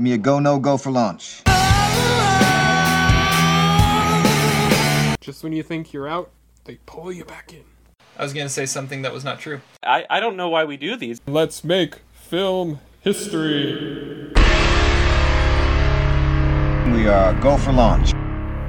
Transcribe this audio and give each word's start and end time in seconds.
Give 0.00 0.04
me 0.04 0.12
a 0.14 0.16
go, 0.16 0.38
no 0.38 0.58
go 0.58 0.78
for 0.78 0.90
launch. 0.90 1.42
Just 5.20 5.44
when 5.44 5.52
you 5.52 5.62
think 5.62 5.92
you're 5.92 6.08
out, 6.08 6.30
they 6.64 6.78
pull 6.86 7.12
you 7.12 7.26
back 7.26 7.52
in. 7.52 7.64
I 8.16 8.22
was 8.22 8.32
going 8.32 8.46
to 8.46 8.50
say 8.50 8.64
something 8.64 9.02
that 9.02 9.12
was 9.12 9.24
not 9.24 9.40
true. 9.40 9.60
I, 9.82 10.06
I 10.08 10.20
don't 10.20 10.38
know 10.38 10.48
why 10.48 10.64
we 10.64 10.78
do 10.78 10.96
these. 10.96 11.20
Let's 11.26 11.62
make 11.64 11.96
film 12.14 12.80
history. 13.00 14.32
We 16.86 17.06
are 17.06 17.38
go 17.42 17.58
for 17.58 17.72
launch. 17.72 18.14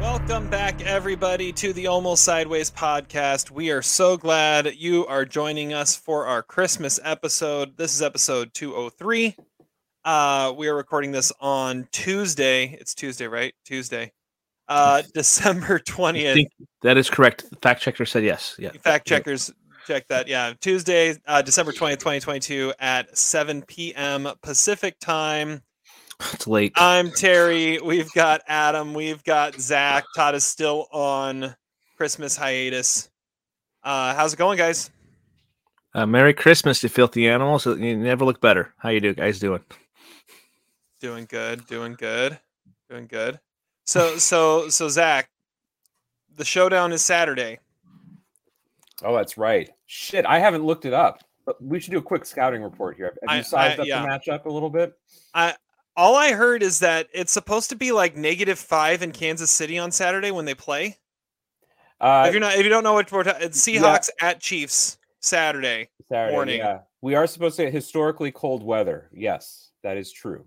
Welcome 0.01 0.49
back, 0.49 0.81
everybody, 0.81 1.53
to 1.53 1.71
the 1.71 1.87
Almost 1.87 2.25
Sideways 2.25 2.69
podcast. 2.69 3.51
We 3.51 3.71
are 3.71 3.81
so 3.81 4.17
glad 4.17 4.75
you 4.75 5.05
are 5.07 5.23
joining 5.23 5.71
us 5.71 5.95
for 5.95 6.25
our 6.25 6.43
Christmas 6.43 6.99
episode. 7.05 7.77
This 7.77 7.95
is 7.95 8.01
episode 8.01 8.53
203. 8.53 9.37
Uh, 10.03 10.53
we 10.57 10.67
are 10.67 10.75
recording 10.75 11.11
this 11.11 11.31
on 11.39 11.87
Tuesday. 11.91 12.75
It's 12.79 12.95
Tuesday, 12.95 13.27
right? 13.27 13.53
Tuesday. 13.65 14.11
Uh, 14.67 15.03
December 15.13 15.79
20th. 15.79 16.33
think 16.33 16.51
that 16.81 16.97
is 16.97 17.09
correct. 17.09 17.49
The 17.49 17.57
fact 17.57 17.81
checker 17.81 18.05
said 18.05 18.23
yes. 18.23 18.55
Yeah. 18.57 18.71
Fact 18.71 19.05
checkers 19.05 19.51
check 19.85 20.07
that. 20.07 20.27
Yeah. 20.27 20.53
Tuesday, 20.59 21.15
uh, 21.27 21.43
December 21.43 21.71
20th, 21.71 21.99
2022 21.99 22.73
at 22.79 23.15
7 23.15 23.61
p.m. 23.63 24.27
Pacific 24.41 24.99
time. 24.99 25.61
It's 26.33 26.47
late. 26.47 26.73
I'm 26.75 27.11
Terry. 27.11 27.79
We've 27.79 28.11
got 28.13 28.41
Adam. 28.47 28.93
We've 28.93 29.23
got 29.23 29.59
Zach. 29.59 30.03
Todd 30.15 30.35
is 30.35 30.45
still 30.45 30.87
on 30.91 31.55
Christmas 31.97 32.35
hiatus. 32.35 33.09
Uh, 33.83 34.15
how's 34.15 34.33
it 34.33 34.37
going, 34.37 34.57
guys? 34.57 34.89
Uh, 35.93 36.05
Merry 36.05 36.33
Christmas, 36.33 36.81
you 36.81 36.89
filthy 36.89 37.27
animals. 37.27 37.65
You 37.65 37.97
never 37.97 38.23
look 38.23 38.39
better. 38.39 38.73
How 38.77 38.89
you 38.89 38.99
do, 38.99 39.13
guys? 39.13 39.39
Doing? 39.39 39.61
Doing 41.01 41.25
good. 41.27 41.65
Doing 41.65 41.95
good. 41.95 42.39
Doing 42.89 43.07
good. 43.07 43.39
So, 43.85 44.17
so, 44.17 44.69
so, 44.69 44.87
Zach, 44.87 45.29
the 46.37 46.45
showdown 46.45 46.91
is 46.93 47.03
Saturday. 47.03 47.57
Oh, 49.03 49.15
that's 49.15 49.35
right. 49.35 49.69
Shit, 49.87 50.27
I 50.27 50.37
haven't 50.37 50.63
looked 50.63 50.85
it 50.85 50.93
up. 50.93 51.23
But 51.43 51.61
we 51.61 51.79
should 51.79 51.91
do 51.91 51.97
a 51.97 52.03
quick 52.03 52.23
scouting 52.23 52.61
report 52.61 52.95
here. 52.97 53.15
Have 53.21 53.29
I- 53.29 53.37
you 53.37 53.43
sized 53.43 53.79
I- 53.79 53.81
up 53.81 53.87
yeah. 53.87 54.01
the 54.03 54.07
matchup 54.07 54.45
a 54.45 54.49
little 54.49 54.69
bit? 54.69 54.93
I 55.33 55.55
all 55.97 56.15
I 56.15 56.33
heard 56.33 56.63
is 56.63 56.79
that 56.79 57.07
it's 57.13 57.31
supposed 57.31 57.69
to 57.71 57.75
be 57.75 57.91
like 57.91 58.15
negative 58.15 58.59
five 58.59 59.01
in 59.01 59.11
Kansas 59.11 59.51
City 59.51 59.77
on 59.77 59.91
Saturday 59.91 60.31
when 60.31 60.45
they 60.45 60.53
play. 60.53 60.97
Uh, 61.99 62.25
if 62.27 62.33
you're 62.33 62.39
not, 62.41 62.55
if 62.55 62.63
you 62.63 62.69
don't 62.69 62.83
know 62.83 62.93
what 62.93 63.11
we're 63.11 63.23
talking, 63.23 63.41
it's 63.41 63.59
Seahawks 63.59 64.09
at 64.21 64.39
Chiefs 64.39 64.99
Saturday. 65.19 65.89
Saturday, 66.07 66.33
morning. 66.33 66.59
Yeah, 66.59 66.79
we 67.01 67.15
are 67.15 67.27
supposed 67.27 67.57
to 67.57 67.65
get 67.65 67.73
historically 67.73 68.31
cold 68.31 68.63
weather. 68.63 69.09
Yes, 69.11 69.71
that 69.83 69.97
is 69.97 70.11
true. 70.11 70.45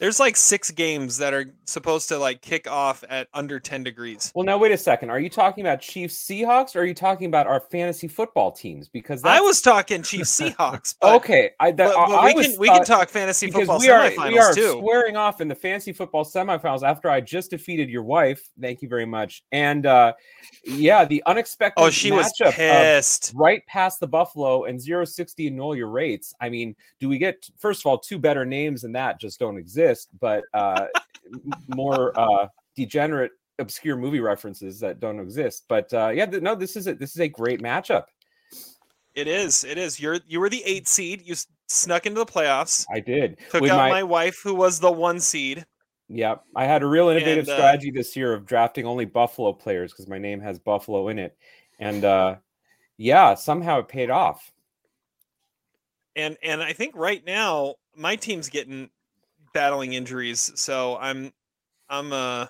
There's 0.00 0.18
like 0.18 0.34
six 0.34 0.70
games 0.70 1.18
that 1.18 1.34
are 1.34 1.44
supposed 1.66 2.08
to 2.08 2.18
like 2.18 2.40
kick 2.40 2.68
off 2.68 3.04
at 3.10 3.28
under 3.34 3.60
10 3.60 3.84
degrees. 3.84 4.32
Well, 4.34 4.46
now 4.46 4.56
wait 4.56 4.72
a 4.72 4.78
second. 4.78 5.10
Are 5.10 5.20
you 5.20 5.28
talking 5.28 5.62
about 5.62 5.82
Chiefs 5.82 6.16
Seahawks, 6.26 6.74
or 6.74 6.80
are 6.80 6.84
you 6.86 6.94
talking 6.94 7.26
about 7.26 7.46
our 7.46 7.60
fantasy 7.60 8.08
football 8.08 8.50
teams? 8.50 8.88
Because 8.88 9.22
I 9.24 9.40
was 9.40 9.60
talking 9.60 10.02
Chiefs 10.02 10.40
Seahawks. 10.40 10.96
But, 11.00 11.16
okay. 11.16 11.50
I, 11.60 11.70
that, 11.72 11.94
but, 11.94 12.08
but 12.08 12.14
I 12.14 12.26
we 12.28 12.34
was 12.34 12.46
can 12.48 12.58
we 12.58 12.68
can 12.68 12.84
talk 12.84 13.08
fantasy 13.10 13.50
football 13.50 13.78
we 13.78 13.90
are 13.90 14.10
semifinals 14.10 14.32
we 14.32 14.38
are 14.38 14.54
too. 14.54 14.72
squaring 14.78 15.16
off 15.16 15.40
in 15.40 15.48
the 15.48 15.54
fantasy 15.54 15.92
football 15.92 16.24
semifinals 16.24 16.82
after 16.82 17.10
I 17.10 17.20
just 17.20 17.50
defeated 17.50 17.88
your 17.90 18.02
wife. 18.02 18.42
Thank 18.60 18.82
you 18.82 18.88
very 18.88 19.06
much. 19.06 19.42
And 19.52 19.86
uh 19.86 20.14
yeah, 20.64 21.04
the 21.04 21.22
unexpected 21.26 21.82
Oh, 21.82 21.90
she 21.90 22.12
was 22.12 22.32
pissed. 22.52 23.32
right 23.34 23.64
past 23.66 24.00
the 24.00 24.08
Buffalo 24.08 24.64
and 24.64 24.80
060 24.80 25.46
and 25.46 25.56
null 25.56 25.74
your 25.74 25.88
rates. 25.88 26.34
I 26.40 26.48
mean, 26.48 26.74
do 26.98 27.08
we 27.08 27.18
get 27.18 27.48
first 27.58 27.82
of 27.82 27.86
all 27.86 27.98
two 27.98 28.18
better 28.18 28.44
names 28.44 28.82
than 28.82 28.92
that 28.92 29.20
just 29.20 29.38
don't 29.38 29.56
exist, 29.58 29.89
but 30.20 30.44
uh 30.54 30.86
more 31.68 32.18
uh 32.18 32.46
degenerate 32.76 33.32
obscure 33.58 33.96
movie 33.96 34.20
references 34.20 34.80
that 34.80 35.00
don't 35.00 35.20
exist. 35.20 35.64
But 35.68 35.92
uh 35.92 36.08
yeah, 36.14 36.26
no, 36.26 36.54
this 36.54 36.76
is 36.76 36.86
a 36.86 36.94
this 36.94 37.10
is 37.10 37.20
a 37.20 37.28
great 37.28 37.60
matchup. 37.60 38.04
It 39.14 39.26
is. 39.26 39.64
It 39.64 39.76
is. 39.76 39.98
You're 40.00 40.20
you 40.26 40.40
were 40.40 40.48
the 40.48 40.62
eight 40.64 40.86
seed. 40.88 41.22
You 41.24 41.34
snuck 41.68 42.06
into 42.06 42.18
the 42.20 42.26
playoffs. 42.26 42.86
I 42.92 43.00
did. 43.00 43.38
Took 43.50 43.62
With 43.62 43.70
out 43.72 43.76
my- 43.78 43.90
my 43.90 44.02
wife, 44.02 44.40
who 44.42 44.54
was 44.54 44.80
the 44.80 44.90
one 44.92 45.20
seed. 45.20 45.66
Yeah, 46.12 46.36
I 46.56 46.64
had 46.64 46.82
a 46.82 46.86
real 46.86 47.08
innovative 47.08 47.44
And, 47.46 47.50
uh, 47.50 47.56
strategy 47.56 47.90
this 47.92 48.16
year 48.16 48.32
of 48.32 48.44
drafting 48.44 48.84
only 48.84 49.04
Buffalo 49.04 49.52
players 49.52 49.92
because 49.92 50.08
my 50.08 50.18
name 50.18 50.40
has 50.40 50.58
Buffalo 50.58 51.06
in 51.08 51.20
it, 51.20 51.36
and 51.78 52.04
uh, 52.04 52.36
yeah, 52.96 53.34
somehow 53.34 53.78
it 53.78 53.86
paid 53.88 54.10
off. 54.10 54.50
and 56.16 56.36
and 56.42 56.62
I 56.62 56.72
think 56.72 56.96
right 56.96 57.24
now 57.24 57.76
my 57.94 58.16
team's 58.16 58.48
getting 58.48 58.90
battling 59.52 59.94
injuries, 59.94 60.52
so 60.54 60.96
I'm 61.00 61.32
I'm 61.88 62.12
uh 62.12 62.46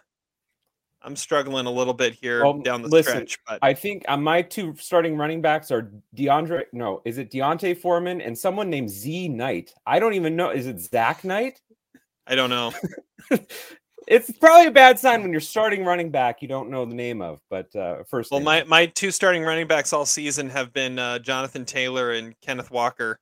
I'm 1.02 1.16
struggling 1.16 1.66
a 1.66 1.70
little 1.70 1.94
bit 1.94 2.14
here 2.14 2.44
Well, 2.44 2.60
down 2.60 2.82
the 2.82 2.88
listen, 2.88 3.26
stretch. 3.26 3.38
But 3.48 3.58
I 3.62 3.72
think 3.72 4.04
uh, 4.06 4.16
my 4.18 4.42
two 4.42 4.74
starting 4.78 5.16
running 5.16 5.40
backs 5.40 5.70
are 5.70 5.90
DeAndre. 6.16 6.64
No, 6.72 7.00
is 7.06 7.16
it 7.18 7.30
D'Onta 7.30 7.74
Foreman 7.76 8.20
and 8.20 8.36
someone 8.36 8.68
named 8.68 8.90
Z 8.90 9.28
Knight? 9.28 9.72
I 9.86 9.98
don't 9.98 10.12
even 10.14 10.36
know. 10.36 10.50
Is 10.50 10.66
it 10.66 10.78
Zach 10.78 11.24
Knight? 11.24 11.60
I 12.26 12.34
don't 12.34 12.50
know. 12.50 12.72
It's 14.06 14.28
probably 14.38 14.66
a 14.66 14.72
bad 14.72 14.98
sign 14.98 15.22
when 15.22 15.30
you're 15.30 15.40
starting 15.40 15.84
running 15.84 16.10
back 16.10 16.42
you 16.42 16.48
don't 16.48 16.68
know 16.68 16.84
the 16.84 16.94
name 16.96 17.22
of. 17.22 17.38
But 17.48 17.72
uh, 17.76 18.02
first, 18.08 18.32
Well, 18.32 18.40
name. 18.40 18.44
my 18.46 18.64
my 18.64 18.86
two 18.86 19.12
starting 19.12 19.44
running 19.44 19.68
backs 19.68 19.92
all 19.92 20.04
season 20.04 20.48
have 20.50 20.72
been 20.72 20.98
uh, 20.98 21.20
Jonathan 21.20 21.64
Taylor 21.64 22.12
and 22.12 22.34
Kenneth 22.40 22.72
Walker. 22.72 23.20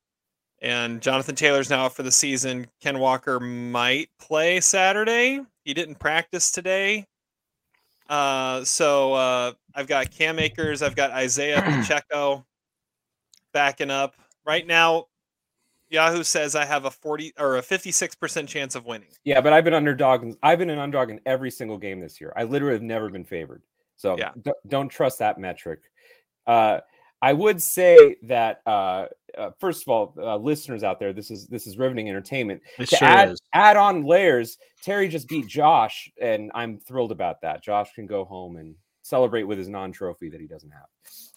And 0.60 1.00
Jonathan 1.00 1.34
Taylor's 1.36 1.70
now 1.70 1.84
out 1.84 1.94
for 1.94 2.02
the 2.02 2.10
season. 2.10 2.66
Ken 2.80 2.98
Walker 2.98 3.38
might 3.38 4.08
play 4.19 4.60
Saturday. 4.60 5.41
He 5.64 5.72
didn't 5.74 5.98
practice 6.00 6.50
today. 6.50 7.06
Uh, 8.08 8.64
so 8.64 9.12
uh, 9.12 9.52
I've 9.74 9.86
got 9.86 10.10
Cam 10.10 10.38
Akers, 10.38 10.82
I've 10.82 10.97
got 10.97 11.10
Isaiah 11.10 11.60
Pacheco 11.62 12.44
backing 13.52 13.91
up. 13.91 14.14
Right 14.47 14.66
now, 14.66 15.04
Yahoo 15.91 16.22
says 16.22 16.54
I 16.56 16.64
have 16.64 16.86
a 16.86 16.91
40 16.91 17.34
or 17.38 17.58
a 17.58 17.62
56% 17.62 18.48
chance 18.48 18.74
of 18.74 18.84
winning. 18.86 19.08
Yeah, 19.24 19.41
but 19.41 19.52
I've 19.52 19.64
been 19.64 19.74
underdog. 19.74 20.34
I've 20.42 20.58
been 20.58 20.70
an 20.70 20.78
underdog 20.78 21.10
in 21.10 21.20
every 21.26 21.50
single 21.50 21.78
game 21.78 22.00
this 22.00 22.20
year. 22.20 22.32
I 22.36 22.44
literally 22.44 22.74
have 22.74 22.82
never 22.82 23.10
been 23.10 23.24
favored. 23.24 23.62
So 23.97 24.16
Yeah. 24.18 24.30
d- 24.42 24.52
don't 24.68 24.88
trust 24.88 25.18
that 25.20 25.38
metric. 25.38 25.80
Uh, 26.47 26.80
I 27.20 27.32
would 27.32 27.60
say 27.62 28.16
that 28.24 28.60
uh, 28.66 29.06
uh, 29.36 29.50
first 29.58 29.82
of 29.82 29.88
all, 29.88 30.14
uh, 30.18 30.36
listeners 30.36 30.82
out 30.84 31.00
there, 31.00 31.12
this 31.12 31.30
is 31.30 31.46
this 31.46 31.66
is 31.66 31.76
riveting 31.76 32.08
entertainment. 32.08 32.62
It 32.78 32.88
to 32.90 32.96
sure 32.96 33.08
add 33.08 33.30
is. 33.32 33.40
add 33.52 33.76
on 33.76 34.04
layers, 34.04 34.56
Terry 34.82 35.08
just 35.08 35.28
beat 35.28 35.46
Josh, 35.46 36.10
and 36.20 36.50
I'm 36.54 36.78
thrilled 36.78 37.12
about 37.12 37.40
that. 37.42 37.62
Josh 37.62 37.92
can 37.94 38.06
go 38.06 38.24
home 38.24 38.56
and 38.56 38.74
celebrate 39.02 39.44
with 39.44 39.58
his 39.58 39.68
non-trophy 39.68 40.28
that 40.28 40.40
he 40.40 40.46
doesn't 40.46 40.70
have. 40.70 40.86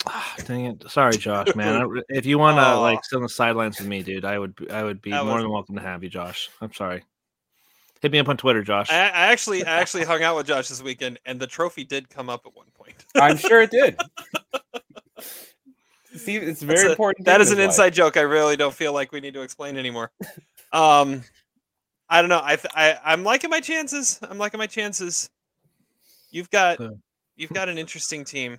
Ah, 0.06 0.36
dang 0.46 0.66
it. 0.66 0.84
Sorry, 0.92 1.18
Josh, 1.18 1.56
man. 1.56 1.82
I 1.82 2.02
If 2.10 2.26
you 2.26 2.38
want 2.38 2.58
to 2.58 2.64
Aw. 2.64 2.80
like 2.80 3.04
sit 3.06 3.16
on 3.16 3.24
the 3.24 3.30
sidelines 3.30 3.80
with 3.80 3.88
me, 3.88 4.04
dude, 4.04 4.26
I 4.26 4.38
would 4.38 4.56
I 4.72 4.84
would 4.84 5.02
be 5.02 5.12
That 5.12 5.26
more 5.26 5.36
was- 5.36 5.44
than 5.44 5.52
welcome 5.52 5.76
to 5.76 5.82
have 5.82 6.04
you, 6.04 6.10
Josh. 6.10 6.50
I'm 6.62 6.74
sorry. 6.74 7.04
Hit 8.02 8.12
me 8.12 8.18
up 8.20 8.30
on 8.30 8.36
Twitter, 8.38 8.64
Josh. 8.64 8.90
I, 8.92 8.96
I 9.10 9.32
actually 9.32 9.64
I 9.64 9.80
actually 9.80 10.06
hung 10.06 10.24
out 10.24 10.36
with 10.36 10.48
Josh 10.48 10.70
this 10.70 10.82
weekend, 10.82 11.20
and 11.26 11.40
the 11.40 11.48
trophy 11.48 11.84
did 11.84 12.10
come 12.10 12.30
up 12.30 12.42
at 12.46 12.56
one 12.56 12.68
point. 12.74 13.06
I'm 13.16 13.38
sure 13.38 13.62
it 13.62 13.72
did. 13.72 14.00
See, 16.16 16.36
it's 16.36 16.62
very 16.62 16.78
That's 16.78 16.88
a- 16.88 16.92
important. 16.92 17.26
that 17.26 17.38
thing 17.50 17.54
an 17.54 17.58
life. 17.60 17.66
inside 17.66 17.92
joke. 17.94 18.18
I 18.18 18.22
really 18.22 18.58
don't 18.58 18.74
feel 18.74 18.92
like 18.94 19.12
we 19.12 19.20
need 19.22 19.34
to 19.36 19.42
explain 19.42 19.78
anymore. 19.78 20.12
Um, 20.74 21.22
I 22.08 22.22
don't 22.22 22.30
know. 22.30 22.40
I, 22.40 22.58
I 22.74 22.98
I'm 23.04 23.24
liking 23.26 23.50
my 23.50 23.60
chances. 23.60 24.18
I'm 24.22 24.38
liking 24.38 24.58
my 24.58 24.68
chances. 24.68 25.30
You've 26.30 26.50
got 26.50 26.80
you've 27.36 27.52
got 27.52 27.68
an 27.68 27.78
interesting 27.78 28.24
team. 28.24 28.58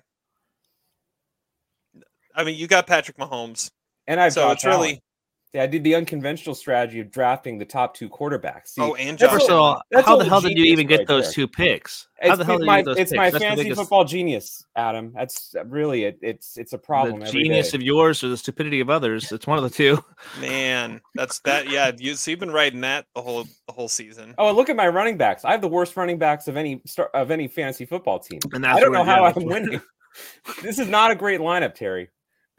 I 2.35 2.43
mean, 2.43 2.55
you 2.55 2.67
got 2.67 2.85
Patrick 2.85 3.17
Mahomes, 3.17 3.71
And 4.05 4.19
I've 4.19 4.33
so 4.33 4.41
Josh 4.43 4.53
it's 4.57 4.65
really 4.65 4.75
Allen. 4.75 4.99
Yeah, 4.99 5.12
I 5.55 5.67
did 5.67 5.83
the 5.83 5.93
unconventional 5.93 6.55
strategy 6.55 6.99
of 6.99 7.11
drafting 7.11 7.59
the 7.59 7.65
top 7.65 7.93
two 7.93 8.09
quarterbacks. 8.09 8.69
See, 8.69 8.81
oh, 8.81 8.95
and. 8.95 9.19
First 9.19 9.49
of 9.49 9.55
all, 9.55 9.81
that's 9.91 10.05
how 10.07 10.17
the 10.17 10.23
the 10.23 10.29
hell 10.29 10.41
did 10.41 10.51
you 10.51 10.63
genius 10.63 10.71
even 10.71 10.87
get 10.87 10.99
right 10.99 11.07
those 11.07 11.25
there. 11.25 11.33
two 11.33 11.47
picks? 11.47 12.07
How 12.19 12.29
it's 12.29 12.37
the 12.39 12.45
hell 12.45 12.57
did 12.57 12.65
my, 12.65 12.77
you 12.79 12.83
get 12.83 12.85
those 12.85 12.97
it's 12.97 13.11
picks? 13.11 13.17
my 13.17 13.23
That's 13.25 13.33
the 13.33 13.39
fantasy 13.39 13.63
biggest- 13.63 13.81
football 13.81 14.03
genius, 14.05 14.65
Adam. 14.75 15.11
That's 15.13 15.55
really 15.65 16.05
it. 16.05 16.17
It's 16.23 16.57
it's 16.57 16.73
a 16.73 16.77
problem. 16.77 17.19
The 17.19 17.31
genius 17.31 17.71
day. 17.71 17.77
of 17.77 17.83
yours 17.83 18.23
or 18.23 18.29
the 18.29 18.37
stupidity 18.37 18.79
of 18.79 18.89
others. 18.89 19.31
It's 19.31 19.45
one 19.45 19.57
of 19.59 19.63
the 19.63 19.69
two. 19.69 20.03
man, 20.41 21.01
that's 21.13 21.39
that. 21.41 21.69
Yeah, 21.69 21.91
you 21.97 22.15
so 22.15 22.31
you've 22.31 22.39
been 22.39 22.51
riding 22.51 22.81
that 22.81 23.05
the 23.13 23.21
whole 23.21 23.43
the 23.67 23.73
whole 23.73 23.89
season. 23.89 24.33
Oh, 24.39 24.51
look 24.51 24.69
at 24.69 24.75
my 24.75 24.87
running 24.87 25.17
backs. 25.17 25.45
I 25.45 25.51
have 25.51 25.61
the 25.61 25.67
worst 25.67 25.95
running 25.95 26.17
backs 26.17 26.47
of 26.47 26.57
any 26.57 26.81
star, 26.85 27.07
of 27.13 27.29
any 27.29 27.47
fantasy 27.47 27.85
football 27.85 28.17
team. 28.17 28.39
And 28.53 28.63
that's 28.63 28.77
I 28.77 28.79
don't 28.79 28.91
know 28.91 29.03
how 29.03 29.25
I'm 29.25 29.45
winning. 29.45 29.81
this 30.63 30.79
is 30.79 30.87
not 30.87 31.11
a 31.11 31.15
great 31.15 31.39
lineup, 31.39 31.75
Terry. 31.75 32.09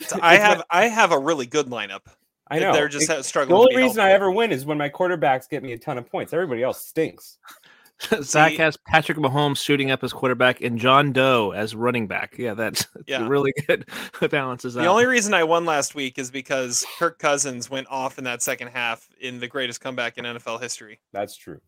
So 0.00 0.18
I 0.22 0.36
have 0.36 0.62
I 0.70 0.86
have 0.86 1.10
a 1.10 1.18
really 1.18 1.46
good 1.46 1.66
lineup. 1.66 2.02
I 2.50 2.58
know. 2.58 2.72
They're 2.72 2.88
just 2.88 3.04
It- 3.04 3.12
ha- 3.12 3.16
the 3.18 3.24
struggling. 3.24 3.56
to 3.56 3.60
only 3.60 3.76
be 3.76 3.82
reason 3.82 4.00
I 4.00 4.10
ever 4.12 4.30
win 4.30 4.52
is 4.52 4.64
when 4.66 4.78
my 4.78 4.88
quarterbacks 4.90 5.48
get 5.48 5.62
me 5.62 5.72
a 5.72 5.78
ton 5.78 5.96
of 5.98 6.08
points. 6.10 6.32
Everybody 6.32 6.62
else 6.62 6.84
stinks. 6.84 7.38
Zach 8.22 8.50
See- 8.50 8.56
has 8.58 8.76
Patrick 8.88 9.16
Mahomes 9.18 9.58
shooting 9.62 9.90
up 9.90 10.02
as 10.04 10.12
quarterback 10.12 10.60
and 10.60 10.78
John 10.78 11.12
Doe 11.12 11.52
as 11.52 11.74
running 11.74 12.06
back. 12.06 12.34
Yeah, 12.36 12.54
that's 12.54 12.86
Yeah. 13.06 13.26
really 13.28 13.52
good. 13.66 13.88
balances 14.30 14.74
The 14.74 14.80
out. 14.80 14.86
only 14.88 15.06
reason 15.06 15.32
I 15.32 15.44
won 15.44 15.64
last 15.64 15.94
week 15.94 16.18
is 16.18 16.30
because 16.30 16.84
Kirk 16.98 17.18
Cousins 17.18 17.70
went 17.70 17.86
off 17.88 18.18
in 18.18 18.24
that 18.24 18.42
second 18.42 18.68
half 18.68 19.08
in 19.20 19.38
the 19.40 19.46
greatest 19.48 19.80
comeback 19.80 20.18
in 20.18 20.24
NFL 20.24 20.60
history. 20.60 21.00
That's 21.12 21.36
true. 21.36 21.60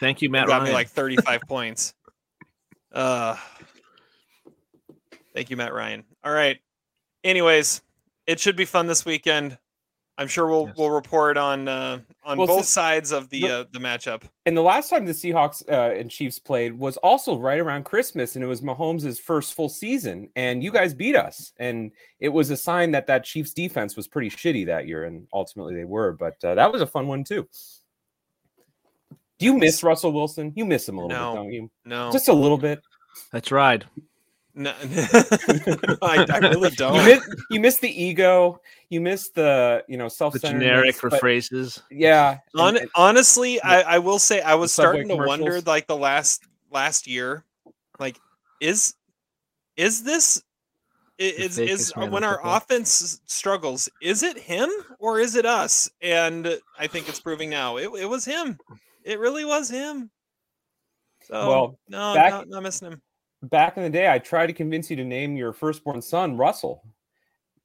Thank 0.00 0.22
you, 0.22 0.28
It 0.28 0.32
Matt 0.32 0.46
got 0.48 0.54
Ryan. 0.58 0.64
me 0.64 0.72
like 0.72 0.88
35 0.88 1.42
points. 1.42 1.94
Uh, 2.92 3.36
thank 5.34 5.50
you, 5.50 5.56
Matt 5.56 5.72
Ryan. 5.74 6.04
All 6.24 6.32
right. 6.32 6.58
Anyways, 7.22 7.82
it 8.26 8.40
should 8.40 8.56
be 8.56 8.64
fun 8.64 8.86
this 8.86 9.04
weekend. 9.04 9.58
I'm 10.16 10.28
sure 10.28 10.46
we'll 10.46 10.66
Yes. 10.68 10.76
we'll 10.76 10.90
report 10.90 11.36
on 11.36 11.66
uh, 11.66 11.98
on 12.22 12.38
Well, 12.38 12.46
both 12.46 12.56
since- 12.58 12.70
sides 12.72 13.10
of 13.10 13.28
the 13.30 13.40
the- 13.42 13.50
uh, 13.50 13.64
the 13.72 13.80
matchup. 13.80 14.22
And 14.46 14.56
the 14.56 14.62
last 14.62 14.88
time 14.88 15.04
the 15.06 15.12
Seahawks 15.12 15.68
uh, 15.68 15.94
and 15.98 16.08
Chiefs 16.10 16.38
played 16.38 16.72
was 16.78 16.96
also 16.98 17.36
right 17.36 17.58
around 17.58 17.84
Christmas, 17.84 18.36
and 18.36 18.44
it 18.44 18.46
was 18.46 18.60
Mahomes' 18.60 19.20
first 19.20 19.54
full 19.54 19.68
season, 19.68 20.28
and 20.36 20.62
you 20.62 20.70
guys 20.70 20.94
beat 20.94 21.16
us, 21.16 21.52
and 21.58 21.90
it 22.20 22.28
was 22.28 22.50
a 22.50 22.56
sign 22.56 22.92
that 22.92 23.08
that 23.08 23.24
Chiefs 23.24 23.52
defense 23.52 23.96
was 23.96 24.06
pretty 24.06 24.30
shitty 24.30 24.66
that 24.66 24.86
year, 24.86 25.04
and 25.04 25.26
ultimately 25.32 25.74
they 25.74 25.84
were. 25.84 26.12
But 26.12 26.34
uh, 26.44 26.54
that 26.54 26.70
was 26.72 26.80
a 26.80 26.86
fun 26.86 27.08
one 27.08 27.24
too. 27.24 27.48
Do 29.40 29.46
you 29.46 29.58
miss 29.58 29.82
Russell 29.82 30.12
Wilson? 30.12 30.52
You 30.54 30.64
miss 30.64 30.88
him 30.88 30.98
a 30.98 31.06
little 31.06 31.18
No. 31.18 31.32
bit, 31.32 31.36
don't 31.42 31.52
you? 31.52 31.70
No, 31.84 32.12
Just 32.12 32.28
a 32.28 32.32
little 32.32 32.56
bit. 32.58 32.80
That's 33.32 33.50
right. 33.50 33.84
No, 34.54 34.70
I, 36.02 36.26
I 36.32 36.38
really 36.38 36.70
don't. 36.76 36.94
You 36.96 37.02
miss, 37.04 37.28
you 37.50 37.60
miss 37.60 37.78
the 37.78 38.02
ego. 38.02 38.60
You 38.88 39.00
miss 39.00 39.30
the 39.30 39.84
you 39.88 39.96
know 39.96 40.08
self 40.08 40.34
The 40.34 40.38
generic 40.40 40.94
for 40.94 41.10
but, 41.10 41.20
phrases. 41.20 41.82
Yeah. 41.90 42.38
and- 42.54 42.60
Hon- 42.60 42.76
and- 42.76 42.90
honestly, 42.94 43.60
I, 43.62 43.94
I 43.96 43.98
will 43.98 44.18
say 44.18 44.40
I 44.42 44.54
was 44.54 44.72
starting 44.72 45.08
to 45.08 45.16
wonder 45.16 45.60
like 45.62 45.86
the 45.86 45.96
last 45.96 46.44
last 46.70 47.06
year, 47.06 47.44
like 47.98 48.18
is 48.60 48.94
is 49.76 50.04
this 50.04 50.42
i- 51.18 51.22
is 51.24 51.58
is 51.58 51.90
fakest 51.92 51.96
man 51.96 52.06
in 52.06 52.12
when 52.12 52.24
our 52.24 52.34
football. 52.34 52.56
offense 52.56 53.20
struggles, 53.26 53.88
is 54.00 54.22
it 54.22 54.38
him 54.38 54.70
or 55.00 55.18
is 55.18 55.34
it 55.34 55.46
us? 55.46 55.90
And 56.00 56.58
I 56.78 56.86
think 56.86 57.08
it's 57.08 57.18
proving 57.20 57.50
now 57.50 57.76
it, 57.78 57.90
it 57.98 58.06
was 58.08 58.24
him. 58.24 58.58
It 59.02 59.18
really 59.18 59.44
was 59.44 59.68
him. 59.68 60.10
So 61.22 61.48
Well, 61.48 61.78
no, 61.88 62.14
back- 62.14 62.30
not, 62.32 62.48
not 62.48 62.62
missing 62.62 62.92
him. 62.92 63.02
Back 63.50 63.76
in 63.76 63.82
the 63.82 63.90
day, 63.90 64.10
I 64.10 64.18
tried 64.18 64.46
to 64.48 64.52
convince 64.52 64.90
you 64.90 64.96
to 64.96 65.04
name 65.04 65.36
your 65.36 65.52
firstborn 65.52 66.00
son 66.02 66.36
Russell. 66.36 66.84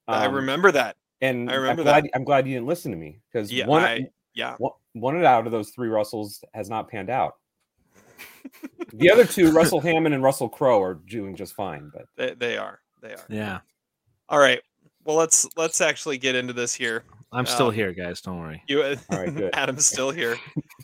I 0.08 0.26
Um, 0.26 0.34
remember 0.34 0.72
that. 0.72 0.96
and 1.20 1.50
I 1.50 1.54
remember 1.54 1.82
I'm 1.82 1.84
glad, 1.84 2.10
I'm 2.14 2.24
glad 2.24 2.46
you 2.46 2.54
didn't 2.54 2.66
listen 2.66 2.90
to 2.92 2.96
me 2.96 3.20
because 3.30 3.52
Yeah, 3.52 3.66
one, 3.66 3.82
I- 3.82 4.08
Yeah. 4.34 4.56
one 4.58 4.72
one 4.94 5.24
out 5.24 5.46
of 5.46 5.52
those 5.52 5.70
three 5.70 5.88
Russells 5.88 6.42
has 6.54 6.68
not 6.68 6.88
panned 6.88 7.10
out. 7.10 7.36
the 8.92 9.10
other 9.10 9.24
two, 9.24 9.52
Russell 9.52 9.80
Hammond 9.80 10.14
and 10.14 10.22
Russell 10.24 10.48
Crowe, 10.48 10.82
are 10.82 10.94
doing 10.94 11.36
just 11.36 11.54
fine. 11.54 11.90
But 11.94 12.06
They, 12.16 12.34
they 12.34 12.56
are. 12.58 12.80
They 13.02 13.12
are. 13.12 13.24
Yeah. 13.28 13.60
All 14.28 14.38
right. 14.38 14.60
Well, 15.04 15.16
let's 15.16 15.46
let's 15.56 15.80
actually 15.80 16.18
get 16.18 16.34
into 16.34 16.52
this 16.52 16.74
here. 16.74 17.04
I'm 17.32 17.46
still 17.46 17.68
Um, 17.68 17.74
here, 17.74 17.92
guys. 17.92 18.20
Don't 18.20 18.40
worry. 18.40 18.62
You, 18.66 18.82
All 18.82 18.96
right, 19.10 19.34
good. 19.34 19.50
Adam's 19.54 19.86
still 19.86 20.10
here. 20.10 20.36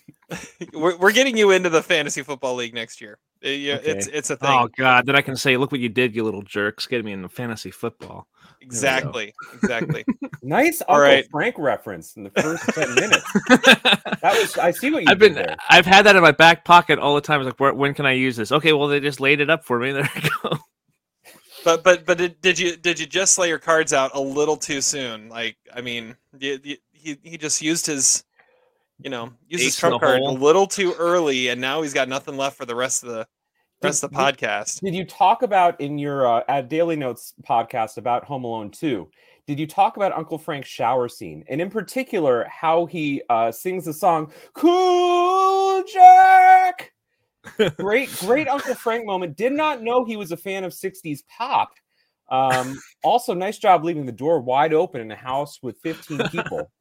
we're, 0.72 0.96
we're 0.96 1.12
getting 1.12 1.36
you 1.36 1.50
into 1.52 1.70
the 1.70 1.82
fantasy 1.82 2.22
football 2.22 2.54
league 2.56 2.74
next 2.74 3.00
year. 3.00 3.18
Uh, 3.44 3.48
yeah, 3.48 3.78
It's 3.82 4.08
Okay. 4.08 4.16
it's 4.18 4.30
a 4.30 4.36
thing. 4.36 4.50
Oh 4.50 4.68
God! 4.76 5.06
Then 5.06 5.14
I 5.14 5.20
can 5.20 5.36
say, 5.36 5.56
"Look 5.56 5.70
what 5.70 5.80
you 5.80 5.88
did, 5.88 6.16
you 6.16 6.24
little 6.24 6.42
jerks! 6.42 6.86
Getting 6.86 7.04
me 7.06 7.12
in 7.12 7.22
the 7.22 7.28
fantasy 7.28 7.70
football." 7.70 8.26
exactly, 8.62 9.34
exactly. 9.52 10.04
nice 10.42 10.80
All 10.82 10.96
Uncle 10.96 11.10
right. 11.10 11.30
Frank 11.30 11.56
reference 11.58 12.16
in 12.16 12.24
the 12.24 12.30
first 12.30 12.64
ten 12.74 12.94
minutes. 12.94 13.24
That 14.22 14.40
was 14.40 14.56
I 14.58 14.70
see 14.72 14.90
what 14.90 15.04
you 15.04 15.10
I've 15.10 15.18
did 15.18 15.34
been, 15.34 15.44
there. 15.44 15.56
I've 15.68 15.86
had 15.86 16.06
that 16.06 16.16
in 16.16 16.22
my 16.22 16.32
back 16.32 16.64
pocket 16.64 16.98
all 16.98 17.14
the 17.14 17.20
time. 17.20 17.40
It's 17.40 17.46
like, 17.46 17.60
where, 17.60 17.74
when 17.74 17.94
can 17.94 18.06
I 18.06 18.12
use 18.12 18.34
this? 18.34 18.50
Okay, 18.50 18.72
well, 18.72 18.88
they 18.88 18.98
just 18.98 19.20
laid 19.20 19.40
it 19.40 19.50
up 19.50 19.64
for 19.64 19.78
me. 19.78 19.92
There 19.92 20.08
we 20.14 20.30
go. 20.42 20.58
But 21.64 21.84
but 21.84 22.06
but 22.06 22.18
did, 22.18 22.40
did 22.40 22.58
you 22.58 22.76
did 22.76 22.98
you 22.98 23.06
just 23.06 23.38
lay 23.38 23.48
your 23.48 23.58
cards 23.58 23.92
out 23.92 24.12
a 24.14 24.20
little 24.20 24.56
too 24.56 24.80
soon? 24.80 25.28
Like 25.28 25.56
I 25.74 25.80
mean, 25.80 26.16
you, 26.38 26.58
you, 26.62 26.76
he 26.92 27.18
he 27.22 27.36
just 27.38 27.60
used 27.60 27.86
his, 27.86 28.24
you 28.98 29.10
know, 29.10 29.32
used 29.48 29.62
his 29.62 29.74
Ace 29.74 29.78
trump 29.78 30.00
card 30.00 30.20
a 30.20 30.24
little 30.30 30.66
too 30.66 30.94
early, 30.98 31.48
and 31.48 31.60
now 31.60 31.82
he's 31.82 31.94
got 31.94 32.08
nothing 32.08 32.36
left 32.36 32.56
for 32.56 32.64
the 32.64 32.74
rest 32.74 33.02
of 33.02 33.10
the 33.10 33.26
rest 33.82 34.02
of 34.02 34.10
the 34.10 34.16
Did- 34.16 34.38
podcast. 34.38 34.80
Did 34.80 34.94
you 34.94 35.04
talk 35.04 35.42
about 35.42 35.80
in 35.80 35.98
your 35.98 36.26
uh, 36.26 36.42
at 36.48 36.68
Daily 36.68 36.96
Notes 36.96 37.34
podcast 37.46 37.98
about 37.98 38.24
Home 38.24 38.44
Alone 38.44 38.70
2? 38.70 39.08
Did 39.46 39.60
you 39.60 39.66
talk 39.66 39.96
about 39.96 40.12
Uncle 40.12 40.38
Frank's 40.38 40.68
shower 40.68 41.08
scene 41.08 41.44
and 41.48 41.60
in 41.60 41.70
particular 41.70 42.48
how 42.50 42.86
he 42.86 43.22
uh, 43.30 43.52
sings 43.52 43.84
the 43.84 43.92
song 43.92 44.32
Cool 44.54 45.84
Jerk? 45.84 46.92
great, 47.76 48.10
great 48.18 48.48
Uncle 48.48 48.74
Frank 48.82 49.06
moment. 49.06 49.36
Did 49.36 49.52
not 49.52 49.82
know 49.82 50.04
he 50.04 50.16
was 50.16 50.32
a 50.32 50.36
fan 50.36 50.64
of 50.64 50.72
60s 50.72 51.20
pop. 51.28 51.70
Um, 52.28 52.76
also, 53.04 53.34
nice 53.34 53.58
job 53.58 53.84
leaving 53.84 54.04
the 54.04 54.10
door 54.10 54.40
wide 54.40 54.74
open 54.74 55.00
in 55.00 55.10
a 55.12 55.16
house 55.16 55.60
with 55.62 55.78
15 55.84 56.28
people. 56.28 56.72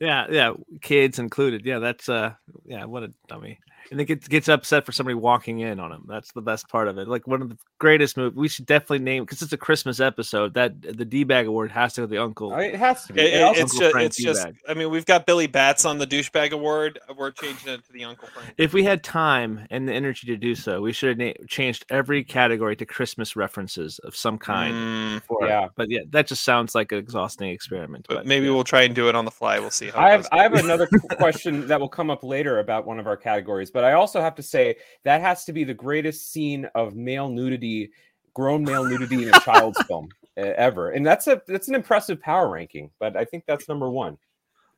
Yeah, 0.00 0.26
yeah, 0.30 0.52
kids 0.82 1.18
included. 1.18 1.64
Yeah, 1.64 1.78
that's 1.78 2.08
uh, 2.08 2.34
yeah, 2.64 2.84
what 2.84 3.02
a 3.02 3.12
dummy. 3.28 3.58
And 3.90 4.00
it 4.00 4.06
gets 4.06 4.28
gets 4.28 4.48
upset 4.48 4.86
for 4.86 4.92
somebody 4.92 5.14
walking 5.14 5.60
in 5.60 5.78
on 5.80 5.92
him. 5.92 6.04
That's 6.08 6.32
the 6.32 6.40
best 6.42 6.68
part 6.68 6.88
of 6.88 6.98
it. 6.98 7.06
Like 7.08 7.26
one 7.26 7.42
of 7.42 7.48
the 7.50 7.56
greatest 7.78 8.16
movies. 8.16 8.36
We 8.36 8.48
should 8.48 8.66
definitely 8.66 9.00
name 9.00 9.24
because 9.24 9.42
it's 9.42 9.52
a 9.52 9.56
Christmas 9.58 10.00
episode. 10.00 10.54
That 10.54 10.80
the 10.80 11.04
D 11.04 11.24
bag 11.24 11.46
award 11.46 11.70
has 11.72 11.94
to 11.94 12.00
go 12.02 12.06
to 12.06 12.10
the 12.10 12.18
uncle. 12.22 12.54
It 12.56 12.74
has 12.76 13.04
to 13.06 13.12
be. 13.12 13.20
It- 13.20 13.34
It 13.34 13.58
it's 13.58 13.78
just, 13.78 13.96
it's 13.96 14.16
just. 14.22 14.46
I 14.68 14.74
mean, 14.74 14.90
we've 14.90 15.04
got 15.06 15.26
Billy 15.26 15.46
Batts 15.46 15.84
on 15.84 15.98
the 15.98 16.06
douchebag 16.06 16.52
award. 16.52 16.98
We're 17.16 17.30
changing 17.30 17.72
it 17.72 17.84
to 17.84 17.92
the 17.92 18.04
Uncle 18.04 18.28
Frank. 18.28 18.54
If 18.58 18.72
we 18.72 18.84
had 18.84 19.02
time 19.04 19.66
and 19.70 19.88
the 19.88 19.92
energy 19.92 20.26
to 20.28 20.36
do 20.36 20.54
so, 20.54 20.80
we 20.80 20.92
should 20.92 21.10
have 21.10 21.18
na- 21.18 21.46
changed 21.46 21.84
every 21.90 22.24
category 22.24 22.76
to 22.76 22.86
Christmas 22.86 23.36
references 23.36 23.98
of 24.00 24.16
some 24.16 24.38
kind. 24.38 24.74
Mm, 24.74 25.22
For. 25.22 25.46
Yeah. 25.46 25.68
but 25.76 25.90
yeah, 25.90 26.00
that 26.10 26.26
just 26.26 26.42
sounds 26.44 26.74
like 26.74 26.90
an 26.92 26.98
exhausting 26.98 27.50
experiment. 27.50 28.06
but 28.08 28.14
But 28.16 28.26
maybe 28.26 28.46
yeah. 28.46 28.52
we'll 28.52 28.64
try 28.64 28.82
and 28.82 28.94
do 28.94 29.08
it 29.08 29.14
on 29.14 29.24
the 29.24 29.30
fly. 29.30 29.58
We'll 29.58 29.70
see 29.70 29.88
how. 29.90 30.00
I 30.00 30.10
have. 30.10 30.26
I 30.32 30.42
have 30.42 30.54
another 30.54 30.88
question 31.16 31.66
that 31.68 31.78
will 31.80 31.88
come 31.88 32.10
up 32.10 32.22
later 32.24 32.58
about 32.60 32.86
one 32.86 32.98
of 32.98 33.06
our 33.06 33.16
categories, 33.16 33.70
but 33.74 33.84
I 33.84 33.92
also 33.92 34.22
have 34.22 34.34
to 34.36 34.42
say 34.42 34.76
that 35.02 35.20
has 35.20 35.44
to 35.44 35.52
be 35.52 35.64
the 35.64 35.74
greatest 35.74 36.32
scene 36.32 36.66
of 36.74 36.94
male 36.94 37.28
nudity, 37.28 37.90
grown 38.32 38.64
male 38.64 38.84
nudity 38.84 39.24
in 39.24 39.34
a 39.34 39.40
child's 39.40 39.82
film 39.86 40.08
uh, 40.38 40.40
ever, 40.56 40.92
and 40.92 41.04
that's 41.04 41.26
a 41.26 41.42
that's 41.46 41.68
an 41.68 41.74
impressive 41.74 42.22
power 42.22 42.48
ranking. 42.48 42.90
But 42.98 43.16
I 43.16 43.26
think 43.26 43.44
that's 43.46 43.68
number 43.68 43.90
one. 43.90 44.16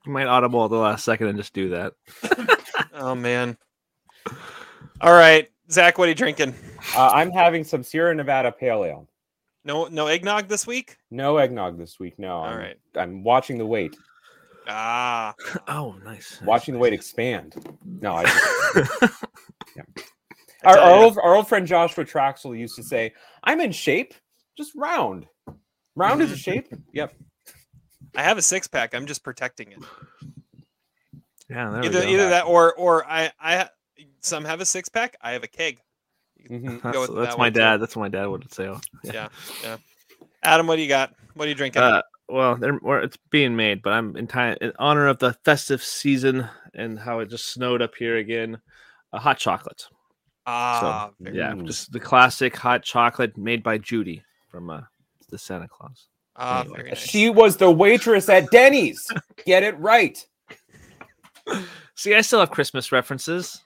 you 0.05 0.11
might 0.13 0.27
audible 0.27 0.65
at 0.65 0.71
the 0.71 0.79
last 0.79 1.05
second 1.05 1.29
and 1.29 1.39
just 1.39 1.55
do 1.55 1.69
that. 1.69 1.93
Oh 2.99 3.15
man. 3.15 3.59
All 5.03 5.13
right, 5.13 5.51
Zach, 5.71 5.99
what 5.99 6.07
are 6.07 6.09
you 6.09 6.15
drinking? 6.15 6.55
Uh, 6.97 7.11
I'm 7.13 7.31
having 7.31 7.63
some 7.63 7.83
Sierra 7.83 8.15
Nevada 8.15 8.51
Pale 8.51 8.85
Ale. 8.85 9.09
No, 9.65 9.87
no 9.87 10.07
eggnog 10.07 10.49
this 10.49 10.67
week. 10.67 10.97
No 11.11 11.37
eggnog 11.37 11.77
this 11.77 12.01
week. 12.01 12.19
No. 12.19 12.37
All 12.37 12.45
I'm, 12.45 12.59
right. 12.59 12.79
I'm 12.97 13.23
watching 13.23 13.59
the 13.59 13.67
weight, 13.67 13.95
Ah, 14.69 15.35
Oh, 15.69 15.95
nice. 16.05 16.41
watching 16.45 16.75
the 16.75 16.81
weight 16.81 16.93
expand. 16.93 17.55
No, 17.85 18.15
I 18.15 18.25
just, 18.25 19.15
I 20.65 20.71
our, 20.71 20.79
our 20.79 20.95
old 20.95 21.19
our 21.19 21.35
old 21.37 21.49
friend 21.49 21.67
Joshua 21.67 22.05
Traxel 22.05 22.59
used 22.59 22.77
to 22.77 22.83
say, 22.83 23.13
"I'm 23.45 23.61
in 23.61 23.73
shape, 23.73 24.15
just 24.57 24.73
round. 24.75 25.27
Round 25.95 26.21
is 26.23 26.33
a 26.33 26.37
shape." 26.37 26.69
Yep. 26.93 27.15
I 28.17 28.23
have 28.23 28.39
a 28.39 28.43
six 28.43 28.67
pack. 28.67 28.95
I'm 28.95 29.07
just 29.07 29.23
protecting 29.23 29.73
it. 29.73 29.79
yeah, 31.49 31.71
there 31.71 31.81
we 31.83 31.87
Either 31.89 32.03
go. 32.03 32.09
either 32.09 32.29
that 32.31 32.47
or 32.47 32.75
or 32.75 33.07
I 33.07 33.31
I 33.41 33.69
some 34.21 34.45
have 34.45 34.61
a 34.61 34.67
six 34.67 34.89
pack. 34.89 35.17
I 35.23 35.33
have 35.33 35.45
a 35.45 35.49
keg. 35.49 35.79
Mhm. 36.51 36.81
That's, 36.83 36.97
that's 36.99 37.09
that 37.13 37.31
my 37.33 37.37
one, 37.37 37.53
too. 37.53 37.59
dad. 37.61 37.77
That's 37.79 37.95
what 37.97 38.03
my 38.03 38.09
dad 38.09 38.27
would 38.27 38.53
say. 38.53 38.73
Yeah, 39.05 39.29
yeah. 39.63 39.77
Adam, 40.43 40.67
what 40.67 40.77
do 40.77 40.83
you 40.83 40.89
got? 40.89 41.13
What 41.35 41.47
are 41.47 41.49
you 41.49 41.55
drinking? 41.55 41.83
Uh, 41.83 42.03
well, 42.29 42.57
they're, 42.57 42.79
it's 43.03 43.19
being 43.31 43.57
made, 43.57 43.83
but 43.83 43.93
I'm 43.93 44.17
in 44.17 44.27
time 44.27 44.57
in 44.61 44.73
honor 44.79 45.07
of 45.07 45.19
the 45.19 45.35
festive 45.45 45.83
season 45.83 46.49
and 46.75 46.99
how 46.99 47.21
it 47.21 47.31
just 47.31 47.53
snowed 47.53 47.83
up 47.83 47.95
here 47.95 48.17
again. 48.17 48.61
A 49.13 49.19
hot 49.19 49.39
chocolate. 49.39 49.87
ah, 50.47 51.11
so, 51.23 51.31
yeah, 51.33 51.55
Ooh. 51.55 51.63
just 51.63 51.93
the 51.93 52.01
classic 52.01 52.57
hot 52.57 52.83
chocolate 52.83 53.37
made 53.39 53.63
by 53.63 53.79
Judy 53.79 54.23
from 54.51 54.71
uh, 54.71 54.83
the 55.31 55.39
Santa 55.39 55.69
Clause. 55.69 56.09
ah, 56.37 56.61
anyway, 56.61 56.77
very 56.77 56.89
nice. 56.91 56.99
She 56.99 57.31
was 57.31 57.57
the 57.57 57.71
waitress 57.71 58.29
at 58.29 58.51
Denny's. 58.51 59.07
Get 59.45 59.63
it 59.63 59.79
right. 59.79 60.25
See, 61.95 62.15
I 62.15 62.21
still 62.21 62.41
have 62.41 62.51
Christmas 62.51 62.93
references. 62.93 63.63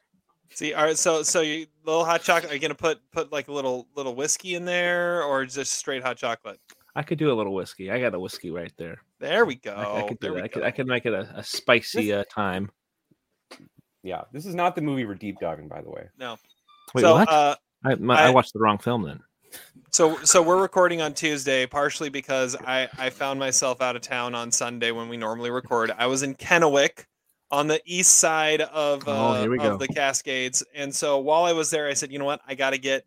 See, 0.51 0.75
all 0.75 0.85
right. 0.85 0.99
So, 0.99 1.23
so 1.23 1.41
you 1.41 1.67
little 1.85 2.05
hot 2.05 2.23
chocolate. 2.23 2.53
Are 2.53 2.55
you 2.55 2.61
gonna 2.61 2.75
put 2.75 3.01
put 3.13 3.33
like 3.33 3.49
a 3.49 3.53
little 3.53 3.89
little 3.97 4.15
whiskey 4.15 4.55
in 4.55 4.65
there, 4.65 5.23
or 5.23 5.47
just 5.47 5.73
straight 5.73 6.03
hot 6.03 6.19
chocolate? 6.19 6.61
I 6.97 7.03
could 7.03 7.19
do 7.19 7.33
a 7.33 7.35
little 7.35 7.55
whiskey. 7.55 7.91
I 7.91 8.01
got 8.01 8.15
a 8.15 8.19
whiskey 8.21 8.51
right 8.51 8.73
there. 8.77 9.03
There 9.19 9.45
we 9.45 9.57
go. 9.57 9.73
I, 9.73 10.03
I 10.05 10.09
could 10.09 10.21
do 10.21 10.35
we 10.35 10.41
that. 10.41 10.45
I 10.45 10.49
could. 10.49 10.63
I 10.65 10.71
could 10.71 10.87
make 10.87 11.07
it 11.07 11.13
a, 11.13 11.29
a 11.37 11.45
spicy 11.45 12.13
uh, 12.13 12.25
time. 12.33 12.71
Yeah, 14.03 14.23
this 14.33 14.47
is 14.47 14.55
not 14.55 14.75
the 14.75 14.81
movie 14.83 15.05
we're 15.05 15.15
deep 15.15 15.39
diving, 15.41 15.69
by 15.69 15.83
the 15.83 15.91
way. 15.91 16.09
No. 16.19 16.37
Wait, 16.95 17.03
so, 17.03 17.15
what? 17.15 17.29
uh, 17.31 17.55
I, 17.85 17.95
my, 17.97 18.17
I 18.19 18.27
I- 18.29 18.31
watched 18.31 18.53
the 18.53 18.59
wrong 18.61 18.79
film 18.79 19.03
then. 19.03 19.21
so 19.91 20.17
so 20.25 20.41
we're 20.43 20.61
recording 20.61 21.01
on 21.03 21.13
Tuesday, 21.13 21.67
partially 21.67 22.09
because 22.09 22.57
I 22.57 22.89
I 22.99 23.11
found 23.11 23.39
myself 23.39 23.81
out 23.81 23.97
of 23.97 24.03
town 24.03 24.35
on 24.35 24.51
Sunday 24.51 24.91
when 24.91 25.09
we 25.09 25.17
normally 25.17 25.51
record. 25.51 25.93
I 25.97 26.07
was 26.07 26.23
in 26.23 26.35
Kennewick 26.35 27.05
on 27.51 27.67
the 27.67 27.81
east 27.85 28.17
side 28.17 28.61
of 28.63 29.03
Oh, 29.07 29.13
uh, 29.13 29.41
here 29.41 29.51
we 29.51 29.59
go. 29.59 29.73
of 29.73 29.79
the 29.81 29.89
Cascades. 29.89 30.63
And 30.75 30.95
so 30.95 31.19
while 31.19 31.45
I 31.45 31.53
was 31.53 31.71
there, 31.71 31.89
I 31.89 31.95
said, 31.95 32.13
you 32.13 32.19
know 32.19 32.25
what, 32.25 32.41
I 32.47 32.55
got 32.55 32.71
to 32.71 32.79
get. 32.79 33.05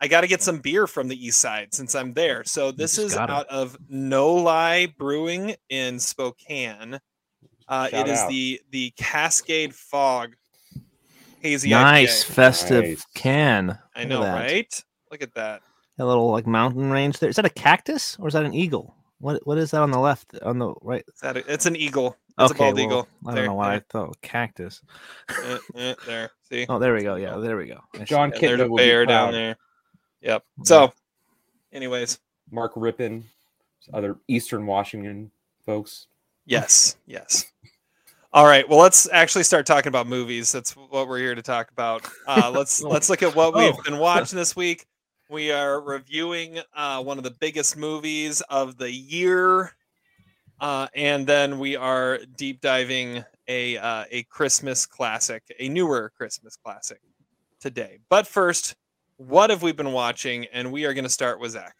I 0.00 0.08
got 0.08 0.20
to 0.22 0.26
get 0.26 0.42
some 0.42 0.58
beer 0.58 0.86
from 0.86 1.08
the 1.08 1.26
east 1.26 1.38
side 1.38 1.72
since 1.72 1.94
I'm 1.94 2.12
there. 2.12 2.44
So 2.44 2.70
this 2.70 2.98
is 2.98 3.14
gotta. 3.14 3.32
out 3.32 3.46
of 3.48 3.76
No-Li 3.88 4.86
Brewing 4.98 5.54
in 5.70 5.98
Spokane. 5.98 7.00
Uh, 7.68 7.88
it 7.92 8.06
is 8.06 8.20
out. 8.20 8.28
the 8.28 8.60
the 8.70 8.92
Cascade 8.96 9.74
Fog 9.74 10.36
hazy 11.40 11.70
nice 11.70 12.24
IPA. 12.24 12.32
festive 12.32 12.84
Nice. 12.84 13.06
can. 13.14 13.78
I 13.94 14.04
know, 14.04 14.22
that. 14.22 14.34
right? 14.34 14.84
Look 15.10 15.22
at 15.22 15.34
that. 15.34 15.62
A 15.98 16.04
little 16.04 16.30
like 16.30 16.46
mountain 16.46 16.90
range 16.90 17.18
there. 17.18 17.30
Is 17.30 17.36
that 17.36 17.46
a 17.46 17.50
cactus 17.50 18.16
or 18.20 18.28
is 18.28 18.34
that 18.34 18.44
an 18.44 18.54
eagle? 18.54 18.94
What 19.18 19.46
what 19.46 19.56
is 19.58 19.70
that 19.70 19.80
on 19.80 19.90
the 19.90 19.98
left? 19.98 20.38
On 20.42 20.58
the 20.58 20.74
right? 20.82 21.04
Is 21.12 21.20
that 21.20 21.38
a, 21.38 21.52
it's 21.52 21.66
an 21.66 21.74
eagle. 21.74 22.16
It's 22.38 22.52
okay, 22.52 22.64
a 22.64 22.66
bald 22.66 22.74
well, 22.74 22.84
eagle. 22.84 23.08
I 23.24 23.26
don't 23.26 23.34
There, 23.34 23.46
know 23.46 23.54
why 23.54 23.74
I 23.76 23.80
thought 23.88 24.20
cactus. 24.20 24.82
Eh, 25.30 25.58
eh, 25.74 25.94
there. 26.04 26.30
See? 26.50 26.66
Oh, 26.68 26.78
there 26.78 26.92
we 26.92 27.02
go. 27.02 27.16
Yeah, 27.16 27.38
there 27.38 27.56
we 27.56 27.66
go. 27.66 27.80
I 27.98 28.04
John 28.04 28.30
it. 28.30 28.42
And 28.42 28.60
there's 28.60 28.70
a 28.70 28.74
bear 28.74 29.06
down 29.06 29.32
there. 29.32 29.56
Yep. 30.22 30.44
So, 30.64 30.92
anyways, 31.72 32.18
Mark 32.50 32.74
Rypien, 32.74 33.22
other 33.92 34.16
Eastern 34.28 34.66
Washington 34.66 35.30
folks. 35.64 36.06
yes, 36.46 36.96
yes. 37.06 37.52
All 38.32 38.44
right. 38.44 38.68
Well, 38.68 38.78
let's 38.80 39.08
actually 39.12 39.44
start 39.44 39.64
talking 39.64 39.88
about 39.88 40.06
movies. 40.06 40.52
That's 40.52 40.72
what 40.76 41.08
we're 41.08 41.18
here 41.18 41.34
to 41.34 41.40
talk 41.42 41.70
about. 41.70 42.06
Uh, 42.26 42.50
let's 42.54 42.82
let's 42.82 43.08
look 43.08 43.22
at 43.22 43.34
what 43.34 43.54
we've 43.54 43.74
Oh. 43.74 43.82
been 43.82 43.98
watching 43.98 44.36
this 44.36 44.54
week. 44.54 44.86
We 45.30 45.50
are 45.50 45.80
reviewing 45.80 46.60
uh, 46.74 47.02
one 47.02 47.18
of 47.18 47.24
the 47.24 47.30
biggest 47.32 47.76
movies 47.76 48.42
of 48.42 48.76
the 48.78 48.90
year, 48.90 49.72
uh, 50.60 50.86
and 50.94 51.26
then 51.26 51.58
we 51.58 51.76
are 51.76 52.18
deep 52.36 52.60
diving 52.60 53.24
a 53.48 53.78
uh, 53.78 54.04
a 54.10 54.22
Christmas 54.24 54.84
classic, 54.86 55.42
a 55.58 55.68
newer 55.68 56.12
Christmas 56.16 56.56
classic 56.56 57.00
today. 57.58 57.98
But 58.08 58.26
first, 58.26 58.76
what 59.16 59.50
have 59.50 59.62
we 59.62 59.72
been 59.72 59.92
watching? 59.92 60.46
And 60.52 60.72
we 60.72 60.84
are 60.84 60.94
going 60.94 61.04
to 61.04 61.10
start 61.10 61.40
with 61.40 61.52
Zach. 61.52 61.74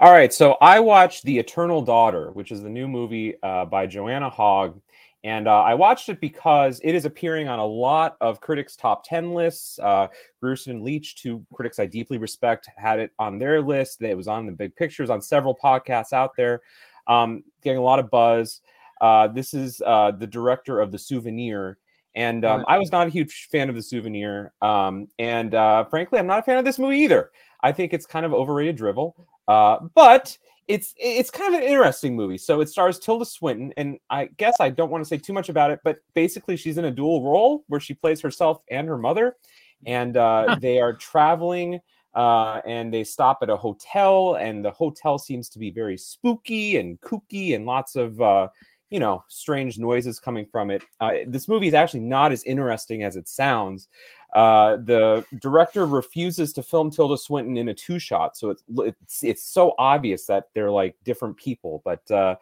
All 0.00 0.12
right, 0.12 0.32
so 0.32 0.56
I 0.62 0.80
watched 0.80 1.24
The 1.24 1.38
Eternal 1.38 1.82
Daughter, 1.82 2.30
which 2.32 2.52
is 2.52 2.62
the 2.62 2.70
new 2.70 2.88
movie 2.88 3.34
uh, 3.42 3.66
by 3.66 3.86
Joanna 3.86 4.30
Hogg. 4.30 4.80
And 5.22 5.46
uh, 5.46 5.60
I 5.60 5.74
watched 5.74 6.08
it 6.08 6.20
because 6.20 6.80
it 6.82 6.94
is 6.94 7.04
appearing 7.04 7.48
on 7.48 7.58
a 7.58 7.66
lot 7.66 8.16
of 8.22 8.40
critics' 8.40 8.76
top 8.76 9.04
10 9.06 9.34
lists. 9.34 9.78
Uh, 9.78 10.08
and 10.42 10.82
Leach, 10.82 11.16
two 11.16 11.44
critics 11.52 11.78
I 11.78 11.84
deeply 11.84 12.16
respect, 12.16 12.70
had 12.76 12.98
it 12.98 13.10
on 13.18 13.38
their 13.38 13.60
list. 13.60 14.00
It 14.00 14.16
was 14.16 14.28
on 14.28 14.46
the 14.46 14.52
big 14.52 14.74
pictures 14.74 15.10
on 15.10 15.20
several 15.20 15.54
podcasts 15.54 16.14
out 16.14 16.34
there, 16.34 16.62
um, 17.06 17.44
getting 17.62 17.78
a 17.78 17.82
lot 17.82 17.98
of 17.98 18.10
buzz. 18.10 18.62
Uh, 19.02 19.28
this 19.28 19.52
is 19.52 19.82
uh, 19.84 20.12
the 20.12 20.26
director 20.26 20.80
of 20.80 20.92
The 20.92 20.98
Souvenir. 20.98 21.76
And 22.14 22.44
um, 22.44 22.64
I 22.66 22.78
was 22.78 22.90
not 22.90 23.06
a 23.06 23.10
huge 23.10 23.48
fan 23.52 23.68
of 23.68 23.76
The 23.76 23.82
Souvenir. 23.82 24.52
Um, 24.60 25.06
and 25.18 25.54
uh, 25.54 25.84
frankly, 25.84 26.18
I'm 26.18 26.26
not 26.26 26.40
a 26.40 26.42
fan 26.42 26.58
of 26.58 26.64
this 26.64 26.78
movie 26.78 26.98
either. 26.98 27.30
I 27.62 27.72
think 27.72 27.92
it's 27.92 28.06
kind 28.06 28.26
of 28.26 28.32
overrated 28.34 28.76
drivel. 28.76 29.14
Uh, 29.46 29.78
but 29.94 30.36
it's 30.68 30.94
it's 30.96 31.30
kind 31.30 31.54
of 31.54 31.60
an 31.60 31.66
interesting 31.66 32.14
movie. 32.14 32.38
So 32.38 32.60
it 32.60 32.68
stars 32.68 32.98
Tilda 32.98 33.24
Swinton, 33.24 33.72
and 33.76 33.98
I 34.08 34.26
guess 34.36 34.54
I 34.60 34.70
don't 34.70 34.90
want 34.90 35.02
to 35.02 35.08
say 35.08 35.18
too 35.18 35.32
much 35.32 35.48
about 35.48 35.72
it, 35.72 35.80
but 35.82 35.98
basically 36.14 36.56
she's 36.56 36.78
in 36.78 36.84
a 36.84 36.90
dual 36.90 37.28
role 37.28 37.64
where 37.66 37.80
she 37.80 37.94
plays 37.94 38.20
herself 38.20 38.62
and 38.70 38.86
her 38.86 38.96
mother, 38.96 39.36
and 39.84 40.16
uh, 40.16 40.56
they 40.60 40.80
are 40.80 40.94
traveling. 40.94 41.80
Uh, 42.12 42.60
and 42.66 42.92
they 42.92 43.04
stop 43.04 43.38
at 43.40 43.48
a 43.50 43.56
hotel, 43.56 44.34
and 44.34 44.64
the 44.64 44.70
hotel 44.72 45.16
seems 45.16 45.48
to 45.48 45.60
be 45.60 45.70
very 45.70 45.96
spooky 45.96 46.76
and 46.76 47.00
kooky, 47.00 47.54
and 47.54 47.66
lots 47.66 47.94
of 47.94 48.20
uh, 48.20 48.48
you 48.90 48.98
know 48.98 49.24
strange 49.28 49.78
noises 49.78 50.18
coming 50.18 50.44
from 50.44 50.70
it. 50.70 50.82
Uh, 51.00 51.12
this 51.26 51.48
movie 51.48 51.68
is 51.68 51.74
actually 51.74 52.00
not 52.00 52.32
as 52.32 52.44
interesting 52.44 53.02
as 53.02 53.16
it 53.16 53.28
sounds. 53.28 53.88
Uh, 54.34 54.76
the 54.76 55.24
director 55.40 55.86
refuses 55.86 56.52
to 56.52 56.62
film 56.62 56.90
Tilda 56.90 57.16
Swinton 57.16 57.56
in 57.56 57.68
a 57.68 57.74
two 57.74 57.98
shot, 57.98 58.36
so 58.36 58.50
it's 58.50 58.62
it's 58.78 59.24
it's 59.24 59.42
so 59.44 59.74
obvious 59.78 60.26
that 60.26 60.44
they're 60.54 60.70
like 60.70 60.96
different 61.04 61.36
people. 61.36 61.82
But 61.84 62.08
uh, 62.10 62.36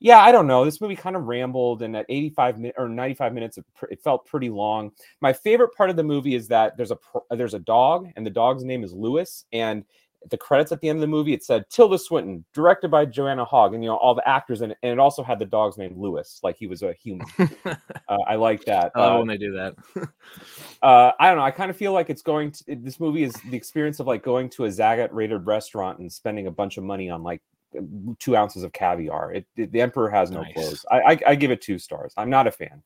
yeah, 0.00 0.20
I 0.20 0.30
don't 0.30 0.46
know. 0.46 0.64
This 0.64 0.80
movie 0.80 0.96
kind 0.96 1.16
of 1.16 1.24
rambled, 1.24 1.82
and 1.82 1.96
at 1.96 2.06
85 2.08 2.58
minutes 2.58 2.78
or 2.78 2.88
95 2.88 3.34
minutes, 3.34 3.58
it, 3.58 4.00
felt 4.02 4.26
pretty 4.26 4.48
long. 4.48 4.92
My 5.20 5.32
favorite 5.32 5.74
part 5.74 5.90
of 5.90 5.96
the 5.96 6.04
movie 6.04 6.36
is 6.36 6.46
that 6.48 6.76
there's 6.76 6.92
a 6.92 6.98
there's 7.30 7.54
a 7.54 7.60
dog, 7.60 8.08
and 8.16 8.24
the 8.24 8.30
dog's 8.30 8.64
name 8.64 8.84
is 8.84 8.92
Lewis, 8.92 9.44
and 9.52 9.84
the 10.30 10.36
credits 10.36 10.72
at 10.72 10.80
the 10.80 10.88
end 10.88 10.96
of 10.96 11.00
the 11.00 11.06
movie 11.06 11.32
it 11.32 11.44
said 11.44 11.64
Tilda 11.70 11.96
Swinton, 11.98 12.44
directed 12.52 12.90
by 12.90 13.04
Joanna 13.04 13.44
Hogg, 13.44 13.74
and 13.74 13.82
you 13.84 13.88
know 13.90 13.96
all 13.96 14.14
the 14.14 14.28
actors 14.28 14.60
in 14.62 14.72
it, 14.72 14.78
and 14.82 14.92
it 14.92 14.98
also 14.98 15.22
had 15.22 15.38
the 15.38 15.44
dog's 15.44 15.78
name 15.78 15.94
Lewis, 15.96 16.40
like 16.42 16.56
he 16.58 16.66
was 16.66 16.82
a 16.82 16.92
human. 16.94 17.26
uh, 17.64 17.76
I 18.26 18.34
like 18.34 18.64
that. 18.64 18.92
I 18.94 19.00
love 19.00 19.14
Uh, 19.14 19.18
when 19.20 19.28
they 19.28 19.36
do 19.38 19.52
that. 19.52 19.74
uh, 20.82 21.12
I 21.18 21.28
don't 21.28 21.36
know. 21.38 21.44
I 21.44 21.50
kind 21.50 21.70
of 21.70 21.76
feel 21.76 21.92
like 21.92 22.10
it's 22.10 22.22
going 22.22 22.50
to 22.52 22.64
this 22.76 22.98
movie 23.00 23.22
is 23.22 23.32
the 23.50 23.56
experience 23.56 24.00
of 24.00 24.06
like 24.06 24.22
going 24.22 24.50
to 24.50 24.64
a 24.64 24.68
Zagat 24.68 25.08
rated 25.12 25.46
restaurant 25.46 25.98
and 26.00 26.12
spending 26.12 26.46
a 26.46 26.50
bunch 26.50 26.76
of 26.78 26.84
money 26.84 27.10
on 27.10 27.22
like 27.22 27.42
two 28.18 28.36
ounces 28.36 28.62
of 28.64 28.72
caviar. 28.72 29.32
It, 29.32 29.46
it- 29.56 29.72
the 29.72 29.80
Emperor 29.80 30.10
has 30.10 30.30
no 30.30 30.42
Nice. 30.42 30.52
clothes. 30.54 30.86
I, 30.90 31.00
I 31.12 31.18
I 31.28 31.34
give 31.34 31.50
it 31.50 31.60
two 31.62 31.78
stars. 31.78 32.12
I'm 32.16 32.30
not 32.30 32.46
a 32.46 32.50
fan. 32.50 32.82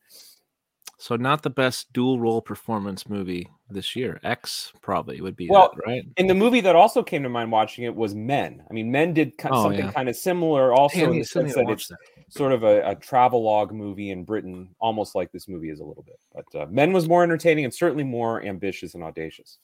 So 1.02 1.16
not 1.16 1.42
the 1.42 1.50
best 1.50 1.92
dual 1.92 2.20
role 2.20 2.40
performance 2.40 3.08
movie 3.08 3.48
this 3.68 3.96
year. 3.96 4.20
X 4.22 4.72
probably 4.82 5.20
would 5.20 5.34
be 5.34 5.48
Well, 5.50 5.72
that, 5.74 5.84
right? 5.84 6.04
And 6.16 6.30
the 6.30 6.34
movie 6.34 6.60
that 6.60 6.76
also 6.76 7.02
came 7.02 7.24
to 7.24 7.28
mind 7.28 7.50
watching 7.50 7.82
it 7.82 7.92
was 7.92 8.14
Men. 8.14 8.62
I 8.70 8.72
mean, 8.72 8.88
Men 8.88 9.12
did 9.12 9.36
ki- 9.36 9.48
Oh, 9.50 9.64
something 9.64 9.86
yeah. 9.86 9.90
kind 9.90 10.08
of 10.08 10.14
similar, 10.14 10.72
also 10.72 11.00
Damn, 11.00 11.10
in 11.14 11.18
the 11.18 11.24
sense 11.24 11.56
that 11.56 11.68
it's 11.68 11.88
that. 11.88 11.96
sort 12.28 12.52
of 12.52 12.62
a, 12.62 12.88
a 12.90 12.94
travelogue 12.94 13.72
movie 13.72 14.10
in 14.10 14.22
Britain, 14.22 14.76
almost 14.78 15.16
like 15.16 15.32
this 15.32 15.48
movie 15.48 15.70
is 15.70 15.80
a 15.80 15.84
little 15.84 16.04
bit. 16.04 16.20
But 16.32 16.60
uh, 16.60 16.66
Men 16.70 16.92
was 16.92 17.08
more 17.08 17.24
entertaining 17.24 17.64
and 17.64 17.74
certainly 17.74 18.04
more 18.04 18.40
ambitious 18.44 18.94
and 18.94 19.02
audacious. 19.02 19.58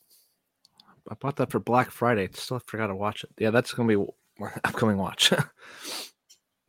I 1.08 1.14
bought 1.14 1.36
that 1.36 1.52
for 1.52 1.60
Black 1.60 1.92
Friday. 1.92 2.28
Still 2.32 2.58
forgot 2.58 2.88
to 2.88 2.96
watch 2.96 3.22
it. 3.22 3.30
Yeah, 3.38 3.50
that's 3.50 3.72
gonna 3.72 3.96
be 3.96 4.04
my 4.40 4.50
upcoming 4.64 4.96
watch. 4.96 5.32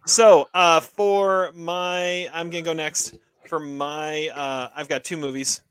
So, 0.06 0.48
uh, 0.56 0.80
for 0.80 1.52
my, 1.54 2.28
I'm 2.34 2.50
gonna 2.50 2.64
go 2.64 2.74
next. 2.74 3.16
For 3.50 3.60
my, 3.60 4.28
uh, 4.30 4.70
I've 4.76 4.88
got 4.88 5.04
two 5.04 5.18
movies, 5.18 5.62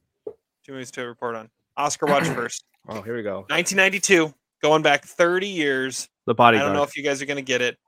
two 0.66 0.72
movies 0.72 0.90
to 0.90 1.02
report 1.02 1.36
on. 1.36 1.48
Oscar 1.76 2.06
watch 2.06 2.24
first. 2.34 2.64
oh, 2.88 3.00
here 3.02 3.14
we 3.16 3.22
go. 3.22 3.46
1992, 3.50 4.34
going 4.60 4.82
back 4.82 5.04
30 5.04 5.46
years. 5.46 6.08
The 6.26 6.34
Bodyguard. 6.34 6.64
I 6.64 6.66
don't 6.70 6.76
know 6.76 6.82
if 6.82 6.96
you 6.96 7.04
guys 7.04 7.22
are 7.22 7.26
gonna 7.26 7.40
get 7.40 7.62
it. 7.62 7.78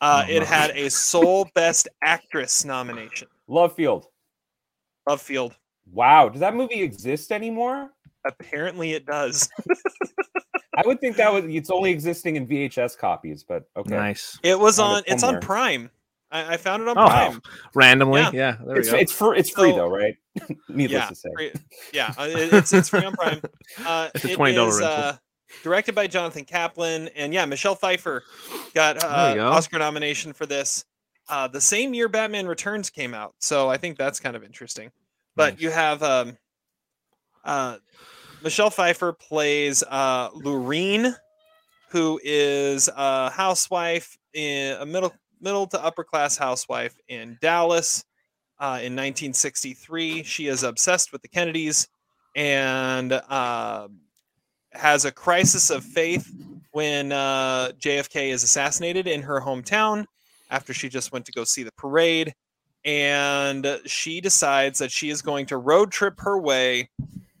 Uh, 0.00 0.24
Oh, 0.24 0.30
it 0.32 0.38
no. 0.38 0.44
had 0.46 0.70
a 0.76 0.88
sole 0.88 1.48
Best 1.56 1.88
Actress 2.00 2.64
nomination. 2.64 3.26
Love 3.48 3.74
Field. 3.74 4.06
Love 5.08 5.20
Field. 5.20 5.56
Wow, 5.92 6.28
does 6.28 6.38
that 6.40 6.54
movie 6.54 6.80
exist 6.80 7.32
anymore? 7.32 7.90
Apparently, 8.24 8.92
it 8.92 9.04
does. 9.04 9.50
I 10.76 10.86
would 10.86 11.00
think 11.00 11.16
that 11.16 11.32
was 11.32 11.44
it's 11.46 11.70
only 11.70 11.90
existing 11.90 12.36
in 12.36 12.46
VHS 12.46 12.96
copies, 12.96 13.42
but 13.42 13.64
okay. 13.76 13.96
Nice. 13.96 14.38
It 14.44 14.58
was 14.58 14.78
on. 14.78 15.02
It's 15.06 15.14
on 15.14 15.18
somewhere. 15.18 15.40
Prime. 15.40 15.90
I, 16.32 16.54
I 16.54 16.56
found 16.56 16.82
it 16.82 16.88
on 16.88 16.96
Oh, 16.98 17.06
Prime. 17.08 17.42
Randomly, 17.74 18.20
Yeah. 18.20 18.30
yeah. 18.32 18.56
there 18.64 18.74
we 18.74 18.80
It's 18.80 18.90
go. 18.90 18.96
it's 18.98 19.12
free 19.12 19.38
it's 19.38 19.50
free 19.50 19.70
So- 19.70 19.76
though, 19.76 19.88
right? 19.88 20.16
Needless 20.68 21.02
yeah, 21.02 21.08
to 21.08 21.14
say. 21.14 21.28
free- 21.34 21.52
yeah, 21.92 22.14
uh, 22.18 22.28
it- 22.28 22.52
it's 22.52 22.72
it's 22.72 22.88
free 22.88 23.04
on 23.04 23.12
Prime. 23.14 23.40
Uh, 23.86 24.08
It's 24.14 24.24
a 24.24 24.28
$20 24.28 24.68
is, 24.68 24.80
rental. 24.80 24.86
uh, 24.86 25.16
directed 25.62 25.94
by 25.94 26.06
Jonathan 26.06 26.44
Kaplan, 26.44 27.08
and 27.16 27.32
yeah, 27.34 27.44
Michelle 27.46 27.74
Pfeiffer 27.74 28.22
got 28.74 29.00
There 29.00 29.10
uh, 29.10 29.34
go. 29.34 29.48
Oscar 29.50 29.78
nomination 29.78 30.32
for 30.32 30.46
this. 30.46 30.84
Uh, 31.28 31.46
the 31.48 31.60
same 31.60 31.94
year 31.94 32.08
Batman 32.08 32.46
Returns 32.48 32.90
came 32.90 33.14
out, 33.14 33.34
so 33.38 33.68
I 33.68 33.76
think 33.76 33.96
that's 33.98 34.18
kind 34.20 34.34
of 34.36 34.42
interesting. 34.44 34.90
But 35.36 35.54
Nice. 35.54 35.62
you 35.62 35.70
have 35.70 36.02
um, 36.02 36.36
uh, 37.44 37.76
Michelle 38.42 38.70
Pfeiffer 38.70 39.12
plays 39.12 39.82
uh, 39.88 40.30
Lurene, 40.30 41.14
who 41.90 42.20
is 42.24 42.88
a 42.96 43.30
housewife 43.30 44.16
in 44.34 44.76
a 44.80 44.86
middle 44.86 45.12
middle 45.40 45.66
to 45.68 45.82
upper 45.82 46.04
class 46.04 46.36
housewife 46.36 46.96
in 47.08 47.38
Dallas. 47.40 48.04
Uh, 48.58 48.76
in 48.76 48.94
1963, 48.94 50.22
she 50.22 50.46
is 50.46 50.62
obsessed 50.62 51.12
with 51.12 51.22
the 51.22 51.28
Kennedys 51.28 51.88
and 52.36 53.12
uh, 53.12 53.88
has 54.72 55.04
a 55.04 55.12
crisis 55.12 55.70
of 55.70 55.82
faith 55.82 56.30
when 56.72 57.10
uh, 57.10 57.70
JFK 57.78 58.30
is 58.30 58.44
assassinated 58.44 59.06
in 59.06 59.22
her 59.22 59.40
hometown 59.40 60.04
after 60.50 60.74
she 60.74 60.88
just 60.88 61.12
went 61.12 61.24
to 61.26 61.32
go 61.32 61.44
see 61.44 61.62
the 61.62 61.72
parade. 61.72 62.34
And 62.84 63.80
she 63.86 64.20
decides 64.20 64.78
that 64.78 64.90
she 64.90 65.10
is 65.10 65.22
going 65.22 65.46
to 65.46 65.58
road 65.58 65.90
trip 65.90 66.14
her 66.18 66.38
way 66.38 66.88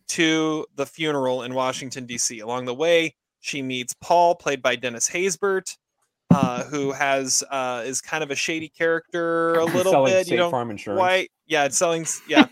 to 0.08 0.66
the 0.74 0.86
funeral 0.86 1.42
in 1.42 1.54
Washington, 1.54 2.04
D.C. 2.04 2.40
Along 2.40 2.64
the 2.64 2.74
way, 2.74 3.14
she 3.40 3.62
meets 3.62 3.94
Paul, 4.00 4.34
played 4.34 4.60
by 4.60 4.76
Dennis 4.76 5.08
Haysbert, 5.08 5.76
uh, 6.30 6.64
who 6.64 6.92
has 6.92 7.42
uh, 7.50 7.82
is 7.84 8.00
kind 8.00 8.22
of 8.22 8.30
a 8.30 8.34
shady 8.36 8.68
character 8.68 9.54
a 9.54 9.64
little 9.76 9.92
Selling 9.92 10.12
bit. 10.12 10.26
State 10.26 10.32
You 10.34 10.38
don't 10.38 10.50
Farm 10.50 10.70
insurance. 10.70 10.98
quite, 10.98 11.30
yeah, 11.46 11.64
it's 11.64 11.76
selling. 11.76 12.06
Yeah, 12.28 12.46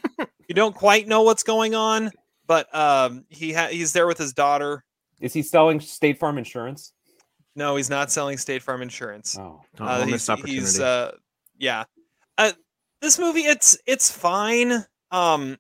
you 0.49 0.55
don't 0.55 0.75
quite 0.75 1.07
know 1.09 1.23
what's 1.23 1.43
going 1.43 1.75
on, 1.75 2.11
but 2.47 2.73
um, 2.75 3.25
he 3.29 3.53
ha- 3.53 3.69
he's 3.69 3.93
there 3.93 4.07
with 4.07 4.19
his 4.19 4.33
daughter. 4.33 4.85
Is 5.21 5.33
he 5.33 5.43
selling 5.43 5.81
State 5.81 6.19
Farm 6.19 6.39
insurance? 6.39 6.93
No, 7.57 7.75
he's 7.77 7.91
not 7.91 8.11
selling 8.11 8.39
State 8.39 8.63
Farm 8.63 8.83
insurance. 8.83 9.37
Oh. 9.39 9.63
Oh, 9.81 9.85
Uh, 9.85 10.07
he's, 10.07 10.29
opportunity. 10.29 10.61
he's 10.61 10.79
uh, 10.81 11.13
yeah. 11.59 11.85
Uh, 12.37 12.53
this 13.01 13.19
movie 13.19 13.41
it's 13.43 13.77
it's 13.87 14.11
fine. 14.11 14.85
Um 15.11 15.57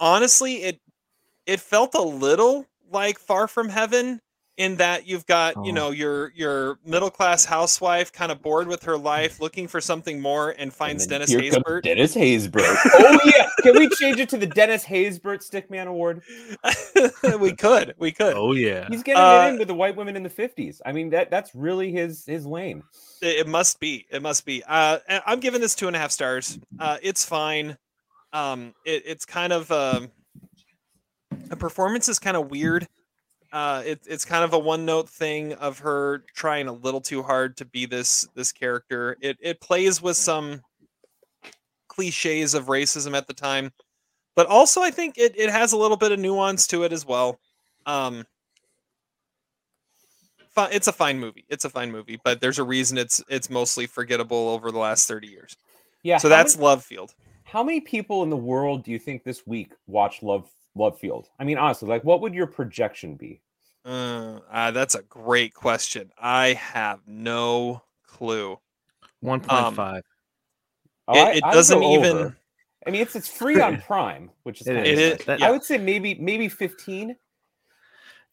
honestly, 0.00 0.62
it 0.62 0.80
it 1.46 1.60
felt 1.60 1.94
a 1.94 2.00
little 2.02 2.66
like 2.90 3.18
Far 3.18 3.48
From 3.48 3.68
Heaven 3.68 4.20
in 4.58 4.76
that 4.76 5.06
you've 5.06 5.24
got, 5.26 5.54
you 5.64 5.70
Oh. 5.72 5.74
know, 5.74 5.90
your 5.92 6.30
your 6.34 6.78
middle 6.84 7.10
class 7.10 7.44
housewife 7.44 8.12
kind 8.12 8.30
of 8.30 8.42
bored 8.42 8.68
with 8.68 8.82
her 8.84 8.98
life, 8.98 9.40
looking 9.40 9.66
for 9.66 9.80
something 9.80 10.20
more 10.20 10.50
and 10.50 10.60
And 10.60 10.72
finds 10.74 11.06
then 11.06 11.20
Dennis 11.20 11.34
Haysbert. 11.34 11.82
Dennis 11.84 12.14
Haysbert. 12.14 12.76
oh 12.94 13.18
yeah, 13.24 13.48
can 13.62 13.78
we 13.78 13.88
change 13.98 14.20
it 14.20 14.28
to 14.28 14.36
the 14.36 14.46
Dennis 14.46 14.84
Haysbert 14.84 15.40
Stickman 15.48 15.86
Award? 15.86 16.22
we 17.40 17.54
could, 17.54 17.94
we 17.98 18.12
could. 18.12 18.34
Oh 18.36 18.52
yeah. 18.52 18.86
He's 18.90 19.02
getting 19.02 19.22
Uh, 19.22 19.46
it 19.46 19.52
in 19.54 19.58
with 19.58 19.68
the 19.68 19.74
white 19.74 19.96
women 19.96 20.16
in 20.16 20.22
the 20.22 20.28
fifties. 20.30 20.82
I 20.84 20.92
mean 20.92 21.08
that 21.10 21.30
that's 21.30 21.54
really 21.54 21.90
his 21.90 22.24
his 22.26 22.44
lane. 22.44 22.82
It, 23.22 23.38
it 23.40 23.48
must 23.48 23.80
be. 23.80 24.06
It 24.10 24.20
must 24.20 24.44
be. 24.44 24.62
Uh, 24.64 24.98
I- 25.08 25.22
I'm 25.26 25.40
giving 25.40 25.60
this 25.62 25.74
two 25.74 25.86
and 25.86 25.96
a 25.96 25.98
half 25.98 26.10
stars. 26.10 26.58
Uh, 26.78 26.98
it's 27.02 27.24
fine. 27.24 27.78
Um, 28.34 28.74
it, 28.84 29.02
it's 29.06 29.24
kind 29.24 29.52
of 29.52 29.70
um, 29.72 30.10
the 31.48 31.56
performance 31.56 32.08
is 32.08 32.18
kind 32.18 32.36
of 32.36 32.50
weird. 32.50 32.86
Uh, 33.52 33.82
it, 33.84 34.00
it's 34.06 34.24
kind 34.24 34.44
of 34.44 34.54
a 34.54 34.58
one 34.58 34.86
note 34.86 35.08
thing 35.08 35.52
of 35.54 35.78
her 35.80 36.24
trying 36.34 36.68
a 36.68 36.72
little 36.72 37.02
too 37.02 37.22
hard 37.22 37.54
to 37.58 37.66
be 37.66 37.84
this 37.84 38.26
this 38.34 38.50
character. 38.50 39.16
It 39.20 39.36
it 39.40 39.60
plays 39.60 40.00
with 40.00 40.16
some 40.16 40.62
cliches 41.88 42.54
of 42.54 42.66
racism 42.66 43.14
at 43.14 43.26
the 43.26 43.34
time, 43.34 43.70
but 44.34 44.46
also 44.46 44.80
I 44.80 44.90
think 44.90 45.18
it, 45.18 45.38
it 45.38 45.50
has 45.50 45.72
a 45.72 45.76
little 45.76 45.98
bit 45.98 46.12
of 46.12 46.18
nuance 46.18 46.66
to 46.68 46.84
it 46.84 46.92
as 46.94 47.04
well. 47.04 47.38
Um, 47.84 48.24
fi- 50.54 50.70
it's 50.70 50.88
a 50.88 50.92
fine 50.92 51.18
movie. 51.18 51.44
It's 51.50 51.66
a 51.66 51.70
fine 51.70 51.90
movie, 51.92 52.18
but 52.24 52.40
there's 52.40 52.58
a 52.58 52.64
reason 52.64 52.96
it's 52.96 53.22
it's 53.28 53.50
mostly 53.50 53.86
forgettable 53.86 54.48
over 54.48 54.70
the 54.72 54.78
last 54.78 55.06
30 55.08 55.26
years. 55.28 55.56
Yeah. 56.02 56.16
so 56.16 56.28
that's 56.28 56.56
many- 56.56 56.64
Love 56.64 56.82
Field. 56.84 57.14
how 57.44 57.62
many 57.62 57.80
people 57.80 58.22
in 58.22 58.30
the 58.30 58.36
world 58.36 58.82
do 58.84 58.90
you 58.90 58.98
think 58.98 59.24
this 59.24 59.46
week 59.46 59.72
watch 59.86 60.22
Love 60.22 60.48
Love 60.74 60.98
Field? 60.98 61.28
I 61.38 61.44
mean, 61.44 61.58
honestly, 61.58 61.88
like 61.88 62.04
what 62.04 62.20
would 62.20 62.34
your 62.34 62.46
projection 62.46 63.16
be? 63.16 63.40
Uh, 63.84 64.38
uh, 64.50 64.70
that's 64.70 64.94
a 64.94 65.02
great 65.02 65.54
question. 65.54 66.12
I 66.18 66.54
have 66.54 67.00
no 67.06 67.82
clue. 68.06 68.58
One 69.20 69.40
point 69.40 69.76
five. 69.76 70.02
Oh, 71.08 71.28
It- 71.30 71.38
it 71.38 71.44
doesn't 71.52 71.82
even- 71.82 72.16
over. 72.16 72.36
I 72.86 72.90
mean, 72.90 73.02
it's 73.02 73.14
it's 73.14 73.28
free 73.28 73.60
on 73.60 73.80
Prime, 73.86 74.30
which 74.44 74.60
is 74.60 74.66
It 74.66 74.74
kind 74.74 74.86
is. 74.86 74.98
It 74.98 75.12
of 75.14 75.20
is- 75.20 75.26
That- 75.26 75.40
yeah. 75.40 75.48
I 75.48 75.50
would 75.50 75.64
say 75.64 75.78
maybe 75.78 76.14
maybe 76.14 76.48
fifteen. 76.48 77.10
It, 77.10 77.18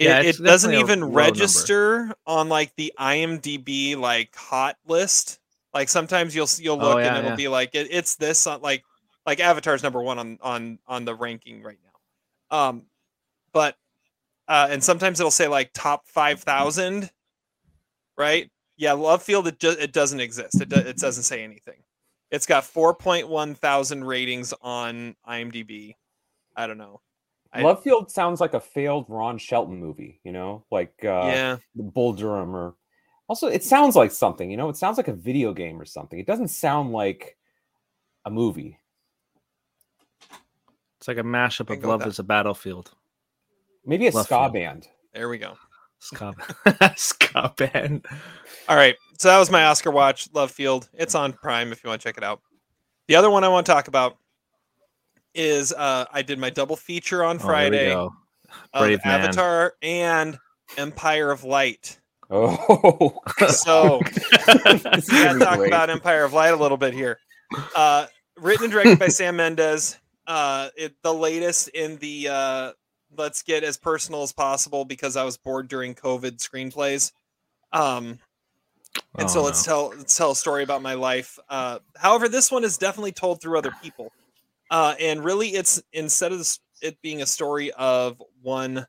Yeah, 0.05 0.19
it 0.22 0.27
it's 0.27 0.38
doesn't 0.39 0.74
even 0.74 1.01
low 1.01 1.08
register 1.10 2.13
on 2.25 2.48
like 2.48 2.74
the 2.77 2.93
IMDb 2.98 3.98
like 3.98 4.34
hot 4.36 4.77
list. 4.88 5.39
Like 5.74 5.89
sometimes 5.89 6.34
you'll 6.34 6.48
you'll 6.58 6.81
Oh, 6.81 6.89
look 6.89 7.00
yeah, 7.00 7.10
and 7.10 7.17
it'll 7.17 7.29
yeah. 7.31 7.36
be 7.36 7.48
like 7.50 7.75
it, 7.75 7.88
it's 7.91 8.15
this 8.15 8.48
on 8.48 8.62
like 8.62 8.84
like 9.25 9.39
Avatar's 9.39 9.84
number 9.84 10.01
one 10.01 10.17
on 10.17 10.39
on 10.41 10.79
on 10.88 11.05
the 11.05 11.13
ranking 11.13 11.62
right 11.62 11.77
now. 11.84 11.88
Um, 12.51 12.83
but 13.53 13.75
uh, 14.47 14.67
and 14.69 14.83
sometimes 14.83 15.19
it'll 15.19 15.31
say 15.31 15.47
like 15.47 15.71
top 15.73 16.07
five 16.07 16.41
thousand, 16.41 17.09
right? 18.17 18.49
Yeah, 18.77 18.93
Love 18.93 19.21
Field 19.21 19.47
it 19.47 19.59
just 19.59 19.79
it 19.79 19.93
doesn't 19.93 20.19
exist. 20.19 20.61
It 20.61 20.69
do, 20.69 20.77
it 20.77 20.97
doesn't 20.97 21.23
say 21.23 21.43
anything. 21.43 21.83
It's 22.31 22.45
got 22.45 22.63
four 22.63 22.95
point 22.95 23.27
one 23.27 23.55
thousand 23.55 24.03
ratings 24.03 24.53
on 24.61 25.15
IMDb. 25.27 25.95
I 26.55 26.67
don't 26.67 26.77
know. 26.77 27.01
I- 27.51 27.61
Love 27.61 27.83
Field 27.83 28.11
sounds 28.11 28.39
like 28.41 28.53
a 28.53 28.59
failed 28.59 29.05
Ron 29.07 29.37
Shelton 29.37 29.79
movie. 29.79 30.19
You 30.23 30.31
know, 30.31 30.65
like 30.71 30.93
uh, 31.03 31.25
yeah. 31.25 31.57
the 31.75 31.83
Bull 31.83 32.13
Durham 32.13 32.55
or 32.55 32.75
also 33.27 33.47
it 33.47 33.63
sounds 33.63 33.95
like 33.95 34.11
something. 34.11 34.49
You 34.49 34.57
know, 34.57 34.69
it 34.69 34.77
sounds 34.77 34.97
like 34.97 35.07
a 35.07 35.13
video 35.13 35.53
game 35.53 35.79
or 35.79 35.85
something. 35.85 36.19
It 36.19 36.27
doesn't 36.27 36.49
sound 36.49 36.91
like 36.91 37.37
a 38.25 38.31
movie. 38.31 38.78
It's 41.09 41.17
like 41.17 41.25
a 41.25 41.27
mashup 41.27 41.69
of 41.75 41.83
Love 41.83 42.01
that. 42.01 42.07
is 42.09 42.19
a 42.19 42.23
Battlefield. 42.23 42.91
Maybe 43.85 44.07
a 44.07 44.11
Love 44.11 44.25
ska 44.25 44.35
Field. 44.43 44.53
band. 44.53 44.87
There 45.13 45.29
we 45.29 45.37
go. 45.37 45.55
Ska, 45.99 46.33
ska 46.97 47.53
band. 47.57 48.05
All 48.67 48.75
right. 48.75 48.95
So 49.17 49.27
that 49.29 49.37
was 49.39 49.49
my 49.51 49.65
Oscar 49.65 49.91
watch, 49.91 50.29
Love 50.33 50.51
Field. 50.51 50.87
It's 50.93 51.15
on 51.15 51.33
Prime 51.33 51.71
if 51.71 51.83
you 51.83 51.89
want 51.89 52.01
to 52.01 52.07
check 52.07 52.17
it 52.17 52.23
out. 52.23 52.41
The 53.07 53.15
other 53.15 53.29
one 53.29 53.43
I 53.43 53.47
want 53.47 53.65
to 53.65 53.71
talk 53.71 53.87
about 53.87 54.17
is 55.33 55.73
uh, 55.73 56.05
I 56.11 56.21
did 56.21 56.37
my 56.39 56.49
double 56.49 56.75
feature 56.75 57.23
on 57.23 57.37
Oh, 57.37 57.39
Friday 57.39 57.89
go. 57.89 58.13
of 58.73 58.87
man. 58.87 58.99
Avatar 59.03 59.73
and 59.81 60.37
Empire 60.77 61.31
of 61.31 61.43
Light. 61.43 61.99
Oh, 62.29 63.19
So 63.47 63.99
This 64.05 65.07
is 65.07 65.12
we 65.12 65.23
gonna 65.23 65.39
gotta 65.39 65.39
be 65.39 65.45
talk 65.45 65.67
about 65.67 65.89
Empire 65.89 66.23
of 66.23 66.34
Light 66.34 66.53
a 66.53 66.55
little 66.55 66.77
bit 66.77 66.93
here. 66.93 67.19
Uh, 67.75 68.05
written 68.38 68.65
and 68.65 68.71
directed 68.73 68.99
by 68.99 69.07
Sam 69.10 69.36
Mendes. 69.38 69.97
Uh, 70.29 70.69
it, 70.77 70.95
the 71.03 71.13
latest 71.13 71.69
in 71.69 71.97
the 71.97 72.29
uh, 72.29 72.73
let's 73.17 73.43
get 73.43 73.65
as 73.65 73.77
personal 73.77 74.23
as 74.23 74.31
possible 74.33 74.85
because 74.85 75.17
I 75.17 75.25
was 75.25 75.37
bored 75.37 75.67
during 75.69 75.95
COVID 75.95 76.37
screenplays. 76.37 77.11
Um, 77.73 78.19
and 79.17 79.29
so 79.29 79.41
Oh, 79.41 79.43
let's 79.43 79.65
no. 79.67 79.73
tell 79.73 79.89
let's 79.97 80.17
tell 80.17 80.31
a 80.31 80.35
story 80.37 80.63
about 80.63 80.81
my 80.81 80.95
life. 80.95 81.39
Uh, 81.49 81.79
however, 81.97 82.29
this 82.29 82.51
one 82.51 82.63
is 82.63 82.77
definitely 82.77 83.13
told 83.13 83.41
through 83.41 83.57
other 83.57 83.71
people, 83.71 84.13
uh, 84.71 84.95
and 84.99 85.23
really, 85.23 85.49
it's 85.49 85.81
instead 85.93 86.31
of 86.33 86.47
it 86.81 87.01
being 87.01 87.21
a 87.21 87.27
story 87.27 87.71
of 87.73 88.21
one 88.41 88.87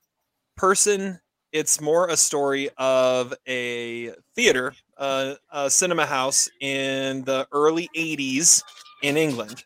person, 0.56 1.20
it's 1.52 1.80
more 1.80 2.08
a 2.08 2.16
story 2.16 2.70
of 2.78 3.34
a 3.48 4.10
theater, 4.36 4.74
uh, 4.98 5.34
a 5.52 5.70
cinema 5.70 6.06
house 6.06 6.48
in 6.60 7.24
the 7.24 7.48
early 7.52 7.90
'80s 7.94 8.64
in 9.02 9.16
England, 9.16 9.64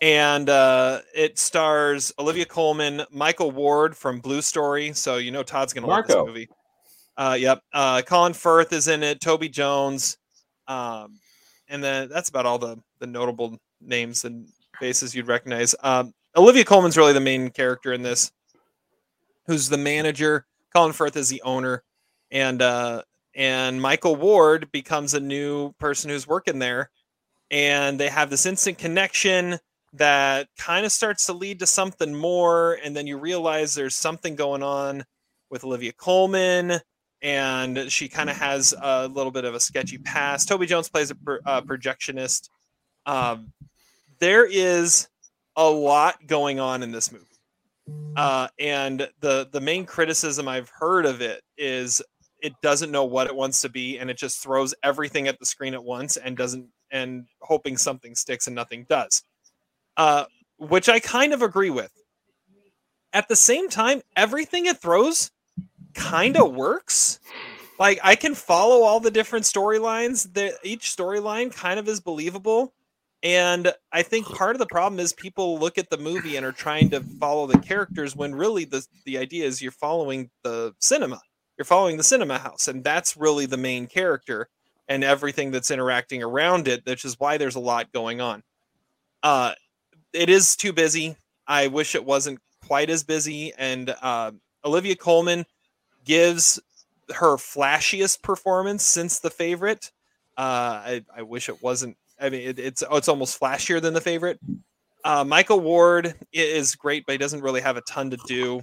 and 0.00 0.48
uh, 0.48 1.00
it 1.14 1.38
stars 1.38 2.12
Olivia 2.18 2.46
Colman, 2.46 3.02
Michael 3.10 3.50
Ward 3.50 3.96
from 3.96 4.20
Blue 4.20 4.42
Story. 4.42 4.92
So 4.92 5.16
you 5.16 5.30
know 5.30 5.42
Todd's 5.42 5.72
gonna 5.72 5.86
love 5.86 6.06
this 6.06 6.16
movie. 6.16 6.48
Uh, 7.16 7.36
yep. 7.38 7.62
Uh, 7.72 8.02
Colin 8.02 8.32
Firth 8.32 8.72
is 8.72 8.88
in 8.88 9.02
it. 9.02 9.20
Toby 9.20 9.48
Jones, 9.48 10.16
um, 10.68 11.18
and 11.68 11.84
then 11.84 12.08
that's 12.08 12.28
about 12.30 12.46
all 12.46 12.58
the 12.58 12.78
the 12.98 13.06
notable 13.06 13.58
names 13.80 14.24
and 14.24 14.48
faces 14.78 15.14
you'd 15.14 15.28
recognize. 15.28 15.74
Um, 15.82 16.14
Olivia 16.36 16.64
Colman's 16.64 16.96
really 16.96 17.12
the 17.12 17.20
main 17.20 17.50
character 17.50 17.92
in 17.92 18.02
this, 18.02 18.32
who's 19.46 19.68
the 19.68 19.78
manager. 19.78 20.46
Colin 20.74 20.92
Firth 20.92 21.16
is 21.16 21.28
the 21.28 21.42
owner, 21.42 21.82
and 22.30 22.62
uh, 22.62 23.02
and 23.34 23.82
Michael 23.82 24.16
Ward 24.16 24.70
becomes 24.72 25.12
a 25.12 25.20
new 25.20 25.72
person 25.72 26.08
who's 26.08 26.26
working 26.26 26.58
there, 26.58 26.90
and 27.50 28.00
they 28.00 28.08
have 28.08 28.30
this 28.30 28.46
instant 28.46 28.78
connection 28.78 29.58
that 29.92 30.48
kind 30.56 30.86
of 30.86 30.92
starts 30.92 31.26
to 31.26 31.32
lead 31.32 31.58
to 31.60 31.66
something 31.66 32.14
more, 32.14 32.78
and 32.84 32.96
then 32.96 33.06
you 33.06 33.18
realize 33.18 33.74
there's 33.74 33.96
something 33.96 34.36
going 34.36 34.62
on 34.62 35.04
with 35.50 35.64
Olivia 35.64 35.92
Colman, 35.92 36.80
and 37.22 37.90
she 37.90 38.08
kind 38.08 38.30
of 38.30 38.36
has 38.36 38.74
a 38.80 39.08
little 39.08 39.32
bit 39.32 39.44
of 39.44 39.54
a 39.54 39.60
sketchy 39.60 39.98
past. 39.98 40.48
Toby 40.48 40.66
Jones 40.66 40.88
plays 40.88 41.10
a 41.10 41.14
pro- 41.14 41.38
uh, 41.44 41.60
projectionist. 41.60 42.48
Um, 43.04 43.52
there 44.20 44.46
is 44.46 45.08
a 45.56 45.68
lot 45.68 46.26
going 46.26 46.60
on 46.60 46.82
in 46.82 46.92
this 46.92 47.10
movie, 47.10 47.24
uh, 48.16 48.48
and 48.58 49.08
the 49.20 49.48
the 49.50 49.60
main 49.60 49.86
criticism 49.86 50.46
I've 50.46 50.70
heard 50.70 51.04
of 51.04 51.20
it 51.20 51.42
is 51.58 52.00
it 52.42 52.52
doesn't 52.62 52.90
know 52.90 53.04
what 53.04 53.26
it 53.26 53.34
wants 53.34 53.60
to 53.62 53.68
be, 53.68 53.98
and 53.98 54.08
it 54.08 54.16
just 54.16 54.42
throws 54.42 54.74
everything 54.82 55.28
at 55.28 55.38
the 55.38 55.46
screen 55.46 55.74
at 55.74 55.82
once 55.82 56.16
and 56.16 56.36
doesn't 56.36 56.68
and 56.90 57.26
hoping 57.40 57.76
something 57.76 58.14
sticks 58.14 58.46
and 58.46 58.56
nothing 58.56 58.86
does, 58.88 59.22
uh, 59.96 60.24
which 60.58 60.88
I 60.88 61.00
kind 61.00 61.32
of 61.32 61.42
agree 61.42 61.70
with. 61.70 61.92
At 63.12 63.28
the 63.28 63.36
same 63.36 63.68
time, 63.68 64.02
everything 64.16 64.66
it 64.66 64.78
throws 64.78 65.30
kind 65.94 66.36
of 66.36 66.54
works. 66.54 67.18
Like 67.78 67.98
I 68.02 68.14
can 68.14 68.34
follow 68.34 68.82
all 68.82 69.00
the 69.00 69.10
different 69.10 69.46
storylines. 69.46 70.32
That 70.34 70.54
each 70.62 70.94
storyline 70.94 71.52
kind 71.54 71.80
of 71.80 71.88
is 71.88 72.00
believable. 72.00 72.72
And 73.22 73.72
I 73.92 74.02
think 74.02 74.26
part 74.26 74.54
of 74.54 74.60
the 74.60 74.66
problem 74.66 74.98
is 74.98 75.12
people 75.12 75.58
look 75.58 75.76
at 75.76 75.90
the 75.90 75.98
movie 75.98 76.36
and 76.36 76.46
are 76.46 76.52
trying 76.52 76.90
to 76.90 77.00
follow 77.00 77.46
the 77.46 77.58
characters 77.58 78.16
when 78.16 78.34
really 78.34 78.64
the 78.64 78.86
the 79.04 79.18
idea 79.18 79.44
is 79.46 79.60
you're 79.60 79.72
following 79.72 80.30
the 80.42 80.74
cinema. 80.78 81.20
You're 81.58 81.64
following 81.66 81.98
the 81.98 82.02
cinema 82.02 82.38
house, 82.38 82.68
and 82.68 82.82
that's 82.82 83.16
really 83.16 83.44
the 83.46 83.58
main 83.58 83.86
character 83.86 84.48
and 84.88 85.04
everything 85.04 85.50
that's 85.50 85.70
interacting 85.70 86.22
around 86.22 86.66
it, 86.66 86.82
which 86.86 87.04
is 87.04 87.16
why 87.18 87.36
there's 87.36 87.56
a 87.56 87.60
lot 87.60 87.92
going 87.92 88.20
on. 88.20 88.42
Uh 89.22 89.52
it 90.12 90.28
is 90.28 90.56
too 90.56 90.72
busy. 90.72 91.16
I 91.46 91.66
wish 91.66 91.94
it 91.94 92.04
wasn't 92.04 92.40
quite 92.66 92.90
as 92.90 93.02
busy. 93.02 93.52
And 93.58 93.94
uh, 94.02 94.32
Olivia 94.64 94.96
Colman 94.96 95.46
gives 96.04 96.60
her 97.14 97.36
flashiest 97.36 98.22
performance 98.22 98.84
since 98.84 99.18
the 99.18 99.30
favorite. 99.30 99.90
Uh, 100.36 100.40
I, 100.84 101.04
I 101.16 101.22
wish 101.22 101.48
it 101.48 101.62
wasn't. 101.62 101.96
I 102.20 102.30
mean, 102.30 102.42
it, 102.48 102.58
it's 102.58 102.82
it's 102.90 103.08
almost 103.08 103.40
flashier 103.40 103.80
than 103.80 103.94
the 103.94 104.00
favorite. 104.00 104.38
Uh, 105.04 105.24
Michael 105.24 105.60
Ward 105.60 106.14
is 106.32 106.74
great, 106.74 107.06
but 107.06 107.12
he 107.12 107.18
doesn't 107.18 107.40
really 107.40 107.60
have 107.62 107.76
a 107.76 107.82
ton 107.82 108.10
to 108.10 108.18
do. 108.26 108.60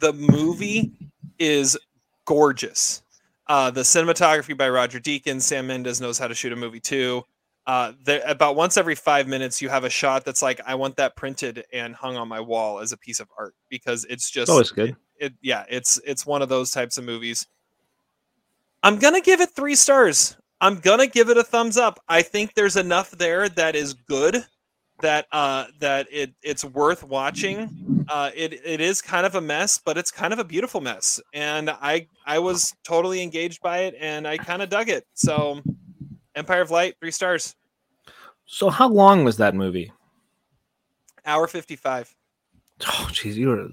The 0.00 0.12
movie 0.12 0.92
is 1.38 1.78
gorgeous. 2.24 3.02
Uh, 3.46 3.70
the 3.70 3.82
cinematography 3.82 4.56
by 4.56 4.68
Roger 4.68 4.98
Deakins. 4.98 5.42
Sam 5.42 5.66
Mendes 5.66 6.00
knows 6.00 6.18
how 6.18 6.26
to 6.26 6.34
shoot 6.34 6.52
a 6.52 6.56
movie 6.56 6.80
too. 6.80 7.22
Uh, 7.66 7.92
there, 8.02 8.22
about 8.26 8.56
once 8.56 8.76
every 8.76 8.94
five 8.94 9.26
minutes, 9.26 9.62
you 9.62 9.68
have 9.68 9.84
a 9.84 9.90
shot 9.90 10.24
that's 10.24 10.42
like, 10.42 10.60
I 10.66 10.74
want 10.74 10.96
that 10.96 11.16
printed 11.16 11.64
and 11.72 11.94
hung 11.94 12.16
on 12.16 12.28
my 12.28 12.40
wall 12.40 12.80
as 12.80 12.92
a 12.92 12.96
piece 12.98 13.20
of 13.20 13.28
art 13.38 13.54
because 13.70 14.04
it's 14.10 14.30
just 14.30 14.50
always 14.50 14.70
good. 14.70 14.90
It, 14.90 14.96
it, 15.18 15.32
yeah, 15.40 15.64
it's 15.68 15.98
it's 16.04 16.26
one 16.26 16.42
of 16.42 16.48
those 16.48 16.70
types 16.70 16.98
of 16.98 17.04
movies. 17.04 17.46
I'm 18.82 18.98
gonna 18.98 19.20
give 19.20 19.40
it 19.40 19.50
three 19.50 19.76
stars. 19.76 20.36
I'm 20.60 20.76
gonna 20.76 21.06
give 21.06 21.30
it 21.30 21.38
a 21.38 21.44
thumbs 21.44 21.78
up. 21.78 22.00
I 22.08 22.22
think 22.22 22.54
there's 22.54 22.76
enough 22.76 23.10
there 23.12 23.48
that 23.50 23.76
is 23.76 23.94
good 23.94 24.44
that 25.00 25.26
uh 25.32 25.66
that 25.80 26.06
it 26.10 26.34
it's 26.42 26.64
worth 26.64 27.02
watching. 27.02 28.04
Uh 28.08 28.30
it 28.34 28.52
it 28.64 28.80
is 28.80 29.00
kind 29.00 29.24
of 29.24 29.36
a 29.36 29.40
mess, 29.40 29.80
but 29.82 29.96
it's 29.96 30.10
kind 30.10 30.32
of 30.32 30.38
a 30.38 30.44
beautiful 30.44 30.80
mess. 30.80 31.20
And 31.32 31.70
I 31.70 32.08
I 32.26 32.40
was 32.40 32.74
totally 32.84 33.22
engaged 33.22 33.62
by 33.62 33.80
it 33.80 33.94
and 33.98 34.28
I 34.28 34.36
kind 34.36 34.60
of 34.60 34.68
dug 34.68 34.90
it. 34.90 35.06
So 35.14 35.62
Empire 36.34 36.62
of 36.62 36.70
Light, 36.70 36.96
three 37.00 37.10
stars. 37.10 37.54
So 38.46 38.70
how 38.70 38.88
long 38.88 39.24
was 39.24 39.36
that 39.38 39.54
movie? 39.54 39.92
Hour 41.26 41.46
fifty 41.46 41.76
five. 41.76 42.14
Oh, 42.86 43.08
jeez, 43.10 43.34
you 43.34 43.48
were. 43.48 43.68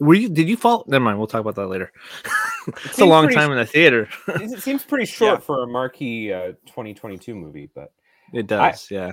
Were 0.00 0.14
you? 0.14 0.28
Did 0.28 0.48
you 0.48 0.56
fall? 0.56 0.84
Never 0.86 1.04
mind. 1.04 1.18
We'll 1.18 1.26
talk 1.26 1.40
about 1.40 1.56
that 1.56 1.66
later. 1.68 1.92
it's 2.84 2.98
a 2.98 3.04
long 3.04 3.24
pretty- 3.24 3.36
time 3.38 3.50
in 3.52 3.58
the 3.58 3.66
theater. 3.66 4.08
it 4.28 4.60
seems 4.62 4.84
pretty 4.84 5.04
short 5.06 5.38
Yeah. 5.40 5.44
for 5.44 5.62
a 5.62 5.66
marquee 5.66 6.32
uh, 6.32 6.52
2022 6.66 7.34
movie, 7.34 7.70
but 7.74 7.92
it 8.32 8.46
does. 8.46 8.90
yeah. 8.90 9.10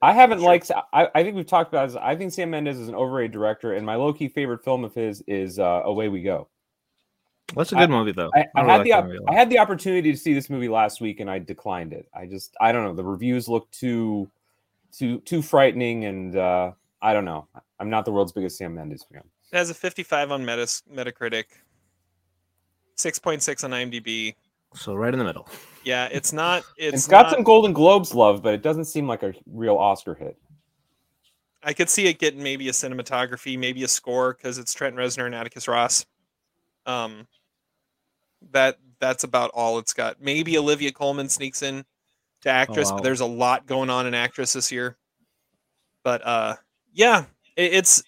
I 0.00 0.12
haven't 0.12 0.38
Sure. 0.38 0.48
liked. 0.48 0.70
I, 0.92 1.08
I 1.14 1.22
think 1.22 1.36
we've 1.36 1.46
talked 1.46 1.72
about. 1.72 1.88
This. 1.88 1.96
I 1.96 2.16
think 2.16 2.32
Sam 2.32 2.50
Mendes 2.50 2.78
is 2.78 2.88
an 2.88 2.94
overrated 2.94 3.32
director, 3.32 3.74
and 3.74 3.86
my 3.86 3.94
low 3.94 4.12
key 4.12 4.28
favorite 4.28 4.64
film 4.64 4.84
of 4.84 4.94
his 4.94 5.22
is 5.28 5.58
uh, 5.58 5.82
Away 5.84 6.08
We 6.08 6.22
Go. 6.22 6.48
That's 7.54 7.72
a 7.72 7.76
good 7.76 7.90
movie, 7.90 8.12
though. 8.12 8.30
I, 8.34 8.46
I 8.56 8.60
really 8.62 8.70
had 8.70 8.76
like 8.78 8.84
the 8.84 8.92
op- 8.92 9.04
movie 9.06 9.18
a 9.26 9.30
I 9.30 9.34
had 9.34 9.50
the 9.50 9.58
opportunity 9.58 10.10
to 10.10 10.16
see 10.18 10.32
this 10.32 10.48
movie 10.48 10.68
last 10.68 11.00
week, 11.00 11.20
and 11.20 11.30
I 11.30 11.38
declined 11.38 11.92
it. 11.92 12.08
I 12.14 12.26
just 12.26 12.56
I 12.60 12.72
don't 12.72 12.84
know. 12.84 12.94
The 12.94 13.04
reviews 13.04 13.48
look 13.48 13.70
too 13.70 14.30
too 14.90 15.18
too 15.20 15.42
frightening, 15.42 16.06
and 16.06 16.36
uh, 16.36 16.72
I 17.02 17.12
don't 17.12 17.24
know. 17.24 17.46
I'm 17.78 17.90
not 17.90 18.04
the 18.04 18.12
world's 18.12 18.32
biggest 18.32 18.56
Sam 18.56 18.74
Mendes 18.74 19.04
fan. 19.12 19.22
It 19.52 19.56
has 19.56 19.68
a 19.68 19.74
55 19.74 20.32
on 20.32 20.44
Metas, 20.46 20.82
Metacritic, 20.90 21.44
6.6 22.96 23.64
on 23.64 23.70
IMDb. 23.70 24.34
So 24.74 24.94
right 24.94 25.12
in 25.12 25.18
the 25.18 25.24
middle. 25.24 25.46
Yeah, 25.84 26.08
it's 26.10 26.32
not. 26.32 26.62
It's 26.78 26.94
it's 26.94 27.06
got 27.06 27.24
not- 27.24 27.32
some 27.32 27.42
Golden 27.42 27.72
Globes 27.74 28.14
love, 28.14 28.42
but 28.42 28.54
it 28.54 28.62
doesn't 28.62 28.86
seem 28.86 29.06
like 29.06 29.22
a 29.22 29.34
real 29.46 29.76
Oscar 29.76 30.14
hit. 30.14 30.38
I 31.62 31.72
could 31.74 31.88
see 31.90 32.06
it 32.06 32.18
getting 32.18 32.42
maybe 32.42 32.68
a 32.68 32.72
cinematography, 32.72 33.58
maybe 33.58 33.84
a 33.84 33.88
score 33.88 34.34
because 34.34 34.58
it's 34.58 34.72
Trent 34.74 34.96
Reznor 34.96 35.26
and 35.26 35.34
Atticus 35.34 35.68
Ross. 35.68 36.06
Um, 36.86 37.26
that 38.50 38.78
that's 39.00 39.24
about 39.24 39.50
all 39.54 39.78
it's 39.78 39.92
got. 39.92 40.20
Maybe 40.20 40.58
Olivia 40.58 40.92
Colman 40.92 41.28
sneaks 41.28 41.62
in 41.62 41.84
to 42.42 42.50
actress, 42.50 42.90
wow. 42.90 42.96
but 42.96 43.04
there's 43.04 43.20
a 43.20 43.26
lot 43.26 43.66
going 43.66 43.90
on 43.90 44.06
in 44.06 44.14
actress 44.14 44.52
this 44.52 44.72
year. 44.72 44.96
But 46.02 46.26
uh, 46.26 46.56
yeah, 46.92 47.24
it, 47.56 47.74
it's 47.74 48.02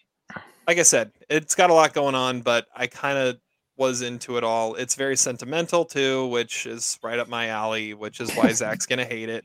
like 0.66 0.78
I 0.78 0.82
said, 0.82 1.12
it's 1.28 1.54
got 1.54 1.70
a 1.70 1.74
lot 1.74 1.92
going 1.92 2.14
on, 2.14 2.40
but 2.40 2.66
I 2.74 2.86
kind 2.86 3.18
of 3.18 3.38
was 3.76 4.02
into 4.02 4.36
it 4.36 4.44
all. 4.44 4.74
It's 4.74 4.94
very 4.94 5.16
sentimental 5.16 5.84
too, 5.84 6.26
which 6.28 6.66
is 6.66 6.98
right 7.02 7.18
up 7.18 7.28
my 7.28 7.48
alley, 7.48 7.94
which 7.94 8.20
is 8.20 8.32
why 8.34 8.52
Zach's 8.52 8.86
gonna 8.86 9.04
hate 9.04 9.28
it. 9.28 9.44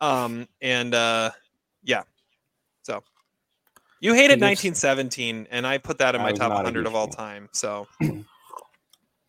Um, 0.00 0.46
and 0.60 0.94
uh, 0.94 1.30
yeah, 1.82 2.02
so 2.82 3.02
you 4.00 4.14
hated 4.14 4.38
He 4.38 4.44
1917, 4.44 5.48
and 5.50 5.66
I 5.66 5.78
put 5.78 5.98
that 5.98 6.14
in 6.14 6.22
my 6.22 6.32
top 6.32 6.52
100 6.52 6.86
of 6.86 6.94
all 6.94 7.08
time. 7.08 7.48
So, 7.52 7.88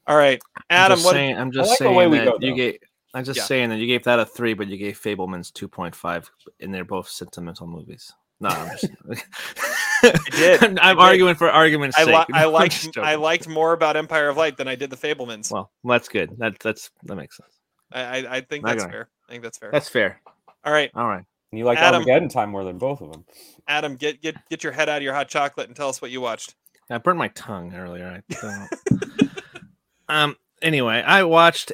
all 0.10 0.18
right, 0.18 0.40
I'm 0.58 0.64
Adam, 0.70 0.96
just 0.98 1.06
what? 1.06 1.12
saying, 1.14 1.38
I'm 1.38 1.52
just 1.52 1.70
like 1.70 1.78
saying 1.80 1.96
way 1.96 2.18
that 2.20 2.26
go, 2.26 2.38
you 2.42 2.56
gave. 2.56 2.78
I'm 3.14 3.24
just 3.24 3.38
Yeah. 3.38 3.44
saying 3.46 3.70
that 3.70 3.78
you 3.78 3.88
gave 3.88 4.04
that 4.04 4.20
a 4.20 4.26
three, 4.26 4.54
but 4.54 4.68
you 4.68 4.78
gave 4.78 5.00
Fabelman's 5.00 5.52
2.5, 5.52 6.30
and 6.60 6.74
they're 6.74 6.84
both 6.86 7.08
sentimental 7.10 7.66
movies. 7.66 8.12
No, 8.40 8.50
I'm 8.50 8.70
just. 8.78 8.90
I 10.04 10.14
did, 10.32 10.64
I'm, 10.64 10.78
I 10.80 10.92
did. 10.94 11.00
arguing 11.00 11.36
for 11.36 11.50
argument's 11.50 11.98
I, 11.98 12.04
sake. 12.06 12.16
li- 12.16 12.26
I 12.34 12.46
I'm 12.46 12.52
liked 12.54 12.98
I 12.98 13.16
liked 13.16 13.48
more 13.48 13.74
about 13.74 13.98
Empire 13.98 14.30
of 14.30 14.38
Light 14.38 14.58
than 14.58 14.68
I 14.68 14.76
did 14.76 14.90
the 14.90 14.96
Fabelmans. 14.96 15.52
Well, 15.52 15.72
that's 15.84 16.08
good. 16.08 16.32
That 16.38 16.58
that's 16.60 16.90
that 17.04 17.16
makes 17.16 17.36
sense. 17.38 17.54
I, 17.92 18.02
I, 18.02 18.36
I 18.38 18.42
think 18.42 18.64
Not 18.64 18.70
that's 18.72 18.84
gonna- 18.84 18.92
fair. 18.94 19.10
I 19.28 19.32
think 19.32 19.44
that's 19.44 19.58
fair. 19.58 19.70
That's 19.72 19.90
fair. 19.90 20.22
all 20.64 20.72
right, 20.74 20.90
All 20.96 21.08
right. 21.08 21.24
And 21.52 21.58
you 21.60 21.66
like 21.66 21.80
Adam- 21.80 22.02
Armageddon 22.02 22.30
time 22.30 22.50
more 22.52 22.64
than 22.64 22.78
both 22.78 23.02
of 23.02 23.12
them. 23.12 23.26
Adam, 23.68 23.96
get 23.96 24.22
get 24.22 24.36
get 24.50 24.64
your 24.64 24.72
head 24.72 24.88
out 24.88 24.98
of 24.98 25.04
your 25.04 25.14
hot 25.16 25.28
chocolate 25.30 25.68
and 25.68 25.76
tell 25.76 25.90
us 25.90 26.02
what 26.02 26.12
you 26.12 26.22
watched. 26.22 26.54
I 26.92 26.98
burnt 27.00 27.18
my 27.18 27.28
tongue 27.30 27.74
earlier. 27.76 28.22
I 28.32 28.36
don't- 28.42 29.29
um. 30.10 30.36
Anyway, 30.62 31.02
I 31.02 31.24
watched 31.24 31.72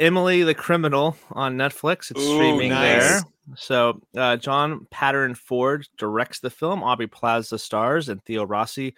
Emily 0.00 0.42
the 0.42 0.54
Criminal 0.54 1.16
on 1.30 1.56
Netflix. 1.56 2.10
It's 2.10 2.20
Ooh, 2.20 2.34
streaming 2.34 2.70
nice. 2.70 3.08
there. 3.08 3.20
So 3.56 4.00
uh, 4.16 4.36
John 4.36 4.86
Patton 4.90 5.36
Ford 5.36 5.86
directs 5.96 6.40
the 6.40 6.50
film. 6.50 6.82
Aubrey 6.82 7.06
Plaza 7.06 7.58
stars, 7.58 8.08
and 8.08 8.22
Theo 8.24 8.44
Rossi, 8.44 8.94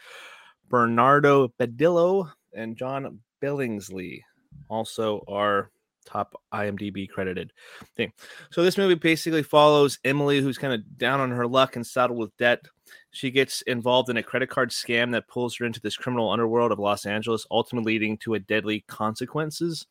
Bernardo 0.71 1.49
Badillo, 1.61 2.31
and 2.55 2.77
John 2.77 3.21
Billingsley 3.43 4.23
also 4.69 5.23
are 5.29 5.71
top 6.09 6.41
IMDb 6.53 7.09
credited 7.09 7.53
thing. 7.97 8.13
So 8.51 8.63
this 8.63 8.79
movie 8.79 8.95
basically 8.95 9.43
follows 9.43 9.99
Emily, 10.05 10.41
who's 10.41 10.59
kind 10.59 10.73
of 10.73 10.99
down 10.99 11.21
on 11.21 11.31
her 11.31 11.47
luck 11.47 11.77
and 11.77 11.87
saddled 11.87 12.19
with 12.19 12.37
debt. 12.37 12.67
She 13.11 13.31
gets 13.31 13.63
involved 13.63 14.09
in 14.09 14.17
a 14.17 14.23
credit 14.23 14.49
card 14.49 14.71
scam 14.71 15.13
that 15.13 15.29
pulls 15.29 15.57
her 15.57 15.67
into 15.67 15.81
this 15.81 15.97
criminal 15.97 16.31
underworld 16.31 16.73
of 16.73 16.79
Los 16.79 17.07
Angeles, 17.07 17.47
ultimately 17.51 17.95
leading 17.95 18.17
to 18.19 18.35
a 18.35 18.39
deadly 18.39 18.85
consequences. 18.87 19.87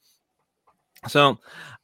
So, 1.08 1.38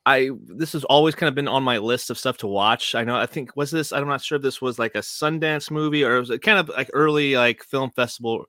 I 0.06 0.32
this 0.48 0.74
has 0.74 0.84
always 0.86 1.16
kind 1.16 1.30
of 1.30 1.36
been 1.36 1.48
on 1.48 1.64
my 1.64 1.78
list 1.78 2.10
of 2.10 2.18
stuff 2.18 2.38
to 2.40 2.48
watch. 2.48 2.96
I 2.96 3.04
know 3.04 3.16
I 3.16 3.28
think 3.28 3.56
was 3.56 3.72
this 3.72 3.94
I'm 3.94 4.08
not 4.08 4.22
sure 4.22 4.38
if 4.38 4.42
this 4.42 4.62
was 4.62 4.80
like 4.80 4.96
a 4.96 5.00
Sundance 5.00 5.70
movie 5.70 6.04
or 6.04 6.18
it 6.18 6.20
was 6.20 6.40
kind 6.42 6.58
of 6.58 6.70
like 6.70 6.90
early 6.94 7.36
like 7.36 7.64
film 7.64 7.92
festival 7.92 8.46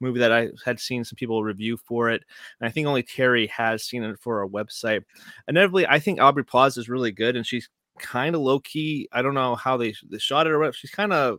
movie 0.00 0.20
that 0.20 0.32
I 0.32 0.50
had 0.64 0.80
seen 0.80 1.04
some 1.04 1.16
people 1.16 1.42
review 1.42 1.76
for 1.76 2.10
it. 2.10 2.22
And 2.60 2.68
I 2.68 2.70
think 2.70 2.86
only 2.86 3.02
Terry 3.02 3.46
has 3.48 3.84
seen 3.84 4.02
it 4.02 4.18
for 4.20 4.40
our 4.40 4.48
website. 4.48 5.02
Inevitably, 5.48 5.86
I 5.86 5.98
think 5.98 6.20
Aubrey 6.20 6.44
Plaza 6.44 6.80
is 6.80 6.88
really 6.88 7.12
good 7.12 7.36
and 7.36 7.46
she's 7.46 7.68
kind 7.98 8.34
of 8.34 8.42
low 8.42 8.60
key. 8.60 9.08
I 9.12 9.22
don't 9.22 9.34
know 9.34 9.54
how 9.54 9.76
they, 9.76 9.94
they 10.10 10.18
shot 10.18 10.46
it 10.46 10.52
or 10.52 10.58
what. 10.58 10.74
She's 10.74 10.90
kind 10.90 11.12
of 11.12 11.38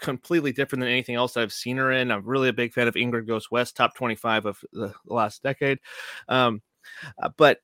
completely 0.00 0.52
different 0.52 0.80
than 0.80 0.90
anything 0.90 1.14
else 1.14 1.36
I've 1.36 1.52
seen 1.52 1.78
her 1.78 1.90
in. 1.92 2.10
I'm 2.10 2.24
really 2.24 2.48
a 2.48 2.52
big 2.52 2.72
fan 2.72 2.88
of 2.88 2.94
Ingrid 2.94 3.26
Goes 3.26 3.50
West, 3.50 3.76
top 3.76 3.94
25 3.94 4.46
of 4.46 4.58
the 4.72 4.92
last 5.06 5.42
decade. 5.42 5.78
Um, 6.28 6.62
uh, 7.22 7.30
but 7.36 7.58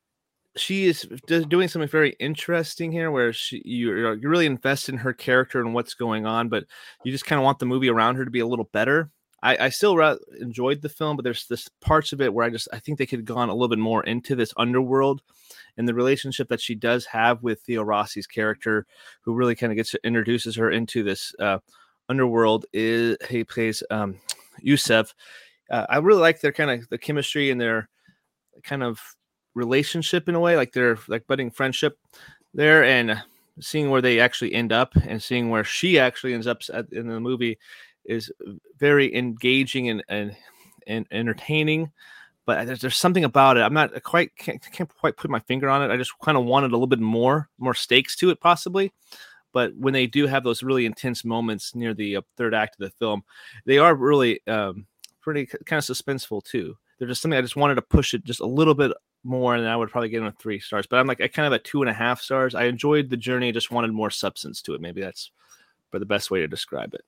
she 0.57 0.87
is 0.87 1.02
doing 1.26 1.68
something 1.68 1.88
very 1.88 2.16
interesting 2.18 2.90
here 2.90 3.11
where 3.11 3.33
she 3.33 3.61
you're, 3.64 4.14
you're 4.14 4.31
really 4.31 4.46
invested 4.46 4.94
in 4.94 4.98
her 4.98 5.12
character 5.12 5.61
and 5.61 5.74
what's 5.74 5.94
going 5.94 6.24
on 6.24 6.48
but 6.48 6.64
you 7.05 7.12
just 7.12 7.26
kind 7.26 7.38
of 7.38 7.44
want 7.44 7.59
the 7.59 7.66
movie 7.66 7.90
around 7.90 8.16
her 8.16 8.24
to 8.24 8.31
be 8.31 8.40
a 8.40 8.46
little 8.46 8.68
better 8.72 9.11
I, 9.42 9.66
I 9.66 9.68
still 9.68 9.99
enjoyed 10.40 10.83
the 10.83 10.88
film, 10.88 11.16
but 11.16 11.22
there's 11.22 11.46
this 11.46 11.68
parts 11.81 12.12
of 12.12 12.20
it 12.20 12.33
where 12.33 12.46
I 12.46 12.51
just 12.51 12.68
I 12.72 12.79
think 12.79 12.99
they 12.99 13.07
could 13.07 13.20
have 13.20 13.27
gone 13.27 13.49
a 13.49 13.53
little 13.53 13.68
bit 13.68 13.79
more 13.79 14.03
into 14.05 14.35
this 14.35 14.55
underworld 14.57 15.22
and 15.77 15.87
the 15.87 15.94
relationship 15.94 16.49
that 16.49 16.61
she 16.61 16.75
does 16.75 17.05
have 17.07 17.42
with 17.42 17.61
Theo 17.61 17.83
Rossi's 17.83 18.27
character, 18.27 18.87
who 19.22 19.35
really 19.35 19.55
kind 19.55 19.72
of 19.72 19.77
gets 19.77 19.94
introduces 20.05 20.57
her 20.57 20.70
into 20.70 21.03
this 21.03 21.35
uh, 21.38 21.59
underworld. 22.09 22.66
Is 22.72 23.16
he 23.29 23.44
plays 23.44 23.83
um, 23.90 24.18
Yusef. 24.61 25.14
Uh, 25.70 25.87
I 25.88 25.99
really 25.99 26.20
like 26.20 26.40
their 26.40 26.53
kind 26.53 26.70
of 26.70 26.88
the 26.88 26.99
chemistry 26.99 27.51
and 27.51 27.61
their 27.61 27.88
kind 28.62 28.83
of 28.83 29.01
relationship 29.55 30.29
in 30.29 30.35
a 30.35 30.40
way, 30.40 30.57
like 30.57 30.72
their 30.72 30.99
like 31.09 31.27
budding 31.27 31.51
friendship 31.51 31.99
there, 32.55 32.85
and 32.85 33.22
seeing 33.61 33.90
where 33.90 34.03
they 34.03 34.20
actually 34.20 34.55
end 34.55 34.72
up 34.72 34.94
and 34.96 35.22
seeing 35.22 35.51
where 35.51 35.64
she 35.64 35.99
actually 35.99 36.35
ends 36.35 36.46
up 36.46 36.61
in 36.92 37.09
the 37.09 37.20
movie 37.20 37.59
is 38.09 38.31
very 38.79 39.14
engaging 39.14 39.88
and 39.88 40.03
and, 40.09 40.37
and 40.87 41.07
entertaining 41.11 41.92
but 42.47 42.64
there's, 42.66 42.81
there's 42.81 42.97
something 42.97 43.25
about 43.25 43.57
it. 43.57 43.61
I'm 43.61 43.75
not 43.75 44.03
quite 44.05 44.35
can't, 44.37 44.64
can't 44.73 44.88
quite 44.97 45.16
put 45.16 45.31
my 45.31 45.40
finger 45.40 45.69
on 45.69 45.83
it. 45.83 45.92
I 45.92 45.97
just 45.97 46.12
kind 46.21 46.38
of 46.38 46.45
wanted 46.45 46.71
a 46.71 46.77
little 46.77 46.87
bit 46.87 47.01
more 47.01 47.51
more 47.59 47.75
stakes 47.75 48.16
to 48.16 48.31
it 48.31 48.40
possibly. 48.40 48.92
But 49.53 49.75
when 49.77 49.92
they 49.92 50.07
do 50.07 50.27
have 50.27 50.45
those 50.45 50.62
really 50.62 50.87
intense 50.87 51.25
moments 51.25 51.75
near 51.75 51.92
the 51.92 52.16
uh, 52.16 52.23
third 52.37 52.55
act 52.55 52.77
of 52.79 52.85
the 52.85 52.97
film 52.99 53.23
they 53.64 53.79
are 53.79 53.95
really 53.95 54.40
um, 54.47 54.87
pretty 55.21 55.47
kind 55.47 55.79
of 55.79 55.85
suspenseful 55.85 56.42
too. 56.45 56.77
They're 56.99 57.09
just 57.09 57.21
something 57.21 57.37
i 57.37 57.42
just 57.42 57.57
wanted 57.57 57.75
to 57.75 57.83
push 57.83 58.14
it 58.14 58.25
just 58.25 58.40
a 58.40 58.47
little 58.47 58.75
bit 58.75 58.92
more 59.25 59.55
and 59.57 59.69
i 59.69 59.77
would 59.77 59.90
probably 59.90 60.09
give 60.09 60.23
them 60.23 60.33
a 60.33 60.40
three 60.40 60.61
stars. 60.61 60.87
But 60.87 61.01
i'm 61.01 61.07
like 61.07 61.21
i 61.21 61.29
kind 61.29 61.47
of 61.47 61.53
at 61.53 61.64
two 61.64 61.83
and 61.83 61.90
a 61.90 61.95
half 61.95 62.23
stars. 62.23 62.55
I 62.55 62.64
enjoyed 62.64 63.11
the 63.11 63.16
journey 63.16 63.51
just 63.51 63.73
wanted 63.73 63.92
more 63.92 64.11
substance 64.11 64.62
to 64.62 64.75
it. 64.75 64.81
Maybe 64.81 65.01
that's 65.01 65.33
for 65.90 65.99
the 65.99 66.07
best 66.07 66.31
way 66.31 66.40
to 66.40 66.49
describe 66.49 66.95
it 66.95 67.05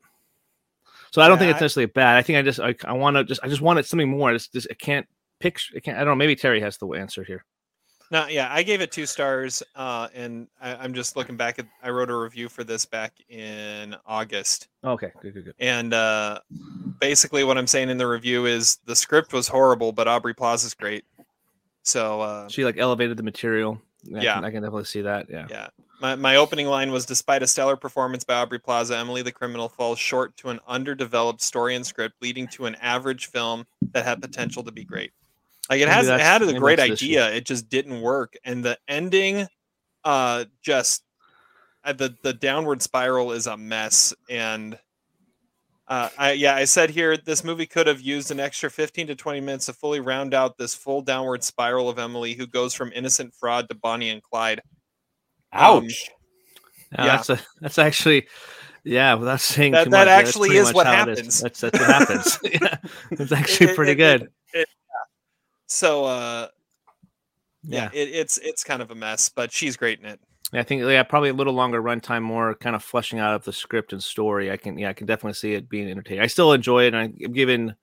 so 1.10 1.22
I 1.22 1.28
don't 1.28 1.38
think 1.38 1.48
Yeah, 1.48 1.52
it's 1.54 1.62
I- 1.62 1.64
necessarily 1.66 1.92
bad. 1.92 2.16
I 2.16 2.22
think 2.22 2.38
I 2.38 2.42
just 2.42 2.60
I, 2.60 2.74
I 2.84 2.92
want 2.92 3.16
to 3.16 3.24
just 3.24 3.40
I 3.42 3.48
just 3.48 3.60
wanted 3.60 3.86
something 3.86 4.08
more. 4.08 4.32
It's 4.32 4.48
just 4.48 4.68
I 4.70 4.74
can't 4.74 5.06
picture. 5.40 5.74
I 5.76 5.80
can't. 5.80 5.96
I 5.96 6.00
don't 6.00 6.08
know. 6.12 6.16
Maybe 6.16 6.36
Terry 6.36 6.60
has 6.60 6.76
the 6.78 6.86
answer 6.88 7.24
here. 7.24 7.44
No, 8.10 8.26
yeah, 8.26 8.48
I 8.50 8.62
gave 8.62 8.80
it 8.80 8.90
two 8.90 9.04
stars, 9.04 9.62
uh, 9.76 10.08
and 10.14 10.48
I, 10.62 10.74
I'm 10.76 10.94
just 10.94 11.14
looking 11.14 11.36
back 11.36 11.58
at. 11.58 11.66
I 11.82 11.90
wrote 11.90 12.08
a 12.08 12.16
review 12.16 12.48
for 12.48 12.64
this 12.64 12.86
back 12.86 13.12
in 13.28 13.94
August, 14.06 14.68
Okay, 14.82 15.12
good, 15.20 15.34
good, 15.34 15.44
good. 15.44 15.54
and 15.58 15.92
uh, 15.92 16.40
basically 17.00 17.44
what 17.44 17.58
I'm 17.58 17.66
saying 17.66 17.90
in 17.90 17.98
the 17.98 18.06
review 18.06 18.46
is 18.46 18.78
the 18.86 18.96
script 18.96 19.34
was 19.34 19.46
horrible, 19.46 19.92
but 19.92 20.08
Aubrey 20.08 20.32
Plaza's 20.32 20.72
great. 20.72 21.04
So 21.82 22.22
uh, 22.22 22.48
She 22.48 22.64
like 22.64 22.78
elevated 22.78 23.18
the 23.18 23.22
material. 23.22 23.78
I 24.14 24.22
Yeah. 24.22 24.34
can, 24.34 24.44
I 24.44 24.50
can 24.50 24.62
definitely 24.62 24.84
see 24.84 25.02
that. 25.02 25.26
Yeah. 25.28 25.46
yeah, 25.50 25.68
My, 26.00 26.14
my 26.14 26.36
opening 26.36 26.66
line 26.66 26.92
was 26.92 27.06
Despite 27.06 27.42
a 27.42 27.46
stellar 27.46 27.76
performance 27.76 28.24
by 28.24 28.34
Aubrey 28.34 28.58
Plaza, 28.58 28.96
Emily 28.96 29.22
the 29.22 29.32
Criminal 29.32 29.68
falls 29.68 29.98
short 29.98 30.36
to 30.38 30.50
an 30.50 30.60
underdeveloped 30.68 31.40
story 31.42 31.74
and 31.74 31.86
script, 31.86 32.14
leading 32.22 32.46
to 32.48 32.66
an 32.66 32.76
average 32.76 33.26
film 33.26 33.66
that 33.92 34.04
had 34.04 34.20
potential 34.22 34.62
to 34.64 34.72
be 34.72 34.84
great. 34.84 35.12
Like 35.70 35.80
it 35.80 35.88
has, 35.88 36.08
it 36.08 36.20
had 36.20 36.42
a 36.42 36.58
great 36.58 36.76
that's 36.76 36.88
the 36.88 36.92
issue. 36.94 37.04
idea, 37.06 37.32
it 37.34 37.44
just 37.44 37.68
didn't 37.68 38.00
work, 38.00 38.34
and 38.44 38.64
the 38.64 38.78
ending, 38.88 39.46
uh, 40.04 40.46
just 40.62 41.02
uh, 41.84 41.92
the 41.92 42.14
the 42.22 42.32
downward 42.32 42.80
spiral 42.80 43.32
is 43.32 43.46
a 43.46 43.56
mess. 43.56 44.14
And 44.30 44.78
uh, 45.88 46.08
I 46.18 46.32
yeah, 46.32 46.54
I 46.54 46.64
said 46.64 46.90
here 46.90 47.16
this 47.16 47.42
movie 47.42 47.66
could 47.66 47.86
have 47.86 48.00
used 48.00 48.30
an 48.30 48.38
extra 48.40 48.70
fifteen 48.70 49.06
to 49.08 49.14
twenty 49.16 49.40
minutes 49.40 49.66
to 49.66 49.72
fully 49.72 50.00
round 50.00 50.34
out 50.34 50.58
this 50.58 50.74
full 50.74 51.00
downward 51.02 51.42
spiral 51.42 51.88
of 51.88 51.98
Emily, 51.98 52.34
who 52.34 52.46
goes 52.46 52.74
from 52.74 52.92
innocent 52.94 53.32
fraud 53.34 53.68
to 53.70 53.74
Bonnie 53.74 54.10
and 54.10 54.22
Clyde. 54.22 54.60
Um, 55.52 55.84
Ouch. 55.84 56.10
Yeah, 56.92 57.04
Yeah. 57.04 57.16
that's 57.16 57.30
a, 57.30 57.38
that's 57.60 57.78
actually 57.78 58.26
yeah. 58.84 59.14
Without 59.14 59.40
saying 59.40 59.72
That- 59.72 59.84
too 59.84 59.90
that 59.90 59.98
much, 59.98 60.06
yeah, 60.08 60.16
that's 60.16 60.28
actually 60.28 60.48
pretty 60.50 60.58
is 60.60 60.66
much 60.68 60.74
what 60.74 60.86
how 60.86 60.92
it 60.92 60.96
happens. 60.96 61.40
That's 61.40 61.60
that's 61.60 61.78
what 61.80 61.88
happens. 61.88 62.38
yeah, 62.44 62.76
it's 63.12 63.32
actually 63.32 63.70
It- 63.70 63.76
pretty 63.76 63.92
it- 63.92 63.96
good. 63.96 64.22
it- 64.22 64.30
it- 64.52 64.68
yeah. 64.68 65.04
So 65.66 66.04
uh, 66.04 66.48
yeah, 67.64 67.90
Yeah. 67.92 68.00
It, 68.00 68.08
it's 68.10 68.38
it's 68.38 68.62
kind 68.62 68.82
of 68.82 68.90
a 68.90 68.94
mess, 68.94 69.28
but 69.30 69.52
she's 69.52 69.76
great 69.76 70.00
in 70.00 70.06
it. 70.06 70.20
I 70.52 70.62
think 70.62 70.82
yeah, 70.82 71.02
probably 71.02 71.28
a 71.28 71.34
little 71.34 71.52
longer 71.52 71.82
runtime, 71.82 72.22
more 72.22 72.54
kind 72.54 72.74
of 72.74 72.82
fleshing 72.82 73.18
out 73.18 73.34
of 73.34 73.44
the 73.44 73.52
script 73.52 73.92
and 73.92 74.02
story. 74.02 74.50
I 74.50 74.56
can 74.56 74.78
yeah, 74.78 74.88
I 74.88 74.92
can 74.94 75.06
definitely 75.06 75.34
see 75.34 75.52
it 75.54 75.68
being 75.68 75.90
entertaining. 75.90 76.22
I 76.22 76.26
still 76.26 76.52
enjoy 76.52 76.84
it, 76.84 76.94
and 76.94 76.96
I'm 76.96 77.32
given 77.32 77.74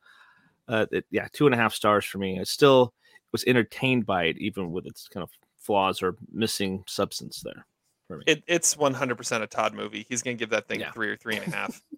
uh 0.67 0.87
it, 0.91 1.05
yeah 1.11 1.27
two 1.31 1.45
and 1.45 1.53
a 1.53 1.57
half 1.57 1.73
stars 1.73 2.05
for 2.05 2.17
me. 2.17 2.39
I 2.39 2.43
still 2.43 2.93
was 3.31 3.43
entertained 3.45 4.05
by 4.05 4.25
it, 4.25 4.37
even 4.39 4.71
with 4.71 4.87
its 4.87 5.07
kind 5.07 5.21
of 5.23 5.29
flaws 5.59 6.01
or 6.01 6.15
missing 6.31 6.83
substance 6.87 7.41
there. 7.43 7.65
For 8.07 8.17
me. 8.17 8.23
it 8.27 8.43
it's 8.47 8.75
100% 8.75 9.41
a 9.41 9.47
Todd 9.47 9.73
movie. 9.73 10.05
He's 10.09 10.23
gonna 10.23 10.35
give 10.35 10.49
that 10.51 10.67
thing 10.67 10.79
Yeah. 10.79 10.91
three 10.91 11.09
or 11.09 11.17
three 11.17 11.37
and 11.37 11.51
a 11.51 11.55
half. 11.55 11.81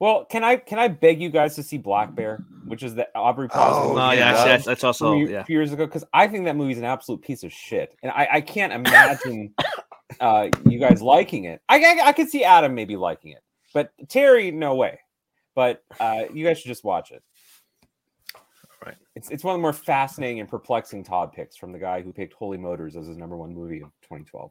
Well, 0.00 0.24
can 0.24 0.42
I 0.42 0.56
can 0.56 0.80
I 0.80 0.88
beg 0.88 1.22
you 1.22 1.30
guys 1.30 1.54
to 1.54 1.62
see 1.62 1.78
Black 1.78 2.14
Bear, 2.16 2.44
which 2.66 2.82
is 2.82 2.96
the 2.96 3.06
Aubrey 3.16 3.48
Plaza 3.48 3.76
Oh, 3.78 3.92
oh 3.92 4.10
yeah, 4.10 4.32
yeah. 4.32 4.44
that's, 4.44 4.64
that's 4.64 4.82
also 4.84 5.14
few, 5.14 5.28
yeah. 5.28 5.44
few 5.44 5.56
years 5.56 5.72
ago? 5.72 5.86
Because 5.86 6.04
I 6.12 6.26
think 6.26 6.46
that 6.46 6.56
movie's 6.56 6.78
an 6.78 6.84
absolute 6.84 7.22
piece 7.22 7.44
of 7.44 7.52
shit, 7.52 7.94
and 8.02 8.10
I, 8.10 8.28
I 8.32 8.40
can't 8.40 8.72
imagine 8.72 9.54
uh, 10.20 10.48
you 10.66 10.78
guys 10.78 11.02
liking 11.02 11.44
it. 11.44 11.60
I, 11.68 11.78
I 11.78 12.08
I 12.08 12.12
could 12.12 12.28
see 12.28 12.44
Adam 12.44 12.74
maybe 12.74 12.96
liking 12.96 13.32
it, 13.32 13.42
but 13.72 13.92
Terry, 14.08 14.50
no 14.50 14.74
way. 14.74 15.00
But 15.54 15.82
uh, 16.00 16.24
you 16.32 16.44
guys 16.44 16.58
should 16.58 16.68
just 16.68 16.84
watch 16.84 17.12
it. 17.12 17.22
Right. 18.84 18.96
It's 19.14 19.30
it's 19.30 19.44
one 19.44 19.54
of 19.54 19.58
the 19.58 19.62
more 19.62 19.72
fascinating 19.72 20.40
and 20.40 20.48
perplexing 20.48 21.04
Todd 21.04 21.32
picks 21.32 21.56
from 21.56 21.72
the 21.72 21.78
guy 21.78 22.02
who 22.02 22.12
picked 22.12 22.34
Holy 22.34 22.58
Motors 22.58 22.96
as 22.96 23.06
his 23.06 23.16
number 23.16 23.36
one 23.36 23.54
movie 23.54 23.80
of 23.80 23.90
2012. 24.02 24.50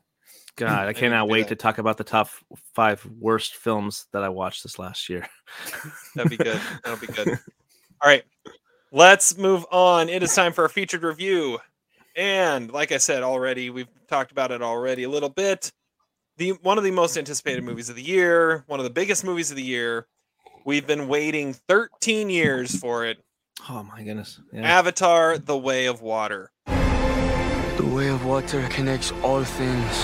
God, 0.55 0.87
I 0.87 0.93
cannot 0.93 1.27
wait 1.27 1.47
to 1.49 1.55
talk 1.55 1.79
about 1.79 1.97
the 1.97 2.03
top 2.03 2.29
five 2.73 3.05
worst 3.19 3.55
films 3.55 4.05
that 4.13 4.23
I 4.23 4.29
watched 4.29 4.63
this 4.63 4.79
last 4.79 5.09
year. 5.09 5.27
That'd 6.15 6.29
be 6.29 6.37
good. 6.37 6.59
That'll 6.83 6.99
be 6.99 7.07
good. 7.07 7.27
All 8.01 8.09
right, 8.09 8.23
let's 8.91 9.37
move 9.37 9.65
on. 9.71 10.09
It 10.09 10.23
is 10.23 10.33
time 10.33 10.53
for 10.53 10.63
our 10.63 10.69
featured 10.69 11.03
review, 11.03 11.59
and 12.15 12.71
like 12.71 12.91
I 12.91 12.97
said 12.97 13.23
already, 13.23 13.69
we've 13.69 13.87
talked 14.07 14.31
about 14.31 14.51
it 14.51 14.61
already 14.61 15.03
a 15.03 15.09
little 15.09 15.29
bit. 15.29 15.71
The 16.37 16.51
one 16.63 16.77
of 16.77 16.83
the 16.83 16.91
most 16.91 17.17
anticipated 17.17 17.63
movies 17.63 17.89
of 17.89 17.95
the 17.95 18.01
year, 18.01 18.63
one 18.67 18.79
of 18.79 18.83
the 18.83 18.89
biggest 18.89 19.23
movies 19.23 19.51
of 19.51 19.57
the 19.57 19.63
year. 19.63 20.07
We've 20.65 20.87
been 20.87 21.07
waiting 21.07 21.53
13 21.67 22.29
years 22.29 22.75
for 22.75 23.05
it. 23.05 23.19
Oh 23.69 23.83
my 23.83 24.01
goodness. 24.03 24.39
Yeah. 24.51 24.61
Avatar: 24.61 25.37
The 25.37 25.57
Way 25.57 25.85
of 25.85 26.01
Water. 26.01 26.51
The 26.65 27.89
way 27.93 28.07
of 28.09 28.25
water 28.25 28.67
connects 28.69 29.11
all 29.23 29.43
things. 29.43 30.03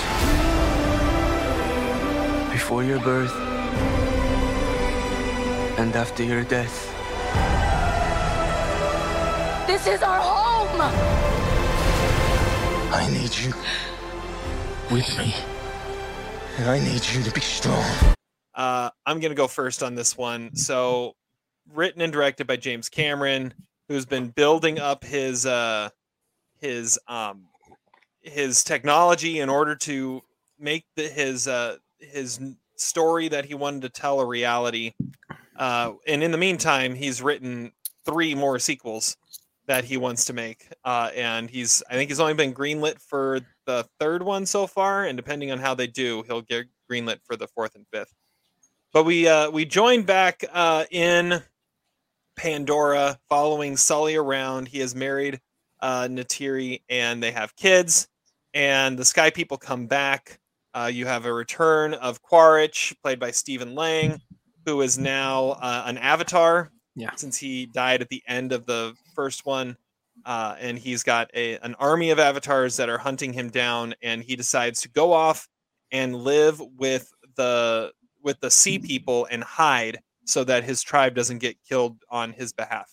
Before 2.52 2.84
your 2.84 3.00
birth 3.00 3.34
and 5.78 5.96
after 5.96 6.22
your 6.22 6.44
death. 6.44 6.94
This 9.66 9.86
is 9.86 10.02
our 10.02 10.20
home! 10.20 11.39
I 12.92 13.08
need 13.10 13.36
you 13.36 13.52
with 14.90 15.16
me. 15.16 15.32
And 16.58 16.68
I 16.68 16.80
need 16.80 17.06
you 17.06 17.22
to 17.22 17.30
be 17.30 17.40
strong. 17.40 17.84
Uh, 18.52 18.90
I'm 19.06 19.20
gonna 19.20 19.36
go 19.36 19.46
first 19.46 19.84
on 19.84 19.94
this 19.94 20.18
one. 20.18 20.56
So, 20.56 21.14
written 21.72 22.02
and 22.02 22.12
directed 22.12 22.48
by 22.48 22.56
James 22.56 22.88
Cameron, 22.88 23.54
who's 23.86 24.06
been 24.06 24.28
building 24.28 24.80
up 24.80 25.04
his 25.04 25.46
uh, 25.46 25.90
his 26.60 26.98
um, 27.06 27.44
his 28.22 28.64
technology 28.64 29.38
in 29.38 29.48
order 29.48 29.76
to 29.76 30.22
make 30.58 30.84
the, 30.96 31.08
his 31.08 31.46
uh, 31.46 31.76
his 32.00 32.40
story 32.74 33.28
that 33.28 33.44
he 33.44 33.54
wanted 33.54 33.82
to 33.82 33.88
tell 33.88 34.18
a 34.18 34.26
reality. 34.26 34.94
Uh, 35.56 35.92
and 36.08 36.24
in 36.24 36.32
the 36.32 36.38
meantime, 36.38 36.96
he's 36.96 37.22
written 37.22 37.70
three 38.04 38.34
more 38.34 38.58
sequels 38.58 39.16
that 39.70 39.84
he 39.84 39.96
wants 39.96 40.24
to 40.24 40.32
make. 40.32 40.66
Uh, 40.84 41.10
and 41.14 41.48
he's 41.48 41.80
I 41.88 41.94
think 41.94 42.10
he's 42.10 42.18
only 42.18 42.34
been 42.34 42.52
greenlit 42.52 43.00
for 43.00 43.38
the 43.66 43.86
third 44.00 44.24
one 44.24 44.44
so 44.44 44.66
far, 44.66 45.04
and 45.04 45.16
depending 45.16 45.52
on 45.52 45.60
how 45.60 45.74
they 45.74 45.86
do, 45.86 46.24
he'll 46.26 46.42
get 46.42 46.66
greenlit 46.90 47.18
for 47.22 47.36
the 47.36 47.46
fourth 47.46 47.76
and 47.76 47.86
fifth. 47.92 48.12
But 48.92 49.04
we 49.04 49.28
uh, 49.28 49.48
we 49.52 49.64
joined 49.64 50.06
back 50.06 50.44
uh, 50.52 50.86
in 50.90 51.40
Pandora 52.36 53.16
following 53.28 53.76
Sully 53.76 54.16
around. 54.16 54.66
He 54.66 54.80
has 54.80 54.96
married 54.96 55.40
uh, 55.78 56.08
Neytiri 56.10 56.82
and 56.88 57.22
they 57.22 57.30
have 57.30 57.54
kids. 57.54 58.08
And 58.52 58.98
the 58.98 59.04
Sky 59.04 59.30
People 59.30 59.56
come 59.56 59.86
back. 59.86 60.40
Uh, 60.74 60.90
you 60.92 61.06
have 61.06 61.26
a 61.26 61.32
return 61.32 61.94
of 61.94 62.22
Quaritch, 62.22 62.92
played 63.04 63.20
by 63.20 63.30
Stephen 63.30 63.76
Lang, 63.76 64.20
who 64.66 64.80
is 64.80 64.98
now 64.98 65.50
uh, 65.50 65.84
an 65.86 65.96
avatar. 65.96 66.72
Yeah. 66.96 67.14
Since 67.14 67.38
he 67.38 67.66
died 67.66 68.02
at 68.02 68.08
the 68.08 68.22
end 68.26 68.52
of 68.52 68.66
the 68.66 68.94
first 69.20 69.44
one. 69.44 69.76
Uh, 70.24 70.56
and 70.58 70.78
he's 70.78 71.02
got 71.02 71.30
a, 71.34 71.58
an 71.58 71.74
army 71.78 72.08
of 72.08 72.18
avatars 72.18 72.78
that 72.78 72.88
are 72.88 72.96
hunting 72.96 73.34
him 73.34 73.50
down. 73.50 73.94
And 74.02 74.22
he 74.22 74.34
decides 74.34 74.80
to 74.80 74.88
go 74.88 75.12
off 75.12 75.46
and 75.92 76.16
live 76.16 76.58
with 76.78 77.12
the 77.36 77.92
with 78.22 78.40
the 78.40 78.50
sea 78.50 78.78
people 78.78 79.26
and 79.30 79.44
hide 79.44 80.00
so 80.24 80.42
that 80.44 80.64
his 80.64 80.82
tribe 80.82 81.14
doesn't 81.14 81.38
get 81.38 81.56
killed 81.68 81.98
on 82.08 82.32
his 82.32 82.52
behalf. 82.54 82.90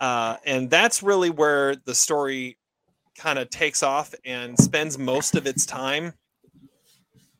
Uh, 0.00 0.36
and 0.44 0.68
that's 0.68 1.00
really 1.00 1.30
where 1.30 1.76
the 1.76 1.94
story 1.94 2.58
kind 3.16 3.38
of 3.38 3.48
takes 3.50 3.84
off 3.84 4.12
and 4.24 4.58
spends 4.58 4.98
most 4.98 5.36
of 5.36 5.46
its 5.46 5.64
time 5.64 6.12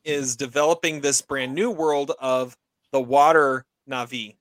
is 0.05 0.37
developing 0.37 1.01
this 1.01 1.21
brand 1.21 1.53
new 1.53 1.71
world 1.71 2.11
of 2.19 2.55
the 2.93 3.01
water 3.01 3.65
Na'vi 3.89 4.37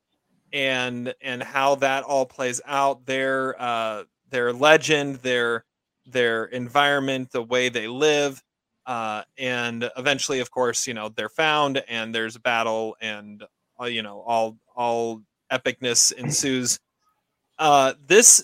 and 0.52 1.14
and 1.20 1.42
how 1.42 1.74
that 1.76 2.02
all 2.04 2.26
plays 2.26 2.60
out 2.66 3.06
their 3.06 3.60
uh 3.60 4.04
their 4.30 4.52
legend 4.52 5.16
their 5.16 5.64
their 6.06 6.44
environment 6.46 7.30
the 7.32 7.42
way 7.42 7.68
they 7.68 7.86
live 7.86 8.42
uh 8.86 9.22
and 9.38 9.88
eventually 9.96 10.40
of 10.40 10.50
course 10.50 10.86
you 10.86 10.94
know 10.94 11.08
they're 11.10 11.28
found 11.28 11.82
and 11.88 12.14
there's 12.14 12.36
a 12.36 12.40
battle 12.40 12.96
and 13.00 13.44
uh, 13.80 13.84
you 13.84 14.02
know 14.02 14.20
all 14.20 14.56
all 14.74 15.22
epicness 15.52 16.12
ensues. 16.12 16.78
Uh 17.58 17.94
this 18.06 18.42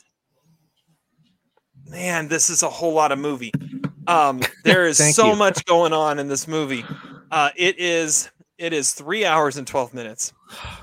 man 1.87 2.29
this 2.29 2.51
is 2.51 2.63
a 2.63 2.69
whole 2.71 2.93
lot 2.93 3.13
of 3.13 3.19
movie. 3.19 3.53
Um 4.07 4.43
there 4.65 4.87
is 4.87 4.99
so 5.03 5.31
you. 5.31 5.37
much 5.37 5.65
going 5.65 5.93
on 5.93 6.19
in 6.19 6.29
this 6.29 6.47
movie. 6.49 6.85
Uh 7.31 7.51
it 7.57 7.79
is 7.79 8.31
it 8.59 8.73
is 8.73 8.93
three 8.93 9.25
hours 9.25 9.57
and 9.57 9.67
12 9.67 9.95
minutes 9.95 10.33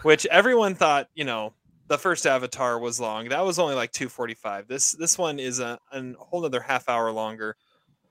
which 0.04 0.26
everyone 0.28 0.76
thought 0.76 1.08
you 1.16 1.24
know 1.24 1.54
the 1.88 1.98
first 1.98 2.26
avatar 2.26 2.80
was 2.80 3.00
long. 3.00 3.30
That 3.30 3.46
was 3.46 3.60
only 3.60 3.76
like 3.76 3.92
245 3.92 4.68
this 4.68 4.92
this 4.94 5.18
one 5.18 5.40
is 5.40 5.60
a, 5.60 5.78
a 5.92 6.14
whole 6.18 6.46
other 6.46 6.62
half 6.62 6.90
hour 6.90 7.12
longer. 7.12 7.56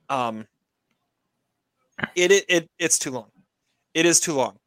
Um 0.08 0.46
it, 2.14 2.30
it 2.30 2.44
it 2.48 2.70
it's 2.78 2.98
too 2.98 3.10
long. 3.10 3.30
It 3.94 4.06
is 4.06 4.20
too 4.20 4.34
long. 4.34 4.58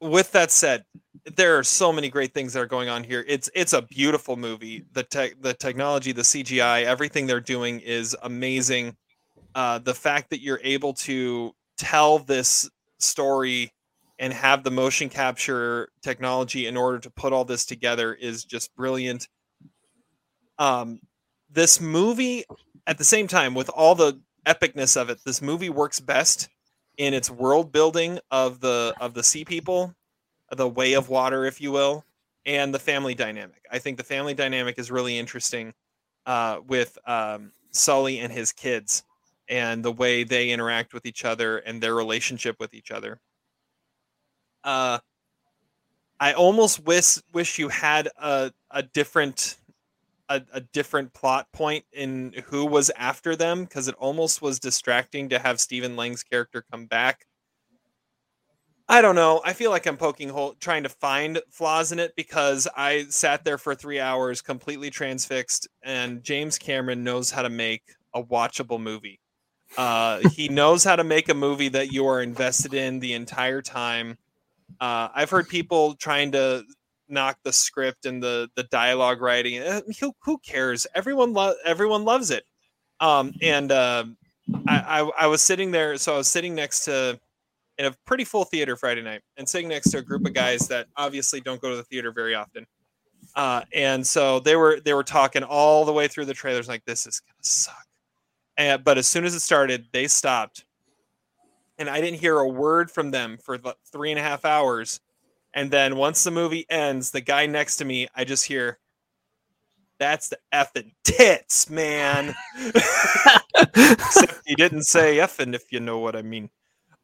With 0.00 0.32
that 0.32 0.50
said 0.50 0.84
there 1.36 1.58
are 1.58 1.64
so 1.64 1.92
many 1.92 2.08
great 2.08 2.32
things 2.32 2.52
that 2.52 2.60
are 2.60 2.66
going 2.66 2.88
on 2.88 3.04
here. 3.04 3.24
It's 3.26 3.50
it's 3.54 3.72
a 3.72 3.82
beautiful 3.82 4.36
movie. 4.36 4.84
The 4.92 5.02
tech 5.02 5.40
the 5.40 5.54
technology 5.54 6.12
the 6.12 6.22
cgi 6.22 6.84
everything 6.84 7.26
they're 7.26 7.40
doing 7.40 7.80
is 7.80 8.16
amazing. 8.22 8.96
Uh 9.54 9.78
the 9.78 9.94
fact 9.94 10.30
that 10.30 10.40
you're 10.40 10.60
able 10.62 10.92
to 10.94 11.52
tell 11.78 12.18
this 12.18 12.68
story 12.98 13.72
and 14.20 14.34
have 14.34 14.62
the 14.62 14.70
motion 14.70 15.08
capture 15.08 15.88
technology 16.02 16.66
in 16.66 16.76
order 16.76 16.98
to 16.98 17.10
put 17.10 17.32
all 17.32 17.44
this 17.44 17.64
together 17.64 18.12
is 18.12 18.44
just 18.44 18.76
brilliant. 18.76 19.26
Um, 20.58 21.00
this 21.50 21.80
movie, 21.80 22.44
at 22.86 22.98
the 22.98 23.04
same 23.04 23.26
time, 23.26 23.54
with 23.54 23.70
all 23.70 23.94
the 23.94 24.20
epicness 24.46 25.00
of 25.00 25.08
it, 25.08 25.20
this 25.24 25.40
movie 25.40 25.70
works 25.70 26.00
best 26.00 26.50
in 26.98 27.14
its 27.14 27.30
world 27.30 27.72
building 27.72 28.20
of 28.30 28.60
the 28.60 28.94
of 29.00 29.14
the 29.14 29.22
sea 29.22 29.44
people, 29.44 29.94
the 30.54 30.68
way 30.68 30.92
of 30.92 31.08
water, 31.08 31.46
if 31.46 31.58
you 31.58 31.72
will, 31.72 32.04
and 32.44 32.74
the 32.74 32.78
family 32.78 33.14
dynamic. 33.14 33.64
I 33.72 33.78
think 33.78 33.96
the 33.96 34.04
family 34.04 34.34
dynamic 34.34 34.78
is 34.78 34.90
really 34.90 35.18
interesting 35.18 35.72
uh, 36.26 36.60
with 36.66 36.98
um, 37.06 37.52
Sully 37.70 38.18
and 38.18 38.30
his 38.30 38.52
kids, 38.52 39.02
and 39.48 39.82
the 39.82 39.92
way 39.92 40.24
they 40.24 40.50
interact 40.50 40.92
with 40.92 41.06
each 41.06 41.24
other 41.24 41.56
and 41.58 41.82
their 41.82 41.94
relationship 41.94 42.56
with 42.60 42.74
each 42.74 42.90
other. 42.90 43.18
Uh, 44.64 44.98
I 46.18 46.34
almost 46.34 46.84
wish 46.84 47.18
wish 47.32 47.58
you 47.58 47.68
had 47.68 48.08
a 48.18 48.52
a 48.70 48.82
different 48.82 49.58
a, 50.28 50.42
a 50.52 50.60
different 50.60 51.12
plot 51.12 51.50
point 51.52 51.84
in 51.92 52.34
who 52.46 52.64
was 52.66 52.90
after 52.96 53.34
them 53.34 53.64
because 53.64 53.88
it 53.88 53.94
almost 53.96 54.40
was 54.42 54.60
distracting 54.60 55.28
to 55.30 55.38
have 55.38 55.60
Stephen 55.60 55.96
Lang's 55.96 56.22
character 56.22 56.64
come 56.70 56.86
back. 56.86 57.26
I 58.88 59.02
don't 59.02 59.14
know. 59.14 59.40
I 59.44 59.52
feel 59.52 59.70
like 59.70 59.86
I'm 59.86 59.96
poking 59.96 60.28
hole 60.28 60.54
trying 60.58 60.82
to 60.82 60.88
find 60.88 61.40
flaws 61.50 61.92
in 61.92 62.00
it 62.00 62.14
because 62.16 62.66
I 62.76 63.04
sat 63.08 63.44
there 63.44 63.56
for 63.56 63.74
three 63.74 64.00
hours 64.00 64.42
completely 64.42 64.90
transfixed, 64.90 65.68
and 65.82 66.24
James 66.24 66.58
Cameron 66.58 67.04
knows 67.04 67.30
how 67.30 67.42
to 67.42 67.50
make 67.50 67.84
a 68.14 68.22
watchable 68.22 68.80
movie. 68.80 69.20
Uh, 69.78 70.28
he 70.34 70.48
knows 70.50 70.82
how 70.82 70.96
to 70.96 71.04
make 71.04 71.28
a 71.28 71.34
movie 71.34 71.68
that 71.68 71.92
you 71.92 72.06
are 72.08 72.20
invested 72.20 72.74
in 72.74 72.98
the 72.98 73.12
entire 73.12 73.62
time. 73.62 74.18
Uh, 74.80 75.08
I've 75.14 75.30
heard 75.30 75.48
people 75.48 75.94
trying 75.94 76.32
to 76.32 76.64
knock 77.08 77.38
the 77.42 77.52
script 77.52 78.06
and 78.06 78.22
the 78.22 78.48
the 78.56 78.64
dialogue 78.64 79.20
writing. 79.20 79.58
Eh, 79.58 79.80
Who, 80.00 80.12
who 80.22 80.38
cares? 80.38 80.86
Everyone 80.94 81.32
lo- 81.32 81.54
everyone 81.64 82.04
loves 82.04 82.30
it. 82.30 82.44
Um, 83.00 83.32
and 83.42 83.72
uh, 83.72 84.04
I, 84.68 85.00
I 85.00 85.10
I 85.20 85.26
was 85.26 85.42
sitting 85.42 85.70
there, 85.70 85.96
so 85.96 86.14
I 86.14 86.16
was 86.18 86.28
sitting 86.28 86.54
next 86.54 86.84
to 86.84 87.18
in 87.78 87.86
a 87.86 87.94
pretty 88.06 88.24
full 88.24 88.44
theater 88.44 88.76
Friday 88.76 89.02
night, 89.02 89.22
and 89.38 89.48
sitting 89.48 89.68
next 89.68 89.90
to 89.90 89.98
a 89.98 90.02
group 90.02 90.26
of 90.26 90.34
guys 90.34 90.68
that 90.68 90.86
obviously 90.96 91.40
don't 91.40 91.60
go 91.62 91.70
to 91.70 91.76
the 91.76 91.84
theater 91.84 92.12
very 92.12 92.34
often. 92.34 92.66
Uh, 93.36 93.62
and 93.72 94.06
so 94.06 94.40
they 94.40 94.56
were 94.56 94.80
they 94.80 94.92
were 94.92 95.04
talking 95.04 95.42
all 95.42 95.84
the 95.84 95.92
way 95.92 96.06
through 96.08 96.26
the 96.26 96.34
trailers, 96.34 96.68
like 96.68 96.84
this 96.84 97.06
is 97.06 97.20
gonna 97.20 97.34
suck. 97.42 97.86
And 98.56 98.84
but 98.84 98.98
as 98.98 99.08
soon 99.08 99.24
as 99.24 99.34
it 99.34 99.40
started, 99.40 99.86
they 99.92 100.06
stopped, 100.08 100.64
and 101.80 101.88
I 101.88 102.00
didn't 102.02 102.20
hear 102.20 102.38
a 102.38 102.46
word 102.46 102.90
from 102.90 103.10
them 103.10 103.38
for 103.42 103.58
three 103.90 104.10
and 104.10 104.20
a 104.20 104.22
half 104.22 104.44
hours. 104.44 105.00
And 105.54 105.70
then 105.70 105.96
once 105.96 106.22
the 106.22 106.30
movie 106.30 106.66
ends, 106.70 107.10
the 107.10 107.22
guy 107.22 107.46
next 107.46 107.76
to 107.76 107.84
me, 107.84 108.06
I 108.14 108.24
just 108.24 108.44
hear, 108.44 108.78
"That's 109.98 110.28
the 110.28 110.38
effing 110.54 110.92
tits, 111.02 111.68
man." 111.68 112.34
Except 113.56 114.42
he 114.46 114.54
didn't 114.54 114.84
say 114.84 115.16
effing, 115.16 115.54
if 115.54 115.72
you 115.72 115.80
know 115.80 115.98
what 115.98 116.14
I 116.14 116.22
mean. 116.22 116.50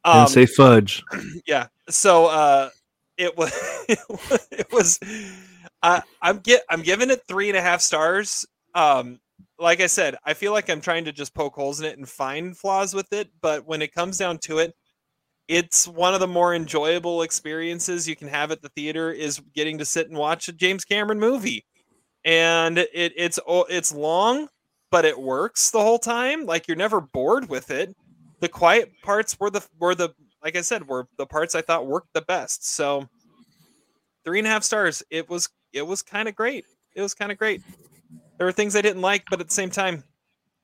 and 0.04 0.22
Um, 0.22 0.28
say 0.28 0.46
fudge. 0.46 1.02
yeah. 1.46 1.68
So 1.88 2.26
uh, 2.26 2.70
it 3.16 3.36
was 3.36 3.52
it 3.88 4.70
was. 4.70 5.00
I 5.82 6.02
I'm 6.22 6.38
get 6.38 6.62
I'm 6.70 6.82
giving 6.82 7.10
it 7.10 7.22
three 7.26 7.48
and 7.48 7.56
a 7.56 7.62
half 7.62 7.80
stars. 7.80 8.46
Um, 8.74 9.20
like 9.58 9.80
I 9.80 9.86
said, 9.86 10.16
I 10.24 10.34
feel 10.34 10.52
like 10.52 10.68
I'm 10.68 10.80
trying 10.80 11.04
to 11.06 11.12
just 11.12 11.34
poke 11.34 11.54
holes 11.54 11.80
in 11.80 11.86
it 11.86 11.98
and 11.98 12.08
find 12.08 12.56
flaws 12.56 12.94
with 12.94 13.12
it, 13.12 13.30
but 13.40 13.66
when 13.66 13.82
it 13.82 13.92
comes 13.94 14.18
down 14.18 14.38
to 14.38 14.58
it, 14.58 14.74
it's 15.48 15.86
one 15.86 16.14
of 16.14 16.20
the 16.20 16.26
more 16.26 16.54
enjoyable 16.54 17.22
experiences 17.22 18.08
you 18.08 18.16
can 18.16 18.28
have 18.28 18.50
at 18.50 18.62
the 18.62 18.68
theater 18.70 19.12
is 19.12 19.40
getting 19.54 19.78
to 19.78 19.84
sit 19.84 20.08
and 20.08 20.18
watch 20.18 20.48
a 20.48 20.52
James 20.52 20.84
Cameron 20.84 21.20
movie. 21.20 21.64
And 22.24 22.78
it 22.78 23.12
it's 23.16 23.38
it's 23.46 23.94
long, 23.94 24.48
but 24.90 25.04
it 25.04 25.18
works 25.18 25.70
the 25.70 25.80
whole 25.80 26.00
time. 26.00 26.44
Like 26.44 26.66
you're 26.66 26.76
never 26.76 27.00
bored 27.00 27.48
with 27.48 27.70
it. 27.70 27.94
The 28.40 28.48
quiet 28.48 28.90
parts 29.04 29.38
were 29.38 29.50
the 29.50 29.64
were 29.78 29.94
the 29.94 30.10
like 30.42 30.56
I 30.56 30.62
said 30.62 30.88
were 30.88 31.06
the 31.16 31.26
parts 31.26 31.54
I 31.54 31.62
thought 31.62 31.86
worked 31.86 32.12
the 32.12 32.22
best. 32.22 32.68
So 32.68 33.08
three 34.24 34.38
and 34.40 34.48
a 34.48 34.50
half 34.50 34.64
stars. 34.64 35.04
It 35.10 35.30
was 35.30 35.48
it 35.72 35.86
was 35.86 36.02
kind 36.02 36.28
of 36.28 36.34
great. 36.34 36.64
It 36.96 37.02
was 37.02 37.14
kind 37.14 37.30
of 37.30 37.38
great. 37.38 37.62
There 38.38 38.46
were 38.46 38.52
things 38.52 38.76
I 38.76 38.82
didn't 38.82 39.02
like, 39.02 39.24
but 39.30 39.40
at 39.40 39.48
the 39.48 39.54
same 39.54 39.70
time, 39.70 40.04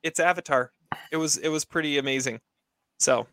it's 0.03 0.19
Avatar. 0.19 0.71
It 1.11 1.17
was 1.17 1.37
it 1.37 1.49
was 1.49 1.65
pretty 1.65 1.97
amazing. 1.97 2.39
So, 2.99 3.27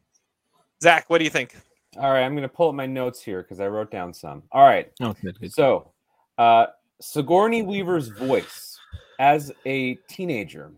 Zach, 0.82 1.08
what 1.08 1.18
do 1.18 1.24
you 1.24 1.30
think? 1.30 1.56
All 1.96 2.10
right, 2.10 2.22
I'm 2.22 2.32
going 2.32 2.42
to 2.42 2.48
pull 2.48 2.68
up 2.68 2.74
my 2.74 2.86
notes 2.86 3.20
here 3.22 3.42
because 3.42 3.60
I 3.60 3.66
wrote 3.66 3.90
down 3.90 4.14
some. 4.14 4.42
All 4.52 4.64
right, 4.64 4.90
Oh, 5.00 5.14
good, 5.22 5.38
good. 5.40 5.52
so 5.52 5.90
uh, 6.38 6.66
Sigourney 7.00 7.62
Weaver's 7.62 8.08
voice 8.08 8.78
as 9.18 9.52
a 9.66 9.94
teenager. 10.08 10.70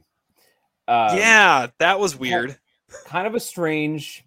Uh, 0.88 1.14
yeah, 1.16 1.66
that 1.78 2.00
was 2.00 2.16
weird. 2.18 2.56
kind 3.04 3.26
of 3.26 3.34
a 3.34 3.40
strange, 3.40 4.24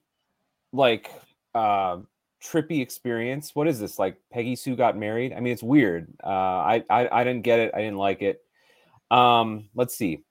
like, 0.72 1.10
uh, 1.56 1.98
trippy 2.44 2.82
experience. 2.82 3.56
What 3.56 3.68
is 3.68 3.80
this? 3.80 3.98
Like 4.00 4.18
Peggy 4.32 4.56
Sue 4.56 4.76
got 4.76 4.96
married? 4.96 5.34
I 5.34 5.40
mean, 5.40 5.52
it's 5.54 5.64
weird. 5.64 6.08
Uh, 6.24 6.28
I, 6.28 6.84
I 6.90 7.10
I 7.22 7.24
didn't 7.24 7.42
get 7.44 7.60
it. 7.60 7.72
I 7.74 7.80
didn't 7.80 7.98
like 7.98 8.22
it. 8.22 8.45
Um, 9.16 9.70
let's 9.76 9.96
see. 9.96 10.24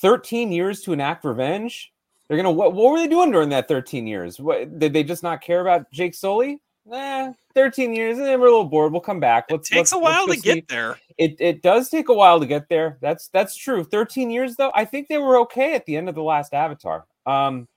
13 0.00 0.52
years 0.52 0.80
to 0.82 0.92
enact 0.92 1.24
revenge. 1.24 1.92
They're 2.28 2.36
gonna 2.36 2.50
what, 2.52 2.74
what 2.74 2.92
were 2.92 2.98
they 2.98 3.08
doing 3.08 3.32
during 3.32 3.48
that 3.50 3.66
13 3.68 4.06
years? 4.06 4.38
What 4.40 4.78
did 4.78 4.92
they 4.92 5.02
just 5.02 5.22
not 5.22 5.40
care 5.40 5.60
about 5.60 5.90
Jake 5.90 6.14
Sully? 6.14 6.60
Nah, 6.86 7.32
13 7.54 7.92
years, 7.94 8.18
and 8.18 8.26
eh, 8.26 8.36
we're 8.36 8.46
a 8.46 8.50
little 8.50 8.64
bored. 8.64 8.92
We'll 8.92 9.00
come 9.02 9.20
back. 9.20 9.46
It 9.48 9.54
Let's, 9.54 9.68
takes 9.68 9.76
let's- 9.78 9.92
a 9.92 9.98
while 9.98 10.26
to 10.28 10.36
get 10.36 10.54
see- 10.54 10.64
there. 10.68 10.96
It 11.18 11.36
it 11.38 11.60
does 11.62 11.90
take 11.90 12.08
a 12.08 12.14
while 12.14 12.40
to 12.40 12.46
get 12.46 12.68
there. 12.70 12.96
That's 13.02 13.28
that's 13.28 13.54
true. 13.56 13.84
13 13.84 14.30
years 14.30 14.56
though. 14.56 14.72
I 14.74 14.84
think 14.86 15.08
they 15.08 15.18
were 15.18 15.38
okay 15.40 15.74
at 15.74 15.84
the 15.84 15.96
end 15.96 16.08
of 16.08 16.14
the 16.14 16.22
last 16.22 16.54
Avatar. 16.54 17.04
Um 17.26 17.68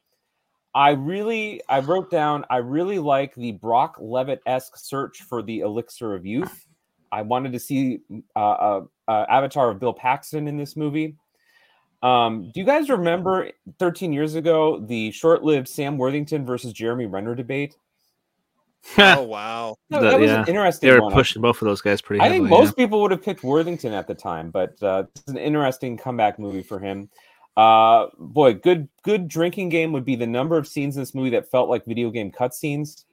I 0.76 0.92
really 0.92 1.62
I 1.68 1.80
wrote 1.80 2.10
down 2.10 2.46
I 2.50 2.58
really 2.58 3.00
like 3.00 3.36
the 3.36 3.52
Brock 3.52 3.98
Lovett-esque 4.00 4.78
search 4.78 5.24
for 5.24 5.42
the 5.44 5.60
elixir 5.60 6.16
of 6.16 6.26
youth. 6.26 6.66
I 7.14 7.22
wanted 7.22 7.52
to 7.54 7.60
see 7.60 8.00
uh, 8.36 8.40
uh, 8.40 8.82
uh, 9.08 9.26
Avatar 9.30 9.70
of 9.70 9.80
Bill 9.80 9.94
Paxton 9.94 10.48
in 10.48 10.58
this 10.58 10.76
movie. 10.76 11.16
Um, 12.02 12.50
do 12.54 12.60
you 12.60 12.66
guys 12.66 12.90
remember 12.90 13.50
13 13.80 14.12
years 14.12 14.36
ago 14.36 14.80
the 14.80 15.12
short-lived 15.12 15.68
Sam 15.70 15.98
Worthington 15.98 16.46
versus 16.46 16.74
Jeremy 16.74 17.06
Renner 17.06 17.36
debate? 17.36 17.76
Oh 18.98 19.22
wow. 19.36 19.78
That, 19.90 20.02
The- 20.02 20.10
that 20.10 20.20
was 20.20 20.30
yeah. 20.30 20.42
an 20.42 20.48
interesting 20.50 20.90
They 20.90 20.96
were 20.96 21.04
one. 21.04 21.14
pushing 21.14 21.42
both 21.42 21.62
of 21.62 21.68
those 21.68 21.80
guys 21.82 22.02
pretty 22.02 22.20
I 22.20 22.26
heavily. 22.30 22.50
think 22.50 22.60
most 22.60 22.76
people 22.76 23.02
would 23.02 23.12
have 23.12 23.24
picked 23.24 23.44
Worthington 23.44 23.94
at 23.94 24.08
the 24.08 24.16
time, 24.16 24.50
but 24.52 24.82
uh, 24.84 25.04
it's 25.16 25.28
an 25.30 25.38
interesting 25.38 25.96
comeback 25.96 26.40
movie 26.40 26.64
for 26.64 26.80
him. 26.80 27.10
Uh, 27.56 28.08
boy, 28.18 28.56
good 28.56 28.90
good 29.04 29.28
drinking 29.28 29.70
game 29.70 29.94
would 29.94 30.04
be 30.04 30.16
the 30.16 30.26
number 30.28 30.58
of 30.58 30.68
scenes 30.68 30.98
in 30.98 31.02
this 31.04 31.14
movie 31.14 31.30
that 31.30 31.50
felt 31.52 31.70
like 31.70 31.86
video 31.86 32.10
game 32.10 32.32
cutscenes. 32.32 33.06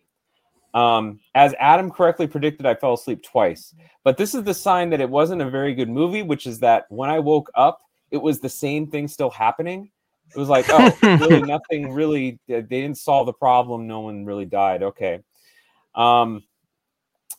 Um, 0.72 1.20
as 1.35 1.54
Adam 1.59 1.90
correctly 1.90 2.26
predicted, 2.26 2.64
I 2.64 2.74
fell 2.74 2.94
asleep 2.94 3.22
twice, 3.22 3.74
but 4.04 4.16
this 4.16 4.35
is 4.35 4.44
the 4.44 4.54
sign 4.54 4.90
that 4.90 5.00
it 5.00 5.11
wasn't 5.11 5.42
a 5.42 5.50
very 5.50 5.74
good 5.74 5.88
movie, 5.88 6.22
which 6.22 6.46
is 6.46 6.61
that 6.61 6.87
when 6.90 7.11
I 7.11 7.18
woke 7.18 7.50
up, 7.54 7.80
it 8.11 8.18
was 8.18 8.40
the 8.40 8.48
same 8.48 8.87
thing 8.87 9.09
still 9.09 9.30
happening. 9.30 9.90
It 10.35 10.38
was 10.38 10.48
like, 10.48 10.66
oh, 10.68 10.96
really, 11.02 11.42
nothing 11.42 11.92
really. 11.92 12.38
They 12.46 12.62
didn't 12.62 12.98
solve 12.98 13.26
the 13.26 13.33
problem. 13.33 13.87
No 13.87 14.00
one 14.00 14.24
really 14.24 14.44
died. 14.44 14.83
Okay. 14.83 15.20
Um, 15.94 16.44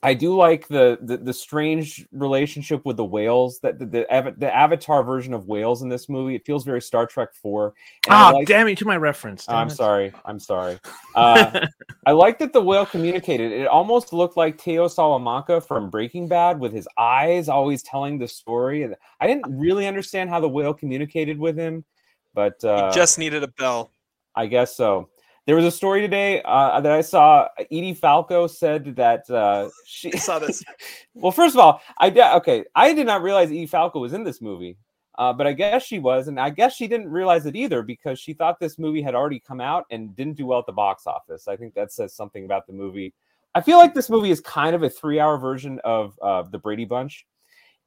I 0.03 0.15
do 0.15 0.35
like 0.35 0.67
the, 0.67 0.97
the 1.01 1.17
the 1.17 1.31
strange 1.33 2.07
relationship 2.11 2.83
with 2.85 2.97
the 2.97 3.05
whales 3.05 3.59
that 3.59 3.77
the, 3.77 3.85
the 3.85 4.33
the 4.37 4.51
Avatar 4.55 5.03
version 5.03 5.31
of 5.31 5.47
whales 5.47 5.83
in 5.83 5.89
this 5.89 6.09
movie. 6.09 6.33
It 6.33 6.43
feels 6.43 6.63
very 6.65 6.81
Star 6.81 7.05
Trek 7.05 7.35
Four. 7.35 7.75
and 8.07 8.15
I 8.15 8.31
Oh, 8.31 8.33
like- 8.37 8.47
damn 8.47 8.67
it 8.67 8.79
to 8.79 8.85
my 8.85 8.97
reference. 8.97 9.47
I'm 9.47 9.67
it. 9.67 9.71
sorry. 9.71 10.11
I'm 10.25 10.39
sorry. 10.39 10.79
Uh, 11.13 11.67
I 12.07 12.13
like 12.13 12.39
that 12.39 12.51
the 12.51 12.61
whale 12.61 12.85
communicated. 12.87 13.51
It 13.51 13.67
almost 13.67 14.11
looked 14.11 14.37
like 14.37 14.57
Tio 14.57 14.87
Salamanca 14.87 15.61
from 15.61 15.91
Breaking 15.91 16.27
Bad 16.27 16.59
with 16.59 16.73
his 16.73 16.87
eyes 16.97 17.47
always 17.47 17.83
telling 17.83 18.17
the 18.17 18.27
story. 18.27 18.81
And 18.81 18.95
I 19.19 19.27
didn't 19.27 19.45
really 19.55 19.85
understand 19.85 20.31
how 20.31 20.39
the 20.39 20.49
whale 20.49 20.73
communicated 20.73 21.37
with 21.37 21.55
him, 21.55 21.85
but 22.33 22.63
uh, 22.63 22.87
He 22.89 22.95
just 22.95 23.19
needed 23.19 23.43
a 23.43 23.47
bell. 23.49 23.91
I 24.35 24.47
guess 24.47 24.75
so. 24.75 25.09
There 25.47 25.55
was 25.55 25.65
a 25.65 25.71
story 25.71 26.01
today 26.01 26.41
uh, 26.45 26.79
that 26.81 26.91
I 26.91 27.01
saw. 27.01 27.47
Edie 27.59 27.95
Falco 27.95 28.45
said 28.45 28.95
that 28.95 29.27
uh, 29.29 29.69
she 29.85 30.13
I 30.13 30.17
saw 30.17 30.39
this. 30.39 30.63
well, 31.15 31.31
first 31.31 31.55
of 31.55 31.59
all, 31.59 31.81
I 31.97 32.09
did 32.09 32.23
okay. 32.35 32.63
I 32.75 32.93
did 32.93 33.07
not 33.07 33.23
realize 33.23 33.49
Edie 33.49 33.65
Falco 33.65 33.99
was 33.99 34.13
in 34.13 34.23
this 34.23 34.41
movie, 34.41 34.77
uh, 35.17 35.33
but 35.33 35.47
I 35.47 35.53
guess 35.53 35.83
she 35.83 35.97
was, 35.97 36.27
and 36.27 36.39
I 36.39 36.51
guess 36.51 36.75
she 36.75 36.87
didn't 36.87 37.09
realize 37.09 37.47
it 37.47 37.55
either 37.55 37.81
because 37.81 38.19
she 38.19 38.33
thought 38.33 38.59
this 38.59 38.77
movie 38.77 39.01
had 39.01 39.15
already 39.15 39.39
come 39.39 39.59
out 39.59 39.85
and 39.89 40.15
didn't 40.15 40.37
do 40.37 40.45
well 40.45 40.59
at 40.59 40.67
the 40.67 40.73
box 40.73 41.07
office. 41.07 41.47
I 41.47 41.55
think 41.55 41.73
that 41.73 41.91
says 41.91 42.13
something 42.13 42.45
about 42.45 42.67
the 42.67 42.73
movie. 42.73 43.13
I 43.55 43.61
feel 43.61 43.77
like 43.77 43.93
this 43.93 44.09
movie 44.09 44.31
is 44.31 44.39
kind 44.39 44.75
of 44.75 44.83
a 44.83 44.89
three-hour 44.89 45.37
version 45.37 45.79
of 45.83 46.17
uh, 46.21 46.43
the 46.43 46.59
Brady 46.59 46.85
Bunch, 46.85 47.25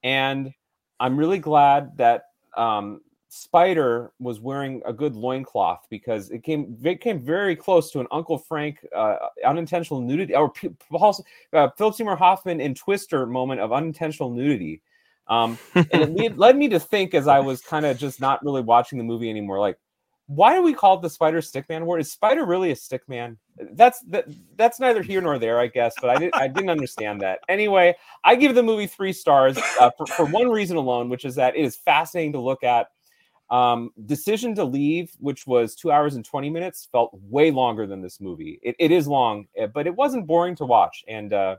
and 0.02 0.52
I'm 0.98 1.16
really 1.16 1.38
glad 1.38 1.96
that 1.98 2.24
um, 2.56 3.00
Spider 3.36 4.12
was 4.20 4.38
wearing 4.38 4.80
a 4.86 4.92
good 4.92 5.16
loincloth 5.16 5.88
because 5.90 6.30
it 6.30 6.44
came 6.44 6.78
it 6.84 7.00
came 7.00 7.20
very 7.20 7.56
close 7.56 7.90
to 7.90 7.98
an 7.98 8.06
Uncle 8.12 8.38
Frank 8.38 8.86
uh, 8.94 9.16
unintentional 9.44 10.00
nudity 10.00 10.36
or 10.36 10.52
Paul, 10.88 11.24
uh, 11.52 11.68
Philip 11.76 11.96
Seymour 11.96 12.14
Hoffman 12.14 12.60
in 12.60 12.76
Twister 12.76 13.26
moment 13.26 13.60
of 13.60 13.72
unintentional 13.72 14.30
nudity. 14.30 14.82
Um, 15.26 15.58
and 15.74 16.20
it 16.20 16.38
led 16.38 16.56
me 16.56 16.68
to 16.68 16.78
think 16.78 17.12
as 17.12 17.26
I 17.26 17.40
was 17.40 17.60
kind 17.60 17.84
of 17.84 17.98
just 17.98 18.20
not 18.20 18.44
really 18.44 18.62
watching 18.62 18.98
the 18.98 19.04
movie 19.04 19.30
anymore, 19.30 19.58
like, 19.58 19.78
why 20.26 20.54
do 20.54 20.62
we 20.62 20.72
call 20.72 20.98
it 20.98 21.02
the 21.02 21.10
Spider 21.10 21.40
Stickman 21.40 21.82
Award? 21.82 22.02
Is 22.02 22.12
Spider 22.12 22.46
really 22.46 22.70
a 22.70 22.76
stickman? 22.76 23.36
That's 23.72 24.00
that, 24.10 24.26
that's 24.56 24.78
neither 24.78 25.02
here 25.02 25.20
nor 25.20 25.40
there, 25.40 25.58
I 25.58 25.66
guess. 25.66 25.94
But 26.00 26.10
I 26.10 26.18
didn't 26.18 26.36
I 26.36 26.46
didn't 26.46 26.70
understand 26.70 27.20
that. 27.22 27.40
Anyway, 27.48 27.96
I 28.22 28.36
give 28.36 28.54
the 28.54 28.62
movie 28.62 28.86
three 28.86 29.12
stars 29.12 29.58
uh, 29.80 29.90
for, 29.98 30.06
for 30.06 30.24
one 30.24 30.50
reason 30.50 30.76
alone, 30.76 31.08
which 31.08 31.24
is 31.24 31.34
that 31.34 31.56
it 31.56 31.64
is 31.64 31.74
fascinating 31.74 32.34
to 32.34 32.40
look 32.40 32.62
at. 32.62 32.90
Um, 33.50 33.90
Decision 34.06 34.54
to 34.56 34.64
Leave, 34.64 35.12
which 35.18 35.46
was 35.46 35.74
two 35.74 35.92
hours 35.92 36.14
and 36.14 36.24
20 36.24 36.50
minutes, 36.50 36.88
felt 36.90 37.10
way 37.28 37.50
longer 37.50 37.86
than 37.86 38.00
this 38.00 38.20
movie. 38.20 38.58
It, 38.62 38.74
it 38.78 38.90
is 38.90 39.06
long, 39.06 39.46
eh, 39.56 39.66
but 39.66 39.86
it 39.86 39.94
wasn't 39.94 40.26
boring 40.26 40.56
to 40.56 40.64
watch. 40.64 41.04
And 41.08 41.32
uh, 41.32 41.56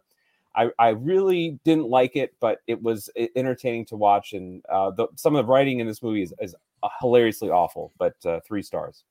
I, 0.55 0.69
I 0.79 0.89
really 0.89 1.59
didn't 1.63 1.87
like 1.89 2.15
it, 2.15 2.33
but 2.39 2.59
it 2.67 2.81
was 2.81 3.09
e- 3.15 3.29
entertaining 3.35 3.85
to 3.85 3.95
watch. 3.95 4.33
And 4.33 4.63
uh, 4.67 4.91
the, 4.91 5.07
some 5.15 5.35
of 5.35 5.45
the 5.45 5.51
writing 5.51 5.79
in 5.79 5.87
this 5.87 6.01
movie 6.01 6.23
is, 6.23 6.33
is 6.41 6.55
uh, 6.81 6.89
hilariously 7.01 7.49
awful, 7.49 7.91
but 7.97 8.15
uh, 8.25 8.39
three 8.45 8.63
stars. 8.63 9.03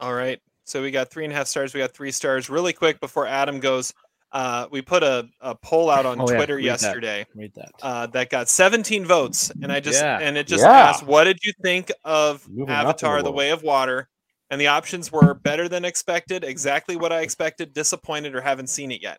All 0.00 0.14
right. 0.14 0.40
So 0.64 0.82
we 0.82 0.90
got 0.90 1.10
three 1.10 1.24
and 1.24 1.32
a 1.32 1.36
half 1.36 1.46
stars. 1.46 1.74
We 1.74 1.80
got 1.80 1.92
three 1.92 2.12
stars. 2.12 2.50
Really 2.50 2.72
quick 2.72 3.00
before 3.00 3.26
Adam 3.26 3.58
goes, 3.58 3.94
uh, 4.32 4.66
we 4.70 4.82
put 4.82 5.02
a, 5.02 5.28
a 5.40 5.54
poll 5.54 5.90
out 5.90 6.06
on 6.06 6.18
Oh, 6.20 6.28
yeah, 6.30 6.36
Twitter 6.36 6.56
read 6.56 6.64
that. 6.64 6.82
yesterday 6.82 7.26
Read 7.34 7.52
that. 7.54 7.72
uh, 7.82 8.06
that 8.08 8.30
got 8.30 8.48
17 8.48 9.04
votes, 9.04 9.50
and 9.62 9.70
I 9.72 9.80
just 9.80 10.00
Yeah. 10.00 10.18
and 10.20 10.36
it 10.38 10.46
just 10.46 10.62
Yeah. 10.64 10.70
asked, 10.72 11.04
"What 11.04 11.24
did 11.24 11.38
you 11.44 11.52
think 11.62 11.90
of 12.04 12.48
Moving 12.48 12.62
up 12.62 12.68
in 12.68 12.72
the 12.84 12.88
Avatar: 12.90 13.22
The. 13.22 13.30
Way 13.32 13.50
of 13.50 13.62
Water?" 13.62 14.08
And 14.50 14.60
the 14.60 14.66
options 14.66 15.10
were 15.10 15.32
better 15.34 15.66
than 15.68 15.84
expected, 15.84 16.44
exactly 16.44 16.94
what 16.96 17.10
I 17.12 17.20
expected, 17.22 17.72
disappointed, 17.72 18.34
or 18.34 18.42
haven't 18.42 18.66
seen 18.68 18.92
it 18.92 19.00
yet. 19.00 19.18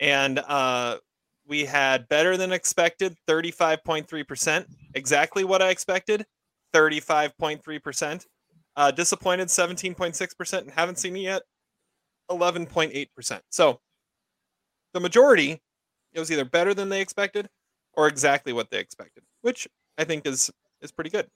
And 0.00 0.38
uh, 0.40 0.98
we 1.46 1.64
had 1.64 2.08
better 2.08 2.36
than 2.36 2.50
expected, 2.52 3.16
35.3%, 3.28 4.66
exactly 4.94 5.44
what 5.44 5.62
I 5.62 5.68
expected, 5.70 6.26
35.3%. 6.74 8.26
Uh, 8.76 8.90
disappointed, 8.90 9.48
17.6%, 9.48 10.58
and 10.58 10.70
haven't 10.72 10.98
seen 10.98 11.16
it 11.16 11.20
yet, 11.20 11.42
11.8%. 12.30 13.40
So 13.50 13.80
the 14.92 15.00
majority, 15.00 15.60
it 16.12 16.20
was 16.20 16.30
either 16.30 16.44
better 16.44 16.74
than 16.74 16.88
they 16.88 17.00
expected 17.00 17.48
or 17.94 18.08
exactly 18.08 18.52
what 18.52 18.70
they 18.70 18.78
expected, 18.78 19.24
which 19.42 19.68
I 19.96 20.04
think 20.04 20.26
is 20.26 20.50
is 20.80 20.92
pretty 20.92 21.10
good. 21.10 21.26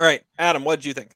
All 0.00 0.06
right, 0.06 0.22
Adam, 0.38 0.64
what 0.64 0.76
did 0.76 0.86
you 0.86 0.94
think? 0.94 1.12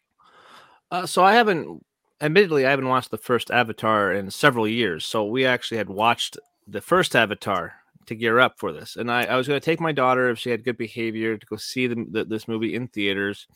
Uh, 0.90 1.06
so 1.06 1.22
I 1.22 1.34
haven't, 1.34 1.84
admittedly, 2.20 2.66
I 2.66 2.70
haven't 2.70 2.88
watched 2.88 3.10
the 3.10 3.18
first 3.18 3.50
Avatar 3.50 4.12
in 4.12 4.30
several 4.30 4.66
years. 4.66 5.04
So 5.04 5.24
we 5.24 5.46
actually 5.46 5.78
had 5.78 5.88
watched 5.88 6.38
the 6.66 6.80
first 6.80 7.14
Avatar 7.14 7.74
to 8.06 8.14
gear 8.14 8.38
up 8.38 8.58
for 8.58 8.72
this, 8.72 8.96
and 8.96 9.10
I, 9.10 9.24
I 9.24 9.36
was 9.36 9.46
going 9.46 9.60
to 9.60 9.64
take 9.64 9.80
my 9.80 9.92
daughter 9.92 10.30
if 10.30 10.38
she 10.38 10.50
had 10.50 10.64
good 10.64 10.78
behavior 10.78 11.36
to 11.36 11.46
go 11.46 11.56
see 11.56 11.86
the, 11.86 12.06
the, 12.10 12.24
this 12.24 12.48
movie 12.48 12.74
in 12.74 12.88
theaters, 12.88 13.46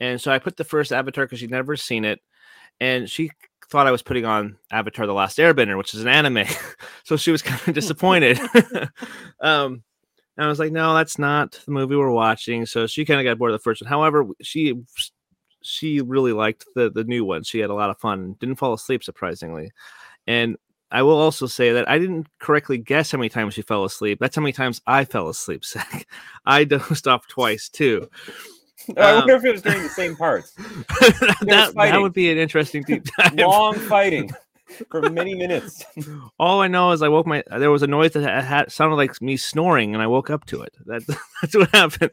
and 0.00 0.20
so 0.20 0.32
I 0.32 0.38
put 0.38 0.56
the 0.56 0.64
first 0.64 0.92
Avatar 0.92 1.26
because 1.26 1.38
she'd 1.38 1.50
never 1.50 1.76
seen 1.76 2.04
it, 2.04 2.20
and 2.80 3.08
she 3.08 3.30
thought 3.74 3.88
I 3.88 3.90
was 3.90 4.02
putting 4.02 4.24
on 4.24 4.56
Avatar: 4.70 5.04
The 5.04 5.12
Last 5.12 5.36
Airbender, 5.38 5.76
which 5.76 5.94
is 5.94 6.02
an 6.02 6.06
anime, 6.06 6.44
so 7.04 7.16
she 7.16 7.32
was 7.32 7.42
kind 7.42 7.60
of 7.66 7.74
disappointed. 7.74 8.38
um, 9.40 9.82
and 10.36 10.46
I 10.46 10.46
was 10.46 10.60
like, 10.60 10.70
no, 10.70 10.94
that's 10.94 11.18
not 11.18 11.60
the 11.64 11.72
movie 11.72 11.96
we're 11.96 12.08
watching. 12.08 12.66
So 12.66 12.86
she 12.86 13.04
kind 13.04 13.18
of 13.18 13.24
got 13.24 13.36
bored 13.36 13.50
of 13.50 13.58
the 13.58 13.62
first 13.62 13.82
one. 13.82 13.88
However, 13.88 14.26
she 14.42 14.74
she 15.60 16.00
really 16.00 16.32
liked 16.32 16.66
the 16.76 16.88
the 16.88 17.02
new 17.02 17.24
one. 17.24 17.42
She 17.42 17.58
had 17.58 17.70
a 17.70 17.74
lot 17.74 17.90
of 17.90 17.98
fun. 17.98 18.36
Didn't 18.38 18.56
fall 18.56 18.74
asleep 18.74 19.02
surprisingly. 19.02 19.72
And 20.28 20.56
I 20.92 21.02
will 21.02 21.18
also 21.18 21.48
say 21.48 21.72
that 21.72 21.88
I 21.88 21.98
didn't 21.98 22.28
correctly 22.38 22.78
guess 22.78 23.10
how 23.10 23.18
many 23.18 23.28
times 23.28 23.54
she 23.54 23.62
fell 23.62 23.84
asleep. 23.84 24.18
That's 24.20 24.36
how 24.36 24.42
many 24.42 24.52
times 24.52 24.80
I 24.86 25.04
fell 25.04 25.28
asleep. 25.28 25.64
Zach. 25.64 26.06
I 26.46 26.62
dozed 26.62 27.08
off 27.08 27.26
twice 27.26 27.68
too. 27.68 28.08
I 28.96 29.10
Um, 29.12 29.18
wonder 29.20 29.34
if 29.36 29.44
it 29.44 29.52
was 29.52 29.62
during 29.62 29.82
the 29.82 29.88
same 29.88 30.16
parts. 30.16 30.50
that, 31.42 31.72
that 31.76 32.00
would 32.00 32.12
be 32.12 32.30
an 32.30 32.38
interesting 32.38 32.82
deep 32.82 33.04
dive. 33.18 33.34
Long 33.34 33.74
fighting 33.74 34.30
for 34.90 35.08
many 35.10 35.34
minutes. 35.34 35.84
All 36.38 36.60
I 36.60 36.68
know 36.68 36.90
is 36.92 37.02
I 37.02 37.08
woke 37.08 37.26
my. 37.26 37.42
There 37.58 37.70
was 37.70 37.82
a 37.82 37.86
noise 37.86 38.12
that 38.12 38.44
had, 38.44 38.72
sounded 38.72 38.96
like 38.96 39.20
me 39.22 39.36
snoring, 39.36 39.94
and 39.94 40.02
I 40.02 40.06
woke 40.06 40.30
up 40.30 40.44
to 40.46 40.62
it. 40.62 40.74
That, 40.86 41.06
that's 41.42 41.54
what 41.54 41.70
happened. 41.70 42.10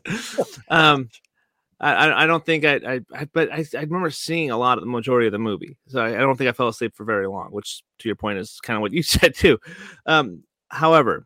Um, 0.69 1.09
I, 1.79 1.93
I- 1.93 2.23
I 2.23 2.25
don't 2.27 2.45
think 2.45 2.63
I, 2.63 2.75
I, 2.75 2.99
I 3.13 3.25
but 3.33 3.51
I, 3.51 3.65
I 3.75 3.81
remember 3.81 4.11
seeing 4.11 4.51
a 4.51 4.57
lot 4.57 4.77
of 4.77 4.83
the 4.83 4.89
majority 4.89 5.27
of 5.27 5.31
the 5.31 5.39
movie, 5.39 5.77
so 5.87 5.99
I, 6.01 6.09
I 6.09 6.19
don't 6.19 6.37
think 6.37 6.49
I 6.49 6.53
fell 6.53 6.67
asleep 6.67 6.95
for 6.95 7.03
very 7.05 7.27
long. 7.27 7.47
Which, 7.51 7.81
to 7.99 8.07
your 8.09 8.15
point, 8.15 8.37
is 8.37 8.59
kind 8.61 8.77
of 8.77 8.81
what 8.81 8.93
you 8.93 9.01
said 9.03 9.33
too. 9.35 9.57
Um, 10.05 10.43
however, 10.69 11.25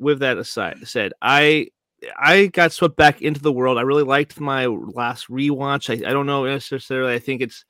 with 0.00 0.18
that 0.20 0.38
aside, 0.38 0.78
said 0.88 1.12
I. 1.22 1.68
I 2.16 2.46
got 2.46 2.72
swept 2.72 2.96
back 2.96 3.22
into 3.22 3.40
the 3.40 3.52
world. 3.52 3.78
I 3.78 3.82
really 3.82 4.04
liked 4.04 4.40
my 4.40 4.66
last 4.66 5.28
rewatch. 5.28 5.90
I, 5.90 6.08
I 6.08 6.12
don't 6.12 6.26
know 6.26 6.44
necessarily. 6.44 7.14
I 7.14 7.18
think 7.18 7.42
it's 7.42 7.64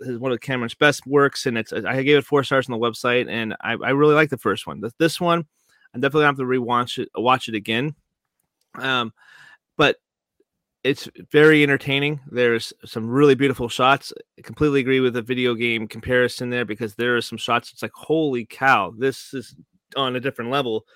one 0.00 0.32
of 0.32 0.40
Cameron's 0.40 0.74
best 0.74 1.06
works, 1.06 1.46
and 1.46 1.56
it's 1.58 1.72
I 1.72 2.02
gave 2.02 2.18
it 2.18 2.26
four 2.26 2.44
stars 2.44 2.68
on 2.68 2.78
the 2.78 2.86
website, 2.86 3.28
and 3.28 3.54
I, 3.60 3.72
I 3.72 3.90
really 3.90 4.14
like 4.14 4.30
the 4.30 4.38
first 4.38 4.66
one. 4.66 4.80
This, 4.80 4.92
this 4.98 5.20
one, 5.20 5.46
I'm 5.94 6.00
definitely 6.00 6.22
gonna 6.22 6.28
have 6.28 6.36
to 6.36 6.44
rewatch 6.44 6.98
it, 6.98 7.08
watch 7.14 7.48
it 7.48 7.54
again. 7.54 7.94
Um, 8.74 9.12
but 9.76 9.96
it's 10.84 11.08
very 11.30 11.62
entertaining. 11.62 12.20
There's 12.30 12.72
some 12.84 13.08
really 13.08 13.34
beautiful 13.34 13.68
shots. 13.68 14.12
I 14.38 14.42
completely 14.42 14.80
agree 14.80 15.00
with 15.00 15.14
the 15.14 15.22
video 15.22 15.54
game 15.54 15.86
comparison 15.86 16.50
there 16.50 16.64
because 16.64 16.94
there 16.94 17.16
are 17.16 17.22
some 17.22 17.38
shots. 17.38 17.72
It's 17.72 17.82
like 17.82 17.92
holy 17.94 18.46
cow, 18.46 18.94
this 18.96 19.34
is 19.34 19.54
on 19.96 20.16
a 20.16 20.20
different 20.20 20.50
level. 20.50 20.86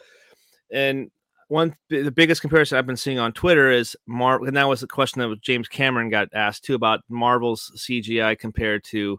And 0.70 1.10
one 1.54 1.74
the 1.88 2.10
biggest 2.10 2.40
comparison 2.40 2.76
I've 2.76 2.86
been 2.86 2.96
seeing 2.96 3.18
on 3.18 3.32
Twitter 3.32 3.70
is 3.70 3.96
Mar, 4.06 4.44
and 4.44 4.56
that 4.56 4.68
was 4.68 4.80
the 4.80 4.88
question 4.88 5.20
that 5.20 5.40
James 5.40 5.68
Cameron 5.68 6.10
got 6.10 6.28
asked 6.34 6.64
too 6.64 6.74
about 6.74 7.00
Marvel's 7.08 7.70
CGI 7.76 8.36
compared 8.38 8.82
to 8.84 9.18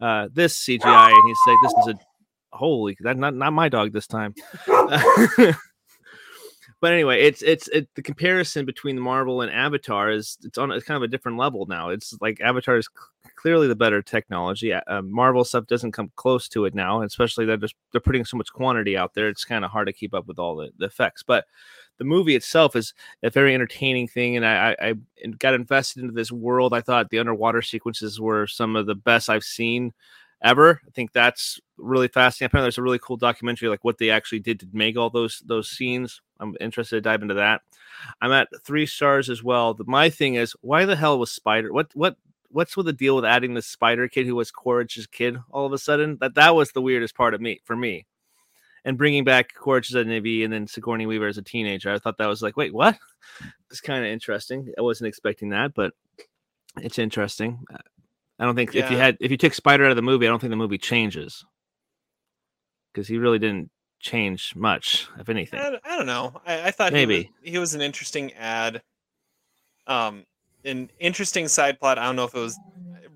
uh, 0.00 0.28
this 0.32 0.56
CGI, 0.64 1.10
and 1.10 1.28
he's 1.28 1.38
like, 1.46 1.56
"This 1.62 1.72
is 1.72 1.94
a 1.94 2.56
holy 2.56 2.96
that 3.00 3.18
not 3.18 3.34
not 3.34 3.52
my 3.52 3.68
dog 3.68 3.92
this 3.92 4.06
time." 4.06 4.34
but 6.80 6.92
anyway, 6.92 7.22
it's 7.22 7.42
it's 7.42 7.66
it, 7.68 7.88
the 7.96 8.02
comparison 8.02 8.64
between 8.64 8.98
Marvel 8.98 9.40
and 9.40 9.50
Avatar 9.50 10.10
is 10.10 10.38
it's 10.44 10.58
on 10.58 10.70
it's 10.70 10.84
kind 10.84 10.96
of 10.96 11.02
a 11.02 11.08
different 11.08 11.36
level 11.36 11.66
now. 11.66 11.88
It's 11.88 12.16
like 12.20 12.40
Avatar 12.40 12.76
is 12.76 12.86
c- 12.86 13.30
clearly 13.36 13.66
the 13.66 13.74
better 13.74 14.00
technology. 14.00 14.72
Uh, 14.72 14.80
uh, 14.86 15.02
Marvel 15.02 15.44
stuff 15.44 15.66
doesn't 15.66 15.92
come 15.92 16.12
close 16.14 16.48
to 16.50 16.66
it 16.66 16.74
now, 16.74 17.02
especially 17.02 17.46
they're 17.46 17.58
they're 17.92 18.00
putting 18.00 18.24
so 18.24 18.36
much 18.36 18.52
quantity 18.52 18.96
out 18.96 19.14
there. 19.14 19.28
It's 19.28 19.44
kind 19.44 19.64
of 19.64 19.72
hard 19.72 19.88
to 19.88 19.92
keep 19.92 20.14
up 20.14 20.26
with 20.28 20.38
all 20.38 20.56
the, 20.56 20.70
the 20.78 20.86
effects, 20.86 21.22
but 21.22 21.46
the 21.98 22.04
movie 22.04 22.36
itself 22.36 22.76
is 22.76 22.94
a 23.24 23.30
very 23.30 23.54
entertaining 23.54 24.06
thing, 24.06 24.36
and 24.36 24.46
I, 24.46 24.76
I, 24.80 24.88
I 24.90 24.94
got 25.38 25.54
invested 25.54 26.02
into 26.02 26.14
this 26.14 26.30
world. 26.30 26.72
I 26.72 26.80
thought 26.80 27.10
the 27.10 27.18
underwater 27.18 27.60
sequences 27.60 28.20
were 28.20 28.46
some 28.46 28.76
of 28.76 28.86
the 28.86 28.94
best 28.94 29.28
I've 29.28 29.42
seen 29.42 29.92
ever. 30.42 30.80
I 30.86 30.90
think 30.90 31.12
that's 31.12 31.60
really 31.76 32.08
fascinating. 32.08 32.46
Apparently, 32.50 32.66
there's 32.66 32.78
a 32.78 32.82
really 32.82 32.98
cool 32.98 33.16
documentary 33.16 33.68
like 33.68 33.84
what 33.84 33.98
they 33.98 34.10
actually 34.10 34.40
did 34.40 34.60
to 34.60 34.68
make 34.72 34.96
all 34.96 35.10
those 35.10 35.42
those 35.46 35.70
scenes. 35.70 36.20
I'm 36.40 36.56
interested 36.60 36.96
to 36.96 37.00
dive 37.00 37.22
into 37.22 37.34
that. 37.34 37.62
I'm 38.20 38.32
at 38.32 38.48
three 38.64 38.86
stars 38.86 39.28
as 39.28 39.42
well. 39.42 39.76
My 39.86 40.10
thing 40.10 40.34
is, 40.34 40.54
why 40.60 40.84
the 40.84 40.96
hell 40.96 41.18
was 41.18 41.30
Spider? 41.30 41.72
What 41.72 41.90
what 41.94 42.16
what's 42.50 42.76
with 42.76 42.86
the 42.86 42.92
deal 42.92 43.16
with 43.16 43.24
adding 43.24 43.54
the 43.54 43.62
Spider 43.62 44.08
kid 44.08 44.26
who 44.26 44.36
was 44.36 44.50
Quaritch's 44.50 45.06
kid 45.06 45.38
all 45.50 45.66
of 45.66 45.72
a 45.72 45.78
sudden? 45.78 46.18
That 46.20 46.34
that 46.34 46.54
was 46.54 46.72
the 46.72 46.82
weirdest 46.82 47.16
part 47.16 47.34
of 47.34 47.40
me 47.40 47.60
for 47.64 47.76
me. 47.76 48.06
And 48.84 48.96
bringing 48.96 49.24
back 49.24 49.54
Quaritch 49.54 49.90
as 49.90 49.96
a 49.96 50.04
Na'vi 50.04 50.44
and 50.44 50.52
then 50.52 50.66
Sigourney 50.66 51.06
Weaver 51.06 51.26
as 51.26 51.36
a 51.36 51.42
teenager, 51.42 51.92
I 51.92 51.98
thought 51.98 52.16
that 52.18 52.28
was 52.28 52.42
like, 52.42 52.56
wait, 52.56 52.72
what? 52.72 52.98
It's 53.70 53.82
kind 53.82 54.02
of 54.02 54.10
interesting. 54.10 54.72
I 54.78 54.80
wasn't 54.80 55.08
expecting 55.08 55.50
that, 55.50 55.74
but 55.74 55.92
it's 56.78 56.98
interesting. 56.98 57.62
I 58.38 58.44
don't 58.44 58.54
think 58.54 58.74
if 58.74 58.90
you 58.90 58.96
had 58.96 59.16
if 59.20 59.30
you 59.30 59.36
took 59.36 59.54
Spider 59.54 59.84
out 59.84 59.90
of 59.90 59.96
the 59.96 60.02
movie, 60.02 60.26
I 60.26 60.30
don't 60.30 60.38
think 60.38 60.50
the 60.50 60.56
movie 60.56 60.78
changes 60.78 61.44
because 62.92 63.08
he 63.08 63.18
really 63.18 63.38
didn't 63.38 63.70
change 64.00 64.54
much, 64.54 65.08
if 65.18 65.28
anything. 65.28 65.58
I, 65.60 65.78
I 65.84 65.96
don't 65.96 66.06
know. 66.06 66.40
I, 66.46 66.68
I 66.68 66.70
thought 66.70 66.92
Maybe. 66.92 67.14
he 67.14 67.18
was, 67.18 67.52
he 67.52 67.58
was 67.58 67.74
an 67.74 67.80
interesting 67.80 68.32
ad. 68.34 68.82
Um, 69.86 70.24
an 70.64 70.90
interesting 70.98 71.48
side 71.48 71.80
plot. 71.80 71.98
I 71.98 72.04
don't 72.04 72.16
know 72.16 72.24
if 72.24 72.34
it 72.34 72.40
was 72.40 72.58
uh, 72.58 73.08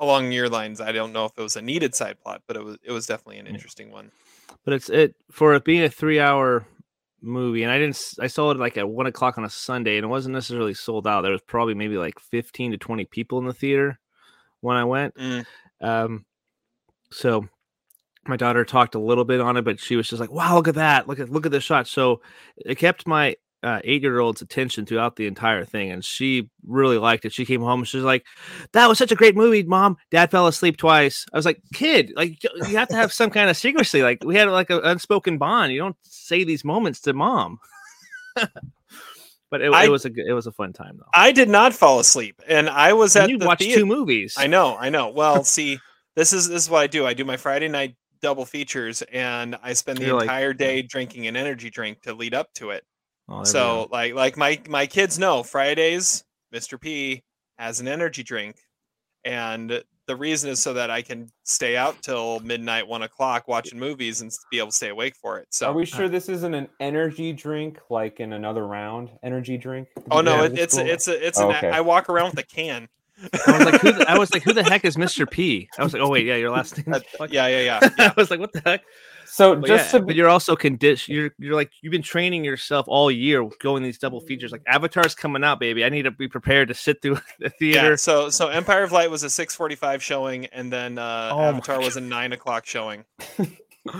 along 0.00 0.32
your 0.32 0.48
lines. 0.48 0.80
I 0.80 0.92
don't 0.92 1.12
know 1.12 1.24
if 1.24 1.32
it 1.36 1.42
was 1.42 1.56
a 1.56 1.62
needed 1.62 1.94
side 1.94 2.18
plot, 2.22 2.42
but 2.46 2.56
it 2.56 2.64
was 2.64 2.76
it 2.82 2.92
was 2.92 3.06
definitely 3.06 3.38
an 3.38 3.46
Yeah. 3.46 3.52
interesting 3.52 3.90
one. 3.90 4.10
But 4.64 4.74
it's 4.74 4.90
it 4.90 5.14
for 5.30 5.54
it 5.54 5.64
being 5.64 5.82
a 5.82 5.88
three 5.88 6.20
hour 6.20 6.66
movie, 7.20 7.62
and 7.62 7.72
I 7.72 7.78
didn't 7.78 8.00
i 8.20 8.26
saw 8.26 8.50
it 8.50 8.58
like 8.58 8.76
at 8.76 8.88
one 8.88 9.06
o'clock 9.06 9.38
on 9.38 9.44
a 9.44 9.50
Sunday, 9.50 9.96
and 9.96 10.04
it 10.04 10.08
wasn't 10.08 10.34
necessarily 10.34 10.74
sold 10.74 11.06
out. 11.06 11.22
There 11.22 11.32
was 11.32 11.42
probably 11.42 11.74
maybe 11.74 11.96
like 11.96 12.18
fifteen 12.18 12.72
to 12.72 12.78
twenty 12.78 13.04
people 13.04 13.38
in 13.38 13.46
the 13.46 13.52
theater 13.54 13.98
when 14.60 14.76
I 14.76 14.84
went. 14.84 15.14
Mm. 15.16 15.46
Um, 15.80 16.24
so 17.10 17.48
my 18.26 18.36
daughter 18.36 18.64
talked 18.64 18.94
a 18.94 19.00
little 19.00 19.24
bit 19.24 19.40
on 19.40 19.56
it, 19.56 19.62
but 19.62 19.80
she 19.80 19.96
was 19.96 20.08
just 20.08 20.20
like, 20.20 20.30
"Wow, 20.30 20.56
look 20.56 20.68
at 20.68 20.74
that! 20.74 21.08
Look 21.08 21.18
at 21.18 21.30
look 21.30 21.46
at 21.46 21.52
this 21.52 21.64
shot." 21.64 21.86
So 21.86 22.20
it 22.56 22.76
kept 22.76 23.06
my 23.06 23.36
uh, 23.62 23.80
eight 23.84 24.02
year 24.02 24.20
old's 24.20 24.42
attention 24.42 24.86
throughout 24.86 25.16
the 25.16 25.26
entire 25.26 25.64
thing, 25.64 25.90
and 25.90 26.04
she 26.04 26.48
really 26.66 26.98
liked 26.98 27.24
it. 27.24 27.32
She 27.32 27.46
came 27.46 27.60
home 27.60 27.80
and 27.80 27.88
she 27.88 27.96
was 27.96 28.04
like, 28.04 28.26
"That 28.72 28.88
was 28.88 28.98
such 28.98 29.12
a 29.12 29.16
great 29.16 29.36
movie, 29.36 29.62
Mom." 29.62 29.96
Dad 30.10 30.30
fell 30.30 30.46
asleep 30.46 30.76
twice. 30.76 31.26
I 31.32 31.36
was 31.36 31.46
like, 31.46 31.60
"Kid, 31.72 32.12
like 32.16 32.42
you 32.42 32.76
have 32.76 32.88
to 32.88 32.96
have 32.96 33.12
some 33.12 33.30
kind 33.30 33.50
of 33.50 33.56
secrecy. 33.56 34.02
Like 34.02 34.22
we 34.24 34.36
had 34.36 34.48
like 34.48 34.70
an 34.70 34.80
unspoken 34.84 35.38
bond. 35.38 35.72
You 35.72 35.80
don't 35.80 35.96
say 36.02 36.44
these 36.44 36.64
moments 36.64 37.00
to 37.02 37.12
mom." 37.12 37.58
but 39.50 39.60
it, 39.62 39.72
I- 39.72 39.84
it 39.84 39.90
was 39.90 40.04
a 40.04 40.10
it 40.14 40.32
was 40.32 40.46
a 40.46 40.52
fun 40.52 40.72
time 40.72 40.96
though. 40.98 41.06
I 41.14 41.32
did 41.32 41.48
not 41.48 41.74
fall 41.74 42.00
asleep, 42.00 42.40
and 42.48 42.68
I 42.68 42.92
was 42.92 43.16
And 43.16 43.24
at 43.24 43.30
you 43.30 43.38
the 43.38 43.46
watched 43.46 43.62
theater. 43.62 43.80
two 43.80 43.86
movies. 43.86 44.34
I 44.38 44.46
know, 44.46 44.76
I 44.76 44.90
know. 44.90 45.08
Well, 45.08 45.44
see, 45.44 45.78
this 46.16 46.32
is 46.32 46.48
this 46.48 46.64
is 46.64 46.70
what 46.70 46.80
I 46.82 46.86
do. 46.86 47.06
I 47.06 47.14
do 47.14 47.24
my 47.24 47.36
Friday 47.36 47.68
night 47.68 47.94
double 48.20 48.44
features, 48.44 49.02
and 49.12 49.56
I 49.62 49.72
spend 49.74 49.98
the 49.98 50.06
You're 50.06 50.14
like- 50.14 50.22
entire 50.24 50.52
day 50.52 50.82
drinking 50.82 51.26
an 51.28 51.36
energy 51.36 51.70
drink 51.70 52.02
to 52.02 52.14
lead 52.14 52.34
up 52.34 52.52
to 52.54 52.70
it. 52.70 52.84
Oh, 53.28 53.44
So 53.44 53.88
like 53.92 54.14
like 54.14 54.36
my 54.36 54.60
my 54.68 54.86
kids 54.86 55.18
know 55.18 55.42
Fridays, 55.42 56.24
Mr. 56.54 56.80
P 56.80 57.22
has 57.58 57.80
an 57.80 57.88
energy 57.88 58.22
drink, 58.22 58.56
and 59.24 59.82
the 60.08 60.16
reason 60.16 60.48
is 60.50 60.60
so 60.60 60.72
that 60.72 60.90
I 60.90 61.02
can 61.02 61.30
stay 61.44 61.76
out 61.76 62.02
till 62.02 62.40
midnight, 62.40 62.88
one 62.88 63.02
o'clock, 63.02 63.46
watching 63.46 63.78
movies 63.78 64.22
and 64.22 64.32
be 64.50 64.58
able 64.58 64.68
to 64.68 64.74
stay 64.74 64.88
awake 64.88 65.14
for 65.14 65.38
it. 65.38 65.46
So 65.50 65.68
Are 65.68 65.72
we 65.74 65.84
sure 65.84 66.08
this 66.08 66.28
isn't 66.30 66.54
an 66.54 66.66
energy 66.80 67.32
drink 67.34 67.78
like 67.90 68.18
in 68.18 68.32
another 68.32 68.66
round? 68.66 69.10
Energy 69.22 69.58
drink? 69.58 69.88
Oh 70.10 70.22
no, 70.22 70.42
it, 70.44 70.58
it's 70.58 70.78
a, 70.78 70.84
it's 70.84 71.06
a, 71.08 71.26
it's 71.26 71.38
Oh, 71.38 71.50
an. 71.50 71.56
okay. 71.56 71.68
I 71.70 71.82
walk 71.82 72.08
around 72.08 72.30
with 72.30 72.38
a 72.40 72.42
can. 72.42 72.88
I 73.46 73.58
was 73.58 73.64
like, 73.66 73.80
who 73.82 73.92
the, 73.92 74.10
I 74.10 74.16
was 74.16 74.32
like, 74.32 74.42
who 74.42 74.52
the 74.52 74.62
heck 74.64 74.84
is 74.84 74.96
Mr. 75.04 75.30
P? 75.30 75.68
I 75.78 75.84
was 75.84 75.92
like, 75.92 76.00
oh 76.02 76.08
wait, 76.08 76.24
yeah, 76.24 76.36
your 76.36 76.50
last 76.50 76.78
name. 76.78 76.94
Uh, 76.94 77.26
yeah, 77.30 77.46
yeah, 77.48 77.80
yeah. 77.80 77.90
I 77.98 78.14
was 78.16 78.30
like, 78.30 78.40
what 78.40 78.52
the 78.52 78.62
heck? 78.64 78.82
So 79.30 79.54
But, 79.56 79.66
just 79.68 79.92
yeah, 79.92 80.00
to 80.00 80.06
but 80.06 80.14
you're 80.16 80.28
also 80.28 80.56
conditioned. 80.56 81.14
You're 81.16 81.30
you're 81.38 81.54
like 81.54 81.70
you've 81.82 81.90
been 81.92 82.02
training 82.02 82.44
yourself 82.44 82.86
all 82.88 83.10
year 83.10 83.48
going 83.60 83.82
these 83.82 83.98
double 83.98 84.20
features. 84.20 84.52
Like 84.52 84.62
Avatar's 84.66 85.14
coming 85.14 85.44
out, 85.44 85.60
baby. 85.60 85.84
I 85.84 85.90
need 85.90 86.02
to 86.02 86.10
be 86.10 86.28
prepared 86.28 86.68
to 86.68 86.74
sit 86.74 87.02
through 87.02 87.18
the 87.38 87.50
theater. 87.50 87.90
Yeah, 87.90 87.96
so 87.96 88.30
so 88.30 88.48
Empire 88.48 88.82
of 88.84 88.92
Light 88.92 89.10
was 89.10 89.22
a 89.24 89.30
six 89.30 89.54
forty 89.54 89.74
five 89.74 90.02
showing, 90.02 90.46
and 90.46 90.72
then 90.72 90.98
uh, 90.98 91.30
Oh 91.32 91.40
Avatar 91.42 91.78
was 91.78 91.96
a 91.96 92.00
nine 92.00 92.32
o'clock 92.32 92.66
showing. 92.66 93.04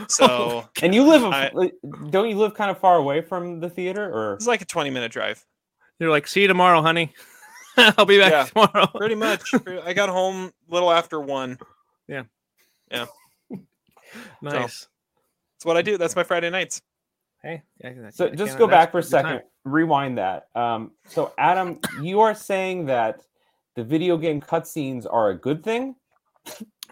So 0.09 0.69
and 0.83 0.95
you 0.95 1.03
live, 1.05 1.23
a- 1.23 1.27
I- 1.29 1.51
like, 1.55 1.73
don't 2.11 2.29
you 2.29 2.37
live 2.37 2.53
kind 2.53 2.71
of 2.71 2.79
far 2.79 2.97
away 2.97 3.23
from 3.23 3.61
the 3.61 3.71
theater, 3.71 4.05
or 4.13 4.35
it's 4.35 4.47
like 4.47 4.61
a 4.61 4.67
twenty 4.67 4.91
minute 4.91 5.11
drive, 5.13 5.43
You're 5.99 6.11
like, 6.11 6.27
see 6.27 6.43
you 6.43 6.49
tomorrow, 6.49 6.83
honey. 6.83 7.15
I'll 7.79 8.05
be 8.05 8.19
back 8.19 8.33
Yeah, 8.33 8.45
tomorrow. 8.45 8.87
pretty 8.95 9.15
much. 9.15 9.55
I 9.85 9.95
got 9.95 10.11
home 10.11 10.53
a 10.71 10.75
little 10.75 10.91
after 10.91 11.19
one. 11.21 11.59
Yeah. 12.07 12.25
Yeah. 12.91 13.07
nice. 14.43 14.89
That's 15.59 15.67
what 15.67 15.77
I 15.77 15.83
do. 15.83 15.99
That's 15.99 16.15
my 16.15 16.23
Friday 16.23 16.51
nights. 16.51 16.81
Hey, 17.43 17.63
yeah, 17.83 17.93
that- 17.95 18.15
So 18.15 18.29
that 18.29 18.37
just 18.37 18.59
go 18.59 18.69
back 18.69 18.93
for 18.93 18.99
a 18.99 19.03
good 19.03 19.11
time. 19.11 19.25
second. 19.25 19.43
Rewind 19.65 20.19
that. 20.19 20.47
Um, 20.55 20.93
so 21.09 21.33
Adam, 21.37 21.81
you 22.03 22.21
are 22.21 22.33
saying 22.35 22.87
that 22.87 23.23
the 23.75 23.83
video 23.83 24.17
game 24.17 24.41
cutscenes 24.41 25.05
are 25.11 25.31
a 25.31 25.35
good 25.37 25.65
thing. 25.65 25.97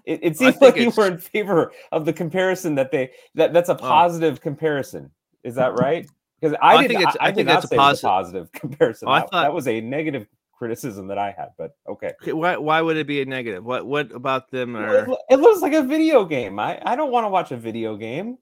It, 0.04 0.20
it 0.22 0.36
seems 0.36 0.60
like 0.60 0.76
you 0.76 0.90
were 0.90 1.06
in 1.06 1.18
favor 1.18 1.72
of 1.92 2.04
the 2.04 2.12
comparison 2.12 2.74
that 2.74 2.90
they 2.90 3.12
that 3.36 3.52
that's 3.52 3.68
a 3.68 3.74
positive 3.76 4.40
comparison. 4.40 5.10
Is 5.44 5.54
that 5.54 5.74
right? 5.78 6.06
Because 6.40 6.56
I, 6.60 6.74
I 6.76 6.82
did, 6.82 6.88
think 6.88 6.98
I, 6.98 7.02
it's- 7.02 7.16
I 7.20 7.24
I 7.24 7.30
did 7.30 7.34
think 7.36 7.48
that's 7.48 7.64
a 7.64 7.68
say 7.68 7.76
it 7.76 7.78
was 7.78 8.00
posi- 8.00 8.02
positive 8.02 8.52
comparison. 8.52 9.08
Oh, 9.08 9.12
I 9.12 9.20
that, 9.20 9.30
thought- 9.30 9.42
that 9.42 9.52
was 9.54 9.68
a 9.68 9.80
negative 9.80 10.26
criticism 10.57 11.07
that 11.09 11.18
I 11.18 11.32
had. 11.36 11.50
But 11.57 11.76
okay, 11.88 12.12
Okay, 12.22 12.32
why 12.32 12.57
why 12.57 12.80
would 12.80 12.96
it 12.96 13.07
be 13.07 13.20
a 13.20 13.24
negative? 13.24 13.64
What 13.64 13.86
what 13.86 14.12
about 14.12 14.50
them 14.50 14.76
are 14.76 15.04
it, 15.04 15.18
it 15.30 15.36
looks 15.36 15.61
like 15.61 15.72
a 15.72 15.82
video 15.82 16.24
game. 16.24 16.59
I 16.59 16.80
I 16.84 16.96
don't 16.96 17.12
want 17.12 17.24
to 17.24 17.28
watch 17.28 17.52
a 17.52 17.57
video 17.57 17.96
game. 17.96 18.38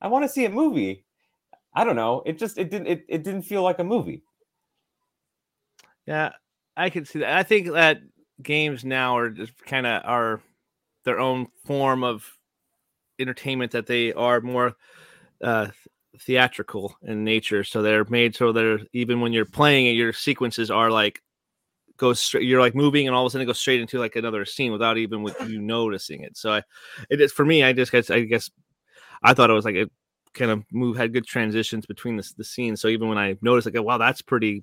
I 0.00 0.08
want 0.08 0.24
to 0.24 0.28
see 0.28 0.44
a 0.44 0.50
movie. 0.50 1.04
I 1.74 1.84
don't 1.84 1.96
know. 1.96 2.22
It 2.26 2.38
just 2.38 2.58
it 2.58 2.70
didn't 2.70 2.88
it, 2.88 3.04
it 3.08 3.22
didn't 3.24 3.42
feel 3.42 3.62
like 3.62 3.78
a 3.78 3.84
movie. 3.84 4.22
Yeah, 6.06 6.32
I 6.76 6.90
can 6.90 7.04
see 7.04 7.20
that. 7.20 7.36
I 7.36 7.42
think 7.42 7.70
that 7.72 8.00
games 8.42 8.84
now 8.84 9.16
are 9.16 9.30
just 9.30 9.56
kind 9.64 9.86
of 9.86 10.02
are 10.04 10.40
their 11.04 11.20
own 11.20 11.48
form 11.64 12.02
of 12.02 12.28
entertainment 13.18 13.72
that 13.72 13.86
they 13.86 14.12
are 14.12 14.40
more 14.40 14.74
uh 15.42 15.68
theatrical 16.18 16.96
in 17.02 17.24
nature. 17.24 17.64
So 17.64 17.82
they're 17.82 18.04
made 18.04 18.34
so 18.34 18.52
they're 18.52 18.80
even 18.92 19.20
when 19.20 19.32
you're 19.32 19.44
playing 19.44 19.86
it, 19.86 19.92
your 19.92 20.12
sequences 20.12 20.70
are 20.70 20.90
like 20.90 21.22
go 21.96 22.12
straight. 22.12 22.44
You're 22.44 22.60
like 22.60 22.74
moving, 22.74 23.06
and 23.06 23.16
all 23.16 23.24
of 23.24 23.30
a 23.30 23.30
sudden 23.30 23.42
it 23.42 23.46
goes 23.46 23.60
straight 23.60 23.80
into 23.80 23.98
like 23.98 24.16
another 24.16 24.44
scene 24.44 24.72
without 24.72 24.98
even 24.98 25.22
with 25.22 25.36
you 25.48 25.60
noticing 25.60 26.22
it. 26.22 26.36
So 26.36 26.52
I, 26.52 26.62
it 27.10 27.20
is 27.20 27.32
for 27.32 27.44
me. 27.44 27.62
I 27.62 27.72
just 27.72 27.92
guess 27.92 28.10
I 28.10 28.20
guess 28.20 28.50
I 29.22 29.34
thought 29.34 29.50
it 29.50 29.54
was 29.54 29.64
like 29.64 29.76
it 29.76 29.90
kind 30.34 30.50
of 30.50 30.64
move 30.72 30.96
had 30.96 31.12
good 31.12 31.26
transitions 31.26 31.86
between 31.86 32.16
the 32.16 32.32
the 32.36 32.44
scenes. 32.44 32.80
So 32.80 32.88
even 32.88 33.08
when 33.08 33.18
I 33.18 33.36
noticed 33.42 33.66
like, 33.66 33.76
oh, 33.76 33.82
wow, 33.82 33.98
that's 33.98 34.22
pretty 34.22 34.62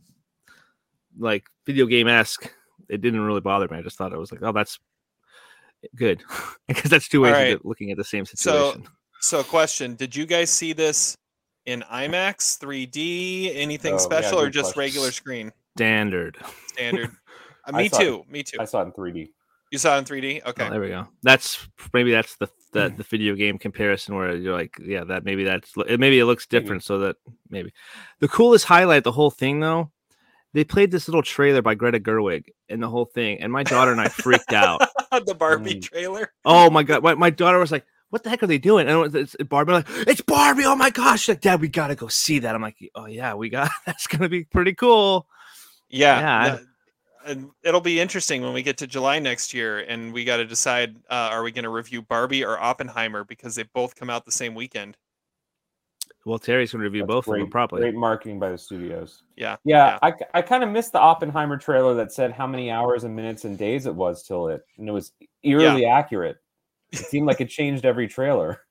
like 1.17 1.45
video 1.65 1.85
game 1.85 2.07
esque. 2.07 2.51
It 2.87 3.01
didn't 3.01 3.21
really 3.21 3.41
bother 3.41 3.67
me. 3.67 3.77
I 3.77 3.81
just 3.81 3.97
thought 3.97 4.13
it 4.13 4.17
was 4.17 4.31
like, 4.31 4.41
oh, 4.41 4.51
that's 4.51 4.79
good 5.95 6.23
because 6.67 6.89
that's 6.89 7.07
two 7.07 7.21
ways 7.21 7.33
Alright. 7.33 7.53
of 7.55 7.65
looking 7.65 7.91
at 7.91 7.97
the 7.97 8.03
same 8.03 8.25
situation. 8.25 8.83
So, 8.83 9.41
so 9.41 9.43
question: 9.43 9.95
Did 9.95 10.15
you 10.15 10.25
guys 10.25 10.49
see 10.49 10.73
this 10.73 11.15
in 11.65 11.83
IMAX, 11.91 12.57
3D, 12.57 13.55
anything 13.55 13.93
Oh, 13.93 13.97
yeah, 13.97 14.01
special, 14.01 14.39
or 14.39 14.49
just 14.49 14.73
question. 14.73 14.79
regular 14.79 15.11
screen, 15.11 15.51
Standard. 15.79 16.37
standard? 16.67 17.09
Uh, 17.65 17.71
me 17.73 17.87
saw 17.89 17.99
it. 17.99 18.03
too. 18.03 18.23
Me 18.29 18.41
too. 18.41 18.57
I 18.59 18.65
saw 18.65 18.81
it 18.81 18.85
in 18.85 18.91
3D. 18.93 19.29
You 19.69 19.77
saw 19.77 19.95
it 19.95 19.99
in 19.99 20.05
3D. 20.05 20.41
Oh, 20.45 20.49
Okay. 20.49 20.69
there 20.69 20.81
we 20.81 20.87
go. 20.87 21.07
That's 21.21 21.67
maybe 21.93 22.11
that's 22.11 22.35
the 22.37 22.47
the, 22.73 22.89
the 22.97 23.03
video 23.03 23.35
game 23.35 23.57
comparison 23.59 24.15
where 24.15 24.35
you're 24.35 24.53
like, 24.57 24.75
yeah, 24.81 25.03
that 25.03 25.23
maybe 25.23 25.43
that's 25.43 25.75
maybe 25.77 26.17
it 26.19 26.25
looks 26.25 26.47
Maybe. 26.51 26.61
different. 26.63 26.83
So 26.83 26.99
that 26.99 27.17
maybe 27.49 27.71
the 28.19 28.27
coolest 28.27 28.65
highlight 28.65 29.03
the 29.03 29.11
whole 29.11 29.29
thing 29.29 29.59
though, 29.59 29.91
they 30.53 30.63
played 30.63 30.89
this 30.89 31.07
little 31.07 31.21
trailer 31.21 31.61
by 31.61 31.75
Greta 31.75 31.99
Gerwig 31.99 32.45
and 32.69 32.81
the 32.81 32.89
whole 32.89 33.05
thing, 33.05 33.39
and 33.41 33.51
my 33.51 33.63
daughter 33.63 33.91
and 33.91 34.01
I 34.01 34.07
freaked 34.07 34.53
out. 34.53 34.81
the 35.25 35.35
Barbie 35.35 35.75
Mm. 35.75 35.81
trailer. 35.83 36.31
Oh 36.45 36.69
my 36.71 36.81
god, 36.83 37.03
my, 37.03 37.13
my 37.15 37.29
daughter 37.29 37.59
was 37.59 37.71
like, 37.71 37.85
"What 38.09 38.23
the 38.23 38.29
heck 38.31 38.41
are 38.41 38.47
they 38.47 38.57
doing?" 38.57 38.87
And 38.87 38.97
it 38.97 39.01
was, 39.01 39.13
it's 39.15 39.35
Barbie. 39.43 39.73
I'm 39.73 39.83
like, 39.83 40.07
"It's 40.07 40.21
Barbie!" 40.21 40.63
Oh 40.65 40.75
my 40.75 40.89
gosh! 40.89 41.21
She's 41.21 41.29
like, 41.29 41.41
Dad, 41.41 41.61
we 41.61 41.67
gotta 41.67 41.93
go 41.95 42.07
see 42.07 42.39
that. 42.39 42.55
I'm 42.55 42.61
like, 42.63 42.77
"Oh 42.95 43.05
yeah, 43.05 43.35
we 43.35 43.49
got. 43.49 43.69
That's 43.85 44.07
gonna 44.07 44.29
be 44.29 44.45
pretty 44.45 44.73
cool." 44.73 45.27
Yeah. 45.89 46.19
Yeah, 46.19 46.53
I- 46.55 46.59
and 47.25 47.51
it'll 47.63 47.81
be 47.81 47.99
interesting 47.99 48.41
when 48.41 48.53
we 48.53 48.63
get 48.63 48.77
to 48.77 48.87
July 48.87 49.19
next 49.19 49.53
year, 49.53 49.79
and 49.79 50.13
we 50.13 50.23
got 50.23 50.37
to 50.37 50.45
decide: 50.45 50.95
uh, 51.09 51.29
are 51.31 51.43
we 51.43 51.51
going 51.51 51.63
to 51.63 51.69
review 51.69 52.01
Barbie 52.01 52.45
or 52.45 52.57
Oppenheimer 52.57 53.23
because 53.25 53.55
they 53.55 53.63
both 53.63 53.95
come 53.95 54.09
out 54.09 54.25
the 54.25 54.31
same 54.31 54.55
weekend? 54.55 54.97
Well, 56.25 56.39
Terry's 56.39 56.71
gonna 56.71 56.83
review 56.83 57.01
That's 57.01 57.07
both 57.07 57.25
great, 57.25 57.41
of 57.41 57.45
them 57.45 57.51
probably. 57.51 57.81
Great 57.81 57.95
marketing 57.95 58.39
by 58.39 58.51
the 58.51 58.57
studios. 58.57 59.23
Yeah. 59.35 59.55
Yeah, 59.63 59.97
I, 60.01 60.13
I 60.33 60.41
kind 60.41 60.63
of 60.63 60.69
missed 60.69 60.91
the 60.91 60.99
Oppenheimer 60.99 61.57
trailer 61.57 61.95
that 61.95 62.11
said 62.11 62.33
how 62.33 62.45
many 62.45 62.69
hours 62.69 63.03
and 63.03 63.15
minutes 63.15 63.45
and 63.45 63.57
days 63.57 63.85
it 63.85 63.95
was 63.95 64.23
till 64.23 64.49
it, 64.49 64.61
and 64.77 64.87
it 64.87 64.91
was 64.91 65.13
eerily 65.43 65.85
accurate. 65.85 66.37
It 66.91 66.99
seemed 66.99 67.25
like 67.25 67.41
it 67.41 67.49
changed 67.49 67.85
every 67.85 68.07
trailer. 68.07 68.61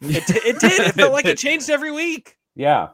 It, 0.00 0.24
it 0.30 0.60
did. 0.60 0.80
It 0.80 0.94
felt 0.94 1.12
like 1.12 1.26
it 1.26 1.38
changed 1.38 1.70
every 1.70 1.90
week. 1.90 2.38
Yeah, 2.54 2.90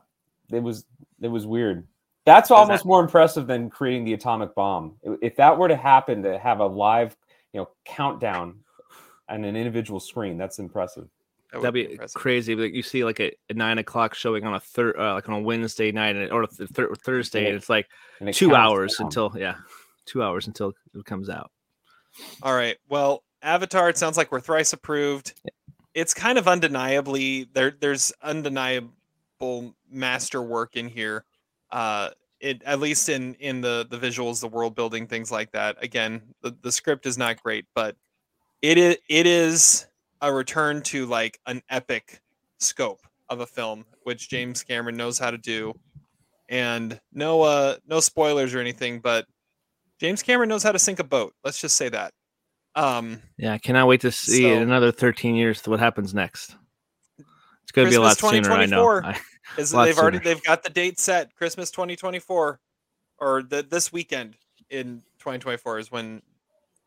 it 0.50 0.62
was 0.62 0.84
it 1.20 1.28
was 1.28 1.46
weird. 1.46 1.86
That's 2.28 2.50
almost 2.50 2.84
more 2.84 3.00
impressive 3.00 3.46
than 3.46 3.70
creating 3.70 4.04
the 4.04 4.12
atomic 4.12 4.54
bomb. 4.54 4.96
If 5.22 5.36
that 5.36 5.56
were 5.56 5.68
to 5.68 5.76
happen, 5.76 6.22
to 6.24 6.38
have 6.38 6.60
a 6.60 6.66
live, 6.66 7.16
you 7.52 7.60
know, 7.60 7.68
countdown 7.84 8.56
on 9.28 9.44
an 9.44 9.56
individual 9.56 9.98
screen, 9.98 10.36
that's 10.36 10.58
impressive. 10.58 11.08
That 11.52 11.58
would 11.58 11.64
That'd 11.64 11.74
be 11.74 11.92
impressive. 11.92 12.14
crazy. 12.20 12.54
Like 12.54 12.74
you 12.74 12.82
see, 12.82 13.02
like 13.04 13.20
a, 13.20 13.32
a 13.48 13.54
nine 13.54 13.78
o'clock 13.78 14.14
showing 14.14 14.44
on 14.44 14.54
a 14.54 14.60
third, 14.60 14.98
uh, 14.98 15.14
like 15.14 15.26
on 15.30 15.36
a 15.36 15.40
Wednesday 15.40 15.90
night, 15.90 16.16
and, 16.16 16.30
or 16.30 16.46
th- 16.46 16.68
thir- 16.70 16.94
Thursday, 16.94 17.46
and 17.46 17.56
it's 17.56 17.70
like 17.70 17.88
And 18.20 18.28
it 18.28 18.34
two 18.34 18.54
hours 18.54 18.96
down. 18.98 19.06
until 19.06 19.32
yeah, 19.34 19.54
two 20.04 20.22
hours 20.22 20.46
until 20.46 20.74
it 20.94 21.04
comes 21.06 21.30
out. 21.30 21.50
All 22.42 22.54
right. 22.54 22.76
Well, 22.90 23.24
Avatar. 23.42 23.88
It 23.88 23.96
sounds 23.96 24.18
like 24.18 24.30
we're 24.30 24.40
thrice 24.40 24.74
approved. 24.74 25.32
It's 25.94 26.12
kind 26.12 26.36
of 26.36 26.46
undeniably 26.46 27.48
there. 27.54 27.70
There's 27.80 28.12
undeniable 28.20 29.74
masterwork 29.90 30.76
in 30.76 30.88
here. 30.88 31.24
Uh, 31.70 32.10
it 32.40 32.62
at 32.64 32.78
least 32.80 33.08
in 33.08 33.34
in 33.34 33.60
the 33.60 33.86
the 33.90 33.98
visuals, 33.98 34.40
the 34.40 34.48
world 34.48 34.74
building, 34.74 35.06
things 35.06 35.30
like 35.32 35.50
that. 35.52 35.76
Again, 35.82 36.22
the, 36.42 36.56
the 36.62 36.70
script 36.72 37.04
is 37.06 37.18
not 37.18 37.42
great, 37.42 37.66
but 37.74 37.96
it 38.62 38.78
is 38.78 38.96
it 39.08 39.26
is 39.26 39.86
a 40.20 40.32
return 40.32 40.82
to 40.82 41.06
like 41.06 41.40
an 41.46 41.62
epic 41.70 42.20
scope 42.58 43.00
of 43.28 43.40
a 43.40 43.46
film, 43.46 43.84
which 44.04 44.28
James 44.28 44.62
Cameron 44.62 44.96
knows 44.96 45.18
how 45.18 45.30
to 45.30 45.38
do. 45.38 45.74
And 46.48 46.98
no 47.12 47.42
uh 47.42 47.76
no 47.86 48.00
spoilers 48.00 48.54
or 48.54 48.60
anything, 48.60 49.00
but 49.00 49.26
James 50.00 50.22
Cameron 50.22 50.48
knows 50.48 50.62
how 50.62 50.72
to 50.72 50.78
sink 50.78 50.98
a 51.00 51.04
boat. 51.04 51.34
Let's 51.44 51.60
just 51.60 51.76
say 51.76 51.88
that. 51.90 52.12
Um, 52.74 53.20
Yeah, 53.36 53.52
I 53.52 53.58
cannot 53.58 53.88
wait 53.88 54.00
to 54.02 54.12
see 54.12 54.42
So- 54.42 54.52
in 54.52 54.62
another 54.62 54.92
thirteen 54.92 55.34
years 55.34 55.60
what 55.66 55.80
happens 55.80 56.14
next. 56.14 56.56
It's 57.64 57.72
gonna 57.72 57.90
be 57.90 57.96
a 57.96 58.00
lot 58.00 58.16
sooner. 58.16 58.50
I 58.52 58.64
know. 58.66 58.88
I- 59.04 59.20
is 59.56 59.72
Lot 59.72 59.86
they've 59.86 59.98
already 59.98 60.18
they've 60.18 60.42
got 60.42 60.62
the 60.62 60.70
date 60.70 60.98
set, 60.98 61.34
Christmas 61.34 61.70
2024, 61.70 62.60
or 63.18 63.42
the, 63.42 63.62
this 63.62 63.92
weekend 63.92 64.36
in 64.70 65.02
2024 65.18 65.78
is 65.78 65.90
when 65.90 66.22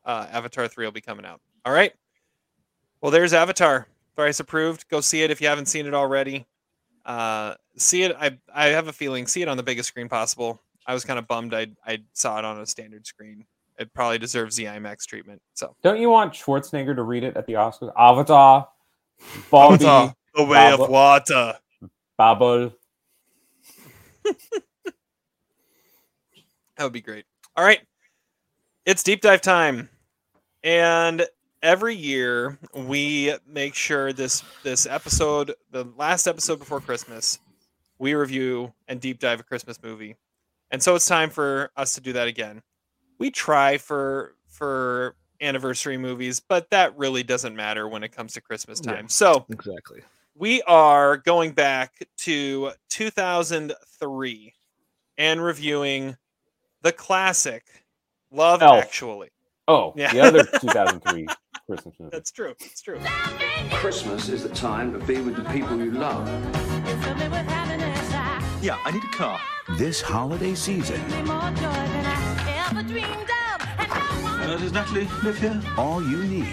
uh, 0.05 0.27
Avatar 0.31 0.67
3 0.67 0.85
will 0.85 0.91
be 0.91 1.01
coming 1.01 1.25
out. 1.25 1.41
All 1.65 1.73
right. 1.73 1.93
Well, 3.01 3.11
there's 3.11 3.33
Avatar. 3.33 3.87
Thrice 4.15 4.39
approved. 4.39 4.87
Go 4.89 5.01
see 5.01 5.23
it 5.23 5.31
if 5.31 5.41
you 5.41 5.47
haven't 5.47 5.67
seen 5.67 5.85
it 5.85 5.93
already. 5.93 6.45
Uh, 7.05 7.55
see 7.77 8.03
it. 8.03 8.15
I 8.19 8.37
I 8.53 8.67
have 8.67 8.87
a 8.87 8.93
feeling. 8.93 9.25
See 9.25 9.41
it 9.41 9.47
on 9.47 9.57
the 9.57 9.63
biggest 9.63 9.87
screen 9.87 10.09
possible. 10.09 10.61
I 10.85 10.93
was 10.93 11.05
kind 11.05 11.17
of 11.17 11.27
bummed. 11.27 11.53
I 11.53 11.67
I 11.85 11.99
saw 12.13 12.37
it 12.37 12.45
on 12.45 12.59
a 12.59 12.65
standard 12.65 13.07
screen. 13.07 13.45
It 13.79 13.91
probably 13.93 14.19
deserves 14.19 14.55
the 14.55 14.65
IMAX 14.65 15.05
treatment. 15.05 15.41
So 15.53 15.75
Don't 15.81 15.99
you 15.99 16.09
want 16.09 16.33
Schwarzenegger 16.33 16.95
to 16.95 17.01
read 17.01 17.23
it 17.23 17.35
at 17.35 17.47
the 17.47 17.53
Oscars? 17.53 17.91
Avatar, 17.97 18.67
Barbie, 19.49 19.85
Avatar, 19.85 20.15
the 20.35 20.45
way 20.45 20.71
of 20.71 20.87
water. 20.87 21.57
Babel. 22.21 22.71
That 26.77 26.85
would 26.85 26.93
be 26.93 27.01
great. 27.01 27.25
All 27.55 27.63
right. 27.63 27.81
It's 28.85 29.03
deep 29.03 29.21
dive 29.21 29.41
time. 29.41 29.89
And 30.63 31.27
every 31.61 31.95
year 31.95 32.57
we 32.73 33.35
make 33.47 33.75
sure 33.75 34.13
this 34.13 34.43
this 34.63 34.87
episode, 34.87 35.53
the 35.69 35.83
last 35.97 36.25
episode 36.27 36.57
before 36.57 36.79
Christmas, 36.79 37.39
we 37.99 38.15
review 38.15 38.73
and 38.87 38.99
deep 38.99 39.19
dive 39.19 39.39
a 39.41 39.43
Christmas 39.43 39.77
movie. 39.83 40.15
And 40.71 40.81
so 40.81 40.95
it's 40.95 41.05
time 41.05 41.29
for 41.29 41.69
us 41.77 41.93
to 41.95 42.01
do 42.01 42.13
that 42.13 42.27
again. 42.27 42.61
We 43.19 43.29
try 43.29 43.77
for 43.77 44.35
for 44.47 45.15
anniversary 45.39 45.97
movies, 45.97 46.39
but 46.39 46.69
that 46.71 46.97
really 46.97 47.21
doesn't 47.21 47.55
matter 47.55 47.87
when 47.87 48.03
it 48.03 48.11
comes 48.11 48.33
to 48.33 48.41
Christmas 48.41 48.81
Yeah. 48.83 48.93
time. 48.93 49.09
So 49.09 49.45
Exactly. 49.49 50.01
We 50.35 50.61
are 50.63 51.17
going 51.17 51.51
back 51.51 51.93
to 52.19 52.71
2003 52.89 54.53
and 55.17 55.43
reviewing 55.43 56.17
the 56.81 56.91
classic 56.91 57.63
Love 58.31 58.61
Elf. 58.61 58.83
Actually. 58.83 59.29
Oh, 59.67 59.93
Yeah. 59.95 60.11
the 60.13 60.19
other 60.21 60.43
2003 60.59 61.27
Christmas 61.67 61.95
movie. 61.99 62.09
That's 62.11 62.31
true. 62.31 62.55
It's 62.59 62.81
true. 62.81 62.99
Christmas 63.71 64.29
is 64.29 64.43
the 64.43 64.49
time 64.49 64.91
to 64.97 65.05
be 65.05 65.21
with 65.21 65.35
the 65.35 65.43
people 65.51 65.77
you 65.77 65.91
love. 65.91 66.27
Yeah, 68.63 68.77
I 68.85 68.91
need 68.91 69.03
a 69.03 69.07
car. 69.07 69.39
This 69.77 70.01
holiday 70.01 70.55
season, 70.55 70.99
Uh, 74.43 74.57
does 74.57 74.71
Natalie 74.73 75.07
live 75.23 75.37
here? 75.39 75.61
all 75.77 76.01
you 76.03 76.23
need 76.25 76.43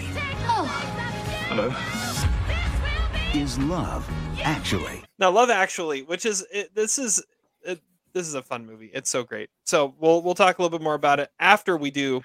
Hello. 1.49 1.69
Is 3.35 3.57
love, 3.59 4.09
actually. 4.41 5.03
Now, 5.19 5.31
Love 5.31 5.49
Actually, 5.49 6.01
which 6.03 6.25
is 6.25 6.45
it, 6.51 6.73
this 6.73 6.97
is 6.97 7.23
it, 7.61 7.79
this 8.13 8.27
is 8.27 8.33
a 8.35 8.41
fun 8.41 8.65
movie. 8.65 8.89
It's 8.93 9.09
so 9.09 9.23
great. 9.23 9.49
So 9.65 9.93
we'll 9.99 10.21
we'll 10.21 10.33
talk 10.35 10.57
a 10.57 10.61
little 10.61 10.77
bit 10.77 10.83
more 10.83 10.93
about 10.95 11.19
it 11.19 11.29
after 11.39 11.77
we 11.77 11.91
do 11.91 12.21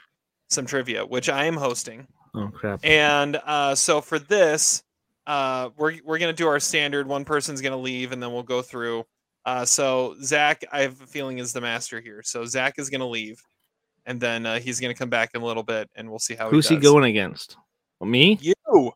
some 0.49 0.67
trivia, 0.67 1.05
which 1.05 1.29
I 1.29 1.45
am 1.45 1.57
hosting. 1.57 2.07
Oh 2.35 2.49
crap. 2.49 2.81
And 2.85 3.41
uh, 3.45 3.75
so 3.75 4.01
for 4.01 4.19
this, 4.19 4.83
uh, 5.27 5.71
we're 5.77 5.99
we're 6.05 6.19
gonna 6.19 6.33
do 6.33 6.47
our 6.47 6.61
standard. 6.61 7.07
One 7.07 7.25
person's 7.25 7.61
gonna 7.61 7.77
leave, 7.77 8.13
and 8.13 8.23
then 8.23 8.33
we'll 8.33 8.43
go 8.43 8.63
through. 8.63 9.05
Uh, 9.45 9.65
so 9.65 10.17
Zach, 10.23 10.65
I 10.73 10.83
have 10.83 11.01
a 11.01 11.07
feeling 11.07 11.39
is 11.39 11.53
the 11.53 11.61
master 11.61 12.01
here. 12.01 12.23
So 12.25 12.45
Zach 12.47 12.75
is 12.79 12.89
gonna 12.91 13.09
leave, 13.09 13.43
and 14.07 14.21
then 14.21 14.47
uh, 14.47 14.59
he's 14.61 14.81
gonna 14.81 14.95
come 14.95 15.11
back 15.11 15.31
in 15.35 15.43
a 15.43 15.45
little 15.45 15.63
bit, 15.65 15.91
and 15.97 16.09
we'll 16.09 16.19
see 16.19 16.35
how 16.35 16.49
Who's 16.49 16.69
he 16.69 16.77
he 16.77 16.81
going 16.81 17.05
against? 17.05 17.57
Me? 18.01 18.39
You. 18.41 18.93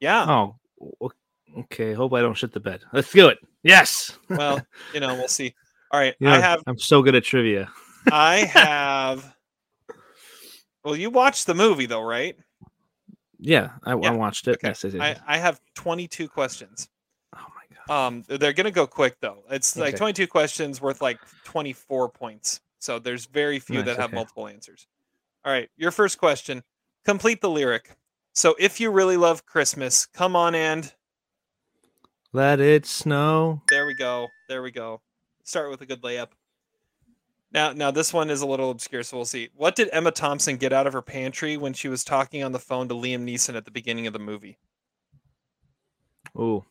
Yeah. 0.00 0.26
Oh, 0.28 0.56
o- 1.00 1.12
okay. 1.60 1.92
Hope 1.94 2.12
I 2.14 2.20
don't 2.20 2.34
shit 2.34 2.52
the 2.52 2.60
bed. 2.60 2.82
Let's 2.92 3.10
do 3.12 3.28
it. 3.28 3.38
Yes. 3.62 4.18
Well, 4.28 4.60
you 4.92 5.00
know, 5.00 5.14
we'll 5.14 5.28
see. 5.28 5.54
All 5.90 6.00
right. 6.00 6.14
I 6.24 6.40
have 6.40 6.62
I'm 6.66 6.78
so 6.78 7.02
good 7.02 7.14
at 7.14 7.24
trivia. 7.24 7.70
I 8.10 8.36
have. 8.46 9.34
Well, 10.84 10.96
you 10.96 11.10
watched 11.10 11.46
the 11.46 11.54
movie 11.54 11.86
though, 11.86 12.02
right? 12.02 12.36
Yeah, 13.38 13.70
I, 13.84 13.94
Yeah, 13.96 14.08
I 14.08 14.10
watched 14.12 14.48
it. 14.48 14.52
okay. 14.56 14.68
Yes, 14.68 14.84
I 14.84 14.88
did. 14.90 15.00
I, 15.00 15.16
I 15.26 15.38
have 15.38 15.60
22 15.74 16.28
questions. 16.28 16.88
oh 17.36 17.38
my 17.54 17.76
god. 17.86 18.06
Um, 18.06 18.24
they're 18.28 18.52
gonna 18.52 18.70
go 18.70 18.86
quick 18.86 19.16
though. 19.20 19.44
It's 19.50 19.76
like 19.76 19.90
Okay. 19.94 19.98
22 19.98 20.26
questions 20.26 20.80
worth 20.80 21.00
like 21.02 21.18
24 21.44 22.08
points. 22.10 22.60
So 22.78 22.98
there's 22.98 23.26
very 23.26 23.58
few 23.58 23.76
Nice, 23.76 23.86
that 23.86 23.96
have 23.96 24.10
okay. 24.10 24.14
multiple 24.16 24.48
answers. 24.48 24.86
All 25.44 25.52
right, 25.52 25.68
your 25.76 25.90
first 25.90 26.18
question. 26.18 26.62
Complete 27.04 27.40
the 27.40 27.50
lyric. 27.50 27.90
So 28.34 28.54
if 28.58 28.80
you 28.80 28.90
really 28.90 29.16
love 29.16 29.44
Christmas, 29.46 30.06
come 30.06 30.34
on 30.36 30.54
and 30.54 30.92
Let 32.34 32.58
it 32.58 32.84
snow. 32.84 33.62
there 33.70 33.86
we 33.86 33.94
go. 33.94 34.26
There 34.48 34.60
we 34.60 34.72
go. 34.72 35.00
Start 35.44 35.70
with 35.70 35.80
a 35.82 35.86
good 35.86 36.02
layup. 36.02 36.30
Now, 37.52 37.72
now 37.72 37.92
this 37.92 38.12
one 38.12 38.28
is 38.28 38.42
a 38.42 38.46
little 38.46 38.70
obscure, 38.72 39.04
so 39.04 39.16
we'll 39.18 39.24
see. 39.24 39.50
What 39.54 39.76
did 39.76 39.88
Emma 39.92 40.10
Thompson 40.10 40.56
get 40.56 40.72
out 40.72 40.88
of 40.88 40.92
her 40.94 41.00
pantry 41.02 41.56
when 41.56 41.72
she 41.72 41.86
was 41.88 42.02
talking 42.02 42.42
on 42.42 42.50
the 42.50 42.58
phone 42.58 42.88
to 42.88 42.94
Liam 42.94 43.22
Neeson 43.22 43.54
at 43.54 43.64
the 43.64 43.70
beginning 43.70 44.08
of 44.08 44.12
the 44.12 44.18
movie? 44.18 44.58
Ooh. 46.36 46.64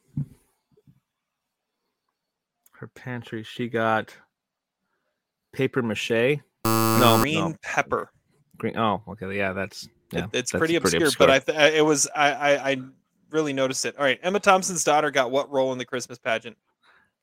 Her 2.72 2.88
pantry. 2.88 3.44
She 3.44 3.70
got 3.70 4.14
paper 5.54 5.82
mache. 5.82 6.42
No, 6.66 7.20
Green 7.22 7.52
no. 7.52 7.56
pepper. 7.62 8.10
Green. 8.58 8.76
Oh, 8.78 9.02
okay. 9.08 9.34
Yeah, 9.38 9.54
that's 9.54 9.88
yeah. 10.12 10.26
It- 10.26 10.30
it's 10.34 10.52
that's 10.52 10.60
pretty 10.60 10.76
obscure, 10.76 11.10
but 11.18 11.30
I 11.30 11.40
th- 11.40 11.74
it 11.76 11.86
was 11.86 12.10
I, 12.14 12.32
I 12.34 12.72
I 12.72 12.78
really 13.34 13.52
noticed 13.54 13.84
it. 13.86 13.98
All 13.98 14.04
right, 14.06 14.20
Emma 14.24 14.40
Thompson's 14.40 14.84
daughter 14.84 15.12
got 15.12 15.32
what 15.32 15.52
role 15.52 15.72
in 15.74 15.78
the 15.78 15.86
Christmas 15.86 16.18
pageant? 16.18 16.56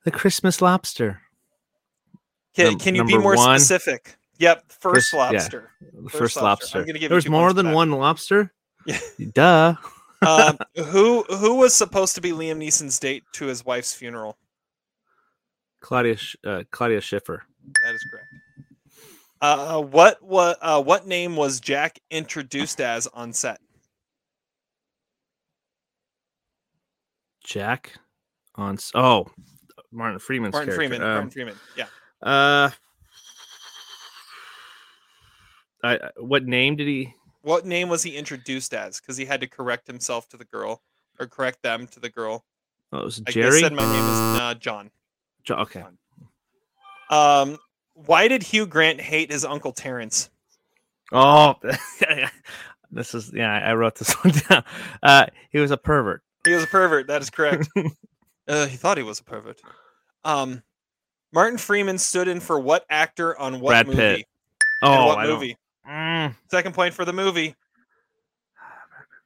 the 0.03 0.11
Christmas 0.11 0.61
lobster. 0.61 1.21
Can, 2.55 2.71
Num- 2.71 2.79
can 2.79 2.95
you 2.95 3.05
be 3.05 3.17
more 3.17 3.35
one? 3.35 3.59
specific? 3.59 4.17
Yep, 4.39 4.71
first 4.71 4.81
First- 4.81 5.13
lobster. 5.13 5.71
The 5.81 6.09
First 6.09 6.17
first, 6.17 6.35
lobster. 6.37 6.77
I'm 6.79 6.81
lobster. 6.81 6.93
gonna 6.93 6.99
you 6.99 7.07
There 7.07 7.15
was 7.15 7.29
more 7.29 7.53
than 7.53 7.67
back. 7.67 7.75
one 7.75 7.91
lobster. 7.91 8.51
Yeah. 8.85 8.99
Duh. 9.33 9.75
um, 10.25 10.57
who 10.87 11.23
who 11.23 11.55
was 11.55 11.73
supposed 11.75 12.15
to 12.15 12.21
be 12.21 12.31
Liam 12.31 12.57
Neeson's 12.57 12.97
date 12.99 13.23
to 13.33 13.45
his 13.45 13.63
wife's 13.63 13.93
funeral? 13.93 14.37
Claudia 15.81 16.17
uh, 16.45 16.63
Claudia 16.71 17.01
Schiffer. 17.01 17.43
That 17.83 17.93
is 17.95 18.03
correct. 18.11 18.25
Uh, 19.41 19.81
what 19.81 20.21
what 20.23 20.57
uh, 20.61 20.81
what 20.81 21.07
name 21.07 21.35
was 21.35 21.59
Jack 21.59 21.99
introduced 22.09 22.81
as 22.81 23.07
on 23.07 23.33
set? 23.33 23.59
Jack 27.43 27.93
on 28.55 28.77
oh 28.95 29.27
Martin 29.91 30.19
Freeman's 30.19 30.53
Martin 30.53 30.73
character. 30.73 30.89
Freeman. 30.89 31.01
Um, 31.07 31.13
Martin 31.13 31.29
Freeman. 31.31 31.55
Yeah. 31.75 31.85
Uh, 32.21 32.69
I, 35.83 35.95
I- 35.95 36.09
what 36.19 36.45
name 36.45 36.75
did 36.75 36.87
he? 36.87 37.13
What 37.43 37.65
name 37.65 37.89
was 37.89 38.03
he 38.03 38.15
introduced 38.15 38.73
as? 38.73 38.99
Because 38.99 39.17
he 39.17 39.25
had 39.25 39.41
to 39.41 39.47
correct 39.47 39.87
himself 39.87 40.29
to 40.29 40.37
the 40.37 40.45
girl, 40.45 40.83
or 41.19 41.25
correct 41.25 41.63
them 41.63 41.87
to 41.87 41.99
the 41.99 42.09
girl. 42.09 42.45
Oh, 42.93 42.99
it 42.99 43.05
was 43.05 43.19
Jerry. 43.21 43.49
They 43.51 43.59
said 43.61 43.73
my 43.73 43.83
name 43.83 44.03
is 44.03 44.39
uh, 44.39 44.53
John. 44.55 44.91
Jo- 45.43 45.55
okay. 45.55 45.83
Um, 47.09 47.57
why 47.95 48.27
did 48.27 48.43
Hugh 48.43 48.67
Grant 48.67 49.01
hate 49.01 49.31
his 49.31 49.43
uncle 49.43 49.71
Terrence? 49.71 50.29
Oh, 51.11 51.55
this 52.91 53.15
is 53.15 53.31
yeah. 53.33 53.51
I 53.51 53.73
wrote 53.73 53.95
this 53.95 54.11
one 54.23 54.33
down. 54.47 54.63
Uh, 55.01 55.25
he 55.49 55.57
was 55.57 55.71
a 55.71 55.77
pervert. 55.77 56.21
He 56.45 56.53
was 56.53 56.63
a 56.63 56.67
pervert. 56.67 57.07
That 57.07 57.21
is 57.21 57.29
correct. 57.29 57.67
uh, 58.47 58.65
he 58.67 58.77
thought 58.77 58.97
he 58.97 59.03
was 59.03 59.19
a 59.19 59.23
pervert. 59.23 59.61
Um, 60.23 60.63
Martin 61.33 61.57
Freeman 61.57 61.97
stood 61.97 62.27
in 62.27 62.39
for 62.39 62.59
what 62.59 62.85
actor 62.89 63.37
on 63.37 63.59
what 63.59 63.71
Brad 63.71 63.87
movie? 63.87 63.97
Pitt. 63.97 64.25
Oh, 64.83 65.07
what 65.07 65.19
I 65.19 65.27
don't- 65.27 65.33
movie? 65.35 65.57
Mm. 65.87 66.35
Second 66.49 66.73
point 66.75 66.93
for 66.93 67.05
the 67.05 67.13
movie. 67.13 67.55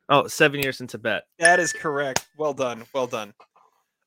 Oh, 0.08 0.28
seven 0.28 0.62
years 0.62 0.82
in 0.82 0.88
Tibet. 0.88 1.24
That 1.40 1.60
is 1.60 1.74
correct. 1.74 2.28
Well 2.38 2.54
done. 2.54 2.84
Well 2.94 3.08
done. 3.08 3.34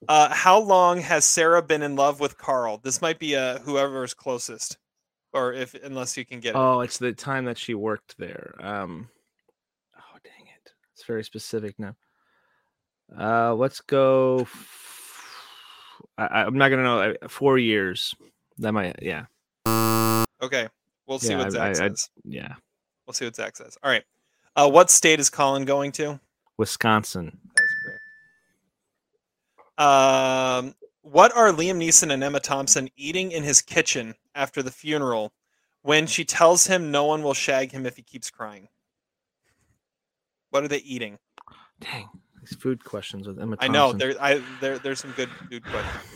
Uh, 0.08 0.32
how 0.32 0.60
long 0.60 1.00
has 1.00 1.24
Sarah 1.24 1.60
been 1.62 1.82
in 1.82 1.96
love 1.96 2.20
with 2.20 2.38
Carl? 2.38 2.78
This 2.78 3.02
might 3.02 3.18
be 3.18 3.34
uh, 3.34 3.58
whoever's 3.58 4.14
closest, 4.14 4.78
or 5.32 5.52
if 5.52 5.74
unless 5.82 6.16
you 6.16 6.24
can 6.24 6.38
get 6.38 6.50
it. 6.50 6.56
Oh, 6.56 6.80
it's 6.82 6.98
the 6.98 7.12
time 7.12 7.46
that 7.46 7.58
she 7.58 7.74
worked 7.74 8.16
there. 8.16 8.54
Um, 8.60 9.08
oh 9.96 10.18
dang 10.22 10.46
it, 10.46 10.72
it's 10.94 11.04
very 11.04 11.24
specific 11.24 11.74
now. 11.78 11.96
Uh, 13.16 13.54
let's 13.54 13.80
go. 13.80 14.40
f- 14.40 15.34
I, 16.18 16.26
I- 16.26 16.44
I'm 16.44 16.56
not 16.58 16.68
gonna 16.70 16.82
know. 16.82 17.14
Four 17.28 17.58
years. 17.58 18.14
That 18.58 18.72
might. 18.72 18.96
Yeah. 19.02 19.26
Okay, 20.40 20.68
we'll 21.06 21.18
see 21.18 21.30
Yeah, 21.30 21.38
what 21.38 21.46
I- 21.46 21.50
Zach 21.50 21.62
I- 21.62 21.70
I- 21.70 21.72
says. 21.74 22.10
Yeah. 22.24 22.54
We'll 23.06 23.14
see 23.14 23.24
what 23.24 23.36
Zach 23.36 23.56
says. 23.56 23.76
All 23.82 23.90
right. 23.90 24.04
Uh, 24.54 24.68
what 24.70 24.90
state 24.90 25.20
is 25.20 25.30
Colin 25.30 25.64
going 25.64 25.92
to? 25.92 26.20
Wisconsin. 26.58 27.38
That 27.56 27.62
is 27.64 27.70
correct. 27.84 28.02
Um, 29.78 30.74
what 31.02 31.34
are 31.36 31.50
Liam 31.52 31.78
Neeson 31.78 32.12
and 32.12 32.22
Emma 32.22 32.40
Thompson 32.40 32.88
eating 32.96 33.30
in 33.32 33.44
his 33.44 33.62
kitchen 33.62 34.14
after 34.34 34.62
the 34.62 34.70
funeral 34.72 35.32
when 35.82 36.06
she 36.06 36.24
tells 36.24 36.66
him 36.66 36.90
no 36.90 37.04
one 37.04 37.22
will 37.22 37.34
shag 37.34 37.70
him 37.72 37.86
if 37.86 37.96
he 37.96 38.02
keeps 38.02 38.30
crying? 38.30 38.68
What 40.50 40.64
are 40.64 40.68
they 40.68 40.78
eating? 40.78 41.18
Dang. 41.80 42.08
These 42.48 42.58
food 42.58 42.84
questions 42.84 43.26
with 43.26 43.38
Emma. 43.40 43.56
I 43.60 43.68
know 43.68 43.92
there, 43.92 44.14
I 44.20 44.42
there, 44.60 44.78
there's 44.78 45.00
some 45.00 45.12
good 45.12 45.28
food 45.50 45.64
questions. 45.64 46.04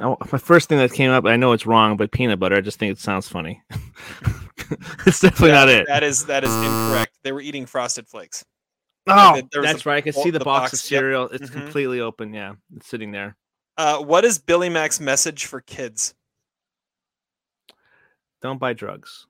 Oh, 0.00 0.16
my 0.32 0.38
first 0.38 0.70
thing 0.70 0.78
that 0.78 0.94
came 0.94 1.10
up, 1.10 1.26
I 1.26 1.36
know 1.36 1.52
it's 1.52 1.66
wrong, 1.66 1.98
but 1.98 2.10
peanut 2.10 2.40
butter. 2.40 2.56
I 2.56 2.62
just 2.62 2.78
think 2.78 2.90
it 2.90 2.98
sounds 2.98 3.28
funny. 3.28 3.60
it's 5.06 5.20
definitely 5.20 5.50
not 5.50 5.68
it. 5.68 5.86
That 5.88 6.02
is 6.02 6.24
that 6.24 6.42
is 6.42 6.54
incorrect. 6.54 7.18
They 7.22 7.32
were 7.32 7.42
eating 7.42 7.66
frosted 7.66 8.08
flakes. 8.08 8.42
Oh, 9.06 9.34
There- 9.34 9.42
there 9.52 9.60
was 9.60 9.70
that's 9.72 9.82
the 9.82 9.90
right. 9.90 9.96
I 9.96 10.00
can 10.00 10.14
see 10.14 10.30
the, 10.30 10.38
the 10.38 10.44
box, 10.46 10.70
box, 10.70 10.84
of 10.86 10.90
yep. 10.90 11.00
cereal. 11.00 11.28
It's 11.28 11.50
Mhm. 11.50 11.52
completely 11.52 12.00
open. 12.00 12.32
Yeah, 12.32 12.54
it's 12.76 12.88
sitting 12.88 13.12
there. 13.12 13.36
Uh, 13.76 13.98
what 14.02 14.24
is 14.24 14.38
Billy 14.38 14.70
Mack's 14.70 15.00
message 15.00 15.44
for 15.44 15.60
kids? 15.60 16.14
Don't 18.40 18.58
buy 18.58 18.72
drugs. 18.72 19.26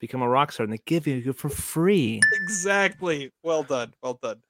Become 0.00 0.22
a 0.22 0.28
rock 0.28 0.52
star, 0.52 0.64
and 0.64 0.72
they 0.72 0.78
give 0.86 1.06
you 1.06 1.32
for 1.32 1.48
free. 1.48 2.20
Exactly. 2.42 3.32
Well 3.42 3.62
done. 3.64 3.94
Well 4.02 4.18
done. 4.22 4.42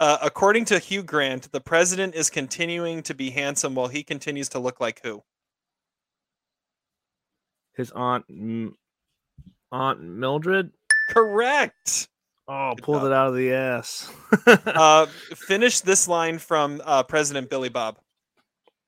Uh, 0.00 0.18
according 0.22 0.64
to 0.66 0.78
Hugh 0.78 1.02
Grant, 1.02 1.52
the 1.52 1.60
president 1.60 2.14
is 2.14 2.30
continuing 2.30 3.02
to 3.04 3.14
be 3.14 3.30
handsome 3.30 3.74
while 3.74 3.88
he 3.88 4.02
continues 4.02 4.48
to 4.50 4.58
look 4.58 4.80
like 4.80 5.00
who? 5.04 5.22
His 7.76 7.90
aunt, 7.92 8.24
M- 8.28 8.74
Aunt 9.70 10.00
Mildred. 10.02 10.70
Correct. 11.10 12.08
Oh, 12.48 12.74
Good 12.74 12.84
pulled 12.84 13.02
job. 13.02 13.06
it 13.06 13.12
out 13.12 13.28
of 13.28 13.34
the 13.36 13.52
ass. 13.52 14.10
Uh, 14.46 15.06
finish 15.36 15.80
this 15.80 16.08
line 16.08 16.38
from 16.38 16.80
uh, 16.84 17.02
President 17.02 17.48
Billy 17.50 17.68
Bob. 17.68 17.98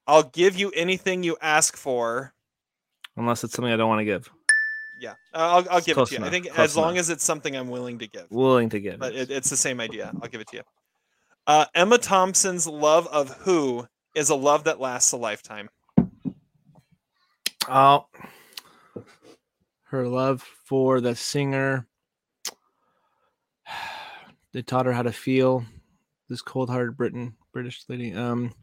I'll 0.07 0.22
give 0.24 0.57
you 0.57 0.70
anything 0.70 1.22
you 1.22 1.37
ask 1.41 1.76
for. 1.76 2.32
Unless 3.16 3.45
it's 3.45 3.53
something 3.55 3.72
I 3.72 3.76
don't 3.76 3.89
want 3.89 4.01
to 4.01 4.05
give. 4.05 4.28
Yeah, 4.99 5.12
uh, 5.32 5.36
I'll, 5.36 5.66
I'll 5.70 5.80
give 5.80 5.99
it 5.99 6.07
to 6.07 6.18
you. 6.18 6.24
I 6.24 6.30
think 6.30 6.47
close 6.47 6.59
as 6.59 6.76
long 6.76 6.92
enough. 6.92 7.01
as 7.01 7.11
it's 7.11 7.24
something 7.24 7.57
I'm 7.57 7.68
willing 7.68 7.99
to 7.99 8.07
give. 8.07 8.30
Willing 8.30 8.68
to 8.70 8.80
give. 8.80 9.01
But 9.01 9.14
it. 9.14 9.30
it, 9.30 9.30
it's 9.30 9.51
the 9.51 9.57
same 9.57 9.80
idea. 9.80 10.12
I'll 10.22 10.28
give 10.28 10.40
it 10.40 10.49
to 10.49 10.59
you. 10.59 10.62
Uh, 11.47 11.66
Emma 11.74 11.99
Thompson's 11.99 12.66
love 12.66 13.07
of 13.09 13.30
who 13.38 13.86
is 14.14 14.30
a 14.30 14.34
love 14.34 14.64
that 14.64 14.80
lasts 14.80 15.12
a 15.12 15.16
lifetime. 15.16 15.68
Oh, 17.68 18.07
her 19.84 20.07
love 20.07 20.42
for 20.64 21.01
the 21.01 21.14
singer. 21.14 21.86
They 24.53 24.62
taught 24.62 24.86
her 24.86 24.92
how 24.92 25.03
to 25.03 25.11
feel. 25.11 25.64
This 26.28 26.40
cold-hearted 26.40 26.97
Britain 26.97 27.34
British 27.53 27.82
lady. 27.88 28.14
Um, 28.14 28.55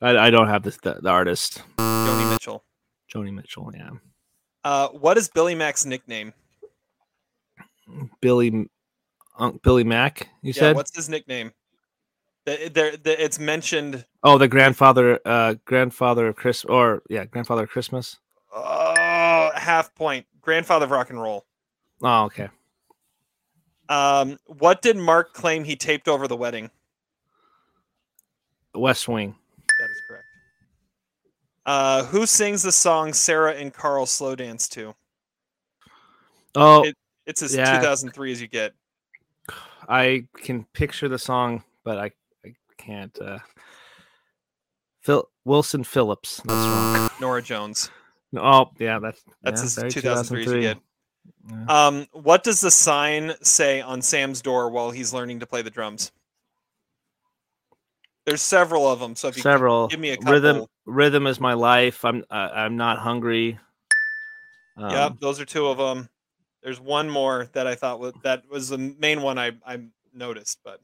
I, 0.00 0.16
I 0.16 0.30
don't 0.30 0.48
have 0.48 0.62
this 0.62 0.78
the, 0.78 0.94
the 1.02 1.10
artist 1.10 1.62
Joni 1.76 2.30
Mitchell. 2.30 2.64
Joni 3.14 3.30
Mitchell. 3.30 3.70
Yeah, 3.74 3.90
Uh, 4.64 4.88
what 4.88 5.18
is 5.18 5.28
Billy 5.28 5.54
Mack's 5.54 5.84
nickname? 5.84 6.32
Billy 8.20 8.68
Unc 9.38 9.62
Billy 9.62 9.84
Mack. 9.84 10.28
You 10.42 10.52
yeah, 10.54 10.60
said. 10.60 10.76
what's 10.76 10.94
his 10.94 11.08
nickname? 11.08 11.52
The- 12.44 12.70
There, 12.72 12.96
the- 12.96 13.22
it's 13.22 13.38
mentioned. 13.38 14.04
Oh, 14.22 14.38
the 14.38 14.48
grandfather. 14.48 15.18
Uh, 15.24 15.54
grandfather 15.64 16.28
of 16.28 16.36
Chris. 16.36 16.64
Or 16.64 17.02
yeah, 17.10 17.24
grandfather 17.24 17.64
of 17.64 17.70
Christmas. 17.70 18.18
Oh, 18.54 19.50
half 19.54 19.94
point. 19.94 20.26
Grandfather 20.40 20.84
of 20.84 20.90
rock 20.90 21.10
and 21.10 21.20
roll. 21.20 21.44
Oh, 22.02 22.24
okay. 22.24 22.48
Um, 23.88 24.38
what 24.46 24.80
did 24.82 24.96
Mark 24.96 25.34
claim 25.34 25.64
he 25.64 25.76
taped 25.76 26.08
over 26.08 26.26
the 26.26 26.36
wedding? 26.36 26.70
West 28.74 29.06
Wing. 29.08 29.34
That 29.80 29.90
is 29.90 30.00
correct. 30.08 30.11
Uh, 31.64 32.04
who 32.06 32.26
sings 32.26 32.62
the 32.62 32.72
song 32.72 33.12
Sarah 33.12 33.54
and 33.54 33.72
Carl 33.72 34.06
slow 34.06 34.34
dance 34.34 34.68
to? 34.70 34.94
Oh, 36.54 36.84
It- 36.84 36.96
It's 37.26 37.42
as 37.42 37.54
yeah. 37.54 37.78
2003 37.78 38.32
as 38.32 38.40
you 38.40 38.48
get. 38.48 38.72
I 39.88 40.26
can 40.36 40.64
picture 40.72 41.08
the 41.08 41.18
song, 41.18 41.62
but 41.84 41.98
I, 41.98 42.10
I 42.44 42.54
can't. 42.78 43.16
Uh, 43.20 43.38
Phil 45.02 45.28
Wilson 45.44 45.84
Phillips. 45.84 46.40
That's 46.44 46.50
wrong. 46.66 47.10
Norah 47.20 47.42
Jones. 47.42 47.90
No, 48.32 48.42
Oh, 48.42 48.70
yeah, 48.78 48.98
that's 48.98 49.22
That's 49.42 49.60
yeah, 49.60 49.64
as 49.64 49.74
very 49.76 49.90
2003 49.90 50.42
as 50.42 50.52
you 50.52 50.60
get. 50.62 50.78
Yeah. 51.48 51.86
Um, 51.86 52.06
what 52.12 52.42
does 52.44 52.60
the 52.60 52.70
sign 52.70 53.34
say 53.42 53.80
on 53.80 54.02
Sam's 54.02 54.40
door 54.42 54.70
while 54.70 54.90
he's 54.90 55.12
learning 55.12 55.40
to 55.40 55.46
play 55.46 55.62
the 55.62 55.70
drums? 55.70 56.10
There's 58.24 58.42
several 58.42 58.86
of 58.88 59.00
them. 59.00 59.16
So 59.16 59.28
if 59.28 59.36
you 59.36 59.42
Several 59.42 59.88
give 59.88 60.00
me 60.00 60.10
a 60.10 60.16
couple. 60.16 60.32
rhythm. 60.32 60.66
Rhythm 60.86 61.26
is 61.26 61.40
my 61.40 61.54
life. 61.54 62.04
I'm. 62.04 62.24
Uh, 62.30 62.48
I'm 62.52 62.76
not 62.76 62.98
hungry. 62.98 63.58
Um, 64.76 64.90
yep, 64.90 65.12
those 65.20 65.40
are 65.40 65.44
two 65.44 65.66
of 65.66 65.78
them. 65.78 66.08
There's 66.62 66.80
one 66.80 67.10
more 67.10 67.48
that 67.52 67.66
I 67.66 67.74
thought 67.74 67.98
was 68.00 68.14
that 68.22 68.44
was 68.48 68.68
the 68.68 68.78
main 68.78 69.22
one 69.22 69.38
I 69.38 69.52
I 69.66 69.80
noticed, 70.14 70.58
but 70.64 70.80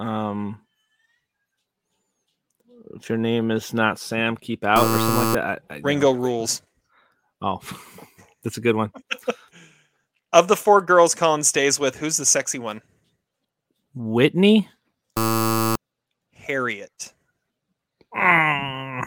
Um. 0.00 0.60
If 2.96 3.08
your 3.08 3.18
name 3.18 3.50
is 3.50 3.72
not 3.72 3.98
Sam, 3.98 4.36
keep 4.36 4.62
out 4.64 4.78
or 4.78 4.98
something 4.98 5.16
like 5.16 5.34
that. 5.34 5.62
I, 5.70 5.74
I, 5.76 5.80
Ringo 5.82 6.12
rules. 6.12 6.62
Oh, 7.40 7.60
that's 8.42 8.56
a 8.56 8.60
good 8.60 8.76
one. 8.76 8.92
Of 10.32 10.48
the 10.48 10.56
four 10.56 10.80
girls 10.80 11.14
Colin 11.14 11.42
stays 11.44 11.80
with, 11.80 11.96
who's 11.96 12.18
the 12.18 12.26
sexy 12.26 12.58
one? 12.58 12.82
Whitney. 13.94 14.68
Harriet. 16.46 17.12
Mm, 18.14 19.02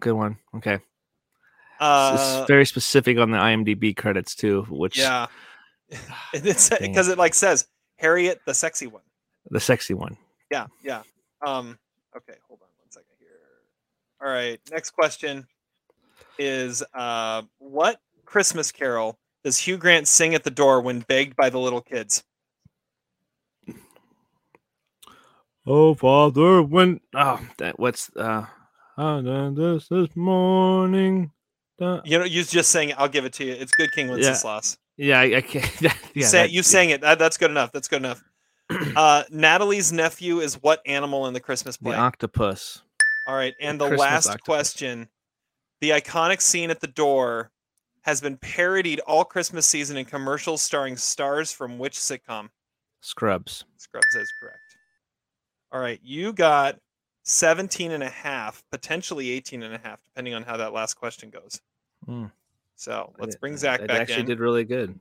Good 0.00 0.12
one. 0.14 0.36
Okay. 0.56 0.78
Uh, 1.80 2.36
it's 2.40 2.46
very 2.48 2.64
specific 2.64 3.18
on 3.18 3.30
the 3.32 3.38
IMDb 3.38 3.96
credits 3.96 4.34
too, 4.34 4.62
which 4.70 4.98
yeah. 4.98 5.26
It's 6.32 6.68
Dang 6.68 6.78
it. 6.78 6.88
because 6.88 7.08
it 7.08 7.18
like 7.18 7.34
says 7.34 7.66
Harriet, 7.96 8.40
the 8.46 8.54
sexy 8.54 8.86
one. 8.86 9.02
the 9.50 9.60
sexy 9.60 9.94
one. 9.94 10.16
Yeah, 10.50 10.66
yeah. 10.82 11.02
Um, 11.44 11.78
okay, 12.16 12.34
hold 12.46 12.60
on 12.62 12.68
one 12.78 12.90
second 12.90 13.08
here. 13.18 13.28
All 14.22 14.28
right, 14.32 14.60
next 14.70 14.90
question 14.90 15.46
is 16.38 16.82
uh, 16.94 17.42
what 17.58 18.00
Christmas 18.24 18.70
carol 18.70 19.18
does 19.44 19.58
Hugh 19.58 19.76
Grant 19.76 20.06
sing 20.08 20.34
at 20.34 20.44
the 20.44 20.50
door 20.50 20.80
when 20.80 21.00
begged 21.00 21.34
by 21.36 21.50
the 21.50 21.58
little 21.58 21.80
kids? 21.80 22.22
Oh, 25.66 25.94
Father, 25.94 26.62
when 26.62 27.00
oh, 27.14 27.40
that 27.58 27.78
what's 27.78 28.10
uh, 28.16 28.46
I 28.96 29.20
done 29.20 29.54
this 29.54 29.88
this 29.88 30.14
morning. 30.16 31.30
Da- 31.78 32.00
You 32.04 32.18
know, 32.18 32.24
you 32.24 32.42
just 32.44 32.70
sang 32.70 32.90
it. 32.90 32.96
I'll 32.98 33.08
give 33.08 33.24
it 33.24 33.32
to 33.34 33.44
you. 33.44 33.52
It's 33.52 33.72
Good 33.72 33.92
King 33.92 34.08
Wenceslas. 34.08 34.78
Yeah, 34.96 35.20
I, 35.20 35.36
I 35.36 35.40
can't. 35.40 35.80
You, 35.82 35.90
yeah, 36.14 36.26
sang, 36.26 36.42
that- 36.46 36.50
you 36.52 36.62
sang 36.62 36.90
it. 36.90 37.00
That, 37.00 37.18
that's 37.18 37.36
good 37.38 37.50
enough. 37.50 37.72
That's 37.72 37.88
good 37.88 38.02
enough. 38.02 38.22
Uh, 38.96 39.22
Natalie's 39.30 39.92
nephew 39.92 40.40
is 40.40 40.54
what 40.62 40.80
animal 40.86 41.26
in 41.26 41.34
the 41.34 41.40
Christmas 41.40 41.76
the 41.76 41.84
play? 41.90 41.96
octopus. 41.96 42.82
All 43.26 43.34
right, 43.34 43.54
and 43.60 43.78
the 43.80 43.88
the 43.90 43.96
last 43.96 44.26
octopus. 44.26 44.44
question: 44.44 45.08
the 45.80 45.90
iconic 45.90 46.40
scene 46.40 46.70
at 46.70 46.80
the 46.80 46.86
door 46.86 47.50
has 48.02 48.20
been 48.22 48.36
parodied 48.38 49.00
all 49.00 49.24
Christmas 49.24 49.66
season 49.66 49.96
in 49.98 50.04
commercials 50.06 50.62
starring 50.62 50.96
stars 50.96 51.52
from 51.52 51.78
which 51.78 51.94
sitcom? 51.98 52.48
Scrubs. 53.02 53.64
Scrubs 53.76 54.14
is 54.16 54.32
correct. 54.40 54.58
All 55.72 55.80
right, 55.80 55.98
you 56.02 56.32
got 56.32 56.78
17 57.24 57.92
and 57.92 58.02
a 58.02 58.08
half, 58.08 58.62
potentially 58.70 59.30
18 59.30 59.62
and 59.62 59.74
a 59.74 59.78
half, 59.78 60.00
depending 60.04 60.34
on 60.34 60.42
how 60.42 60.56
that 60.58 60.72
last 60.72 60.94
question 60.94 61.30
goes. 61.30 61.60
Hmm. 62.06 62.26
So 62.76 63.12
let's 63.18 63.36
bring 63.36 63.56
Zach 63.56 63.80
that 63.80 63.88
back 63.88 64.00
actually 64.02 64.20
in. 64.20 64.26
did 64.26 64.40
really 64.40 64.64
good. 64.64 64.98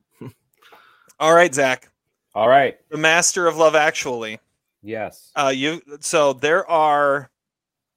All 1.19 1.33
right, 1.35 1.53
Zach, 1.53 1.89
All 2.33 2.47
right. 2.47 2.77
the 2.89 2.97
master 2.97 3.47
of 3.47 3.57
Love 3.57 3.75
Actually. 3.75 4.39
Yes. 4.81 5.31
Uh, 5.35 5.51
you 5.55 5.81
so 5.99 6.33
there 6.33 6.67
are 6.69 7.29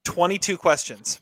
22 0.05 0.57
questions. 0.59 1.21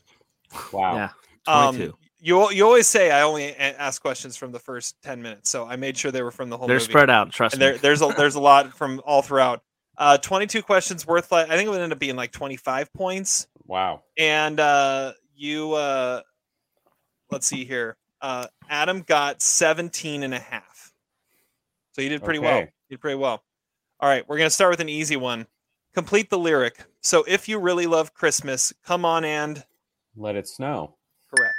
Wow. 0.73 0.95
Yeah, 0.95 1.09
Um, 1.47 1.75
22. 1.75 1.97
you 2.19 2.51
you 2.51 2.65
always 2.65 2.87
say 2.87 3.11
I 3.11 3.21
only 3.21 3.55
ask 3.55 4.01
questions 4.01 4.35
from 4.35 4.51
the 4.51 4.59
first 4.59 4.95
10 5.03 5.21
minutes, 5.21 5.49
so 5.49 5.65
I 5.65 5.77
made 5.77 5.97
sure 5.97 6.11
they 6.11 6.21
were 6.23 6.31
from 6.31 6.49
the 6.49 6.57
whole 6.57 6.67
They're 6.67 6.75
movie. 6.77 6.91
spread 6.91 7.09
out. 7.09 7.31
Trust 7.31 7.53
and 7.55 7.59
me. 7.61 7.65
there, 7.67 7.77
there's 7.77 8.01
a 8.01 8.07
there's 8.17 8.35
a 8.35 8.41
lot 8.41 8.73
from 8.75 9.01
all 9.05 9.21
throughout. 9.21 9.61
Uh, 9.97 10.17
22 10.17 10.63
questions 10.63 11.05
worth 11.05 11.31
like 11.31 11.49
I 11.49 11.55
think 11.55 11.67
it 11.67 11.69
would 11.69 11.81
end 11.81 11.93
up 11.93 11.99
being 11.99 12.15
like 12.15 12.31
25 12.31 12.91
points. 12.93 13.47
Wow. 13.65 14.03
And 14.17 14.59
uh, 14.59 15.13
you 15.35 15.73
uh, 15.73 16.21
let's 17.31 17.45
see 17.47 17.63
here. 17.65 17.97
Uh, 18.21 18.47
Adam 18.69 19.01
got 19.01 19.41
17 19.41 20.23
and 20.23 20.33
a 20.33 20.39
half. 20.39 20.93
So 21.91 22.01
you 22.01 22.09
did 22.09 22.23
pretty 22.23 22.39
well. 22.39 22.57
Okay. 22.57 22.71
You 22.89 22.95
did 22.97 23.01
pretty 23.01 23.17
well. 23.17 23.43
All 23.99 24.09
right, 24.09 24.27
we're 24.27 24.37
gonna 24.37 24.49
start 24.49 24.71
with 24.71 24.79
an 24.79 24.89
easy 24.89 25.15
one. 25.15 25.45
Complete 25.93 26.29
the 26.29 26.39
lyric. 26.39 26.77
So 27.01 27.23
if 27.27 27.47
you 27.47 27.59
really 27.59 27.85
love 27.85 28.13
Christmas, 28.13 28.73
come 28.83 29.05
on 29.05 29.23
and 29.23 29.63
Let 30.15 30.35
it 30.35 30.47
snow. 30.47 30.95
correct. 31.33 31.53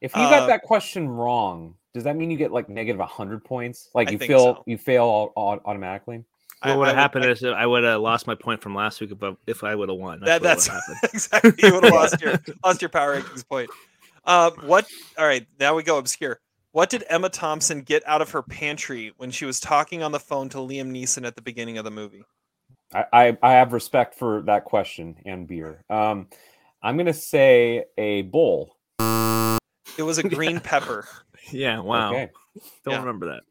If 0.00 0.16
you 0.16 0.22
Uh, 0.22 0.30
got 0.30 0.46
that 0.48 0.62
question 0.62 1.08
wrong, 1.08 1.76
does 1.94 2.02
that 2.04 2.16
mean 2.16 2.30
you 2.30 2.36
get 2.36 2.50
like 2.50 2.68
negative 2.68 2.98
100 2.98 3.44
points? 3.44 3.88
Like 3.94 4.08
I 4.08 4.12
you 4.12 4.18
fail 4.18 4.38
so. 4.56 4.64
you 4.66 4.76
fail 4.76 5.04
au- 5.04 5.32
au- 5.36 5.60
automatically? 5.64 6.24
What 6.70 6.78
would 6.78 6.88
have 6.88 6.96
happened 6.96 7.24
I- 7.24 7.28
is 7.30 7.44
I 7.44 7.66
would 7.66 7.84
have 7.84 8.00
lost 8.00 8.26
my 8.26 8.34
point 8.34 8.60
from 8.62 8.74
last 8.74 9.00
week 9.00 9.10
if 9.12 9.22
I, 9.22 9.32
if 9.46 9.64
I 9.64 9.74
would 9.74 9.88
have 9.88 9.98
won. 9.98 10.20
that, 10.20 10.42
That's, 10.42 10.68
that's 10.68 10.88
what 11.02 11.14
exactly 11.14 11.52
you 11.58 11.74
would 11.74 11.84
have 11.84 11.92
lost 11.92 12.20
your 12.20 12.38
lost 12.64 12.80
your 12.82 12.88
power 12.88 13.20
rankings 13.20 13.46
point. 13.48 13.70
Uh, 14.24 14.50
what? 14.64 14.86
All 15.18 15.26
right, 15.26 15.46
now 15.58 15.74
we 15.74 15.82
go 15.82 15.98
obscure. 15.98 16.38
What 16.72 16.88
did 16.88 17.04
Emma 17.08 17.28
Thompson 17.28 17.82
get 17.82 18.02
out 18.06 18.22
of 18.22 18.30
her 18.30 18.42
pantry 18.42 19.12
when 19.18 19.30
she 19.30 19.44
was 19.44 19.60
talking 19.60 20.02
on 20.02 20.12
the 20.12 20.20
phone 20.20 20.48
to 20.50 20.58
Liam 20.58 20.90
Neeson 20.90 21.26
at 21.26 21.36
the 21.36 21.42
beginning 21.42 21.76
of 21.76 21.84
the 21.84 21.90
movie? 21.90 22.24
I, 22.94 23.04
I, 23.12 23.38
I 23.42 23.52
have 23.52 23.72
respect 23.72 24.14
for 24.18 24.42
that 24.42 24.64
question 24.64 25.16
and 25.26 25.46
beer. 25.46 25.82
Um, 25.90 26.28
I'm 26.82 26.96
gonna 26.96 27.12
say 27.12 27.84
a 27.98 28.22
bowl. 28.22 28.76
It 29.98 30.02
was 30.02 30.18
a 30.18 30.22
green 30.22 30.60
pepper. 30.60 31.06
Yeah. 31.50 31.80
Wow. 31.80 32.12
Okay. 32.12 32.30
Don't 32.84 32.92
Yeah. 32.94 33.00
remember 33.00 33.26
that. 33.32 33.42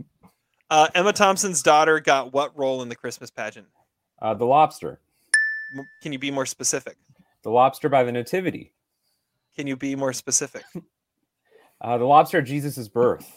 Uh, 0.71 0.87
Emma 0.95 1.11
Thompson's 1.11 1.61
daughter 1.61 1.99
got 1.99 2.31
what 2.31 2.57
role 2.57 2.81
in 2.81 2.87
the 2.87 2.95
Christmas 2.95 3.29
pageant? 3.29 3.67
Uh, 4.21 4.33
the 4.33 4.45
lobster. 4.45 5.01
Can 6.01 6.13
you 6.13 6.17
be 6.19 6.31
more 6.31 6.45
specific? 6.45 6.95
The 7.43 7.49
lobster 7.49 7.89
by 7.89 8.03
the 8.03 8.11
nativity. 8.11 8.71
Can 9.55 9.67
you 9.67 9.75
be 9.75 9.95
more 9.95 10.13
specific? 10.13 10.63
Uh, 11.83 11.97
the 11.97 12.05
lobster 12.05 12.37
at 12.37 12.43
Jesus' 12.43 12.87
birth. 12.87 13.27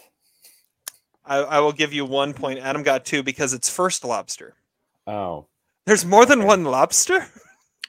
I, 1.24 1.38
I 1.38 1.60
will 1.60 1.72
give 1.72 1.94
you 1.94 2.04
one 2.04 2.34
point. 2.34 2.58
Adam 2.58 2.82
got 2.82 3.06
two 3.06 3.22
because 3.22 3.54
it's 3.54 3.70
first 3.70 4.04
lobster. 4.04 4.54
Oh. 5.06 5.46
There's 5.86 6.04
more 6.04 6.26
than 6.26 6.44
one 6.44 6.62
lobster. 6.64 7.26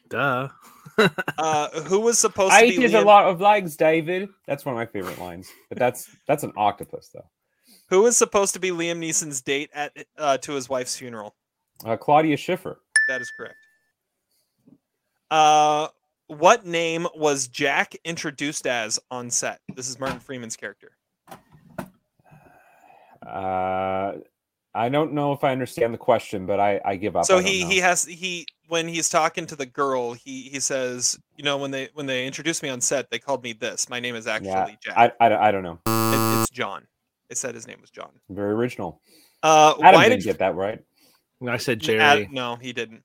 Duh. 0.09 0.47
Uh, 1.37 1.81
who 1.81 1.99
was 1.99 2.17
supposed 2.17 2.53
I 2.53 2.61
to 2.61 2.67
ate 2.67 2.77
be 2.77 2.85
is 2.85 2.93
a 2.93 2.99
Liam- 2.99 3.05
lot 3.05 3.25
of 3.25 3.41
legs, 3.41 3.75
David. 3.75 4.29
That's 4.47 4.63
one 4.63 4.75
of 4.75 4.77
my 4.77 4.85
favorite 4.85 5.19
lines. 5.19 5.49
But 5.67 5.77
that's 5.77 6.09
that's 6.25 6.43
an 6.43 6.53
octopus 6.55 7.09
though. 7.13 7.25
Who 7.89 8.01
was 8.01 8.17
supposed 8.17 8.53
to 8.55 8.59
be 8.59 8.71
Liam 8.71 8.97
Neeson's 8.99 9.41
date 9.41 9.69
at 9.73 9.93
uh, 10.17 10.37
to 10.39 10.53
his 10.53 10.67
wife's 10.69 10.97
funeral? 10.97 11.35
Uh, 11.85 11.97
Claudia 11.97 12.37
Schiffer. 12.37 12.79
That 13.07 13.21
is 13.21 13.31
correct. 13.37 13.55
Uh, 15.29 15.87
What 16.27 16.65
name 16.65 17.07
was 17.15 17.47
Jack 17.47 17.95
introduced 18.03 18.65
as 18.65 18.99
on 19.11 19.29
set? 19.29 19.59
This 19.75 19.87
is 19.87 19.99
Martin 19.99 20.19
Freeman's 20.19 20.55
character. 20.55 20.91
Uh, 23.25 24.13
I 24.73 24.89
don't 24.89 25.13
know 25.13 25.31
if 25.31 25.43
I 25.43 25.51
understand 25.51 25.93
the 25.93 25.97
question, 25.97 26.45
but 26.45 26.59
I, 26.59 26.81
I 26.83 26.95
give 26.95 27.15
up. 27.15 27.25
So 27.25 27.39
he 27.39 27.63
know. 27.63 27.69
he 27.69 27.77
has 27.79 28.03
he 28.03 28.45
when 28.67 28.87
he's 28.87 29.09
talking 29.09 29.45
to 29.47 29.55
the 29.55 29.65
girl, 29.65 30.13
he 30.13 30.43
he 30.43 30.59
says, 30.59 31.17
you 31.37 31.43
know, 31.43 31.57
when 31.57 31.71
they 31.71 31.89
when 31.93 32.05
they 32.07 32.25
introduced 32.27 32.61
me 32.63 32.69
on 32.69 32.81
set, 32.81 33.09
they 33.09 33.19
called 33.19 33.43
me 33.43 33.53
this. 33.53 33.89
My 33.89 33.99
name 33.99 34.15
is 34.15 34.27
actually 34.27 34.49
yeah, 34.49 34.75
Jack. 34.81 34.97
I, 34.97 35.11
I, 35.25 35.29
don't- 35.29 35.41
I 35.41 35.51
don't 35.51 35.63
know. 35.63 35.79
It- 35.85 36.41
it's 36.41 36.49
John. 36.49 36.87
It 37.29 37.37
said 37.37 37.55
his 37.55 37.67
name 37.67 37.77
was 37.81 37.89
John. 37.89 38.11
Very 38.29 38.51
original. 38.53 39.01
Uh, 39.43 39.73
Adam 39.81 39.95
why 39.95 40.03
didn't 40.09 40.19
did 40.19 40.25
get 40.25 40.39
that 40.39 40.55
right. 40.55 40.79
I 41.47 41.57
said 41.57 41.77
Ad- 41.77 41.81
Jerry. 41.83 42.29
no, 42.31 42.55
he 42.55 42.71
didn't. 42.73 43.03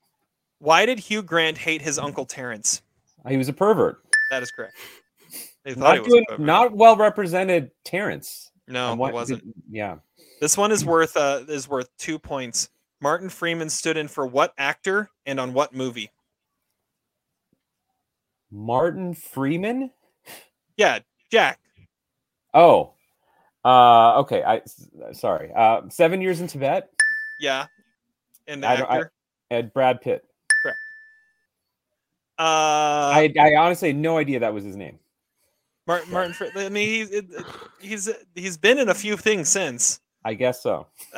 Why 0.58 0.86
did 0.86 0.98
Hugh 0.98 1.22
Grant 1.22 1.58
hate 1.58 1.82
his 1.82 1.98
uncle 1.98 2.24
Terrence? 2.26 2.82
He 3.28 3.36
was 3.36 3.48
a 3.48 3.52
pervert. 3.52 4.02
That 4.30 4.42
is 4.42 4.50
correct. 4.50 4.74
They 5.64 5.74
thought 5.74 5.80
Not, 5.80 5.94
he 5.94 6.00
was 6.00 6.08
doing, 6.12 6.24
a 6.30 6.38
not 6.38 6.72
well 6.72 6.96
represented 6.96 7.70
Terrence. 7.84 8.50
no, 8.66 8.94
what 8.94 9.10
it 9.10 9.14
wasn't. 9.14 9.44
did- 9.44 9.54
yeah. 9.70 9.96
This 10.40 10.56
one 10.56 10.72
is 10.72 10.84
worth 10.84 11.16
uh 11.16 11.42
is 11.48 11.68
worth 11.68 11.88
two 11.98 12.18
points. 12.18 12.70
Martin 13.02 13.28
Freeman 13.28 13.68
stood 13.70 13.96
in 13.96 14.08
for 14.08 14.26
what 14.26 14.52
actor 14.58 15.10
and 15.26 15.38
on 15.40 15.52
what 15.52 15.74
movie? 15.74 16.10
Martin 18.50 19.14
Freeman. 19.14 19.90
Yeah, 20.76 21.00
Jack. 21.30 21.60
Oh, 22.54 22.94
uh, 23.64 24.18
okay. 24.20 24.42
I 24.42 24.62
sorry. 25.12 25.50
Uh, 25.54 25.82
seven 25.90 26.20
years 26.20 26.40
in 26.40 26.46
Tibet. 26.46 26.90
Yeah, 27.38 27.66
and 28.46 28.62
the 28.62 28.68
I 28.68 28.76
don't- 28.76 28.90
I- 28.90 28.96
actor. 28.96 29.12
Ed 29.50 29.72
Brad 29.72 30.00
Pitt. 30.00 30.24
Correct. 30.62 30.76
uh, 32.38 32.42
I, 32.42 33.32
I 33.40 33.56
honestly 33.56 33.88
had 33.88 33.96
no 33.96 34.16
idea 34.18 34.38
that 34.40 34.54
was 34.54 34.62
his 34.64 34.76
name. 34.76 34.98
Martin 35.86 36.12
Martin. 36.12 36.34
I 36.56 36.68
mean, 36.68 36.88
he's 36.88 37.10
it- 37.10 37.26
he's 37.80 38.08
he's 38.34 38.56
been 38.56 38.78
in 38.78 38.88
a 38.90 38.94
few 38.94 39.16
things 39.16 39.48
since. 39.48 40.00
I 40.24 40.34
guess 40.34 40.62
so. 40.62 40.86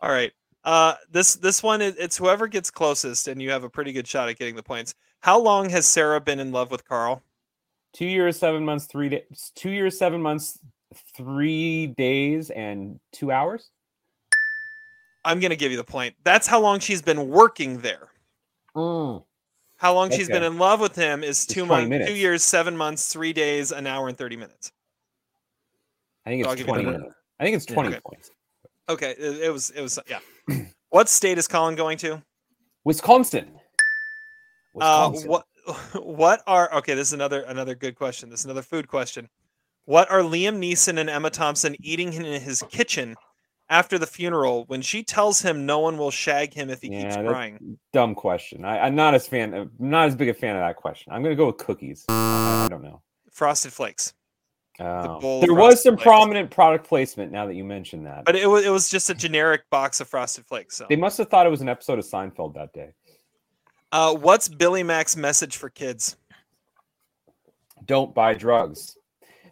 All 0.00 0.10
right. 0.10 0.32
Uh, 0.64 0.94
this 1.10 1.34
this 1.36 1.62
one 1.62 1.80
it's 1.82 2.16
whoever 2.16 2.46
gets 2.46 2.70
closest, 2.70 3.26
and 3.28 3.42
you 3.42 3.50
have 3.50 3.64
a 3.64 3.70
pretty 3.70 3.92
good 3.92 4.06
shot 4.06 4.28
at 4.28 4.38
getting 4.38 4.54
the 4.54 4.62
points. 4.62 4.94
How 5.20 5.40
long 5.40 5.68
has 5.70 5.86
Sarah 5.86 6.20
been 6.20 6.38
in 6.40 6.52
love 6.52 6.70
with 6.70 6.84
Carl? 6.86 7.22
Two 7.92 8.06
years, 8.06 8.38
seven 8.38 8.64
months, 8.64 8.86
three 8.86 9.08
days. 9.08 9.52
Two 9.54 9.70
years, 9.70 9.98
seven 9.98 10.22
months, 10.22 10.58
three 11.14 11.88
days, 11.88 12.50
and 12.50 12.98
two 13.12 13.30
hours. 13.30 13.70
I'm 15.24 15.40
gonna 15.40 15.56
give 15.56 15.70
you 15.70 15.76
the 15.76 15.84
point. 15.84 16.14
That's 16.24 16.46
how 16.46 16.60
long 16.60 16.80
she's 16.80 17.02
been 17.02 17.28
working 17.28 17.78
there. 17.78 18.08
How 19.76 19.94
long 19.94 20.10
she's 20.10 20.28
been 20.28 20.42
in 20.42 20.58
love 20.58 20.80
with 20.80 20.94
him 20.96 21.22
is 21.22 21.46
two 21.46 21.66
20 21.66 21.88
months, 21.88 22.06
two 22.08 22.14
years, 22.14 22.42
seven 22.42 22.76
months, 22.76 23.12
three 23.12 23.32
days, 23.32 23.72
an 23.72 23.86
hour, 23.86 24.08
and 24.08 24.16
thirty 24.16 24.36
minutes. 24.36 24.72
I 26.24 26.30
think 26.30 26.44
it's 26.46 26.58
you 26.58 26.64
twenty 26.64 26.84
minutes. 26.84 27.04
I 27.38 27.44
think 27.44 27.56
it's 27.56 27.66
Yeah. 27.68 27.74
twenty 27.74 27.88
Okay. 27.90 28.00
points. 28.04 28.30
Okay, 28.88 29.10
it, 29.18 29.42
it 29.42 29.52
was 29.52 29.70
it 29.70 29.82
was 29.82 29.98
yeah. 30.08 30.20
what 30.90 31.08
state 31.08 31.38
is 31.38 31.46
Colin 31.46 31.74
going 31.74 31.98
to? 31.98 32.22
Wisconsin. 32.84 33.48
Uh, 34.80 35.10
Wisconsin. 35.10 35.28
what 35.30 35.46
what 35.94 36.42
are 36.46 36.72
okay? 36.74 36.94
This 36.94 37.08
is 37.08 37.12
another 37.12 37.42
another 37.42 37.74
good 37.74 37.94
question. 37.96 38.30
This 38.30 38.40
is 38.40 38.44
another 38.46 38.62
food 38.62 38.88
question. 38.88 39.28
What 39.84 40.10
are 40.10 40.20
Liam 40.20 40.58
Neeson 40.58 40.98
and 40.98 41.10
Emma 41.10 41.30
Thompson 41.30 41.76
eating 41.82 42.12
in 42.12 42.40
his 42.40 42.62
kitchen 42.70 43.16
after 43.68 43.98
the 43.98 44.06
funeral 44.06 44.64
when 44.66 44.82
she 44.82 45.02
tells 45.02 45.40
him 45.42 45.66
no 45.66 45.78
one 45.80 45.96
will 45.98 46.10
shag 46.10 46.52
him 46.54 46.70
if 46.70 46.80
he 46.82 46.88
keeps 46.88 47.02
Yeah, 47.02 47.22
that's 47.22 47.28
crying? 47.28 47.78
dumb 47.92 48.14
question. 48.14 48.64
I, 48.64 48.80
I'm 48.80 48.94
not 48.94 49.14
as 49.14 49.26
fan. 49.26 49.54
I'm 49.54 49.70
not 49.78 50.08
as 50.08 50.16
big 50.16 50.28
a 50.28 50.34
fan 50.34 50.56
of 50.56 50.60
that 50.62 50.76
question. 50.76 51.12
I'm 51.12 51.22
gonna 51.22 51.34
go 51.36 51.46
with 51.46 51.58
cookies. 51.58 52.04
I, 52.08 52.64
I 52.66 52.68
don't 52.68 52.82
know. 52.82 53.02
Frosted 53.32 53.72
Flakes. 53.72 54.14
Oh. 54.80 55.20
bowl 55.20 55.40
of 55.40 55.42
there 55.42 55.54
was 55.54 55.82
some 55.82 55.96
Flakes. 55.96 56.04
prominent 56.04 56.50
product 56.50 56.86
placement. 56.86 57.30
Now 57.30 57.46
that 57.46 57.54
you 57.54 57.64
mention 57.64 58.04
that, 58.04 58.24
But 58.24 58.36
it 58.36 58.46
was 58.46 58.64
it 58.64 58.70
was 58.70 58.88
just 58.88 59.10
a 59.10 59.14
generic 59.14 59.68
box 59.70 60.00
of 60.00 60.08
Frosted 60.08 60.46
Flakes. 60.46 60.76
So, 60.76 60.86
they 60.88 60.96
must 60.96 61.18
have 61.18 61.28
thought 61.28 61.46
it 61.46 61.50
was 61.50 61.60
an 61.60 61.68
episode 61.68 61.98
of 61.98 62.04
Seinfeld 62.06 62.54
that 62.54 62.72
day. 62.72 62.92
Uh, 63.92 64.14
what's 64.14 64.48
Billy 64.48 64.82
Mack's 64.82 65.16
message 65.16 65.56
for 65.56 65.68
kids? 65.68 66.16
Don't 67.84 68.14
buy 68.14 68.34
drugs. 68.34 68.96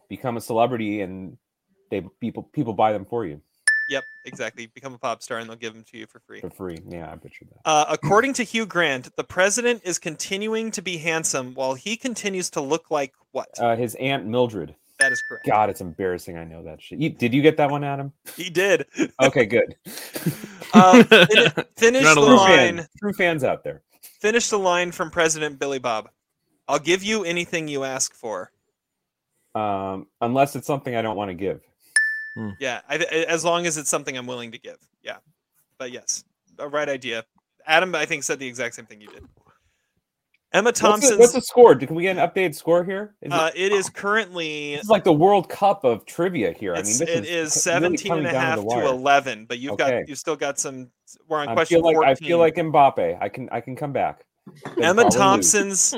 Become 0.08 0.36
a 0.36 0.40
celebrity, 0.40 1.02
and 1.02 1.36
they 1.90 2.02
people 2.20 2.42
people 2.42 2.72
buy 2.72 2.92
them 2.92 3.04
for 3.04 3.26
you 3.26 3.40
Yep, 3.90 4.04
exactly. 4.24 4.66
Become 4.66 4.94
a 4.94 4.98
pop 4.98 5.20
star 5.20 5.38
and 5.38 5.50
they'll 5.50 5.56
give 5.56 5.74
them 5.74 5.82
to 5.90 5.98
you 5.98 6.06
for 6.06 6.20
free. 6.20 6.40
for 6.40 6.48
free. 6.48 6.78
Yeah, 6.88 7.10
I 7.10 7.16
pictured 7.16 7.48
that. 7.50 7.68
Uh, 7.68 7.86
according 7.88 8.34
to 8.34 8.44
Hugh 8.44 8.64
Grant, 8.64 9.14
the 9.16 9.24
president 9.24 9.82
is 9.84 9.98
continuing 9.98 10.70
to 10.70 10.80
be 10.80 10.96
handsome 10.96 11.54
while 11.54 11.74
he 11.74 11.96
continues 11.96 12.50
to 12.50 12.60
look 12.60 12.92
like 12.92 13.12
what? 13.32 13.48
Uh, 13.58 13.74
his 13.74 13.96
aunt 13.96 14.26
Mildred. 14.26 14.76
that 15.00 15.10
is 15.10 15.20
correct. 15.28 15.44
God, 15.44 15.70
it's 15.70 15.80
embarrassing. 15.80 16.38
I 16.38 16.44
know 16.44 16.62
that 16.62 16.80
shit. 16.80 17.00
You, 17.00 17.10
did 17.10 17.34
you 17.34 17.42
get 17.42 17.56
that 17.56 17.68
one, 17.68 17.82
Adam? 17.82 18.12
He 18.36 18.48
did. 18.48 18.86
Okay, 19.20 19.44
good. 19.44 19.74
Uh, 20.72 21.02
fin- 21.02 21.64
finish 21.76 22.04
Not 22.04 22.14
the 22.14 22.20
alone. 22.20 22.28
True 22.28 22.36
line. 22.36 22.76
fans, 22.76 22.88
true 22.96 23.12
fans 23.12 23.42
out 23.42 23.64
there. 23.64 23.82
Finish 24.20 24.50
the 24.50 24.58
line 24.58 24.92
from 24.92 25.10
President 25.10 25.58
Billy 25.58 25.78
Bob. 25.78 26.10
I'll 26.68 26.78
give 26.78 27.02
you 27.02 27.24
anything 27.24 27.68
you 27.68 27.84
ask 27.84 28.14
for. 28.14 28.52
Um, 29.54 30.06
unless 30.20 30.54
it's 30.54 30.66
something 30.66 30.94
I 30.94 31.02
don't 31.02 31.16
want 31.16 31.30
to 31.30 31.34
give. 31.34 31.60
Yeah, 32.60 32.80
I, 32.88 32.96
I- 32.96 33.24
as 33.28 33.44
long 33.44 33.66
as 33.66 33.76
it's 33.76 33.90
something 33.90 34.16
I'm 34.16 34.26
willing 34.26 34.52
to 34.52 34.58
give. 34.58 34.78
Yeah, 35.02 35.16
but 35.78 35.90
yes, 35.90 36.24
a 36.58 36.68
right 36.68 36.88
idea. 36.88 37.24
Adam, 37.66 37.94
I 37.94 38.06
think 38.06 38.22
said 38.22 38.38
the 38.38 38.46
exact 38.46 38.74
same 38.76 38.86
thing 38.86 39.00
you 39.00 39.08
did. 39.08 39.24
Emma 40.52 40.66
What's 40.68 40.80
the, 40.80 40.86
Thompson's. 40.88 41.18
what's 41.18 41.32
the 41.32 41.40
score? 41.42 41.76
Can 41.76 41.94
we 41.94 42.02
get 42.02 42.16
an 42.18 42.28
updated 42.28 42.54
score 42.56 42.82
here? 42.84 43.14
Is 43.22 43.28
it- 43.28 43.32
uh, 43.32 43.50
it 43.54 43.72
is 43.72 43.88
currently 43.88 44.74
this 44.74 44.84
is 44.84 44.90
like 44.90 45.04
the 45.04 45.12
World 45.12 45.48
Cup 45.48 45.84
of 45.84 46.04
trivia 46.06 46.52
here. 46.52 46.72
I 46.72 46.78
mean, 46.78 46.80
It's, 46.86 46.98
this 46.98 47.08
it 47.08 47.24
is 47.24 47.56
is 47.56 47.66
really 47.66 47.96
17 47.96 48.12
and 48.12 48.26
a 48.26 48.30
half 48.30 48.56
the 48.58 48.64
to 48.64 48.86
11, 48.88 49.46
but 49.46 49.58
you've 49.60 49.72
Okay. 49.74 50.00
got 50.00 50.08
you've 50.08 50.18
still 50.18 50.36
got 50.36 50.58
some. 50.58 50.90
We're 51.28 51.38
on 51.38 51.48
I 51.48 51.54
question 51.54 51.76
feel 51.78 51.84
like 51.84 51.94
14. 51.96 52.10
I 52.10 52.14
feel 52.16 52.38
like 52.38 52.54
Mbappe. 52.56 53.18
I 53.22 53.28
can 53.28 53.48
I 53.52 53.60
can 53.60 53.76
come 53.76 53.92
back. 53.92 54.24
Emma. 54.82 55.08
Thompson's 55.10 55.94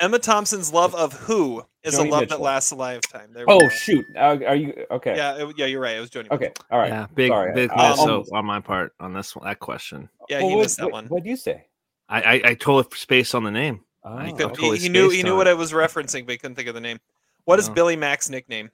Emma 0.00 0.18
Thompson's 0.18 0.72
love 0.72 0.94
of 0.96 1.12
who 1.12 1.62
is 1.84 1.94
Joni 1.94 2.06
a 2.08 2.10
love 2.10 2.20
Mitchell. 2.22 2.38
that 2.38 2.42
lasts 2.42 2.72
a 2.72 2.74
lifetime. 2.74 3.30
There 3.32 3.44
Oh 3.46 3.60
go. 3.60 3.68
shoot! 3.68 4.04
Uh, 4.16 4.38
are 4.48 4.56
you 4.56 4.74
okay? 4.90 5.14
Yeah, 5.16 5.36
it- 5.46 5.54
yeah, 5.58 5.66
you're 5.66 5.80
right. 5.80 5.96
It 5.96 6.00
was 6.00 6.10
Joni. 6.10 6.28
Okay. 6.32 6.50
All 6.72 6.78
right. 6.80 6.88
Yeah, 6.88 7.06
big 7.14 7.30
Sorry, 7.30 7.54
big 7.54 7.70
I- 7.70 7.90
miss 7.90 8.00
um, 8.00 8.24
on 8.32 8.44
my 8.46 8.58
part 8.60 8.92
on 8.98 9.12
this 9.12 9.36
one, 9.36 9.46
that 9.46 9.60
question. 9.60 10.08
Yeah, 10.28 10.38
Well, 10.40 10.48
he 10.48 10.54
what- 10.56 10.62
missed 10.62 10.76
that 10.78 10.84
what- 10.86 10.92
one. 10.94 11.06
What 11.06 11.22
do 11.22 11.30
you 11.30 11.36
say? 11.36 11.66
I 12.08 12.22
I, 12.22 12.32
I 12.50 12.54
totally 12.54 12.84
spaced 12.94 13.34
on 13.34 13.44
the 13.44 13.50
name. 13.50 13.80
Oh, 14.04 14.18
He 14.18 14.26
He, 14.26 14.32
could- 14.32 14.38
could- 14.38 14.54
totally 14.54 14.76
he- 14.78 14.84
he 14.84 14.88
knew 14.90 15.10
he 15.10 15.22
knew 15.22 15.36
what 15.36 15.46
it. 15.46 15.50
I 15.50 15.54
was 15.54 15.72
referencing, 15.72 16.26
but 16.26 16.32
he 16.32 16.38
couldn't 16.38 16.54
think 16.56 16.68
of 16.68 16.74
the 16.74 16.80
name. 16.80 16.98
What 17.44 17.58
is 17.58 17.68
oh. 17.68 17.72
Billy 17.72 17.96
Mack's 17.96 18.28
nickname? 18.30 18.70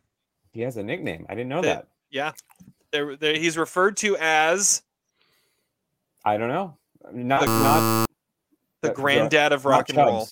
he 0.52 0.60
has 0.62 0.76
a 0.76 0.82
nickname. 0.82 1.26
I 1.28 1.34
didn't 1.34 1.48
know 1.48 1.60
The- 1.62 1.68
that. 1.68 1.88
Yeah, 2.10 2.32
there, 2.90 3.14
there, 3.16 3.34
he's 3.36 3.56
referred 3.56 3.96
to 3.98 4.16
as 4.18 4.82
I 6.24 6.36
don't 6.36 6.48
know. 6.48 6.76
Not 7.12 7.40
The- 7.42 7.46
not 7.46 8.06
the 8.06 8.06
the- 8.82 8.88
the- 8.88 8.94
granddad 8.94 9.52
of 9.52 9.64
rock 9.64 9.88
and 9.90 9.98
roll. 9.98 10.28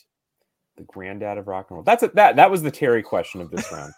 The 0.77 0.83
granddad 0.85 1.39
of 1.39 1.47
rock 1.49 1.71
and 1.71 1.77
roll. 1.77 1.83
That's 1.85 2.03
a, 2.05 2.09
that. 2.15 2.37
That 2.37 2.51
was 2.51 2.63
the 2.63 2.71
Terry 2.71 3.03
question 3.03 3.41
of 3.41 3.51
this 3.51 3.71
round. 3.73 3.93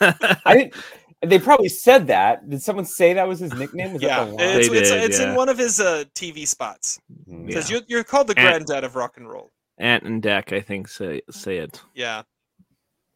I 0.44 0.54
didn't. 0.54 0.74
They 1.22 1.38
probably 1.38 1.68
said 1.68 2.06
that. 2.06 2.48
Did 2.48 2.62
someone 2.62 2.84
say 2.84 3.12
that 3.14 3.26
was 3.26 3.40
his 3.40 3.52
nickname? 3.54 3.94
Was 3.94 4.02
Yeah, 4.02 4.24
that 4.24 4.36
the 4.36 4.58
it's, 4.58 4.68
it's, 4.68 4.90
did, 4.90 5.02
it's 5.04 5.18
in 5.18 5.34
one 5.34 5.48
of 5.48 5.58
his 5.58 5.80
uh, 5.80 6.04
TV 6.14 6.46
spots. 6.46 7.00
Mm. 7.28 7.46
Because 7.46 7.68
Yeah. 7.70 7.78
you're, 7.78 7.84
you're 7.88 8.04
called 8.04 8.28
the 8.28 8.38
And- 8.38 8.64
granddad 8.66 8.84
of 8.84 8.94
rock 8.94 9.16
and 9.16 9.28
roll. 9.28 9.50
Ant 9.78 10.04
and 10.04 10.22
Dec, 10.22 10.52
I 10.56 10.60
think, 10.60 10.88
say 10.88 11.22
say 11.30 11.58
it. 11.58 11.80
Yeah. 11.94 12.22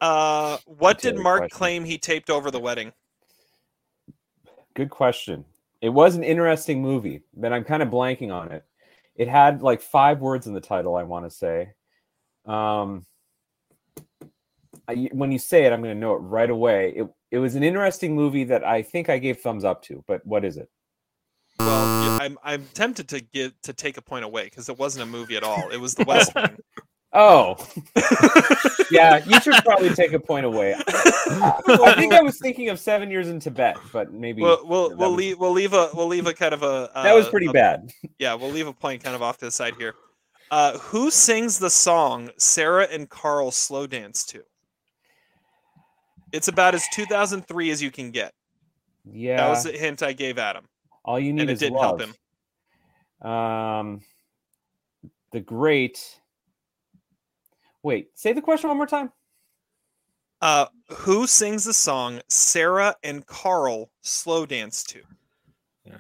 Uh, 0.01 0.59
what 0.67 1.01
did 1.01 1.17
Mark 1.17 1.41
question. 1.43 1.57
claim 1.57 1.85
he 1.85 1.99
taped 1.99 2.31
over 2.31 2.51
the 2.53 2.61
wedding? 2.61 2.93
Good 4.75 4.91
question. 4.91 5.45
It 5.81 5.89
was 5.91 6.15
an 6.15 6.23
interesting 6.25 6.81
movie, 6.81 7.23
but 7.35 7.53
I'm 7.53 7.65
kind 7.65 7.83
of 7.83 7.89
blanking 7.89 8.33
on 8.33 8.53
it. 8.53 8.65
It 9.17 9.29
had 9.29 9.63
like 9.63 9.81
five 9.83 10.21
words 10.21 10.47
in 10.47 10.55
the 10.55 10.61
title. 10.61 10.95
I 10.97 11.03
want 11.03 11.25
to 11.27 11.31
say. 11.31 11.73
Um, 12.47 13.05
I, 14.89 15.09
when 15.13 15.31
you 15.33 15.39
say 15.39 15.65
it, 15.65 15.73
I'm 15.73 15.83
going 15.83 15.95
to 15.95 16.01
know 16.01 16.15
it 16.15 16.19
right 16.19 16.51
away. 16.51 16.93
It 16.97 17.07
it 17.31 17.39
was 17.39 17.55
an 17.55 17.63
interesting 17.63 18.15
movie 18.15 18.45
that 18.45 18.65
I 18.65 18.83
think 18.83 19.09
I 19.09 19.19
gave 19.19 19.39
thumbs 19.41 19.65
up 19.65 19.83
to. 19.85 20.03
But 20.07 20.25
what 20.27 20.45
is 20.45 20.57
it? 20.57 20.69
Well, 21.59 22.05
yeah, 22.05 22.19
I'm 22.21 22.39
I'm 22.43 22.65
tempted 22.75 23.09
to 23.11 23.21
get 23.21 23.55
to 23.63 23.73
take 23.73 23.97
a 23.97 24.03
point 24.03 24.25
away 24.25 24.45
because 24.45 24.69
it 24.69 24.79
wasn't 24.79 25.05
a 25.05 25.07
movie 25.07 25.37
at 25.37 25.43
all. 25.45 25.71
It 25.71 25.81
was 25.81 25.95
the 25.95 26.05
West 26.05 26.35
Wing. 26.35 26.57
Oh, 27.15 27.59
yeah. 28.91 29.23
You 29.27 29.39
should 29.41 29.53
probably 29.67 29.91
take 29.91 30.15
a 30.15 30.19
point 30.19 30.47
away. 30.47 30.75
I 30.89 31.95
think 31.99 32.15
I 32.15 32.23
was 32.23 32.39
thinking 32.39 32.71
of 32.71 32.81
Seven 32.81 33.11
Years 33.11 33.29
in 33.29 33.39
Tibet, 33.39 33.77
but 33.93 34.15
maybe 34.15 34.41
We'll 34.41 34.67
we'll, 34.67 34.89
that 34.89 34.97
we'll 34.99 35.11
was- 35.11 35.19
leave 35.19 35.39
we'll 35.39 35.53
leave 35.53 35.75
a 35.75 35.91
we'll 35.93 36.07
leave 36.07 36.27
a 36.27 36.33
kind 36.33 36.55
of 36.55 36.63
a 36.63 36.91
uh, 36.95 37.03
that 37.03 37.15
was 37.15 37.29
pretty 37.29 37.49
a- 37.49 37.53
bad. 37.53 37.91
Yeah, 38.19 38.33
we'll 38.33 38.49
leave 38.51 38.67
a 38.67 38.73
point 38.73 39.05
kind 39.05 39.15
of 39.15 39.21
off 39.21 39.37
to 39.39 39.45
the 39.45 39.51
side 39.51 39.75
here. 39.77 39.95
Uh, 40.51 40.79
who 40.79 41.11
sings 41.11 41.59
the 41.59 41.69
song 41.69 42.31
Sarah 42.39 42.89
and 42.91 43.11
Carl 43.11 43.51
slow 43.51 43.87
dance 43.87 44.25
to? 44.29 44.43
It's 46.33 46.49
about 46.49 46.75
as 46.75 46.85
2003 46.93 47.71
as 47.71 47.83
you 47.83 47.91
can 47.91 48.11
get. 48.11 48.33
Yeah. 49.05 49.37
That 49.37 49.49
was 49.51 49.65
the 49.65 49.73
hint 49.73 50.03
I 50.03 50.13
gave 50.13 50.39
Adam, 50.39 50.65
All 51.05 51.19
you 51.19 51.33
need 51.33 51.43
and 51.43 51.51
it 51.51 51.55
is 51.55 51.59
didn't 51.61 51.75
love. 51.77 52.01
help 52.01 52.11
him. 53.21 53.31
Um, 53.31 54.01
the 55.33 55.41
great 55.41 56.19
Wait, 57.85 58.11
say 58.15 58.33
the 58.33 58.41
question 58.41 58.69
one 58.69 58.77
more 58.77 58.87
time. 58.87 59.11
Uh, 60.41 60.67
who 60.89 61.27
sings 61.27 61.65
the 61.65 61.73
song 61.75 62.21
Sarah 62.29 62.95
and 63.03 63.27
Carl 63.27 63.91
slow 64.03 64.47
dance 64.47 64.85
to? 64.85 65.03
Yeah. 65.85 65.95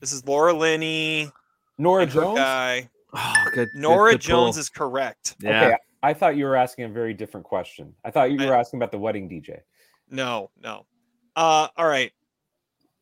This 0.00 0.12
is 0.12 0.26
Laura 0.26 0.52
Linney. 0.52 1.30
Norah 1.78 2.06
Jones. 2.06 2.38
Guy. 2.38 2.90
Oh, 3.14 3.34
good. 3.54 3.68
Norah 3.74 4.12
good 4.12 4.20
Jones 4.20 4.54
pull. 4.56 4.60
is 4.60 4.68
correct. 4.68 5.36
Yeah. 5.40 5.64
Okay, 5.66 5.76
I 6.02 6.14
thought 6.14 6.36
you 6.36 6.44
were 6.46 6.56
asking 6.56 6.84
a 6.84 6.88
very 6.88 7.12
different 7.14 7.44
question. 7.44 7.94
I 8.04 8.10
thought 8.10 8.30
you 8.30 8.40
I- 8.40 8.46
were 8.46 8.54
asking 8.54 8.78
about 8.78 8.90
the 8.92 8.98
wedding 8.98 9.28
DJ. 9.28 9.60
No, 10.08 10.50
no. 10.60 10.86
Uh, 11.36 11.68
all 11.76 11.86
right. 11.86 12.12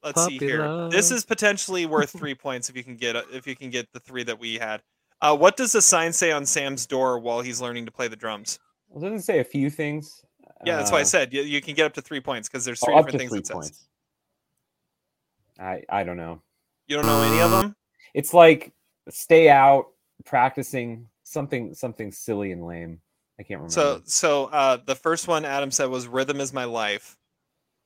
Let's 0.02 0.24
see 0.26 0.38
Puppy 0.38 0.46
here. 0.46 0.88
This 0.90 1.10
is 1.10 1.24
potentially 1.24 1.86
worth 1.86 2.10
three 2.10 2.34
points 2.46 2.68
if 2.68 2.76
you 2.76 2.84
can 2.84 2.96
get 2.96 3.16
if 3.32 3.46
you 3.46 3.56
can 3.56 3.70
get 3.70 3.90
the 3.92 4.00
three 4.00 4.22
that 4.24 4.38
we 4.38 4.56
had. 4.56 4.82
Uh, 5.20 5.36
what 5.36 5.56
does 5.56 5.72
the 5.72 5.82
sign 5.82 6.12
say 6.12 6.30
on 6.30 6.46
Sam's 6.46 6.86
door 6.86 7.18
while 7.18 7.40
he's 7.40 7.60
learning 7.60 7.84
to 7.86 7.90
play 7.90 8.06
the 8.06 8.14
drums? 8.16 8.58
Well, 8.88 9.02
doesn't 9.02 9.18
it 9.18 9.24
say 9.24 9.40
a 9.40 9.44
few 9.44 9.70
things. 9.70 10.24
Yeah, 10.64 10.76
that's 10.76 10.92
why 10.92 10.98
I 10.98 11.02
Uh, 11.02 11.04
said 11.04 11.32
you, 11.34 11.42
you 11.42 11.60
can 11.60 11.74
get 11.74 11.86
up 11.86 11.94
to 11.94 12.00
three 12.02 12.20
points 12.20 12.48
because 12.48 12.64
there's 12.64 12.80
oh, 12.82 12.86
three 12.86 12.94
up 12.94 13.06
different 13.06 13.12
to 13.12 13.18
things 13.18 13.30
three 13.30 13.38
it 13.40 13.46
says. 13.46 13.54
points. 13.54 13.88
I 15.58 15.82
I 15.88 16.04
don't 16.04 16.16
know. 16.16 16.42
You 16.86 16.96
don't 16.96 17.06
know 17.06 17.22
any 17.22 17.40
of 17.40 17.50
them? 17.50 17.74
It's 18.14 18.32
like 18.32 18.72
stay 19.08 19.48
out, 19.50 19.86
practicing 20.24 21.08
something 21.28 21.74
something 21.74 22.12
silly 22.12 22.52
and 22.52 22.66
lame. 22.66 23.00
I 23.38 23.42
can't 23.42 23.60
remember. 23.60 23.72
So 23.72 24.02
so 24.04 24.46
uh, 24.46 24.78
the 24.84 24.94
first 24.94 25.28
one 25.28 25.44
Adam 25.44 25.70
said 25.70 25.90
was 25.90 26.06
"Rhythm 26.06 26.40
is 26.40 26.52
my 26.52 26.64
life," 26.64 27.16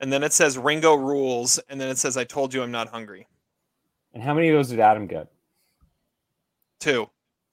and 0.01 0.13
then 0.13 0.23
it 0.23 0.33
says 0.33 0.57
"Ringo 0.57 0.95
rules," 0.95 1.59
and 1.69 1.81
then 1.81 1.89
it 1.89 1.99
says 1.99 2.17
"I 2.17 2.25
told 2.25 2.55
you 2.55 2.63
I'm 2.63 2.71
not 2.71 2.89
hungry." 2.89 3.27
and 4.15 4.23
how 4.23 4.35
many 4.35 4.49
of 4.49 4.55
those 4.55 4.69
did 4.69 4.81
Adam 4.81 5.07
get? 5.07 5.29
Two. 6.81 7.09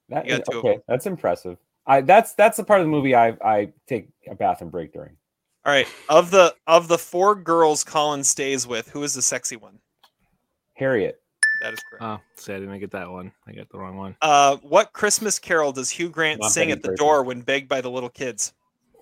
That 0.08 0.26
got 0.26 0.42
two 0.50 0.58
okay, 0.58 0.78
that's 0.88 1.06
impressive. 1.06 1.56
I 1.86 2.00
that's 2.00 2.34
that's 2.34 2.56
the 2.56 2.64
part 2.64 2.80
of 2.80 2.86
the 2.86 2.90
movie 2.90 3.14
I 3.14 3.28
I 3.44 3.72
take 3.86 4.08
a 4.28 4.34
bath 4.34 4.60
and 4.60 4.70
break 4.70 4.92
during. 4.92 5.16
All 5.64 5.72
right. 5.72 5.86
Of 6.08 6.30
the 6.30 6.54
of 6.66 6.88
the 6.88 6.98
four 6.98 7.34
girls 7.34 7.84
Colin 7.84 8.24
stays 8.24 8.66
with, 8.66 8.88
who 8.88 9.02
is 9.02 9.14
the 9.14 9.22
sexy 9.22 9.56
one? 9.56 9.78
Harriet. 10.74 11.19
That 11.60 11.74
is 11.74 11.80
correct. 11.88 12.02
Oh, 12.02 12.18
see, 12.36 12.54
I 12.54 12.58
didn't 12.58 12.78
get 12.80 12.90
that 12.92 13.10
one. 13.10 13.32
I 13.46 13.52
got 13.52 13.68
the 13.70 13.78
wrong 13.78 13.96
one. 13.96 14.16
Uh, 14.22 14.56
what 14.62 14.92
Christmas 14.92 15.38
carol 15.38 15.72
does 15.72 15.90
Hugh 15.90 16.08
Grant 16.08 16.40
Not 16.40 16.52
sing 16.52 16.70
at 16.70 16.82
the 16.82 16.90
Frasier. 16.90 16.96
door 16.96 17.22
when 17.22 17.42
begged 17.42 17.68
by 17.68 17.80
the 17.80 17.90
little 17.90 18.08
kids? 18.08 18.52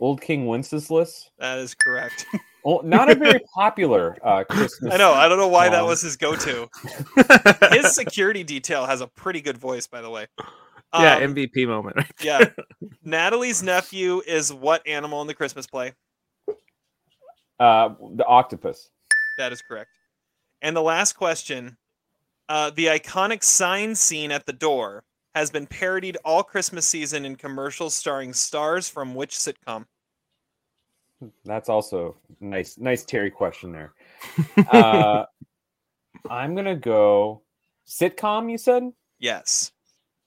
Old 0.01 0.21
King 0.21 0.47
Wenceslas. 0.47 1.31
That 1.39 1.59
is 1.59 1.75
correct. 1.75 2.27
Oh, 2.65 2.81
not 2.85 3.09
a 3.09 3.15
very 3.15 3.41
popular 3.55 4.19
uh, 4.23 4.43
Christmas. 4.45 4.93
I 4.93 4.97
know. 4.99 5.15
I 5.15 5.29
don't 5.29 5.39
know 5.39 5.49
why 5.49 5.71
that 5.71 5.87
was 5.87 6.03
his 6.03 6.17
go-to. 6.19 6.69
His 7.71 7.95
security 7.95 8.43
detail 8.43 8.85
has 8.85 9.01
a 9.01 9.07
pretty 9.07 9.41
good 9.41 9.57
voice, 9.57 9.87
by 9.87 10.03
the 10.03 10.11
way. 10.11 10.27
yeah, 10.93 11.15
Um, 11.15 11.35
MVP 11.35 11.67
moment. 11.69 11.97
Right? 11.97 12.13
yeah. 12.21 12.45
Natalie's 13.05 13.63
nephew 13.63 14.21
is 14.27 14.53
what 14.53 14.87
animal 14.87 15.23
in 15.23 15.29
the 15.29 15.35
Christmas 15.35 15.67
play? 15.67 15.95
Uh, 17.59 17.91
the 18.17 18.27
octopus. 18.27 18.91
That 19.39 19.53
is 19.53 19.63
correct. 19.63 19.91
And 20.61 20.77
the 20.77 20.83
last 20.83 21.15
question 21.15 21.79
uh, 22.49 22.71
the 22.71 22.87
iconic 22.87 23.43
sign 23.43 23.95
scene 23.95 24.33
at 24.33 24.47
the 24.47 24.53
door 24.53 25.05
has 25.35 25.51
been 25.51 25.67
parodied 25.67 26.17
all 26.25 26.43
Christmas 26.43 26.87
season 26.87 27.25
in 27.25 27.37
commercials 27.37 27.95
starring 27.95 28.33
stars 28.33 28.89
from 28.89 29.15
which 29.15 29.37
sitcom? 29.37 29.85
That's 31.45 31.69
also 31.69 32.17
nice. 32.41 32.79
Nice 32.79 33.05
Terry 33.05 33.31
question 33.31 33.73
there. 33.73 33.93
Uh, 34.69 35.25
I'm 36.29 36.55
gonna 36.55 36.77
go 36.77 37.43
sitcom. 37.87 38.51
You 38.51 38.59
said. 38.59 38.91
Yes. 39.19 39.73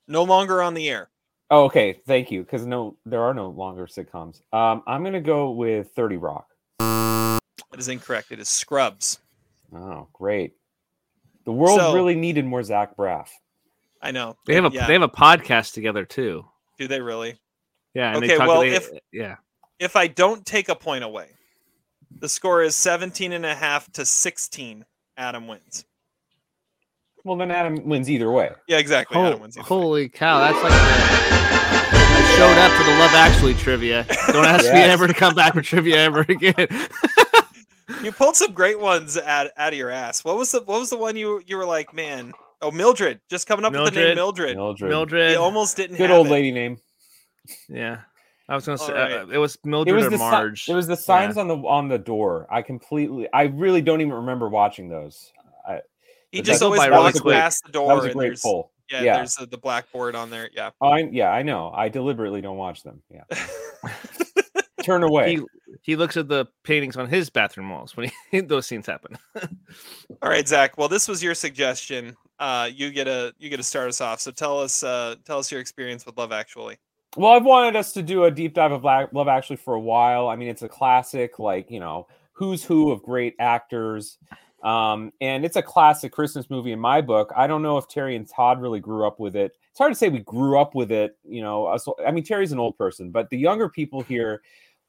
No 0.07 0.23
longer 0.23 0.61
on 0.61 0.73
the 0.73 0.89
air. 0.89 1.09
Oh, 1.49 1.65
okay. 1.65 1.99
Thank 2.07 2.31
you. 2.31 2.43
Because 2.43 2.65
no, 2.65 2.97
there 3.05 3.21
are 3.21 3.33
no 3.33 3.49
longer 3.49 3.87
sitcoms. 3.87 4.41
Um, 4.53 4.83
I'm 4.87 5.03
gonna 5.03 5.21
go 5.21 5.51
with 5.51 5.91
Thirty 5.91 6.17
Rock. 6.17 6.47
That 6.79 7.41
is 7.77 7.87
incorrect. 7.87 8.31
It 8.31 8.39
is 8.39 8.49
Scrubs. 8.49 9.19
Oh, 9.73 10.07
great. 10.13 10.55
The 11.45 11.51
world 11.51 11.79
So- 11.79 11.93
really 11.93 12.15
needed 12.15 12.45
more 12.45 12.63
Zach 12.63 12.95
Braff. 12.97 13.27
I 14.01 14.11
know. 14.11 14.35
They 14.47 14.55
have 14.55 14.65
a 14.65 14.71
yeah. 14.73 14.87
they 14.87 14.93
have 14.93 15.01
a 15.03 15.07
podcast 15.09 15.73
together 15.73 16.05
too. 16.05 16.45
Do 16.79 16.87
they 16.87 17.01
really? 17.01 17.39
Yeah. 17.93 18.07
And 18.09 18.17
Okay, 18.17 18.27
they 18.29 18.37
talk, 18.37 18.47
well, 18.47 18.61
they- 18.61 18.75
if- 18.75 18.89
yeah. 19.11 19.35
If 19.79 19.95
I 19.95 20.07
don't 20.07 20.45
take 20.45 20.69
a 20.69 20.75
point 20.75 21.03
away, 21.03 21.27
the 22.19 22.29
score 22.29 22.61
is 22.63 22.75
17 22.75 23.31
and 23.33 23.45
a 23.45 23.55
half 23.55 23.91
to 23.93 24.05
16. 24.05 24.85
Adam 25.17 25.47
wins. 25.47 25.85
Well, 27.23 27.35
then 27.37 27.51
Adam 27.51 27.87
wins 27.87 28.09
either 28.09 28.31
way. 28.31 28.51
Yeah, 28.67 28.77
exactly. 28.79 29.15
Hol- 29.15 29.27
Adam 29.27 29.39
wins. 29.41 29.57
either 29.57 29.63
way. 29.63 29.67
holy 29.67 30.09
cow, 30.09 30.39
that's 30.39 30.63
like 30.63 30.71
I 30.73 32.35
showed 32.37 32.57
up 32.57 32.71
for 32.77 32.83
the 32.83 32.97
Love 32.97 33.13
Actually 33.13 33.53
trivia. 33.55 34.05
Don't 34.31 34.45
ask 34.45 34.65
me 34.65 34.79
ever 34.79 35.07
to 35.07 35.13
come 35.13 35.35
back 35.35 35.53
for 35.53 35.61
trivia 35.61 35.97
ever 35.97 36.21
again. 36.21 36.55
You 38.03 38.11
pulled 38.11 38.35
some 38.35 38.51
great 38.53 38.79
ones 38.79 39.17
out, 39.17 39.49
out 39.57 39.73
of 39.73 39.77
your 39.79 39.89
ass. 39.89 40.23
What 40.23 40.37
was 40.37 40.51
the 40.51 40.61
what 40.61 40.79
was 40.79 40.89
the 40.89 40.97
one 40.97 41.15
you 41.15 41.41
you 41.45 41.57
were 41.57 41.65
like, 41.65 41.93
man? 41.93 42.33
Oh, 42.61 42.71
Mildred, 42.71 43.19
just 43.29 43.47
coming 43.47 43.65
up 43.65 43.73
with 43.73 43.93
the 43.93 43.99
name 43.99 44.15
Mildred. 44.15 44.55
Mildred. 44.55 44.89
Mildred. 44.89 45.31
You 45.31 45.37
almost 45.39 45.75
didn't 45.77 45.97
Good 45.97 46.09
have 46.09 46.17
old 46.19 46.27
it. 46.27 46.31
lady 46.31 46.51
name. 46.51 46.77
Yeah. 47.67 48.01
I 48.49 48.55
was 48.55 48.65
gonna 48.65 48.77
say 48.77 48.91
All 48.93 48.99
right. 48.99 49.11
uh, 49.13 49.27
it 49.27 49.37
was 49.37 49.55
It 49.55 49.65
Mildred 49.65 49.95
was 49.95 50.05
or 50.07 50.09
the 50.11 50.17
si- 50.17 50.23
Marge. 50.23 50.69
it 50.69 50.73
was 50.73 50.87
the 50.87 50.97
signs 50.97 51.37
on 51.37 51.47
the 51.47 51.55
on 51.57 51.87
the 51.87 51.97
door. 51.97 52.47
I 52.51 52.61
completely. 52.61 53.27
I 53.33 53.43
really 53.43 53.81
don't 53.81 54.01
even 54.01 54.13
remember 54.13 54.49
watching 54.49 54.89
those. 54.89 55.31
I, 55.67 55.81
He 56.31 56.41
just 56.41 56.61
always 56.61 56.81
that 56.81 56.91
was 56.91 57.19
a 57.19 57.23
walks 57.23 57.35
past 57.35 57.65
the 57.65 57.71
door. 57.71 57.87
that 57.87 57.95
was 57.95 58.05
a 58.05 58.13
great 58.13 58.27
there's, 58.29 58.41
poll. 58.41 58.71
Yeah, 58.91 59.01
Yeah. 59.03 59.15
there's 59.17 59.35
the, 59.35 59.45
the 59.45 59.57
blackboard 59.57 60.15
on 60.15 60.29
there. 60.29 60.49
Yeah. 60.53 60.71
I 60.81 60.99
yeah, 61.11 61.29
I 61.31 61.43
know. 61.43 61.71
I 61.73 61.87
deliberately 61.89 62.41
don't 62.41 62.57
watch 62.57 62.83
them. 62.83 63.01
Yeah. 63.09 63.23
Turn 64.83 65.03
away. 65.03 65.35
he 65.35 65.41
he 65.81 65.95
looks 65.95 66.17
at 66.17 66.27
the 66.27 66.45
paintings 66.63 66.97
on 66.97 67.07
his 67.07 67.29
bathroom 67.29 67.69
walls 67.69 67.95
when 67.95 68.11
he, 68.31 68.39
those 68.41 68.67
scenes 68.67 68.85
happen. 68.85 69.17
All 70.21 70.29
right, 70.29 70.47
Zach. 70.47 70.77
Well, 70.77 70.87
this 70.89 71.07
was 71.07 71.23
your 71.23 71.33
suggestion. 71.33 72.15
Uh, 72.39 72.69
you 72.73 72.91
get 72.91 73.07
a 73.07 73.33
you 73.39 73.49
get 73.49 73.57
to 73.57 73.63
start 73.63 73.89
us 73.89 74.01
off. 74.01 74.19
So 74.19 74.31
tell 74.31 74.59
us 74.59 74.83
uh, 74.83 75.15
tell 75.25 75.39
us 75.39 75.51
your 75.51 75.61
experience 75.61 76.05
with 76.05 76.17
Love 76.17 76.31
Actually. 76.31 76.77
Well, 77.17 77.33
I've 77.33 77.45
wanted 77.45 77.75
us 77.75 77.91
to 77.93 78.01
do 78.01 78.23
a 78.23 78.31
deep 78.31 78.53
dive 78.53 78.71
of 78.71 78.83
Love 78.83 79.27
Actually 79.27 79.57
for 79.57 79.73
a 79.73 79.79
while. 79.79 80.29
I 80.29 80.35
mean, 80.35 80.47
it's 80.47 80.61
a 80.61 80.69
classic, 80.69 81.39
like 81.39 81.69
you 81.69 81.79
know, 81.79 82.07
who's 82.31 82.63
who 82.63 82.91
of 82.91 83.03
great 83.03 83.35
actors, 83.39 84.17
um, 84.63 85.11
and 85.19 85.43
it's 85.43 85.57
a 85.57 85.61
classic 85.61 86.11
Christmas 86.11 86.49
movie 86.49 86.71
in 86.71 86.79
my 86.79 87.01
book. 87.01 87.31
I 87.35 87.47
don't 87.47 87.61
know 87.61 87.77
if 87.77 87.87
Terry 87.87 88.15
and 88.15 88.27
Todd 88.27 88.61
really 88.61 88.79
grew 88.79 89.05
up 89.05 89.19
with 89.19 89.35
it. 89.35 89.57
It's 89.69 89.77
hard 89.77 89.91
to 89.91 89.97
say 89.97 90.09
we 90.09 90.19
grew 90.19 90.59
up 90.59 90.73
with 90.73 90.91
it. 90.91 91.17
You 91.23 91.41
know, 91.41 91.65
us- 91.65 91.87
I 92.05 92.11
mean, 92.11 92.23
Terry's 92.23 92.51
an 92.51 92.59
old 92.59 92.77
person, 92.77 93.11
but 93.11 93.29
the 93.29 93.37
younger 93.37 93.69
people 93.69 94.01
here 94.01 94.41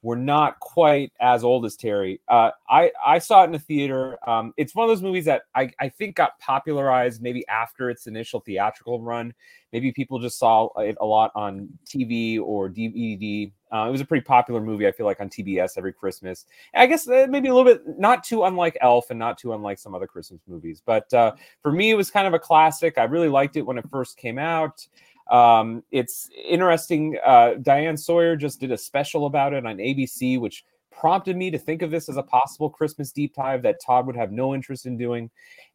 were 0.03 0.15
not 0.15 0.59
quite 0.59 1.11
as 1.19 1.43
old 1.43 1.65
as 1.65 1.75
Terry. 1.75 2.21
Uh, 2.27 2.51
I 2.69 2.91
I 3.03 3.17
saw 3.17 3.41
it 3.41 3.45
in 3.45 3.51
the 3.53 3.59
theater. 3.59 4.17
Um, 4.29 4.53
it's 4.57 4.75
one 4.75 4.83
of 4.83 4.89
those 4.89 5.01
movies 5.01 5.25
that 5.25 5.43
I 5.55 5.71
I 5.79 5.89
think 5.89 6.15
got 6.15 6.37
popularized 6.39 7.21
maybe 7.21 7.47
after 7.47 7.89
its 7.89 8.05
initial 8.05 8.41
theatrical 8.41 9.01
run 9.01 9.33
maybe 9.73 9.91
people 9.91 10.19
just 10.19 10.37
saw 10.37 10.69
it 10.77 10.95
a 11.01 11.05
lot 11.05 11.31
on 11.35 11.67
TV 11.85 12.39
or 12.39 12.69
DVD. 12.69 13.51
Uh, 13.73 13.87
it 13.87 13.91
was 13.91 14.01
a 14.01 14.05
pretty 14.05 14.23
popular 14.23 14.61
movie, 14.61 14.87
I 14.87 14.91
feel 14.91 15.07
like, 15.07 15.19
on 15.19 15.29
TBS 15.29 15.71
every 15.77 15.91
Christmas. 15.91 16.45
I 16.75 16.85
guess 16.85 17.09
uh, 17.09 17.25
maybe 17.27 17.49
a 17.49 17.55
little 17.55 17.73
bit 17.73 17.81
not 17.97 18.23
too 18.23 18.43
unlike 18.43 18.77
Elf 18.79 19.09
and 19.09 19.17
not 19.17 19.39
too 19.39 19.51
unlike 19.53 19.79
some 19.79 19.95
other 19.95 20.05
Christmas 20.05 20.41
movies. 20.47 20.81
But 20.85 21.11
uh, 21.11 21.33
for 21.63 21.71
me, 21.71 21.89
it 21.89 21.95
was 21.95 22.11
kind 22.11 22.27
of 22.27 22.35
a 22.35 22.39
classic. 22.39 22.99
I 22.99 23.05
really 23.05 23.29
liked 23.29 23.57
it 23.57 23.63
when 23.63 23.79
it 23.79 23.89
first 23.89 24.15
came 24.15 24.37
out. 24.37 24.87
Um, 25.29 25.83
it's 25.91 26.29
interesting. 26.45 27.17
Uh, 27.25 27.55
Diane 27.61 27.97
Sawyer 27.97 28.35
just 28.35 28.59
did 28.59 28.71
a 28.71 28.77
special 28.77 29.25
about 29.25 29.53
it 29.53 29.65
on 29.65 29.77
ABC, 29.77 30.39
which 30.39 30.63
prompted 30.91 31.35
me 31.35 31.49
to 31.51 31.57
think 31.57 31.81
of 31.81 31.91
this 31.91 32.09
as 32.09 32.17
a 32.17 32.23
possible 32.23 32.69
Christmas 32.69 33.11
deep 33.11 33.35
dive 33.35 33.63
that 33.63 33.81
Todd 33.83 34.05
would 34.05 34.15
have 34.15 34.31
no 34.31 34.53
interest 34.53 34.85
in 34.85 34.97
doing. 34.97 35.29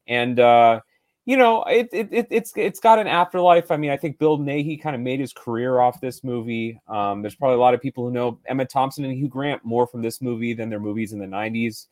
And 0.06 0.38
uh, 0.38 0.80
you 1.28 1.36
know, 1.36 1.62
it, 1.64 1.88
it, 1.92 2.08
it 2.10 2.26
it's 2.30 2.52
it's 2.56 2.80
got 2.80 2.98
an 2.98 3.06
afterlife. 3.06 3.70
I 3.70 3.76
mean, 3.76 3.90
I 3.90 3.96
think 3.96 4.18
Bill 4.18 4.38
Nighy 4.38 4.80
kind 4.80 4.96
of 4.96 5.02
made 5.02 5.20
his 5.20 5.32
career 5.34 5.78
off 5.80 6.00
this 6.00 6.24
movie. 6.24 6.80
Um, 6.88 7.20
there's 7.20 7.34
probably 7.34 7.56
a 7.56 7.60
lot 7.60 7.74
of 7.74 7.82
people 7.82 8.04
who 8.04 8.10
know 8.10 8.38
Emma 8.46 8.64
Thompson 8.64 9.04
and 9.04 9.12
Hugh 9.14 9.28
Grant 9.28 9.64
more 9.64 9.86
from 9.86 10.00
this 10.00 10.22
movie 10.22 10.54
than 10.54 10.70
their 10.70 10.80
movies 10.80 11.12
in 11.12 11.18
the 11.18 11.26
'90s. 11.26 11.86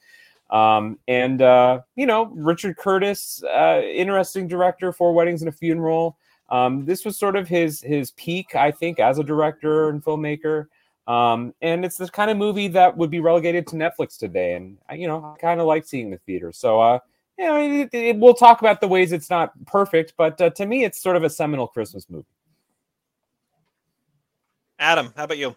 Um, 0.49 0.99
and 1.07 1.43
uh, 1.43 1.81
you 1.97 2.07
know, 2.07 2.31
Richard 2.35 2.79
Curtis, 2.79 3.43
uh, 3.45 3.83
interesting 3.85 4.49
director 4.49 4.91
for 4.93 5.13
Weddings 5.13 5.43
and 5.43 5.49
a 5.51 5.53
Funeral. 5.53 6.17
Um, 6.49 6.85
this 6.85 7.05
was 7.05 7.19
sort 7.19 7.37
of 7.37 7.49
his 7.49 7.81
his 7.81 8.13
peak, 8.13 8.55
I 8.55 8.71
think, 8.71 9.01
as 9.01 9.19
a 9.19 9.25
director 9.25 9.89
and 9.89 10.03
filmmaker. 10.05 10.67
Um, 11.09 11.55
and 11.63 11.85
it's 11.85 11.97
the 11.97 12.09
kind 12.09 12.31
of 12.31 12.37
movie 12.37 12.69
that 12.69 12.97
would 12.97 13.11
be 13.11 13.21
relegated 13.21 13.67
to 13.69 13.77
Netflix 13.77 14.19
today. 14.19 14.55
And 14.55 14.79
I- 14.89 14.95
you 14.95 15.07
know, 15.07 15.25
I 15.25 15.41
kind 15.41 15.61
of 15.61 15.67
like 15.67 15.85
seeing 15.87 16.11
the 16.11 16.19
theater. 16.19 16.51
So 16.53 16.81
uh, 16.81 16.99
yeah, 17.39 17.53
I 17.53 17.61
mean, 17.61 17.81
it, 17.81 17.95
it- 17.95 18.17
we'll 18.17 18.35
talk 18.35 18.61
about 18.61 18.81
the 18.81 18.89
ways 18.89 19.13
it's 19.13 19.31
not 19.31 19.53
perfect, 19.67 20.15
but 20.17 20.41
uh, 20.41 20.51
to 20.51 20.67
me, 20.67 20.85
it's 20.85 21.01
sort 21.01 21.17
of 21.17 21.23
a 21.25 21.31
seminal 21.31 21.67
Christmas 21.69 22.09
movie. 22.11 22.27
Adam, 24.79 25.13
how 25.17 25.25
about 25.25 25.39
you? 25.39 25.57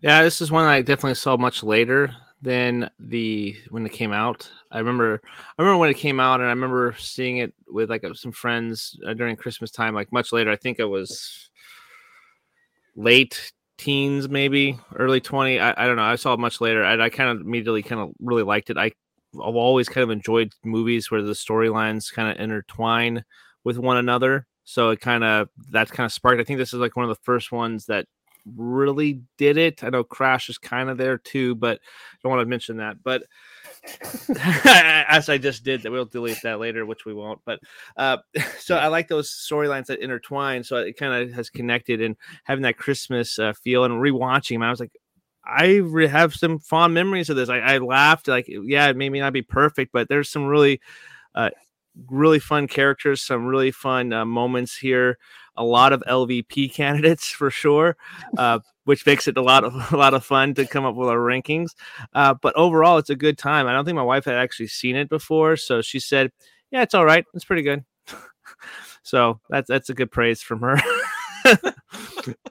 Yeah, 0.00 0.22
this 0.22 0.40
is 0.40 0.50
one 0.50 0.66
I 0.66 0.82
definitely 0.82 1.14
saw 1.14 1.36
much 1.36 1.62
later 1.62 2.14
than 2.44 2.90
the 2.98 3.56
when 3.70 3.86
it 3.86 3.92
came 3.92 4.12
out. 4.12 4.48
I 4.70 4.78
remember, 4.78 5.20
I 5.58 5.62
remember 5.62 5.78
when 5.78 5.90
it 5.90 5.96
came 5.96 6.20
out, 6.20 6.40
and 6.40 6.46
I 6.46 6.52
remember 6.52 6.94
seeing 6.98 7.38
it 7.38 7.54
with 7.66 7.90
like 7.90 8.04
some 8.14 8.32
friends 8.32 8.98
uh, 9.06 9.14
during 9.14 9.34
Christmas 9.34 9.70
time, 9.70 9.94
like 9.94 10.12
much 10.12 10.32
later. 10.32 10.50
I 10.50 10.56
think 10.56 10.78
it 10.78 10.84
was 10.84 11.48
late 12.94 13.52
teens, 13.78 14.28
maybe 14.28 14.78
early 14.94 15.20
20. 15.20 15.58
I, 15.58 15.74
I 15.76 15.86
don't 15.86 15.96
know. 15.96 16.02
I 16.02 16.16
saw 16.16 16.34
it 16.34 16.40
much 16.40 16.60
later. 16.60 16.84
I, 16.84 17.02
I 17.02 17.08
kind 17.08 17.30
of 17.30 17.40
immediately 17.40 17.82
kind 17.82 18.00
of 18.00 18.10
really 18.20 18.42
liked 18.42 18.70
it. 18.70 18.76
I, 18.76 18.92
I've 19.34 19.56
always 19.56 19.88
kind 19.88 20.04
of 20.04 20.10
enjoyed 20.10 20.52
movies 20.64 21.10
where 21.10 21.22
the 21.22 21.32
storylines 21.32 22.12
kind 22.12 22.30
of 22.30 22.42
intertwine 22.42 23.24
with 23.64 23.78
one 23.78 23.96
another. 23.96 24.46
So 24.64 24.90
it 24.90 25.00
kind 25.00 25.24
of 25.24 25.48
that's 25.70 25.90
kind 25.90 26.04
of 26.04 26.12
sparked. 26.12 26.40
I 26.40 26.44
think 26.44 26.58
this 26.58 26.74
is 26.74 26.80
like 26.80 26.94
one 26.94 27.08
of 27.08 27.16
the 27.16 27.22
first 27.22 27.52
ones 27.52 27.86
that 27.86 28.06
really 28.56 29.22
did 29.38 29.56
it. 29.56 29.82
I 29.82 29.90
know 29.90 30.04
Crash 30.04 30.48
is 30.48 30.58
kind 30.58 30.90
of 30.90 30.98
there 30.98 31.18
too, 31.18 31.54
but 31.54 31.78
I 31.78 32.16
don't 32.22 32.30
want 32.30 32.42
to 32.42 32.50
mention 32.50 32.78
that. 32.78 33.02
But 33.02 33.24
as 34.38 35.28
I 35.28 35.38
just 35.38 35.64
did, 35.64 35.82
that 35.82 35.92
we'll 35.92 36.04
delete 36.04 36.42
that 36.42 36.60
later, 36.60 36.86
which 36.86 37.04
we 37.04 37.14
won't. 37.14 37.40
But 37.44 37.60
uh, 37.96 38.18
so 38.58 38.76
I 38.76 38.88
like 38.88 39.08
those 39.08 39.30
storylines 39.30 39.86
that 39.86 40.00
intertwine. 40.00 40.64
So 40.64 40.76
it 40.76 40.96
kind 40.96 41.22
of 41.22 41.32
has 41.34 41.50
connected 41.50 42.00
and 42.00 42.16
having 42.44 42.62
that 42.62 42.78
Christmas 42.78 43.38
uh, 43.38 43.52
feel 43.52 43.84
and 43.84 43.94
rewatching 43.94 44.54
them. 44.54 44.62
I 44.62 44.70
was 44.70 44.80
like, 44.80 44.92
I 45.44 45.76
re- 45.76 46.06
have 46.06 46.34
some 46.34 46.58
fond 46.58 46.94
memories 46.94 47.28
of 47.28 47.36
this. 47.36 47.50
I, 47.50 47.58
I 47.58 47.78
laughed, 47.78 48.28
like, 48.28 48.46
yeah, 48.48 48.88
it 48.88 48.96
may 48.96 49.10
not 49.10 49.32
be 49.34 49.42
perfect, 49.42 49.92
but 49.92 50.08
there's 50.08 50.30
some 50.30 50.46
really, 50.46 50.80
uh, 51.34 51.50
really 52.10 52.38
fun 52.38 52.66
characters, 52.66 53.20
some 53.20 53.44
really 53.44 53.70
fun 53.70 54.12
uh, 54.12 54.24
moments 54.24 54.76
here. 54.76 55.18
A 55.56 55.64
lot 55.64 55.92
of 55.92 56.02
LVP 56.08 56.72
candidates 56.72 57.28
for 57.28 57.50
sure. 57.50 57.96
Uh, 58.36 58.60
which 58.84 59.06
makes 59.06 59.26
it 59.26 59.36
a 59.36 59.42
lot 59.42 59.64
of 59.64 59.74
a 59.92 59.96
lot 59.96 60.14
of 60.14 60.24
fun 60.24 60.54
to 60.54 60.66
come 60.66 60.84
up 60.84 60.94
with 60.94 61.08
our 61.08 61.18
rankings. 61.18 61.70
Uh, 62.12 62.34
but 62.34 62.54
overall, 62.56 62.98
it's 62.98 63.10
a 63.10 63.16
good 63.16 63.38
time. 63.38 63.66
I 63.66 63.72
don't 63.72 63.84
think 63.84 63.96
my 63.96 64.02
wife 64.02 64.24
had 64.26 64.36
actually 64.36 64.68
seen 64.68 64.96
it 64.96 65.08
before, 65.08 65.56
so 65.56 65.82
she 65.82 65.98
said, 66.00 66.30
"Yeah, 66.70 66.82
it's 66.82 66.94
all 66.94 67.04
right. 67.04 67.24
It's 67.34 67.44
pretty 67.44 67.62
good." 67.62 67.84
so 69.02 69.40
that's 69.48 69.68
that's 69.68 69.90
a 69.90 69.94
good 69.94 70.10
praise 70.10 70.42
from 70.42 70.60
her. 70.60 70.76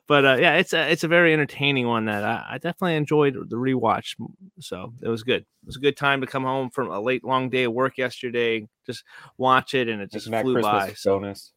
but 0.07 0.25
uh, 0.25 0.37
yeah, 0.39 0.55
it's 0.55 0.73
a 0.73 0.91
it's 0.91 1.03
a 1.03 1.07
very 1.07 1.33
entertaining 1.33 1.87
one 1.87 2.05
that 2.05 2.23
I, 2.23 2.45
I, 2.51 2.57
definitely 2.57 2.95
enjoyed 2.95 3.35
the 3.49 3.55
rewatch. 3.55 4.15
So 4.59 4.93
it 5.01 5.09
was 5.09 5.23
good. 5.23 5.41
It 5.41 5.65
was 5.65 5.77
a 5.77 5.79
good 5.79 5.97
time 5.97 6.21
to 6.21 6.27
come 6.27 6.43
home 6.43 6.69
from 6.69 6.91
a 6.91 6.99
late 6.99 7.23
long 7.23 7.49
day 7.49 7.63
of 7.63 7.73
work 7.73 7.97
yesterday, 7.97 8.67
just 8.85 9.03
watch 9.37 9.73
it, 9.73 9.87
and 9.87 10.01
it 10.01 10.11
just 10.11 10.27
flew 10.27 10.61
by. 10.61 10.93
Bonus. 11.03 11.53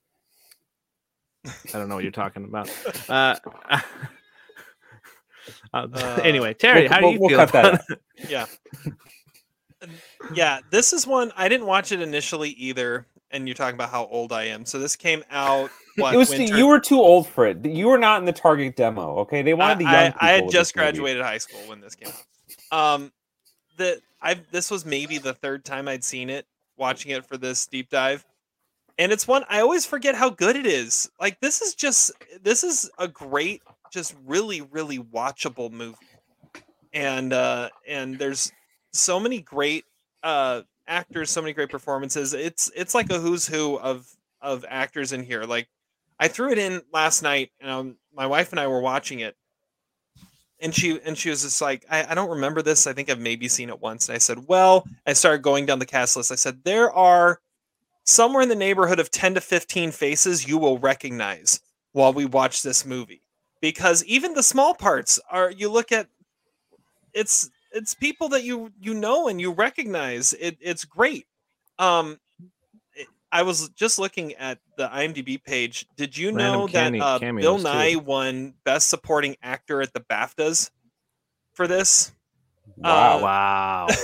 I 1.74 1.78
don't 1.78 1.88
know 1.88 1.94
what 1.94 2.04
you're 2.04 2.12
talking 2.12 2.44
about. 2.44 2.70
Uh, 3.08 3.36
uh, 5.72 6.20
anyway, 6.22 6.54
Terry, 6.54 6.82
we'll, 6.82 6.90
how 6.90 7.00
do 7.00 7.06
you 7.06 7.20
we'll, 7.20 7.28
feel? 7.28 7.38
We'll 7.38 7.46
cut 7.46 7.84
that. 7.88 7.98
yeah, 8.28 8.46
yeah. 10.34 10.60
This 10.70 10.92
is 10.92 11.06
one 11.06 11.32
I 11.36 11.48
didn't 11.48 11.66
watch 11.66 11.92
it 11.92 12.00
initially 12.00 12.50
either. 12.50 13.06
And 13.32 13.48
you're 13.48 13.56
talking 13.56 13.74
about 13.74 13.90
how 13.90 14.06
old 14.06 14.32
I 14.32 14.44
am. 14.44 14.64
So 14.64 14.78
this 14.78 14.94
came 14.94 15.24
out. 15.30 15.70
What, 15.96 16.14
it 16.14 16.16
was 16.16 16.30
winter? 16.30 16.56
you 16.56 16.68
were 16.68 16.78
too 16.78 17.00
old 17.00 17.26
for 17.26 17.44
it. 17.44 17.64
You 17.66 17.88
were 17.88 17.98
not 17.98 18.20
in 18.20 18.24
the 18.24 18.32
target 18.32 18.76
demo. 18.76 19.16
Okay, 19.18 19.42
they 19.42 19.52
wanted 19.52 19.78
the 19.78 19.84
young. 19.84 19.94
I, 19.94 20.10
people 20.10 20.18
I 20.20 20.30
had 20.30 20.44
just 20.44 20.52
this 20.52 20.76
movie. 20.76 20.84
graduated 20.84 21.22
high 21.22 21.38
school 21.38 21.60
when 21.66 21.80
this 21.80 21.96
came 21.96 22.12
out. 22.70 22.94
Um, 22.94 23.12
the 23.76 24.00
I 24.22 24.40
this 24.52 24.70
was 24.70 24.86
maybe 24.86 25.18
the 25.18 25.34
third 25.34 25.64
time 25.64 25.88
I'd 25.88 26.04
seen 26.04 26.30
it, 26.30 26.46
watching 26.76 27.10
it 27.10 27.26
for 27.26 27.36
this 27.36 27.66
deep 27.66 27.90
dive, 27.90 28.24
and 28.98 29.12
it's 29.12 29.28
one 29.28 29.44
I 29.48 29.60
always 29.60 29.86
forget 29.86 30.14
how 30.14 30.30
good 30.30 30.56
it 30.56 30.66
is. 30.66 31.10
Like 31.20 31.40
this 31.40 31.62
is 31.62 31.74
just 31.74 32.12
this 32.42 32.64
is 32.64 32.90
a 32.98 33.08
great, 33.08 33.62
just 33.92 34.14
really 34.24 34.62
really 34.62 34.98
watchable 34.98 35.70
movie, 35.70 35.96
and 36.92 37.32
uh, 37.32 37.70
and 37.86 38.18
there's 38.18 38.52
so 38.92 39.20
many 39.20 39.40
great 39.40 39.84
uh 40.22 40.62
actors, 40.86 41.30
so 41.30 41.42
many 41.42 41.52
great 41.52 41.70
performances. 41.70 42.32
It's 42.32 42.70
it's 42.74 42.94
like 42.94 43.10
a 43.10 43.18
who's 43.18 43.46
who 43.46 43.78
of 43.78 44.06
of 44.40 44.64
actors 44.68 45.12
in 45.12 45.22
here. 45.22 45.44
Like 45.44 45.68
I 46.18 46.28
threw 46.28 46.52
it 46.52 46.58
in 46.58 46.82
last 46.92 47.22
night, 47.22 47.50
and 47.60 47.70
um, 47.70 47.96
my 48.14 48.26
wife 48.26 48.50
and 48.52 48.60
I 48.60 48.66
were 48.68 48.80
watching 48.80 49.20
it, 49.20 49.36
and 50.60 50.74
she 50.74 50.98
and 51.04 51.16
she 51.16 51.30
was 51.30 51.42
just 51.42 51.60
like, 51.60 51.84
I, 51.90 52.12
I 52.12 52.14
don't 52.14 52.30
remember 52.30 52.62
this. 52.62 52.86
I 52.86 52.92
think 52.92 53.10
I've 53.10 53.20
maybe 53.20 53.48
seen 53.48 53.68
it 53.68 53.80
once. 53.80 54.08
And 54.08 54.16
I 54.16 54.18
said, 54.18 54.46
well, 54.48 54.86
I 55.06 55.12
started 55.12 55.42
going 55.42 55.66
down 55.66 55.78
the 55.78 55.86
cast 55.86 56.16
list. 56.16 56.32
I 56.32 56.36
said 56.36 56.64
there 56.64 56.90
are 56.92 57.40
somewhere 58.06 58.42
in 58.42 58.48
the 58.48 58.54
neighborhood 58.54 58.98
of 59.00 59.10
ten 59.10 59.34
to 59.34 59.40
fifteen 59.40 59.90
faces 59.90 60.46
you 60.46 60.58
will 60.58 60.78
recognize 60.78 61.60
while 61.92 62.12
we 62.12 62.24
watch 62.24 62.62
this 62.62 62.84
movie, 62.86 63.22
because 63.60 64.04
even 64.04 64.34
the 64.34 64.42
small 64.42 64.74
parts 64.74 65.18
are. 65.30 65.50
You 65.50 65.68
look 65.70 65.92
at 65.92 66.08
it's 67.12 67.50
it's 67.72 67.94
people 67.94 68.28
that 68.30 68.44
you 68.44 68.70
you 68.80 68.94
know 68.94 69.28
and 69.28 69.40
you 69.40 69.52
recognize. 69.52 70.32
It 70.34 70.56
it's 70.60 70.84
great. 70.84 71.26
Um, 71.78 72.18
it- 72.94 73.08
I 73.32 73.42
was 73.42 73.68
just 73.70 73.98
looking 73.98 74.34
at 74.34 74.58
the 74.78 74.88
IMDb 74.88 75.42
page. 75.42 75.86
Did 75.96 76.16
you 76.16 76.28
Random 76.28 76.60
know 76.60 76.66
came- 76.68 76.92
that 76.98 77.04
uh, 77.04 77.18
cameos, 77.18 77.42
Bill 77.44 77.56
too. 77.58 77.62
Nye 77.64 77.96
won 77.96 78.54
Best 78.64 78.88
Supporting 78.88 79.36
Actor 79.42 79.82
at 79.82 79.92
the 79.92 80.00
BAFTAs 80.00 80.70
for 81.54 81.66
this? 81.66 82.12
Wow. 82.76 83.18
Uh, 83.18 83.20
wow. 83.22 83.86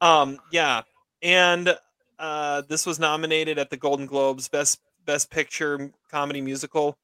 Um, 0.00 0.38
yeah, 0.52 0.82
and 1.22 1.74
uh, 2.18 2.62
this 2.68 2.86
was 2.86 2.98
nominated 2.98 3.58
at 3.58 3.70
the 3.70 3.76
Golden 3.76 4.06
Globes 4.06 4.48
Best 4.48 4.80
Best 5.04 5.30
Picture 5.30 5.90
Comedy 6.10 6.40
Musical 6.40 6.98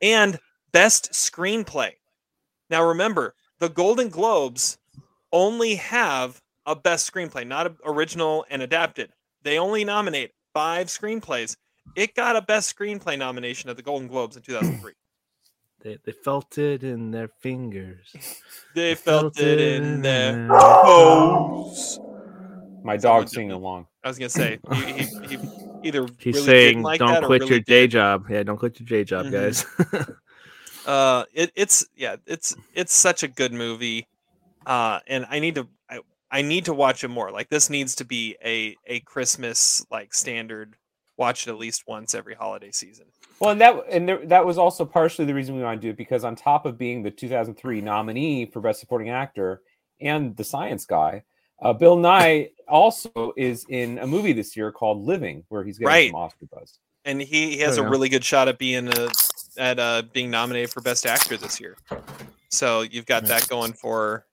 and 0.00 0.38
Best 0.72 1.12
Screenplay. 1.12 1.92
Now 2.70 2.84
remember, 2.84 3.34
the 3.58 3.68
Golden 3.68 4.08
Globes 4.08 4.78
only 5.32 5.74
have 5.76 6.40
a 6.66 6.74
Best 6.74 7.12
Screenplay, 7.12 7.46
not 7.46 7.66
a 7.66 7.74
original 7.84 8.46
and 8.50 8.62
adapted. 8.62 9.10
They 9.42 9.58
only 9.58 9.84
nominate 9.84 10.32
five 10.54 10.86
screenplays. 10.86 11.56
It 11.96 12.14
got 12.14 12.36
a 12.36 12.42
Best 12.42 12.74
Screenplay 12.74 13.18
nomination 13.18 13.68
at 13.68 13.76
the 13.76 13.82
Golden 13.82 14.08
Globes 14.08 14.36
in 14.36 14.42
2003. 14.42 14.92
They, 15.80 15.98
they 16.02 16.12
felt 16.12 16.56
it 16.56 16.82
in 16.82 17.10
their 17.10 17.28
fingers. 17.28 18.16
They 18.74 18.94
felt 18.94 19.38
it 19.38 19.60
in 19.60 20.00
their 20.00 20.48
their 20.48 20.48
toes. 20.48 22.00
My 22.82 22.96
dog's 22.96 23.32
singing 23.32 23.52
along. 23.52 23.86
I 24.04 24.08
was 24.08 24.18
gonna 24.18 24.28
say 24.28 24.58
he, 24.72 24.92
he, 24.92 25.08
he 25.28 25.38
either 25.82 26.06
He's 26.18 26.34
really 26.34 26.46
saying, 26.46 26.68
didn't 26.74 26.82
like 26.84 26.98
"Don't 27.00 27.12
that 27.12 27.24
quit 27.24 27.40
really 27.40 27.52
your 27.54 27.60
day 27.60 27.82
did. 27.82 27.92
job." 27.92 28.26
Yeah, 28.30 28.42
don't 28.42 28.58
quit 28.58 28.78
your 28.78 28.86
day 28.86 29.04
job, 29.04 29.26
Mhm. 29.26 29.32
guys. 29.32 29.66
Uh, 30.86 31.24
it, 31.32 31.50
it's 31.54 31.86
yeah, 31.96 32.16
it's 32.26 32.54
it's 32.74 32.92
such 32.92 33.22
a 33.22 33.28
good 33.28 33.52
movie, 33.52 34.06
uh, 34.66 35.00
and 35.06 35.26
I 35.30 35.38
need 35.38 35.54
to 35.54 35.66
I, 35.88 36.00
I 36.30 36.42
need 36.42 36.66
to 36.66 36.74
watch 36.74 37.04
it 37.04 37.08
more. 37.08 37.30
Like 37.30 37.48
this 37.48 37.70
needs 37.70 37.94
to 37.96 38.04
be 38.04 38.36
a 38.44 38.76
a 38.86 39.00
Christmas 39.00 39.84
like 39.90 40.12
standard. 40.12 40.74
Watch 41.16 41.46
it 41.46 41.50
at 41.50 41.58
least 41.58 41.84
once 41.86 42.14
every 42.14 42.34
holiday 42.34 42.70
season. 42.70 43.06
Well, 43.40 43.50
and 43.52 43.60
that 43.60 43.82
and 43.88 44.06
there, 44.08 44.26
that 44.26 44.44
was 44.44 44.58
also 44.58 44.84
partially 44.84 45.24
the 45.24 45.32
reason 45.34 45.56
we 45.56 45.62
wanted 45.62 45.80
to 45.80 45.86
do 45.86 45.90
it 45.90 45.96
because 45.96 46.22
on 46.22 46.36
top 46.36 46.66
of 46.66 46.76
being 46.76 47.02
the 47.02 47.10
2003 47.10 47.80
nominee 47.80 48.46
for 48.46 48.60
Best 48.60 48.80
Supporting 48.80 49.08
Actor 49.08 49.62
and 50.00 50.36
the 50.36 50.44
Science 50.44 50.84
Guy, 50.84 51.22
uh, 51.62 51.72
Bill 51.72 51.96
Nye 51.96 52.50
also 52.68 53.32
is 53.36 53.64
in 53.68 53.98
a 53.98 54.06
movie 54.06 54.32
this 54.32 54.56
year 54.56 54.72
called 54.72 55.04
Living, 55.04 55.44
where 55.48 55.62
he's 55.64 55.78
getting 55.78 55.88
Right. 55.88 56.10
some 56.10 56.20
Oscar 56.20 56.46
buzz. 56.52 56.78
And 57.04 57.20
he, 57.20 57.50
he 57.56 57.58
has 57.58 57.76
a 57.78 57.82
yeah. 57.82 57.88
really 57.88 58.08
good 58.08 58.24
shot 58.24 58.48
at 58.48 58.58
being 58.58 58.88
a 58.88 59.08
at 59.58 59.78
uh 59.78 60.02
being 60.12 60.30
nominated 60.30 60.70
for 60.70 60.80
Best 60.80 61.06
Actor 61.06 61.36
this 61.36 61.60
year. 61.60 61.76
So 62.48 62.80
you've 62.82 63.06
got 63.06 63.24
that 63.26 63.46
going 63.48 63.72
for 63.74 64.24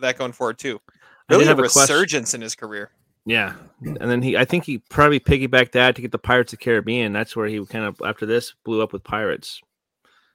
that 0.00 0.16
going 0.16 0.32
for 0.32 0.50
it 0.50 0.58
too. 0.58 0.80
Really 1.28 1.44
a 1.44 1.48
have 1.48 1.58
a 1.58 1.62
question. 1.62 1.80
resurgence 1.82 2.34
in 2.34 2.40
his 2.40 2.54
career. 2.54 2.90
yeah, 3.26 3.54
and 3.82 3.96
then 4.10 4.22
he, 4.22 4.36
I 4.36 4.44
think 4.44 4.64
he 4.64 4.78
probably 4.78 5.20
piggybacked 5.20 5.72
that 5.72 5.96
to 5.96 6.02
get 6.02 6.12
the 6.12 6.18
Pirates 6.18 6.52
of 6.52 6.58
the 6.58 6.64
Caribbean. 6.64 7.12
That's 7.12 7.34
where 7.36 7.46
he 7.46 7.62
kind 7.66 7.84
of 7.84 8.00
after 8.04 8.24
this 8.26 8.54
blew 8.64 8.80
up 8.80 8.92
with 8.92 9.02
Pirates. 9.04 9.60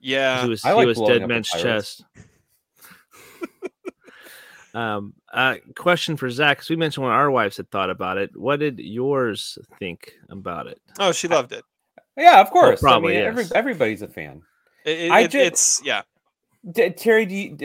Yeah, 0.01 0.43
he 0.43 0.49
was 0.49 0.63
I 0.65 0.69
he 0.71 0.75
like 0.75 0.87
was 0.87 0.99
dead 0.99 1.23
up 1.23 1.29
man's 1.29 1.49
chest. 1.49 2.03
Um, 4.73 5.13
uh, 5.31 5.55
question 5.75 6.17
for 6.17 6.29
Zach, 6.29 6.57
because 6.57 6.69
we 6.69 6.75
mentioned 6.75 7.03
when 7.05 7.13
our 7.13 7.29
wives 7.31 7.57
had 7.57 7.69
thought 7.71 7.89
about 7.89 8.17
it. 8.17 8.35
What 8.35 8.59
did 8.59 8.79
yours 8.79 9.57
think 9.79 10.13
about 10.29 10.67
it? 10.67 10.81
Oh, 10.99 11.11
she 11.11 11.27
loved 11.27 11.51
it. 11.51 11.63
Yeah, 12.17 12.41
of 12.41 12.49
course. 12.51 12.79
probably, 12.81 13.15
I 13.17 13.19
mean, 13.19 13.27
every, 13.27 13.45
everybody's 13.55 14.01
a 14.01 14.07
fan. 14.07 14.41
It- 14.85 14.99
it- 14.99 15.11
I 15.11 15.21
it- 15.21 15.31
ju- 15.31 15.39
it's 15.39 15.81
yeah. 15.83 16.01
D- 16.71 16.91
Terry, 16.91 17.25
do 17.25 17.35
you, 17.35 17.57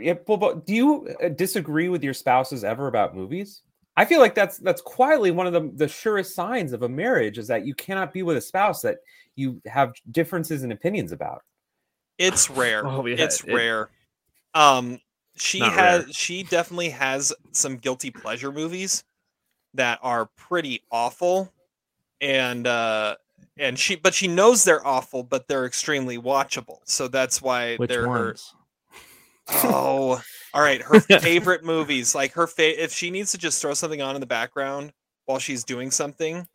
yeah, 0.00 0.14
well, 0.26 0.38
but 0.38 0.64
do 0.66 0.74
you 0.74 1.08
uh, 1.22 1.28
disagree 1.28 1.88
with 1.90 2.02
your 2.02 2.14
spouses 2.14 2.64
ever 2.64 2.86
about 2.88 3.14
movies? 3.14 3.62
I 3.98 4.04
feel 4.04 4.20
like 4.20 4.34
that's 4.34 4.58
that's 4.58 4.80
quietly 4.82 5.30
one 5.30 5.46
of 5.46 5.52
the 5.52 5.70
the 5.74 5.88
surest 5.88 6.34
signs 6.34 6.72
of 6.72 6.82
a 6.82 6.88
marriage 6.88 7.38
is 7.38 7.48
that 7.48 7.66
you 7.66 7.74
cannot 7.74 8.12
be 8.12 8.22
with 8.22 8.36
a 8.36 8.40
spouse 8.40 8.80
that 8.82 8.98
you 9.34 9.60
have 9.66 9.92
differences 10.10 10.62
in 10.62 10.72
opinions 10.72 11.12
about. 11.12 11.42
It's 12.18 12.48
rare. 12.48 12.82
Oh, 12.86 13.04
yeah, 13.06 13.16
it's 13.18 13.42
it- 13.44 13.52
rare. 13.54 13.90
Um, 14.54 15.00
she 15.36 15.60
Not 15.60 15.72
has. 15.74 16.04
rare. 16.04 16.12
She 16.12 16.42
definitely 16.42 16.90
has 16.90 17.32
some 17.52 17.76
guilty 17.76 18.10
pleasure 18.10 18.50
movies 18.52 19.04
that 19.74 19.98
are 20.02 20.30
pretty 20.36 20.82
awful, 20.90 21.52
and 22.20 22.66
uh, 22.66 23.16
and 23.58 23.78
she, 23.78 23.96
but 23.96 24.14
she 24.14 24.28
knows 24.28 24.64
they're 24.64 24.86
awful, 24.86 25.22
but 25.22 25.48
they're 25.48 25.66
extremely 25.66 26.18
watchable. 26.18 26.78
So 26.84 27.08
that's 27.08 27.40
why 27.42 27.76
Which 27.76 27.88
they're 27.90 28.08
her. 28.08 28.34
Oh, 29.48 30.20
all 30.54 30.62
right. 30.62 30.82
Her 30.82 31.00
favorite 31.20 31.64
movies, 31.64 32.14
like 32.14 32.32
her 32.32 32.46
fa- 32.46 32.82
if 32.82 32.92
she 32.92 33.10
needs 33.10 33.30
to 33.32 33.38
just 33.38 33.60
throw 33.62 33.74
something 33.74 34.02
on 34.02 34.14
in 34.16 34.20
the 34.20 34.26
background 34.26 34.92
while 35.26 35.38
she's 35.38 35.62
doing 35.64 35.90
something, 35.90 36.46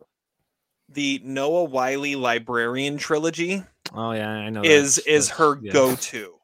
the 0.88 1.20
Noah 1.24 1.64
Wyle 1.64 2.18
Librarian 2.18 2.98
trilogy 2.98 3.62
Oh 3.94 4.12
yeah, 4.12 4.28
I 4.30 4.50
know. 4.50 4.62
is 4.62 4.96
that's- 4.96 4.98
is 5.06 5.28
that's- 5.28 5.38
her 5.38 5.58
yeah. 5.62 5.72
go-to 5.72 6.34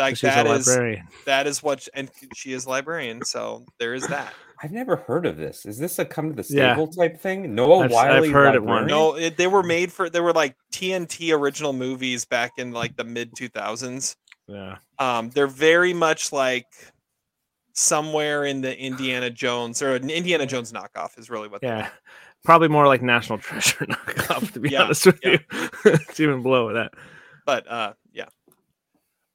like 0.00 0.16
She's 0.16 0.24
a 0.24 0.26
that 0.32 0.46
is 0.46 0.66
librarian. 0.66 1.06
that 1.26 1.46
is 1.46 1.62
what 1.62 1.86
and 1.94 2.10
she 2.34 2.52
is 2.52 2.66
a 2.66 2.68
librarian 2.68 3.24
so 3.24 3.64
there 3.78 3.94
is 3.94 4.06
that 4.08 4.32
I've 4.62 4.72
never 4.72 4.96
heard 4.96 5.24
of 5.24 5.38
this. 5.38 5.64
Is 5.64 5.78
this 5.78 5.98
a 5.98 6.04
come 6.04 6.34
to 6.34 6.42
the 6.42 6.54
Yeah. 6.54 6.74
stable 6.74 6.88
type 6.92 7.18
thing? 7.18 7.54
Noah 7.54 7.84
I've- 7.84 7.94
I've 7.94 8.22
Wyle. 8.24 8.30
heard 8.30 8.54
it 8.54 8.62
once. 8.62 8.82
librarian? 8.82 8.86
no 8.88 9.16
it, 9.16 9.36
they 9.38 9.46
were 9.46 9.62
made 9.62 9.90
for 9.92 10.10
they 10.10 10.20
were 10.20 10.32
like 10.34 10.54
tnt 10.72 11.32
original 11.38 11.72
movies 11.72 12.24
back 12.26 12.52
in 12.58 12.72
like 12.72 12.96
the 12.96 13.04
mid 13.04 13.32
2000s 13.34 14.16
Yeah. 14.48 14.76
um 14.98 15.30
they're 15.30 15.46
very 15.46 15.94
much 15.94 16.32
like 16.32 16.66
somewhere 17.72 18.44
in 18.44 18.60
the 18.60 18.76
indiana 18.78 19.30
jones 19.30 19.80
or 19.80 19.94
an 19.94 20.10
indiana 20.10 20.44
jones 20.46 20.72
knockoff 20.72 21.18
is 21.18 21.30
really 21.30 21.48
what 21.48 21.60
they 21.60 21.68
Yeah. 21.68 21.88
Probably 22.42 22.68
more 22.68 22.86
like 22.86 23.02
National 23.02 23.36
Treasure 23.46 23.84
knockoff, 23.84 24.50
to 24.54 24.60
be 24.60 24.70
Yeah, 24.70 24.84
honest 24.84 25.04
with 25.04 25.18
yeah. 25.22 25.36
you. 25.52 25.60
it's 25.84 26.18
even 26.20 26.42
below 26.42 26.72
that. 26.72 26.92
but 27.46 27.66
uh 27.70 27.92
yeah 27.92 27.99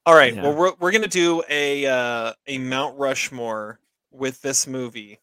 all 0.06 0.16
right 0.16 0.36
Yeah. 0.36 0.44
well 0.44 0.56
we're, 0.56 0.74
we're 0.80 0.92
gonna 0.92 1.08
do 1.08 1.44
a 1.50 1.86
uh 1.86 2.34
a 2.48 2.58
mount 2.60 2.98
rushmore 2.98 3.80
with 4.12 4.42
this 4.42 4.68
movie 4.68 5.20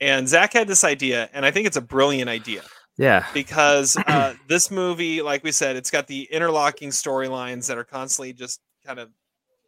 and 0.00 0.28
zach 0.28 0.52
had 0.52 0.68
this 0.68 0.84
idea 0.84 1.28
and 1.32 1.44
i 1.44 1.50
think 1.50 1.66
it's 1.66 1.76
a 1.76 1.80
brilliant 1.80 2.28
idea 2.30 2.62
Yeah. 2.96 3.26
because 3.34 3.96
uh 4.06 4.34
this 4.48 4.70
movie 4.70 5.22
like 5.22 5.42
we 5.44 5.52
said 5.52 5.76
it's 5.76 5.90
got 5.90 6.06
the 6.06 6.28
interlocking 6.30 6.90
storylines 6.90 7.66
that 7.68 7.78
are 7.78 7.84
constantly 7.84 8.32
just 8.32 8.60
kind 8.84 8.98
of 8.98 9.10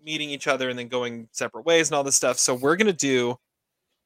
meeting 0.04 0.30
each 0.30 0.48
other 0.48 0.68
and 0.68 0.78
then 0.78 0.88
going 0.88 1.28
separate 1.32 1.64
ways 1.64 1.88
and 1.88 1.96
all 1.96 2.04
this 2.04 2.16
stuff 2.16 2.38
so 2.38 2.54
we're 2.54 2.76
gonna 2.76 2.92
do 2.92 3.36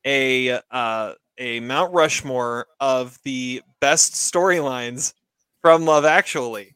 a 0.05 0.61
uh 0.71 1.13
a 1.39 1.61
mount 1.61 1.93
rushmore 1.93 2.67
of 2.81 3.19
the 3.25 3.63
best 3.81 4.13
storylines 4.15 5.13
from 5.63 5.85
love 5.85 6.05
actually 6.05 6.75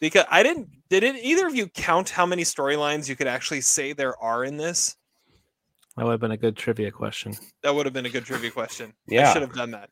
because 0.00 0.24
I 0.30 0.42
didn't. 0.42 0.68
Did 0.88 1.02
it, 1.02 1.16
either 1.16 1.46
of 1.46 1.54
you 1.54 1.68
count 1.68 2.08
how 2.08 2.24
many 2.24 2.42
storylines 2.42 3.08
you 3.08 3.16
could 3.16 3.26
actually 3.26 3.60
say 3.60 3.92
there 3.92 4.16
are 4.22 4.44
in 4.44 4.56
this? 4.56 4.96
That 5.96 6.04
would 6.04 6.12
have 6.12 6.20
been 6.20 6.30
a 6.30 6.36
good 6.36 6.56
trivia 6.56 6.90
question. 6.90 7.34
That 7.62 7.74
would 7.74 7.86
have 7.86 7.92
been 7.92 8.06
a 8.06 8.10
good 8.10 8.24
trivia 8.24 8.50
question. 8.50 8.94
yeah, 9.06 9.30
I 9.30 9.32
should 9.32 9.42
have 9.42 9.54
done 9.54 9.72
that. 9.72 9.90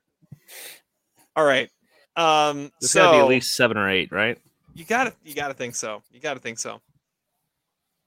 All 1.34 1.44
right. 1.44 1.68
Um. 2.16 2.70
There's 2.80 2.92
so 2.92 3.02
gotta 3.02 3.18
be 3.18 3.22
at 3.22 3.28
least 3.28 3.56
seven 3.56 3.76
or 3.76 3.90
eight, 3.90 4.12
right? 4.12 4.38
you 4.76 4.84
gotta 4.84 5.14
you 5.24 5.34
gotta 5.34 5.54
think 5.54 5.74
so. 5.74 6.02
You 6.12 6.20
gotta 6.20 6.40
think 6.40 6.58
so. 6.58 6.80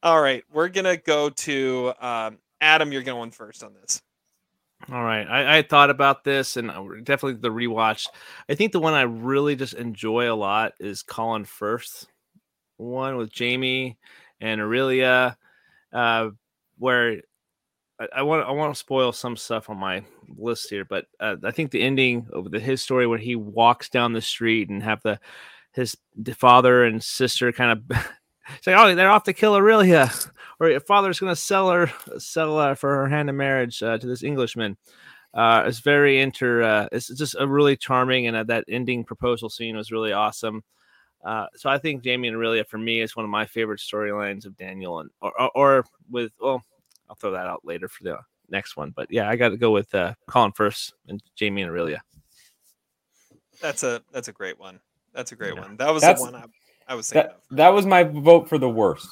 All 0.03 0.21
right, 0.21 0.43
we're 0.53 0.69
gonna 0.69 0.97
go 0.97 1.29
to 1.29 1.93
um, 1.99 2.37
Adam. 2.61 2.91
You're 2.91 3.03
going 3.03 3.31
first 3.31 3.63
on 3.63 3.73
this. 3.73 4.01
All 4.91 5.03
right. 5.03 5.27
I, 5.27 5.59
I 5.59 5.61
thought 5.61 5.89
about 5.89 6.23
this 6.23 6.57
and 6.57 6.67
definitely 7.03 7.39
the 7.39 7.51
rewatch. 7.51 8.07
I 8.49 8.55
think 8.55 8.71
the 8.71 8.79
one 8.79 8.93
I 8.93 9.01
really 9.03 9.55
just 9.55 9.73
enjoy 9.75 10.31
a 10.31 10.35
lot 10.35 10.73
is 10.79 11.03
Colin 11.03 11.45
Firth 11.45 12.07
one 12.79 13.17
with 13.17 13.31
Jamie 13.31 13.97
and 14.41 14.61
Aurelia, 14.61 15.37
uh, 15.93 16.29
where 16.77 17.21
I, 17.99 18.07
I 18.17 18.21
want 18.23 18.47
I 18.47 18.51
want 18.51 18.73
to 18.73 18.79
spoil 18.79 19.11
some 19.11 19.35
stuff 19.35 19.69
on 19.69 19.77
my 19.77 20.03
list 20.37 20.69
here, 20.69 20.85
but 20.85 21.05
uh, 21.19 21.35
I 21.43 21.51
think 21.51 21.71
the 21.71 21.81
ending 21.81 22.27
of 22.31 22.49
the 22.51 22.59
his 22.59 22.81
story 22.81 23.05
when 23.05 23.19
he 23.19 23.35
walks 23.35 23.89
down 23.89 24.13
the 24.13 24.21
street 24.21 24.69
and 24.69 24.81
have 24.81 25.01
the 25.03 25.19
his 25.73 25.97
the 26.15 26.33
father 26.33 26.85
and 26.85 27.03
sister 27.03 27.51
kind 27.51 27.71
of 27.91 27.97
say, 28.61 28.73
"Oh, 28.73 28.93
they're 28.95 29.09
off 29.09 29.23
to 29.23 29.33
kill 29.33 29.55
Aurelia," 29.55 30.11
or 30.59 30.69
your 30.69 30.79
father's 30.79 31.19
going 31.19 31.31
to 31.31 31.35
sell 31.35 31.69
her 31.69 31.91
sell 32.17 32.59
her 32.59 32.75
for 32.75 32.95
her 32.95 33.07
hand 33.07 33.29
in 33.29 33.37
marriage 33.37 33.81
uh, 33.83 33.97
to 33.97 34.07
this 34.07 34.23
Englishman. 34.23 34.77
Uh, 35.33 35.63
it's 35.67 35.79
very 35.79 36.19
inter. 36.19 36.63
Uh, 36.63 36.87
it's 36.91 37.07
just 37.07 37.35
a 37.39 37.47
really 37.47 37.77
charming, 37.77 38.27
and 38.27 38.35
uh, 38.35 38.43
that 38.43 38.65
ending 38.67 39.03
proposal 39.03 39.49
scene 39.49 39.75
was 39.75 39.91
really 39.91 40.11
awesome. 40.11 40.63
Uh, 41.23 41.45
so 41.55 41.69
I 41.69 41.77
think 41.77 42.03
Jamie 42.03 42.29
and 42.29 42.37
Aurelia 42.37 42.63
for 42.63 42.77
me 42.77 43.01
is 43.01 43.15
one 43.15 43.25
of 43.25 43.29
my 43.29 43.45
favorite 43.45 43.79
storylines 43.79 44.45
of 44.45 44.57
Daniel, 44.57 44.99
and 44.99 45.09
or, 45.21 45.39
or, 45.39 45.51
or 45.55 45.85
with 46.09 46.31
well, 46.39 46.63
I'll 47.09 47.15
throw 47.15 47.31
that 47.31 47.45
out 47.45 47.61
later 47.63 47.87
for 47.87 48.03
the 48.03 48.17
next 48.49 48.77
one. 48.77 48.91
But 48.95 49.11
yeah, 49.11 49.29
I 49.29 49.35
got 49.35 49.49
to 49.49 49.57
go 49.57 49.71
with 49.71 49.93
uh, 49.93 50.13
Colin 50.27 50.51
Firth 50.53 50.91
and 51.07 51.21
Jamie 51.35 51.61
and 51.61 51.71
Aurelia. 51.71 52.01
That's 53.61 53.83
a 53.83 54.01
that's 54.11 54.29
a 54.29 54.33
great 54.33 54.57
one. 54.59 54.79
That's 55.13 55.31
a 55.31 55.35
great 55.35 55.57
one. 55.57 55.75
That 55.77 55.93
was 55.93 56.01
That's- 56.01 56.19
the 56.23 56.31
one 56.31 56.41
I, 56.41 56.45
I 56.89 56.95
was 56.95 57.09
thinking 57.09 57.31
That, 57.51 57.55
that 57.55 57.69
was 57.69 57.85
my 57.85 58.03
vote 58.03 58.49
for 58.49 58.57
the 58.57 58.69
worst. 58.69 59.07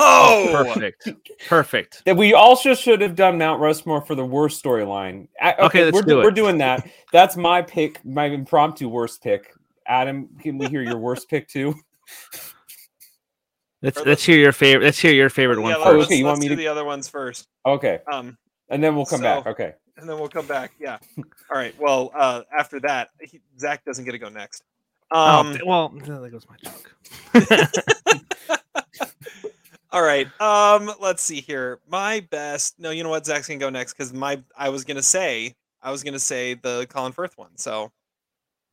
Oh, 0.00 0.48
perfect, 0.74 1.08
perfect. 1.48 2.02
That 2.04 2.16
we 2.16 2.34
also 2.34 2.74
should 2.74 3.00
have 3.00 3.14
done 3.14 3.38
Mount 3.38 3.60
Rushmore 3.60 4.00
for 4.02 4.14
the 4.14 4.24
worst 4.26 4.62
storyline. 4.62 5.28
I- 5.40 5.54
Okay, 5.60 5.84
let's 5.84 5.94
we're, 5.94 6.02
do 6.02 6.20
it. 6.20 6.24
we're 6.24 6.30
doing 6.32 6.58
that. 6.58 6.88
That's 7.12 7.36
my 7.36 7.62
pick, 7.62 8.04
my 8.04 8.24
impromptu 8.26 8.88
worst 8.88 9.22
pick. 9.22 9.54
Adam, 9.86 10.28
can 10.40 10.58
we 10.58 10.66
hear 10.66 10.82
your 10.82 10.98
worst 10.98 11.28
pick 11.30 11.46
too? 11.48 11.74
Let's 13.82 13.98
let's 14.04 14.22
hear 14.22 14.36
your 14.36 14.52
favorite. 14.52 14.84
Let's 14.84 14.98
hear 14.98 15.12
your 15.14 15.30
favorite 15.30 15.58
one 15.58 15.70
Yeah, 15.70 15.82
first. 15.82 15.96
Let's, 15.96 16.06
okay, 16.08 16.16
you 16.16 16.24
want 16.26 16.34
let's 16.36 16.42
me 16.42 16.48
do 16.48 16.54
to- 16.56 16.58
the 16.60 16.68
other 16.68 16.84
ones 16.84 17.08
first. 17.08 17.48
Okay, 17.64 18.00
Um, 18.12 18.36
and 18.68 18.84
then 18.84 18.94
we'll 18.94 19.06
come 19.06 19.22
back. 19.22 19.46
Okay. 19.46 19.72
and 19.96 20.06
then 20.06 20.18
we'll 20.18 20.28
come 20.28 20.46
back. 20.46 20.72
Yeah. 20.78 20.98
All 21.16 21.56
right. 21.56 21.74
Well, 21.80 22.10
uh, 22.14 22.42
after 22.56 22.78
that, 22.80 23.08
he, 23.22 23.40
Zach 23.58 23.82
doesn't 23.86 24.04
get 24.04 24.12
to 24.12 24.18
go 24.18 24.28
next. 24.28 24.64
Oh, 25.12 25.40
Um, 25.40 25.52
th- 25.52 25.64
well, 25.64 25.88
that 25.88 26.30
goes 26.30 26.46
my 26.48 26.56
joke. 26.62 26.94
All 29.92 30.02
right. 30.02 30.28
Um, 30.40 30.92
let's 31.00 31.22
see 31.22 31.40
here. 31.40 31.80
My 31.88 32.20
best. 32.30 32.78
No, 32.78 32.90
you 32.90 33.02
know 33.02 33.08
what? 33.10 33.26
Zach's 33.26 33.48
gonna 33.48 33.58
go 33.58 33.70
next 33.70 33.94
because 33.94 34.12
my 34.12 34.40
I 34.56 34.68
was 34.68 34.84
gonna 34.84 35.02
say 35.02 35.56
I 35.82 35.90
was 35.90 36.04
gonna 36.04 36.20
say 36.20 36.54
the 36.54 36.86
Colin 36.88 37.10
Firth 37.12 37.36
one. 37.36 37.56
So, 37.56 37.90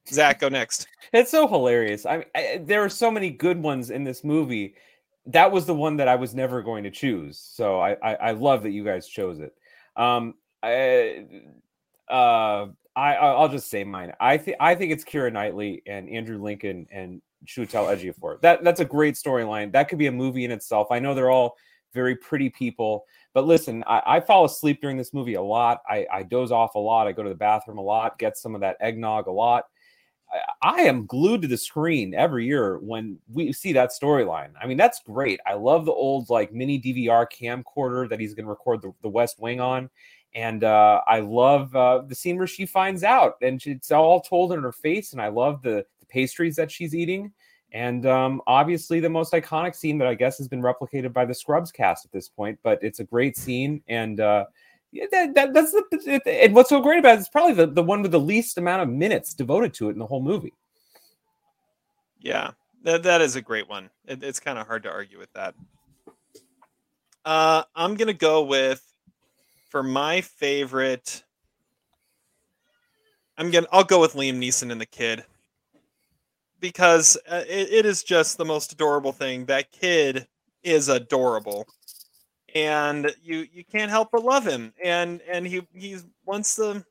Zach, 0.09 0.39
go 0.39 0.47
next. 0.49 0.87
It's 1.13 1.31
so 1.31 1.47
hilarious. 1.47 2.05
I, 2.05 2.25
I 2.35 2.61
there 2.63 2.83
are 2.83 2.89
so 2.89 3.09
many 3.09 3.31
good 3.31 3.61
ones 3.61 3.89
in 3.89 4.03
this 4.03 4.23
movie. 4.23 4.75
That 5.25 5.51
was 5.51 5.65
the 5.65 5.73
one 5.73 5.97
that 5.97 6.07
I 6.07 6.15
was 6.15 6.35
never 6.35 6.61
going 6.61 6.83
to 6.83 6.91
choose. 6.91 7.39
So 7.39 7.79
I 7.79 7.93
I, 7.93 8.13
I 8.15 8.31
love 8.31 8.61
that 8.63 8.71
you 8.71 8.83
guys 8.83 9.07
chose 9.07 9.39
it. 9.39 9.55
Um, 9.95 10.35
I, 10.61 11.25
uh, 12.09 12.67
I 12.97 13.13
I'll 13.15 13.47
just 13.47 13.69
say 13.69 13.83
mine. 13.83 14.11
I 14.19 14.37
think 14.37 14.57
I 14.59 14.73
think 14.73 14.91
it's 14.91 15.03
Keira 15.03 15.31
Knightley 15.31 15.83
and 15.85 16.09
Andrew 16.09 16.41
Lincoln 16.41 16.87
and 16.91 17.21
Chiwetel 17.45 17.95
Ejiofor. 17.95 18.41
That 18.41 18.63
that's 18.63 18.79
a 18.79 18.85
great 18.85 19.13
storyline. 19.13 19.71
That 19.71 19.87
could 19.87 19.99
be 19.99 20.07
a 20.07 20.11
movie 20.11 20.45
in 20.45 20.51
itself. 20.51 20.87
I 20.89 20.97
know 20.97 21.13
they're 21.13 21.29
all 21.29 21.55
very 21.93 22.15
pretty 22.15 22.49
people, 22.49 23.05
but 23.35 23.45
listen, 23.45 23.83
I, 23.85 24.01
I 24.05 24.19
fall 24.19 24.45
asleep 24.45 24.81
during 24.81 24.97
this 24.97 25.13
movie 25.13 25.35
a 25.35 25.41
lot. 25.41 25.81
I, 25.87 26.07
I 26.11 26.23
doze 26.23 26.51
off 26.51 26.73
a 26.75 26.79
lot. 26.79 27.07
I 27.07 27.11
go 27.11 27.21
to 27.23 27.29
the 27.29 27.35
bathroom 27.35 27.77
a 27.77 27.81
lot. 27.81 28.17
Get 28.17 28.35
some 28.35 28.55
of 28.55 28.61
that 28.61 28.77
eggnog 28.81 29.27
a 29.27 29.31
lot. 29.31 29.65
I- 30.33 30.41
I 30.61 30.81
am 30.81 31.05
glued 31.05 31.43
to 31.43 31.47
the 31.47 31.57
screen 31.57 32.13
every 32.13 32.45
year 32.45 32.79
when 32.79 33.19
we 33.31 33.53
see 33.53 33.73
that 33.73 33.91
storyline. 33.91 34.49
I 34.61 34.67
mean, 34.67 34.75
that's 34.77 35.01
great. 35.01 35.39
I 35.45 35.53
love 35.53 35.85
the 35.85 35.93
old 35.93 36.29
like 36.29 36.51
mini 36.51 36.81
DVR 36.81 37.25
camcorder 37.31 38.09
that 38.09 38.19
he's 38.19 38.33
going 38.33 38.45
to 38.45 38.49
record 38.49 38.81
the, 38.81 38.91
the 39.01 39.09
West 39.09 39.39
Wing 39.39 39.61
on. 39.61 39.89
And 40.37 40.63
uh, 40.63 41.01
I 41.07 41.21
love 41.21 41.75
uh, 41.75 42.03
the 42.07 42.13
scene 42.13 42.37
where 42.37 42.45
she 42.45 42.67
finds 42.67 43.03
out 43.03 43.37
and 43.41 43.59
she- 43.59 43.71
it's 43.71 43.91
all 43.91 44.21
told 44.21 44.53
in 44.53 44.61
her 44.61 44.71
face. 44.71 45.13
And 45.13 45.21
I 45.21 45.29
love 45.29 45.63
the, 45.63 45.83
the 45.99 46.05
pastries 46.05 46.55
that 46.57 46.69
she's 46.71 46.93
eating. 46.93 47.33
And 47.71 48.05
um, 48.05 48.43
obviously, 48.45 48.99
the 48.99 49.09
most 49.09 49.33
iconic 49.33 49.75
scene 49.75 49.97
that 49.97 50.07
I 50.07 50.13
guess 50.13 50.37
has 50.37 50.47
been 50.47 50.61
replicated 50.61 51.11
by 51.11 51.25
the 51.25 51.33
Scrubs 51.33 51.71
cast 51.71 52.05
at 52.05 52.11
this 52.11 52.29
point, 52.29 52.59
but 52.61 52.77
it's 52.83 52.99
a 52.99 53.03
great 53.03 53.35
scene. 53.35 53.81
And 53.87 54.19
uh, 54.19 54.45
that, 55.11 55.33
that, 55.33 55.53
that's 55.55 55.71
the 55.71 56.21
and 56.27 56.53
what's 56.53 56.69
so 56.69 56.81
great 56.81 56.99
about 56.99 57.15
it 57.15 57.21
is 57.21 57.29
probably 57.29 57.55
the, 57.55 57.65
the 57.65 57.83
one 57.83 58.03
with 58.03 58.11
the 58.11 58.19
least 58.19 58.59
amount 58.59 58.83
of 58.83 58.89
minutes 58.89 59.33
devoted 59.33 59.73
to 59.73 59.89
it 59.89 59.93
in 59.93 59.99
the 59.99 60.05
whole 60.05 60.21
movie. 60.21 60.53
Yeah, 62.21 62.51
that 62.83 63.01
that 63.03 63.21
is 63.21 63.35
a 63.35 63.41
great 63.41 63.67
one. 63.67 63.89
It, 64.05 64.23
it's 64.23 64.39
kind 64.39 64.59
of 64.59 64.67
hard 64.67 64.83
to 64.83 64.91
argue 64.91 65.17
with 65.17 65.33
that. 65.33 65.55
Uh, 67.25 67.63
I'm 67.75 67.95
gonna 67.95 68.13
go 68.13 68.43
with 68.43 68.83
for 69.69 69.83
my 69.83 70.21
favorite. 70.21 71.23
I'm 73.37 73.51
gonna. 73.51 73.67
I'll 73.71 73.83
go 73.83 74.01
with 74.01 74.13
Liam 74.13 74.37
Neeson 74.37 74.71
and 74.71 74.81
the 74.81 74.85
kid 74.85 75.23
because 76.59 77.17
uh, 77.29 77.43
it, 77.47 77.69
it 77.71 77.85
is 77.85 78.03
just 78.03 78.37
the 78.37 78.45
most 78.45 78.71
adorable 78.71 79.11
thing. 79.11 79.45
That 79.45 79.71
kid 79.71 80.27
is 80.63 80.89
adorable, 80.89 81.67
and 82.55 83.13
you 83.23 83.47
you 83.51 83.63
can't 83.63 83.91
help 83.91 84.09
but 84.11 84.23
love 84.23 84.45
him. 84.45 84.73
And 84.83 85.21
and 85.29 85.45
he 85.45 85.61
he 85.73 85.97
wants 86.25 86.55
the 86.55 86.83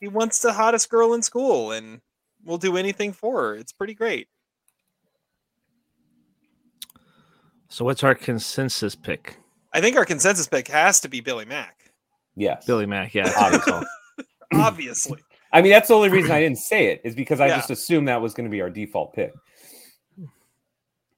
he 0.00 0.08
wants 0.08 0.40
the 0.40 0.52
hottest 0.52 0.90
girl 0.90 1.14
in 1.14 1.22
school, 1.22 1.72
and 1.72 2.00
will 2.44 2.58
do 2.58 2.76
anything 2.76 3.12
for 3.12 3.42
her. 3.42 3.54
It's 3.54 3.72
pretty 3.72 3.94
great. 3.94 4.28
So 7.68 7.84
what's 7.84 8.04
our 8.04 8.14
consensus 8.14 8.94
pick? 8.94 9.36
I 9.72 9.80
think 9.80 9.96
our 9.96 10.04
consensus 10.04 10.46
pick 10.46 10.68
has 10.68 11.00
to 11.00 11.08
be 11.08 11.20
Billy 11.20 11.44
Mack. 11.44 11.85
Yes, 12.36 12.64
Billy 12.66 12.86
Mack, 12.86 13.14
yeah. 13.14 13.32
Obviously. 13.36 13.86
Obviously. 14.54 15.20
I 15.52 15.62
mean, 15.62 15.72
that's 15.72 15.88
the 15.88 15.94
only 15.94 16.10
reason 16.10 16.30
I 16.32 16.40
didn't 16.40 16.58
say 16.58 16.86
it 16.88 17.00
is 17.04 17.14
because 17.14 17.40
I 17.40 17.46
Yeah. 17.46 17.56
just 17.56 17.70
assumed 17.70 18.08
that 18.08 18.20
was 18.20 18.34
going 18.34 18.44
to 18.44 18.50
be 18.50 18.60
our 18.60 18.68
default 18.70 19.14
pick. 19.14 19.32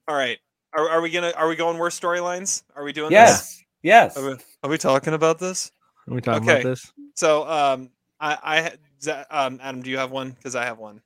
All 0.07 0.17
right. 0.17 0.39
Are, 0.75 0.89
are 0.89 1.01
we 1.01 1.11
gonna 1.11 1.33
are 1.37 1.49
we 1.49 1.57
going 1.57 1.79
worse 1.79 1.99
storylines? 1.99 2.63
Are 2.77 2.85
we 2.85 2.93
doing 2.93 3.11
Yes, 3.11 3.63
yes. 3.83 4.17
Are 4.17 4.29
we, 4.31 4.37
are 4.63 4.71
we 4.71 4.79
talking 4.79 5.15
about 5.15 5.39
this? 5.39 5.73
Are 6.09 6.15
we 6.15 6.21
talking 6.21 6.49
Okay. 6.49 6.61
about 6.61 6.69
this? 6.71 6.93
So 7.15 7.49
um 7.49 7.91
I 8.21 8.39
I 8.43 8.63
ha- 8.63 9.25
um 9.31 9.59
Adam, 9.63 9.83
do 9.83 9.91
you 9.91 9.97
have 9.99 10.11
one? 10.11 10.31
Because 10.33 10.55
I 10.55 10.65
have 10.67 10.79
one. 10.79 11.01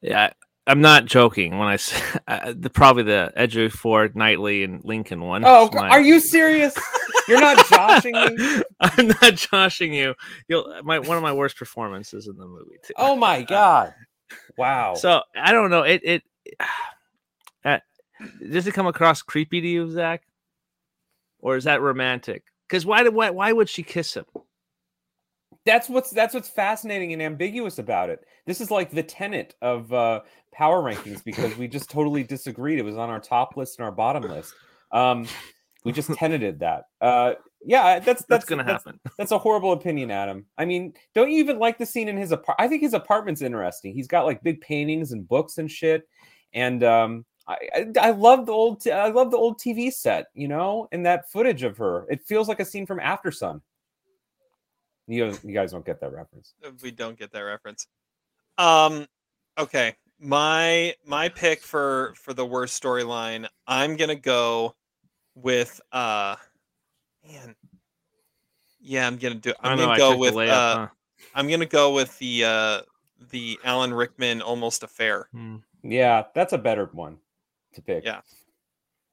Yeah, 0.00 0.32
I'm 0.66 0.80
not 0.80 1.06
joking 1.06 1.56
when 1.58 1.68
I 1.68 1.76
say 1.76 2.02
uh, 2.28 2.52
the 2.56 2.68
probably 2.68 3.04
the 3.04 3.32
Ejiofor, 3.36 4.14
Knightley, 4.14 4.64
and 4.64 4.84
Lincoln 4.84 5.20
one. 5.22 5.44
Oh, 5.46 5.70
my- 5.72 5.88
are 5.90 6.00
you 6.02 6.18
serious? 6.20 6.74
You're 7.28 7.40
not 7.40 7.66
joshing 7.66 8.14
me. 8.14 8.62
I'm 8.80 9.08
not 9.08 9.34
joshing 9.34 9.94
you. 9.94 10.14
You'll 10.48 10.82
my 10.82 10.98
one 10.98 11.16
of 11.16 11.22
my 11.22 11.32
worst 11.32 11.56
performances 11.56 12.26
in 12.26 12.36
the 12.36 12.46
movie. 12.46 12.76
Too. 12.82 12.94
Oh 12.96 13.16
my 13.16 13.42
god! 13.42 13.94
Wow. 14.56 14.94
So 14.94 15.22
I 15.36 15.52
don't 15.52 15.70
know. 15.70 15.82
It 15.82 16.00
it 16.04 16.22
uh, 17.64 17.78
does 18.50 18.66
it 18.66 18.74
come 18.74 18.86
across 18.86 19.22
creepy 19.22 19.60
to 19.60 19.68
you, 19.68 19.90
Zach, 19.90 20.22
or 21.40 21.56
is 21.56 21.64
that 21.64 21.80
romantic? 21.80 22.44
Because 22.68 22.84
why 22.84 23.02
did 23.02 23.14
why 23.14 23.30
why 23.30 23.52
would 23.52 23.68
she 23.68 23.82
kiss 23.82 24.14
him? 24.14 24.24
that's 25.64 25.88
what's 25.88 26.10
that's 26.10 26.34
what's 26.34 26.48
fascinating 26.48 27.12
and 27.12 27.22
ambiguous 27.22 27.78
about 27.78 28.10
it. 28.10 28.24
This 28.46 28.60
is 28.60 28.70
like 28.70 28.90
the 28.90 29.02
tenet 29.02 29.54
of 29.62 29.92
uh, 29.92 30.20
power 30.52 30.82
rankings 30.82 31.24
because 31.24 31.56
we 31.56 31.68
just 31.68 31.90
totally 31.90 32.22
disagreed. 32.22 32.78
It 32.78 32.84
was 32.84 32.96
on 32.96 33.10
our 33.10 33.20
top 33.20 33.56
list 33.56 33.78
and 33.78 33.84
our 33.84 33.92
bottom 33.92 34.24
list. 34.24 34.54
Um, 34.92 35.26
we 35.84 35.92
just 35.92 36.12
tenanted 36.14 36.60
that. 36.60 36.84
Uh, 37.00 37.34
yeah, 37.66 37.98
that's 37.98 38.04
that's, 38.04 38.24
That's, 38.26 38.44
gonna 38.44 38.64
that's- 38.64 38.84
happen. 38.84 39.00
That's 39.18 39.32
a 39.32 39.38
horrible 39.38 39.72
opinion, 39.72 40.10
Adam. 40.10 40.44
I 40.58 40.64
mean, 40.66 40.92
don't 41.14 41.30
you 41.30 41.38
even 41.38 41.58
like 41.58 41.78
the 41.78 41.86
scene 41.86 42.08
in 42.08 42.16
his 42.16 42.30
apartment? 42.32 42.66
I 42.66 42.68
think 42.68 42.82
his 42.82 42.92
apartment's 42.92 43.40
interesting. 43.40 43.94
He's 43.94 44.06
got 44.08 44.26
like 44.26 44.42
big 44.42 44.60
paintings 44.60 45.12
and 45.12 45.26
books 45.26 45.56
and 45.56 45.70
shit. 45.70 46.06
And 46.52 46.84
um, 46.84 47.24
I, 47.48 47.56
I 47.74 47.86
I 48.00 48.10
love 48.10 48.44
the 48.44 48.52
old 48.52 48.82
t- 48.82 48.90
I 48.92 49.08
love 49.08 49.30
the 49.30 49.38
old 49.38 49.58
TV 49.58 49.90
set, 49.92 50.26
you 50.34 50.46
know, 50.46 50.88
and 50.92 51.06
that 51.06 51.30
footage 51.30 51.62
of 51.62 51.78
her. 51.78 52.06
It 52.10 52.22
feels 52.26 52.48
like 52.48 52.60
a 52.60 52.64
scene 52.66 52.84
from 52.86 52.98
Aftersun. 52.98 53.62
You 55.06 55.24
guys, 55.26 55.40
you 55.44 55.52
guys 55.54 55.72
don't 55.72 55.84
get 55.86 56.00
that 56.00 56.12
reference. 56.12 56.54
we 56.82 56.90
don't 56.90 57.18
get 57.18 57.32
that 57.32 57.40
reference. 57.40 57.86
Um, 58.58 59.06
okay, 59.58 59.94
my 60.20 60.94
my 61.06 61.28
pick 61.30 61.62
for 61.62 62.14
for 62.16 62.34
the 62.34 62.44
worst 62.46 62.82
storyline, 62.82 63.46
I'm 63.66 63.96
gonna 63.96 64.14
go 64.14 64.74
with 65.34 65.80
uh, 65.92 66.36
man, 67.26 67.54
yeah, 68.80 69.06
I'm 69.06 69.16
gonna 69.16 69.36
do. 69.36 69.52
I 69.60 69.70
I'm 69.70 69.78
know, 69.78 69.84
gonna 69.84 69.94
I 69.94 69.98
go 69.98 70.16
with 70.16 70.34
layup, 70.34 70.48
uh, 70.50 70.76
huh? 70.76 70.88
I'm 71.34 71.48
gonna 71.48 71.66
go 71.66 71.94
with 71.94 72.18
the 72.18 72.44
uh 72.44 72.80
the 73.30 73.58
Alan 73.64 73.92
Rickman 73.92 74.42
almost 74.42 74.82
affair. 74.82 75.28
Hmm. 75.32 75.56
Yeah, 75.82 76.24
that's 76.34 76.52
a 76.52 76.58
better 76.58 76.88
one 76.92 77.18
to 77.74 77.82
pick. 77.82 78.04
Yeah. 78.04 78.20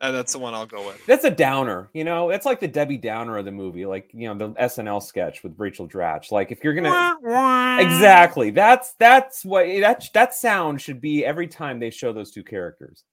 Uh, 0.02 0.12
that's 0.12 0.34
the 0.34 0.40
one 0.40 0.56
I'll 0.56 0.66
go 0.66 0.88
with. 0.88 1.06
That's 1.06 1.26
a 1.26 1.30
downer, 1.30 1.88
you 1.94 2.04
know. 2.04 2.32
It's 2.32 2.46
like 2.46 2.60
the 2.60 2.68
Debbie 2.68 2.98
Downer 2.98 3.38
of 3.38 3.46
the 3.46 3.52
movie, 3.52 3.86
like 3.86 4.10
you 4.14 4.28
know 4.28 4.34
the 4.36 4.50
SNL 4.56 5.02
sketch 5.04 5.44
with 5.44 5.54
Rachel 5.60 5.88
Dratch. 5.88 6.32
Like 6.32 6.52
if 6.52 6.64
you're 6.64 6.74
gonna 6.74 7.80
exactly, 7.80 8.50
that's 8.50 8.94
that's 8.94 9.46
what 9.46 9.68
that 9.68 10.10
that 10.16 10.34
sound 10.34 10.82
should 10.82 11.02
be 11.02 11.24
every 11.24 11.48
time 11.48 11.80
they 11.80 11.92
show 11.92 12.14
those 12.14 12.32
two 12.32 12.44
characters. 12.44 13.04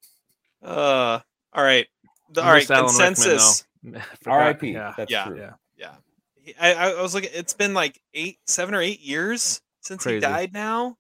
Uh, 0.62 1.20
all 1.52 1.62
right, 1.62 1.86
The- 2.30 2.42
all 2.42 2.48
right. 2.50 2.58
miss 2.60 2.70
Alan 2.70 2.86
Rickman, 2.86 3.14
Consensus. 3.14 3.64
R.I.P. 4.26 4.72
Yeah. 4.72 4.94
That's 4.96 5.10
Yeah. 5.10 5.24
true. 5.24 5.38
Yeah. 5.38 5.52
Yeah, 5.76 5.94
He- 6.42 6.54
I, 6.58 6.90
I 6.90 7.00
was 7.02 7.14
looking. 7.14 7.30
It's 7.32 7.52
been 7.54 7.74
like 7.74 8.00
eight, 8.14 8.38
seven 8.46 8.74
or 8.74 8.80
eight 8.82 9.00
years 9.00 9.60
since 9.80 10.04
he 10.04 10.18
died. 10.20 10.52
Now 10.52 10.96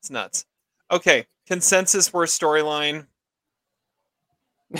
it's 0.00 0.10
nuts. 0.10 0.46
Okay, 0.90 1.26
consensus 1.46 2.12
worst 2.12 2.40
storyline. 2.40 3.06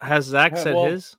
Has 0.00 0.24
Zach 0.24 0.56
said 0.56 0.74
well, 0.74 0.86
his? 0.86 1.16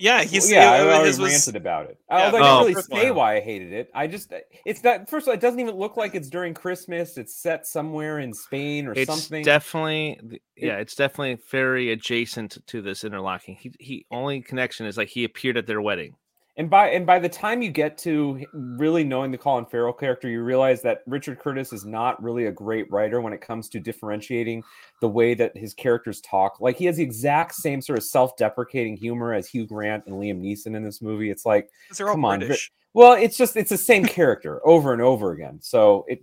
Yeah, 0.00 0.18
Well, 0.18 0.28
he's 0.28 0.50
yeah, 0.50 0.70
I 0.70 0.76
it- 0.78 0.80
already 0.86 1.06
his 1.08 1.18
was- 1.18 1.32
ranted 1.32 1.56
about 1.56 1.90
it. 1.90 1.98
Yeah, 2.08 2.26
Although 2.26 2.26
I 2.26 2.30
the 2.30 2.38
didn't 2.38 2.60
really 2.60 2.74
first 2.74 2.90
say 2.92 3.06
one. 3.10 3.16
why 3.18 3.36
I 3.36 3.40
hated 3.40 3.72
it. 3.72 3.90
I 3.92 4.06
just 4.06 4.32
it's 4.64 4.82
not 4.84 5.10
first 5.10 5.24
of 5.26 5.28
all, 5.30 5.34
it 5.34 5.40
doesn't 5.40 5.58
even 5.58 5.74
look 5.74 5.96
like 5.96 6.14
it's 6.14 6.28
during 6.30 6.54
Christmas. 6.54 7.18
It's 7.18 7.34
set 7.34 7.66
somewhere 7.66 8.20
in 8.20 8.32
Spain 8.32 8.86
or 8.86 8.92
It's 8.92 9.10
something. 9.10 9.44
definitely 9.44 10.18
th- 10.28 10.42
yeah. 10.56 10.76
It's 10.78 10.94
definitely 10.94 11.38
very 11.50 11.90
adjacent 11.90 12.58
to 12.68 12.80
this 12.80 13.02
interlocking. 13.02 13.56
He 13.56 13.72
he 13.80 14.06
only 14.10 14.40
connection 14.40 14.86
is 14.86 14.96
like 14.96 15.08
he 15.08 15.24
appeared 15.24 15.56
at 15.56 15.66
their 15.66 15.80
wedding. 15.80 16.14
And 16.58 16.68
by 16.68 16.88
and 16.90 17.06
by 17.06 17.20
the 17.20 17.28
time 17.28 17.62
you 17.62 17.70
get 17.70 17.96
to 17.98 18.44
really 18.52 19.04
knowing 19.04 19.30
the 19.30 19.38
Colin 19.38 19.64
Farrell 19.64 19.92
character, 19.92 20.28
you 20.28 20.42
realize 20.42 20.82
that 20.82 21.02
Richard 21.06 21.38
Curtis 21.38 21.72
is 21.72 21.84
not 21.84 22.20
really 22.20 22.46
a 22.46 22.52
great 22.52 22.90
writer 22.90 23.20
when 23.20 23.32
it 23.32 23.40
comes 23.40 23.68
to 23.70 23.78
differentiating 23.80 24.64
the 25.00 25.08
way 25.08 25.34
that 25.34 25.56
his 25.56 25.72
characters 25.72 26.20
talk. 26.20 26.60
Like 26.60 26.76
he 26.76 26.84
has 26.86 26.96
the 26.96 27.02
exact 27.04 27.54
same 27.54 27.80
sort 27.80 27.96
of 27.98 28.04
self-deprecating 28.04 28.96
humor 28.96 29.32
as 29.34 29.46
Hugh 29.48 29.66
Grant 29.68 30.04
and 30.06 30.16
Liam 30.16 30.40
Neeson 30.40 30.74
in 30.76 30.82
this 30.82 31.00
movie. 31.00 31.30
It's 31.30 31.46
like 31.46 31.70
they're 31.96 32.08
all 32.08 32.14
come 32.14 32.24
on, 32.24 32.40
British. 32.40 32.72
well, 32.92 33.12
it's 33.12 33.36
just 33.36 33.56
it's 33.56 33.70
the 33.70 33.78
same 33.78 34.04
character 34.04 34.60
over 34.66 34.92
and 34.92 35.00
over 35.00 35.30
again. 35.30 35.60
So 35.62 36.04
it, 36.08 36.20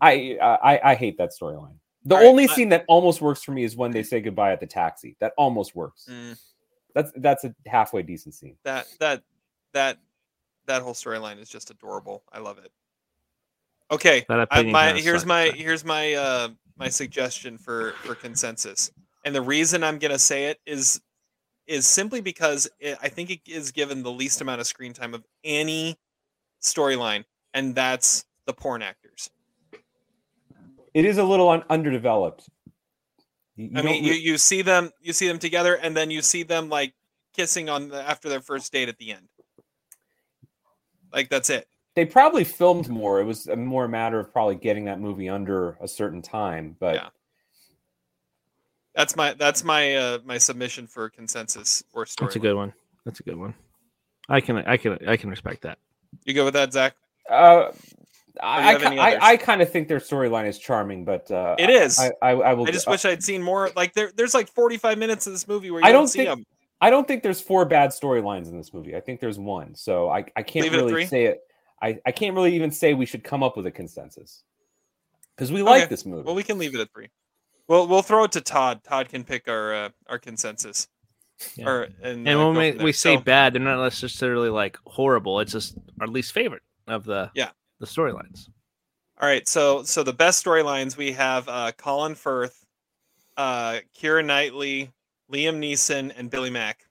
I 0.00 0.36
I, 0.42 0.80
I 0.90 0.94
hate 0.96 1.16
that 1.18 1.30
storyline. 1.40 1.76
The 2.04 2.16
All 2.16 2.20
right, 2.22 2.26
only 2.28 2.48
I- 2.48 2.54
scene 2.54 2.70
that 2.70 2.84
almost 2.88 3.20
works 3.20 3.44
for 3.44 3.52
me 3.52 3.62
is 3.62 3.76
when 3.76 3.92
they 3.92 4.02
say 4.02 4.20
goodbye 4.20 4.50
at 4.52 4.58
the 4.58 4.66
taxi. 4.66 5.16
That 5.20 5.32
almost 5.38 5.76
works. 5.76 6.08
Mm, 6.10 6.36
That's 6.92 7.12
that's 7.16 7.44
a 7.44 7.54
halfway 7.66 8.02
decent 8.02 8.34
scene. 8.34 8.56
that 8.64 8.86
that 8.98 9.22
that 9.76 9.98
that 10.66 10.82
whole 10.82 10.94
storyline 10.94 11.40
is 11.40 11.48
just 11.48 11.70
adorable. 11.70 12.24
I 12.32 12.40
love 12.40 12.58
it. 12.58 12.72
Okay, 13.90 14.24
I, 14.28 14.62
my 14.64 14.92
here's 14.92 15.20
sucks, 15.20 15.26
my 15.26 15.48
but- 15.50 15.58
here's 15.58 15.84
my 15.84 16.14
uh 16.14 16.48
my 16.76 16.88
suggestion 16.88 17.56
for 17.58 17.92
for 18.02 18.14
consensus, 18.14 18.90
and 19.24 19.34
the 19.34 19.42
reason 19.42 19.84
I'm 19.84 19.98
gonna 19.98 20.18
say 20.18 20.46
it 20.46 20.58
is 20.66 21.00
is 21.66 21.86
simply 21.86 22.20
because 22.20 22.68
it, 22.80 22.96
I 23.02 23.08
think 23.08 23.30
it 23.30 23.40
is 23.46 23.70
given 23.70 24.02
the 24.02 24.10
least 24.10 24.40
amount 24.40 24.60
of 24.60 24.66
screen 24.66 24.92
time 24.92 25.14
of 25.14 25.24
any 25.44 25.96
storyline, 26.62 27.24
and 27.54 27.74
that's 27.74 28.24
the 28.46 28.52
porn 28.52 28.82
actors. 28.82 29.30
It 30.94 31.04
is 31.04 31.18
a 31.18 31.24
little 31.24 31.50
un- 31.50 31.64
underdeveloped. 31.68 32.48
You- 33.56 33.66
you 33.66 33.78
I 33.78 33.82
mean, 33.82 34.02
don't 34.02 34.04
you, 34.04 34.12
you 34.14 34.38
see 34.38 34.62
them 34.62 34.90
you 35.00 35.12
see 35.12 35.28
them 35.28 35.38
together, 35.38 35.74
and 35.74 35.94
then 35.96 36.10
you 36.10 36.22
see 36.22 36.42
them 36.42 36.68
like 36.70 36.94
kissing 37.34 37.68
on 37.68 37.88
the, 37.88 38.02
after 38.02 38.28
their 38.30 38.40
first 38.40 38.72
date 38.72 38.88
at 38.88 38.96
the 38.98 39.12
end. 39.12 39.28
Like 41.16 41.30
that's 41.30 41.50
it. 41.50 41.66
they 41.94 42.04
probably 42.04 42.44
filmed 42.44 42.88
more. 42.88 43.20
It 43.20 43.24
was 43.24 43.48
a 43.48 43.56
more 43.56 43.86
a 43.86 43.88
matter 43.88 44.20
of 44.20 44.30
probably 44.32 44.54
getting 44.56 44.84
that 44.84 45.00
movie 45.00 45.28
under 45.30 45.78
a 45.80 45.88
certain 45.88 46.20
time. 46.22 46.76
But 46.78 46.94
Yeah. 46.96 47.08
That's 48.94 49.16
my 49.16 49.34
that's 49.34 49.64
my 49.64 49.94
uh 49.96 50.18
my 50.24 50.38
submission 50.38 50.86
for 50.86 51.08
consensus 51.10 51.82
or 51.92 52.06
story. 52.06 52.28
That's 52.28 52.36
a 52.36 52.38
good 52.38 52.54
one. 52.54 52.72
That's 53.04 53.20
a 53.20 53.22
good 53.22 53.36
one. 53.36 53.54
I 54.28 54.40
can 54.40 54.58
I 54.58 54.76
can 54.76 54.98
I 55.08 55.16
can 55.16 55.30
respect 55.30 55.62
that. 55.62 55.78
You 56.24 56.34
go 56.34 56.44
with 56.44 56.54
that, 56.54 56.72
Zach? 56.72 56.94
uh, 57.30 57.72
I, 58.42 58.72
I, 58.72 58.74
others? 58.74 58.86
I, 58.98 59.18
I 59.32 59.36
kind 59.38 59.60
of 59.62 59.70
think 59.70 59.88
their 59.88 59.98
storyline 59.98 60.46
is 60.46 60.58
charming, 60.58 61.04
but 61.04 61.30
uh, 61.30 61.56
It 61.58 61.70
is. 61.70 61.98
I, 61.98 62.12
I, 62.22 62.30
I 62.32 62.52
will. 62.54 62.66
I 62.66 62.70
just 62.70 62.86
uh, 62.86 62.90
wish 62.92 63.04
I'd 63.06 63.22
seen 63.22 63.42
more. 63.42 63.70
Like 63.74 63.94
there, 63.94 64.12
there's 64.14 64.34
like 64.34 64.48
45 64.48 64.98
minutes 64.98 65.26
of 65.26 65.32
this 65.32 65.48
movie 65.48 65.70
where 65.70 65.80
you 65.80 65.86
I 65.86 65.92
don't, 65.92 66.02
don't 66.02 66.08
see 66.08 66.18
think- 66.24 66.28
them. 66.30 66.44
I 66.80 66.90
don't 66.90 67.08
think 67.08 67.22
there's 67.22 67.40
four 67.40 67.64
bad 67.64 67.90
storylines 67.90 68.48
in 68.48 68.56
this 68.58 68.74
movie. 68.74 68.94
I 68.96 69.00
think 69.00 69.20
there's 69.20 69.38
one. 69.38 69.74
So 69.74 70.08
I, 70.10 70.24
I 70.36 70.42
can't 70.42 70.64
Leave 70.64 70.72
really 70.72 70.92
three? 70.92 71.06
say 71.06 71.24
it. 71.26 71.40
I, 71.82 71.98
I 72.06 72.12
can't 72.12 72.34
really 72.34 72.54
even 72.54 72.70
say 72.70 72.94
we 72.94 73.06
should 73.06 73.24
come 73.24 73.42
up 73.42 73.56
with 73.56 73.66
a 73.66 73.70
consensus 73.70 74.42
because 75.34 75.50
we 75.52 75.62
like 75.62 75.82
Okay. 75.82 75.88
this 75.90 76.04
movie. 76.06 76.22
Well, 76.22 76.34
we 76.34 76.42
can 76.42 76.58
leave 76.58 76.74
it 76.74 76.80
at 76.80 76.90
three. 76.92 77.08
We'll 77.68 77.86
we'll 77.88 78.02
throw 78.02 78.24
it 78.24 78.32
to 78.32 78.40
Todd. 78.40 78.82
Todd 78.84 79.08
can 79.08 79.24
pick 79.24 79.48
our 79.48 79.74
uh, 79.74 79.88
our 80.08 80.18
consensus. 80.18 80.88
Yeah. 81.56 81.68
Or 81.68 81.82
and, 82.02 82.26
And 82.26 82.28
uh, 82.28 82.46
when 82.46 82.56
we, 82.56 82.70
from 82.70 82.78
there. 82.78 82.84
we 82.86 82.92
say 82.92 83.16
So, 83.16 83.20
bad, 83.22 83.52
they're 83.52 83.60
not 83.62 83.82
necessarily 83.82 84.48
like 84.48 84.78
horrible. 84.86 85.40
It's 85.40 85.52
just 85.52 85.76
our 86.00 86.06
least 86.06 86.32
favorite 86.32 86.62
of 86.86 87.04
the 87.04 87.30
Yeah. 87.34 87.50
the 87.80 87.86
storylines. 87.86 88.48
all 89.20 89.28
right, 89.28 89.46
so 89.48 89.82
so 89.82 90.02
the 90.02 90.12
best 90.14 90.42
storylines 90.44 90.96
we 90.96 91.12
have 91.12 91.46
uh, 91.48 91.72
Colin 91.76 92.14
Firth, 92.14 92.64
uh, 93.36 93.80
Keira 93.98 94.24
Knightley, 94.24 94.92
Liam 95.32 95.58
Neeson, 95.58 96.12
and 96.16 96.30
Billy 96.30 96.50
Mack. 96.50 96.86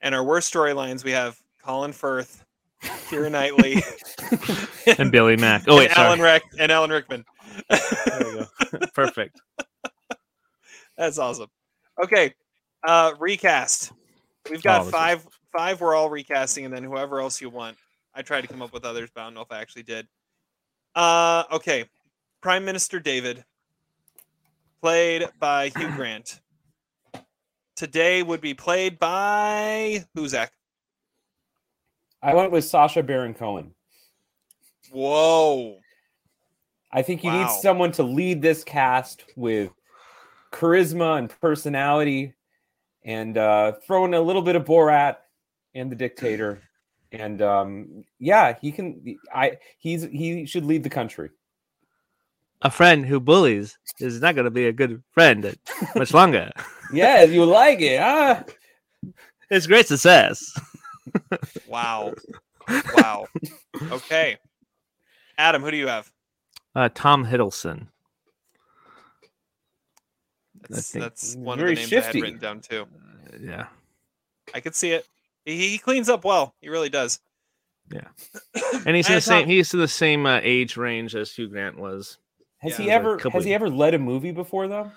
And 0.00 0.14
our 0.14 0.24
worst 0.24 0.52
storylines 0.52 1.04
we 1.04 1.10
have 1.12 1.38
Colin 1.62 1.92
Firth, 1.92 2.44
Keira 2.82 3.30
Knightley, 3.30 3.82
And 4.98 5.10
Billy 5.12 5.36
Mack. 5.36 5.64
Oh 5.68 5.76
wait, 5.78 5.90
and 5.90 5.98
Alan. 5.98 6.20
Rick 6.20 6.42
and 6.58 6.70
Alan 6.72 6.90
Rickman. 6.90 7.24
There 7.68 7.78
you 8.20 8.46
go. 8.70 8.78
Perfect. 8.94 9.40
That's 10.96 11.18
awesome. 11.18 11.48
Okay, 12.02 12.34
uh, 12.86 13.12
recast. 13.18 13.92
We've 14.50 14.62
got 14.62 14.80
Oh, 14.80 14.84
this 14.84 14.88
is- 14.88 14.92
five. 14.94 15.26
Five. 15.56 15.80
We're 15.80 15.94
all 15.94 16.10
recasting, 16.10 16.64
and 16.66 16.74
then 16.74 16.84
whoever 16.84 17.20
else 17.20 17.40
you 17.40 17.48
want. 17.50 17.76
I 18.14 18.22
tried 18.22 18.42
to 18.42 18.48
come 18.48 18.60
up 18.62 18.72
with 18.72 18.84
others, 18.84 19.08
but 19.14 19.22
I 19.22 19.24
don't 19.24 19.34
know 19.34 19.40
if 19.40 19.50
I 19.50 19.60
actually 19.60 19.84
did. 19.84 20.06
Uh, 20.94 21.44
okay. 21.52 21.84
Prime 22.40 22.64
Minister 22.64 23.00
David, 23.00 23.44
played 24.82 25.26
by 25.40 25.70
Hugh 25.76 25.90
Grant. 25.96 26.40
Today 27.78 28.24
would 28.24 28.40
be 28.40 28.54
played 28.54 28.98
by 28.98 30.04
who, 30.12 30.26
Zach? 30.26 30.50
I 32.20 32.34
went 32.34 32.50
with 32.50 32.64
Sacha 32.64 33.04
Baron 33.04 33.34
Cohen. 33.34 33.72
Whoa. 34.90 35.78
I 36.90 37.02
think 37.02 37.22
you 37.22 37.30
need 37.30 37.48
someone 37.62 37.92
to 37.92 38.02
lead 38.02 38.42
this 38.42 38.64
cast 38.64 39.26
with 39.36 39.70
charisma 40.52 41.18
and 41.18 41.30
personality, 41.40 42.34
and 43.04 43.38
uh, 43.38 43.74
throw 43.86 44.04
in 44.06 44.14
a 44.14 44.20
little 44.20 44.42
bit 44.42 44.56
of 44.56 44.64
Borat 44.64 45.18
and 45.76 45.88
the 45.88 45.94
dictator. 45.94 46.60
And 47.12 47.40
um, 47.42 48.04
yeah, 48.18 48.56
he 48.60 48.72
can. 48.72 49.18
I 49.32 49.58
he's 49.78 50.02
he 50.02 50.46
should 50.46 50.64
lead 50.64 50.82
the 50.82 50.90
country. 50.90 51.30
A 52.62 52.70
friend 52.70 53.06
who 53.06 53.20
bullies 53.20 53.78
is 54.00 54.20
not 54.20 54.34
going 54.34 54.44
to 54.44 54.50
be 54.50 54.66
a 54.66 54.72
good 54.72 55.02
friend 55.12 55.56
much 55.94 56.14
longer. 56.14 56.50
Yeah, 56.90 57.24
you 57.24 57.44
like 57.44 57.82
it, 57.82 58.00
huh? 58.00 58.44
It's 59.50 59.66
great 59.66 59.86
success. 59.86 60.58
Wow. 61.68 62.14
Wow. 62.96 63.26
Okay. 63.90 64.36
Adam, 65.36 65.62
who 65.62 65.70
do 65.70 65.76
you 65.76 65.86
have? 65.86 66.10
Uh, 66.74 66.88
Tom 66.94 67.24
Hiddleston. 67.24 67.88
That's, 70.68 70.90
that's 70.90 71.36
one 71.36 71.58
Very 71.58 71.72
of 71.72 71.76
the 71.76 71.82
names 71.82 71.92
I 71.92 72.06
had 72.06 72.14
written 72.14 72.38
down 72.38 72.60
too. 72.60 72.86
Yeah. 73.40 73.66
I 74.54 74.60
could 74.60 74.74
see 74.74 74.92
it. 74.92 75.06
He, 75.44 75.70
he 75.70 75.78
cleans 75.78 76.08
up 76.08 76.24
well. 76.24 76.54
He 76.60 76.68
really 76.68 76.90
does. 76.90 77.20
Yeah. 77.92 78.08
And 78.86 78.96
he's 78.96 79.08
I 79.08 79.12
in 79.12 79.16
the 79.16 79.20
same. 79.20 79.46
He's 79.46 79.72
in 79.72 79.80
the 79.80 79.88
same 79.88 80.26
uh, 80.26 80.40
age 80.42 80.76
range 80.76 81.14
as 81.14 81.32
Hugh 81.32 81.48
Grant 81.48 81.78
was. 81.78 82.18
Has 82.60 82.72
Yeah, 82.72 82.76
he 82.78 82.82
it 82.82 82.86
was 82.86 82.88
a 82.88 82.92
ever 82.94 83.16
couple 83.18 83.38
has 83.40 83.44
he 83.44 83.54
ever 83.54 83.68
led 83.70 83.94
a 83.94 83.98
movie 83.98 84.32
before 84.32 84.68
though? 84.68 84.90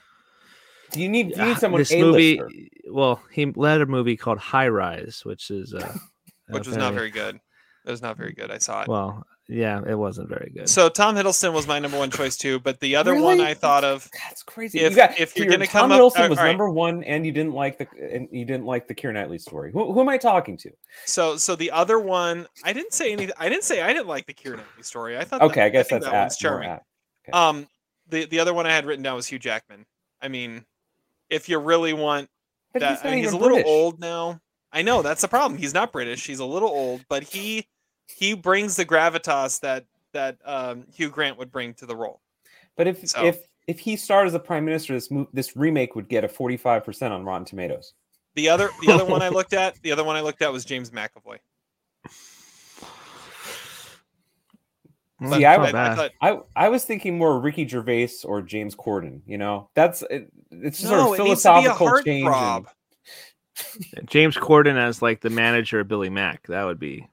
Do 0.91 1.01
you 1.01 1.09
need 1.09 1.33
do 1.33 1.39
you 1.41 1.47
need 1.47 1.57
someone 1.57 1.79
this 1.81 1.91
A 1.93 2.01
movie. 2.01 2.41
Well, 2.89 3.21
he 3.31 3.45
led 3.45 3.81
a 3.81 3.85
movie 3.85 4.17
called 4.17 4.39
High 4.39 4.67
Rise, 4.67 5.21
which 5.23 5.49
is 5.51 5.73
uh, 5.73 5.93
Which 6.49 6.67
was 6.67 6.75
not 6.75 6.93
very 6.93 7.11
good. 7.11 7.39
It 7.85 7.89
was 7.91 8.01
not 8.01 8.17
very 8.17 8.33
good. 8.33 8.51
I 8.51 8.57
saw 8.57 8.81
it. 8.81 8.87
Well, 8.89 9.25
yeah, 9.47 9.81
it 9.87 9.95
wasn't 9.97 10.29
very 10.29 10.51
good. 10.53 10.69
So 10.69 10.87
Tom 10.89 11.15
Hiddleston 11.15 11.51
was 11.53 11.65
my 11.65 11.79
number 11.79 11.97
one 11.97 12.11
choice 12.11 12.35
too, 12.37 12.59
but 12.59 12.79
the 12.79 12.95
other 12.97 13.15
one 13.15 13.39
I 13.41 13.53
thought 13.53 13.83
of 13.83 14.07
That's 14.13 14.43
crazy. 14.43 14.79
If- 14.79 14.91
you 14.91 14.95
got, 14.97 15.19
if 15.19 15.35
you're 15.35 15.45
your 15.45 15.53
gonna 15.53 15.65
Tom 15.65 15.89
come 15.89 15.91
up- 15.93 15.99
Hiddleston 15.99 16.25
uh, 16.25 16.29
was 16.29 16.37
all 16.39 16.43
right. 16.45 16.51
number 16.51 16.69
one, 16.69 17.03
and 17.05 17.25
you 17.25 17.31
didn't 17.31 17.53
like 17.53 17.77
the 17.77 17.87
and 18.13 18.27
you 18.31 18.43
didn't 18.45 18.65
like 18.65 18.87
the 18.87 18.93
Keira 18.95 19.13
Knightley 19.13 19.39
story. 19.39 19.71
Who, 19.71 19.93
who 19.93 20.01
am 20.01 20.09
I 20.09 20.17
talking 20.17 20.57
to? 20.57 20.71
so 21.05 21.37
so 21.37 21.55
the 21.55 21.71
other 21.71 21.99
one 21.99 22.47
I 22.65 22.73
didn't 22.73 22.93
say 22.93 23.11
anything. 23.13 23.33
I 23.39 23.47
didn't 23.49 23.63
say 23.63 23.81
I 23.81 23.93
didn't 23.93 24.07
like 24.07 24.25
the 24.27 24.33
Keira 24.33 24.57
Knightley 24.57 24.83
story. 24.83 25.17
I 25.17 25.23
thought 25.23 25.41
Okay, 25.41 25.61
that, 25.61 25.65
I 25.65 25.69
guess 25.69 25.87
think 25.87 26.01
that's 26.03 26.11
that 26.11 26.21
one's 26.21 26.35
at, 26.35 26.43
more 26.43 26.51
charming. 26.59 26.69
at. 26.69 26.83
Okay. 27.27 27.37
Um, 27.37 27.67
the 28.09 28.25
the 28.25 28.39
other 28.39 28.53
one 28.53 28.65
I 28.65 28.71
had 28.73 28.85
written 28.85 29.03
down 29.03 29.15
was 29.15 29.27
Hugh 29.27 29.39
Jackman. 29.39 29.85
I 30.21 30.27
mean, 30.27 30.65
if 31.29 31.47
you 31.49 31.57
really 31.59 31.93
want 31.93 32.29
But 32.73 32.79
that, 32.81 32.89
he's 32.97 33.05
I 33.05 33.09
mean, 33.15 33.23
he's 33.23 33.31
a 33.33 33.37
little 33.37 33.57
British. 33.57 33.69
old 33.71 33.99
now. 33.99 34.39
I 34.73 34.81
know 34.81 35.01
that's 35.01 35.21
the 35.21 35.27
problem. 35.27 35.57
He's 35.59 35.73
not 35.73 35.91
British. 35.91 36.25
He's 36.25 36.39
a 36.39 36.45
little 36.45 36.69
old, 36.69 37.05
but 37.09 37.23
he 37.23 37.67
he 38.07 38.33
brings 38.33 38.75
the 38.75 38.85
gravitas 38.85 39.59
that 39.61 39.85
that 40.13 40.37
um, 40.45 40.85
Hugh 40.93 41.09
Grant 41.09 41.37
would 41.37 41.51
bring 41.51 41.73
to 41.75 41.85
the 41.85 41.95
role. 41.95 42.19
But 42.75 42.87
if 42.87 43.07
So- 43.09 43.25
if 43.25 43.39
if 43.67 43.79
he 43.79 43.95
starred 43.95 44.27
as 44.27 44.33
the 44.33 44.39
prime 44.39 44.65
minister, 44.65 44.93
this 44.93 45.09
mo- 45.11 45.29
this 45.33 45.55
remake 45.55 45.95
would 45.95 46.09
get 46.09 46.23
a 46.23 46.27
forty 46.27 46.57
five 46.57 46.83
percent 46.83 47.13
on 47.13 47.23
Rotten 47.23 47.45
Tomatoes. 47.45 47.93
The 48.35 48.49
other 48.49 48.69
the 48.81 48.91
other 48.91 49.05
one 49.05 49.21
I 49.21 49.29
looked 49.29 49.53
at, 49.53 49.81
the 49.81 49.91
other 49.91 50.03
one 50.03 50.15
I 50.15 50.21
looked 50.21 50.41
at 50.41 50.51
was 50.51 50.65
James 50.65 50.89
McAvoy. 50.91 51.37
Well, 55.21 55.37
See, 55.37 55.45
I- 55.45 55.55
I, 55.55 55.67
I 55.91 55.95
thought 55.95 56.11
I 56.21 56.39
I 56.55 56.69
was 56.69 56.83
thinking 56.83 57.17
more 57.17 57.39
Ricky 57.39 57.67
Gervais 57.67 58.09
or 58.25 58.41
James 58.41 58.75
Corden. 58.75 59.21
You 59.27 59.37
know, 59.37 59.69
that's 59.75 60.01
it, 60.09 60.31
it's 60.49 60.79
just 60.79 60.91
no, 60.91 61.05
sort 61.05 61.19
of 61.19 61.25
it 61.25 61.29
needs 61.29 61.43
to 61.43 61.49
be 61.61 61.67
a 61.67 61.73
philosophical 61.75 62.03
change. 62.03 62.27
and- 62.27 62.65
James 64.09 64.35
Corden 64.35 64.77
as 64.77 65.01
like 65.01 65.21
the 65.21 65.29
manager 65.29 65.79
of 65.81 65.87
Billy 65.87 66.09
Mack. 66.09 66.47
That 66.47 66.63
would 66.63 66.79
be. 66.79 67.07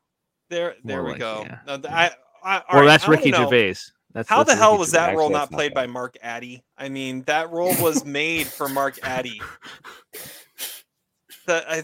There, 0.48 0.74
there 0.84 1.02
we 1.04 1.10
like, 1.10 1.18
go. 1.20 1.42
yeah. 1.46 1.58
No, 1.66 1.76
th- 1.76 1.92
I, 1.92 2.10
I, 2.42 2.62
Well, 2.72 2.80
right, 2.80 2.86
that's 2.86 3.04
I 3.06 3.10
Ricky 3.10 3.30
know, 3.30 3.44
Gervais. 3.44 3.74
That's 4.14 4.26
How 4.28 4.42
the 4.42 4.56
hell 4.56 4.70
Ricky 4.70 4.78
was 4.78 4.90
Gervais. 4.92 4.98
that 5.06 5.16
role 5.16 5.26
Actually, 5.26 5.32
not 5.34 5.38
that's 5.40 5.50
not 5.50 5.56
played 5.58 5.74
by. 5.74 5.86
Mark 5.86 6.16
Addy? 6.22 6.64
I 6.78 6.88
mean, 6.88 7.22
that 7.24 7.50
role 7.50 7.74
was 7.82 8.06
made 8.06 8.46
for 8.46 8.68
Mark 8.68 8.98
Addy. 9.02 9.42
The, 11.46 11.64
I, 11.70 11.82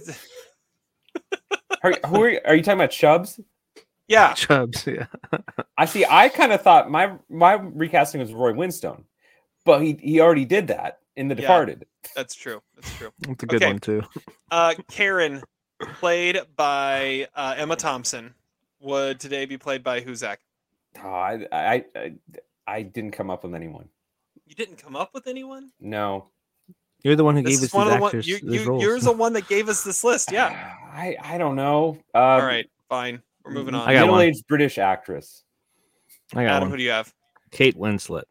Are, 1.83 1.95
who 2.07 2.23
are, 2.23 2.29
you, 2.31 2.41
are 2.45 2.55
you 2.55 2.63
talking 2.63 2.79
about 2.81 2.91
Chubbs? 2.91 3.41
Yeah, 4.09 4.33
Chubbs? 4.35 4.87
Yeah. 4.87 5.07
I 5.79 5.85
see. 5.87 6.05
I 6.09 6.29
kind 6.29 6.53
of 6.53 6.61
thought 6.63 6.91
my 6.91 7.15
my 7.29 7.55
recasting 7.55 8.21
was 8.21 8.33
Ray 8.33 8.53
Winstone, 8.53 9.05
but 9.65 9.81
he 9.81 9.95
he 10.03 10.21
already 10.21 10.45
did 10.45 10.69
that 10.69 10.99
in 11.17 11.29
The 11.29 11.35
Yeah. 11.35 11.41
Departed. 11.43 11.87
that's 12.15 12.35
true. 12.35 12.61
That's 12.75 12.93
true. 12.97 13.11
That's 13.21 13.43
a 13.43 13.47
good 13.47 13.63
Okay. 13.63 13.67
one 13.73 13.79
too. 13.79 14.03
Uh, 14.51 14.75
Karen, 14.89 15.43
played 15.95 16.39
by 16.57 17.27
uh, 17.35 17.55
Emma 17.57 17.75
Thompson, 17.75 18.33
would 18.81 19.19
today 19.19 19.47
be 19.47 19.59
played 19.59 19.83
by 19.83 20.01
who? 20.01 20.15
Zach? 20.15 20.39
Oh, 21.03 21.09
I, 21.09 21.47
I 21.51 21.85
I 21.97 22.13
I 22.69 22.83
didn't 22.83 23.11
come 23.13 23.31
up 23.31 23.43
with 23.43 23.53
anyone. 23.55 23.89
You 24.47 24.55
didn't 24.55 24.77
come 24.77 24.95
up 24.95 25.11
with 25.13 25.27
anyone. 25.27 25.73
No, 25.81 26.29
You're 27.03 27.17
the 27.17 27.25
one 27.25 27.35
who 27.37 27.43
This 27.43 27.57
gave 27.57 27.59
us 27.65 27.65
is 27.65 27.75
one 27.75 27.87
these 27.87 27.95
of 27.95 27.99
the 27.99 28.03
one. 28.03 28.23
You, 28.25 28.61
you, 28.61 28.69
roles. 28.69 28.83
you're 28.83 29.01
the 29.01 29.13
one 29.13 29.33
that 29.33 29.49
gave 29.49 29.69
us 29.69 29.83
this 29.83 30.05
list. 30.05 30.31
Yeah. 30.31 30.51
I 30.93 31.17
I 31.21 31.39
don't 31.39 31.57
know. 31.57 31.99
Um, 32.15 32.23
All 32.23 32.43
right. 32.43 32.71
Fine. 32.89 33.23
We're 33.45 33.53
moving 33.53 33.75
on. 33.75 33.89
I 33.89 33.93
got 33.95 34.09
one. 34.09 34.19
Middle-aged 34.19 34.47
British 34.47 34.79
actress. 34.79 35.45
I 36.35 36.45
got 36.45 36.57
Adam, 36.57 36.71
who 36.71 36.77
do 36.77 36.83
you 36.83 36.91
have? 36.91 37.13
Kate 37.51 37.77
Winslet. 37.77 38.25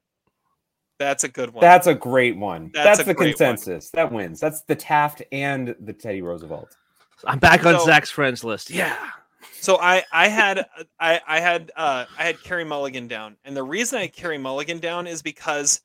That's 0.99 1.23
a 1.23 1.27
good 1.27 1.51
one. 1.53 1.61
That's 1.61 1.87
a 1.87 1.93
great 1.93 2.37
one. 2.37 2.71
That's 2.73 2.97
That's, 2.97 2.99
a 3.01 3.03
the 3.05 3.13
great 3.13 3.39
one. 3.39 3.49
consensus. 3.49 3.89
That 3.91 4.11
wins. 4.11 4.39
That's 4.39 4.61
the 4.61 4.75
Taft 4.75 5.21
and 5.31 5.75
the 5.79 5.93
Teddy 5.93 6.21
Roosevelt. 6.21 6.75
I'm 7.25 7.39
back 7.39 7.65
on 7.65 7.79
So- 7.79 7.85
Zach's 7.85 8.09
friends 8.09 8.43
list. 8.43 8.69
Yeah. 8.69 9.09
So 9.59 9.77
I 9.79 10.03
I 10.11 10.27
had 10.27 10.65
I 10.99 11.21
I 11.27 11.39
had 11.39 11.71
uh 11.77 12.05
I 12.17 12.23
had 12.23 12.41
Carey 12.43 12.63
Mulligan 12.65 13.07
down, 13.07 13.37
and 13.45 13.55
the 13.55 13.63
reason 13.63 13.97
I 13.99 14.01
had 14.03 14.13
Carey 14.13 14.37
Mulligan 14.37 14.79
down 14.79 15.07
is 15.07 15.21
because 15.21 15.81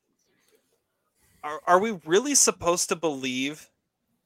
are 1.44 1.60
are 1.66 1.78
we 1.78 1.98
really 2.04 2.34
supposed 2.34 2.88
to 2.88 2.96
believe 2.96 3.68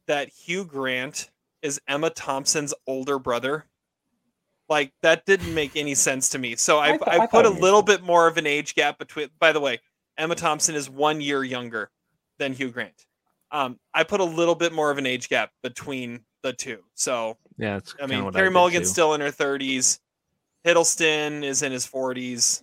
that 0.06 0.30
Hugh 0.30 0.64
Grant 0.64 1.30
is 1.60 1.80
Emma 1.86 2.08
Thompson's 2.10 2.72
older 2.86 3.18
brother? 3.18 3.66
Like 4.72 4.90
that 5.02 5.26
didn't 5.26 5.52
make 5.54 5.76
any 5.76 5.94
sense 5.94 6.30
to 6.30 6.38
me. 6.38 6.56
So 6.56 6.78
I 6.78 6.86
I 6.86 6.88
I, 6.88 6.96
th- 6.96 7.02
I 7.08 7.18
put 7.20 7.30
thought 7.30 7.46
a 7.46 7.50
little 7.50 7.82
bit 7.82 8.02
more 8.02 8.26
of 8.26 8.38
an 8.38 8.46
age 8.46 8.74
gap 8.74 8.98
between. 8.98 9.28
By 9.38 9.52
the 9.52 9.60
way, 9.60 9.80
Emma 10.16 10.34
Thompson 10.34 10.74
is 10.74 10.88
one 10.88 11.20
year 11.20 11.44
younger 11.44 11.90
than 12.38 12.54
Hugh 12.54 12.70
Grant. 12.70 13.04
Um, 13.50 13.78
I 13.92 14.02
put 14.04 14.20
a 14.20 14.24
little 14.24 14.54
bit 14.54 14.72
more 14.72 14.90
of 14.90 14.96
an 14.96 15.04
age 15.04 15.28
gap 15.28 15.50
between 15.62 16.20
the 16.42 16.54
two. 16.54 16.78
So 16.94 17.36
Yeah. 17.58 17.76
It's 17.76 17.94
I 18.02 18.06
mean, 18.06 18.24
what 18.24 18.34
Carey 18.34 18.48
Mulligan's 18.50 18.88
too. 18.88 18.92
still 18.92 19.12
in 19.14 19.20
her 19.20 19.30
30s. 19.30 19.98
Hiddleston 20.66 21.42
is 21.44 21.62
in 21.62 21.70
his 21.72 21.86
40s. 21.86 22.62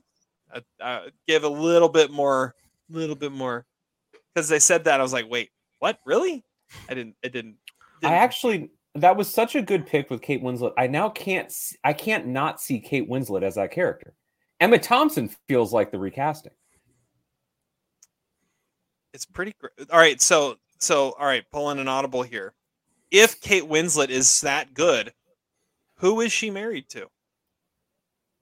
Uh, 0.51 0.61
uh, 0.81 1.01
give 1.27 1.43
a 1.43 1.49
little 1.49 1.89
bit 1.89 2.09
more, 2.11 2.55
a 2.91 2.97
little 2.97 3.15
bit 3.15 3.31
more, 3.31 3.65
because 4.33 4.49
they 4.49 4.57
said 4.59 4.85
that 4.85 4.99
I 4.99 5.03
was 5.03 5.13
like, 5.13 5.29
wait, 5.29 5.49
what? 5.77 5.99
Really? 6.05 6.43
I 6.89 6.95
didn't. 6.95 7.15
I 7.23 7.27
didn't. 7.27 7.57
I 8.01 8.07
didn't- 8.07 8.13
actually 8.15 8.71
that 9.01 9.17
was 9.17 9.31
such 9.31 9.55
a 9.55 9.61
good 9.61 9.85
pick 9.85 10.09
with 10.09 10.21
Kate 10.21 10.43
Winslet. 10.43 10.73
I 10.77 10.87
now 10.87 11.09
can't 11.09 11.53
I 11.83 11.93
can't 11.93 12.27
not 12.27 12.61
see 12.61 12.79
Kate 12.79 13.09
Winslet 13.09 13.43
as 13.43 13.55
that 13.55 13.71
character. 13.71 14.13
Emma 14.59 14.77
Thompson 14.77 15.29
feels 15.47 15.73
like 15.73 15.91
the 15.91 15.99
recasting. 15.99 16.51
It's 19.13 19.25
pretty. 19.25 19.53
Gr- 19.59 19.67
all 19.91 19.99
right. 19.99 20.21
So 20.21 20.57
so 20.79 21.15
all 21.19 21.25
right. 21.25 21.43
Pulling 21.51 21.79
an 21.79 21.87
audible 21.87 22.23
here. 22.23 22.53
If 23.11 23.41
Kate 23.41 23.63
Winslet 23.63 24.09
is 24.09 24.41
that 24.41 24.73
good, 24.73 25.13
who 25.95 26.21
is 26.21 26.31
she 26.31 26.51
married 26.51 26.89
to? 26.89 27.07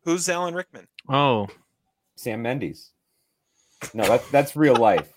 Who's 0.03 0.27
Alan 0.29 0.53
Rickman? 0.53 0.87
Oh, 1.09 1.47
Sam 2.15 2.41
Mendes. 2.41 2.91
No, 3.93 4.05
that's 4.07 4.29
that's 4.31 4.55
real 4.55 4.75
life. 4.75 5.11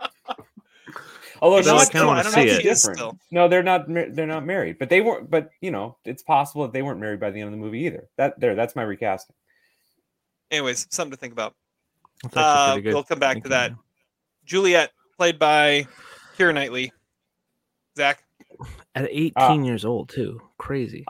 Although 1.42 1.58
Is 1.58 1.66
No, 1.66 1.76
I 1.76 1.84
kinda 1.86 2.06
wanna 2.06 2.24
see 2.24 2.40
it. 2.42 2.62
different. 2.62 2.98
still. 2.98 3.18
No, 3.30 3.48
they're 3.48 3.62
not. 3.62 3.86
They're 3.88 4.26
not 4.26 4.44
married, 4.46 4.78
but 4.78 4.88
they 4.88 5.00
weren't. 5.00 5.30
But 5.30 5.50
you 5.60 5.70
know, 5.70 5.96
it's 6.04 6.22
possible 6.22 6.62
that 6.62 6.72
they 6.72 6.82
weren't 6.82 7.00
married 7.00 7.20
by 7.20 7.30
the 7.30 7.40
end 7.40 7.48
of 7.48 7.52
the 7.52 7.58
movie 7.64 7.80
either. 7.80 8.08
That 8.16 8.38
there, 8.40 8.54
that's 8.54 8.74
my 8.76 8.82
recasting. 8.82 9.34
Anyways, 10.50 10.86
something 10.90 11.10
to 11.12 11.16
think 11.16 11.32
about. 11.32 11.54
Uh, 12.34 12.76
good. 12.78 12.94
we'll 12.94 13.02
come 13.04 13.18
back 13.18 13.42
to 13.42 13.48
that. 13.50 13.70
yeah. 13.72 13.76
Juliet, 14.44 14.92
played 15.16 15.38
by 15.38 15.86
Keira 16.38 16.54
Knightley. 16.54 16.92
Zach, 17.96 18.22
At 18.94 19.08
18 19.10 19.32
Ah. 19.36 19.54
years 19.62 19.84
old 19.84 20.08
too. 20.08 20.40
Crazy. 20.58 21.04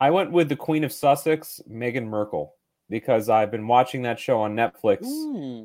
I 0.00 0.10
went 0.10 0.32
with 0.32 0.48
the 0.48 0.56
Queen 0.56 0.82
of 0.84 0.92
Sussex, 0.92 1.60
Meghan 1.70 2.08
Markle, 2.08 2.54
because 2.90 3.28
I've 3.28 3.50
been 3.50 3.66
watching 3.68 4.02
that 4.02 4.18
show 4.18 4.40
on 4.40 4.54
Netflix, 4.56 5.04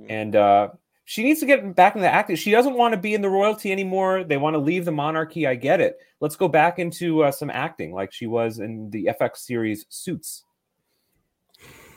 and 0.10 0.36
uh, 0.36 0.70
she 1.10 1.24
needs 1.24 1.40
to 1.40 1.46
get 1.46 1.74
back 1.74 1.96
into 1.96 2.06
acting. 2.06 2.36
She 2.36 2.52
doesn't 2.52 2.74
want 2.74 2.94
to 2.94 3.00
be 3.00 3.14
in 3.14 3.22
the 3.22 3.30
royalty 3.30 3.72
anymore. 3.72 4.26
They 4.26 4.36
want 4.36 4.56
to 4.56 4.58
leave 4.60 4.84
the 4.84 4.92
monarchy. 4.92 5.48
I 5.48 5.56
get 5.56 5.80
it. 5.80 5.98
Let's 6.20 6.36
go 6.36 6.50
back 6.50 6.80
into 6.80 7.24
uh, 7.24 7.32
some 7.32 7.50
acting, 7.50 7.94
like 7.94 8.12
she 8.12 8.28
was 8.28 8.60
in 8.60 8.90
the 8.90 9.06
FX 9.18 9.38
series 9.38 9.86
Suits. 9.88 10.44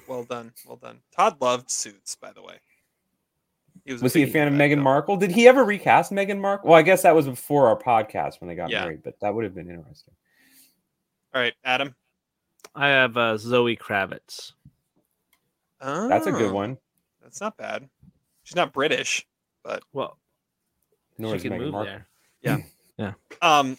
well 0.06 0.22
done, 0.22 0.52
well 0.64 0.76
done. 0.76 1.00
Todd 1.14 1.38
loved 1.40 1.68
Suits, 1.72 2.14
by 2.14 2.32
the 2.32 2.40
way. 2.40 2.54
He 3.84 3.94
Was 3.94 4.14
he 4.14 4.22
a 4.22 4.28
fan 4.28 4.46
of 4.46 4.56
that 4.56 4.62
Meghan 4.70 4.76
show. 4.76 4.82
Markle? 4.82 5.16
Did 5.16 5.32
he 5.32 5.48
ever 5.48 5.64
recast 5.64 6.12
Meghan 6.12 6.38
Markle? 6.38 6.70
Well, 6.70 6.78
I 6.78 6.82
guess 6.82 7.02
that 7.02 7.14
was 7.16 7.26
before 7.26 7.66
our 7.66 7.76
podcast 7.76 8.40
when 8.40 8.46
they 8.46 8.54
got 8.54 8.70
Yeah. 8.70 8.82
married, 8.82 9.02
but 9.02 9.18
that 9.22 9.34
would 9.34 9.42
have 9.42 9.56
been 9.56 9.68
interesting. 9.70 10.14
All 11.34 11.40
right, 11.42 11.54
Adam. 11.64 11.96
I 12.76 12.86
have 12.90 13.16
uh, 13.16 13.36
Zoe 13.38 13.76
Kravitz. 13.76 14.52
That's 15.80 16.26
a 16.28 16.30
good 16.32 16.52
one. 16.52 16.78
That's 17.20 17.40
not 17.40 17.56
bad. 17.56 17.88
She's 18.50 18.56
not 18.56 18.72
British, 18.72 19.24
but 19.62 19.84
Well, 19.92 20.18
Nor 21.18 21.30
she 21.32 21.36
is 21.36 21.42
can 21.44 21.52
Meghan 21.52 21.58
move 21.60 21.72
Markle. 21.72 21.92
there. 21.92 22.08
Yeah, 22.42 22.56
yeah. 22.98 23.12
Um, 23.42 23.78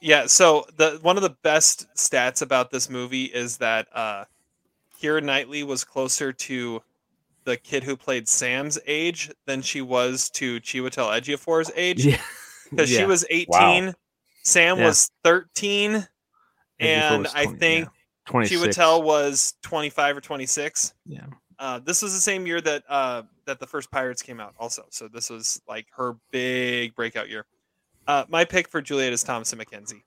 yeah. 0.00 0.26
So 0.26 0.66
the 0.76 0.98
one 1.02 1.16
of 1.16 1.22
the 1.22 1.36
best 1.44 1.86
stats 1.96 2.42
about 2.42 2.72
this 2.72 2.90
movie 2.90 3.26
is 3.26 3.58
that 3.58 3.86
uh, 3.94 4.24
Keira 5.00 5.22
Knightley 5.22 5.62
was 5.62 5.84
closer 5.84 6.32
to 6.32 6.82
the 7.44 7.56
kid 7.56 7.84
who 7.84 7.96
played 7.96 8.26
Sam's 8.28 8.76
age 8.88 9.30
than 9.46 9.62
she 9.62 9.82
was 9.82 10.30
to 10.30 10.60
Chiwetel 10.60 11.16
Ejiofor's 11.20 11.70
age 11.76 12.04
Yeah. 12.04 12.20
because 12.70 12.88
she 12.90 13.04
was 13.04 13.24
18, 13.30 13.94
Sam 14.42 14.78
Yeah. 14.78 14.84
was 14.86 15.10
13, 15.22 16.06
and 16.80 17.22
was 17.22 17.32
I 17.34 17.46
think 17.46 17.84
yeah, 17.84 17.90
26. 18.26 18.60
Chiwetel 18.76 19.04
was 19.04 19.54
25 19.62 20.16
or 20.16 20.20
26. 20.20 20.94
Yeah. 21.06 21.26
Uh, 21.60 21.78
this 21.78 22.02
was 22.02 22.12
the 22.14 22.20
same 22.20 22.44
year 22.48 22.60
that 22.60 22.82
uh, 22.88 23.22
that 23.52 23.60
the 23.60 23.66
first 23.66 23.90
Pirates 23.90 24.22
came 24.22 24.40
out, 24.40 24.54
also. 24.58 24.84
So 24.88 25.08
this 25.08 25.28
was 25.28 25.60
like 25.68 25.86
her 25.94 26.16
big 26.30 26.94
breakout 26.94 27.28
year. 27.28 27.44
Uh, 28.06 28.24
my 28.30 28.46
pick 28.46 28.66
for 28.66 28.80
Juliet 28.80 29.12
is 29.12 29.22
Thomasin 29.22 29.62
McKenzie. 29.62 30.02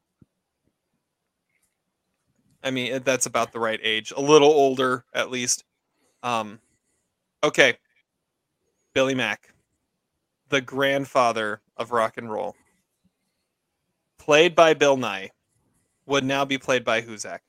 I 2.63 2.71
mean, 2.71 3.03
that's 3.03 3.27
about 3.27 3.51
the 3.51 3.59
right 3.59 3.79
age, 3.83 4.11
a 4.17 4.19
little 4.19 4.49
older 4.49 5.05
at 5.13 5.29
least. 5.29 5.63
Um, 6.23 6.59
okay, 7.43 7.77
Billy 8.95 9.13
Mack, 9.13 9.53
the 10.49 10.61
grandfather 10.61 11.61
of 11.77 11.91
rock 11.91 12.17
and 12.17 12.31
roll, 12.31 12.55
played 14.17 14.55
by 14.55 14.73
Bill 14.73 14.97
Nye, 14.97 15.29
would 16.07 16.23
now 16.23 16.45
be 16.45 16.57
played 16.57 16.83
by 16.83 17.01
Zach? 17.17 17.43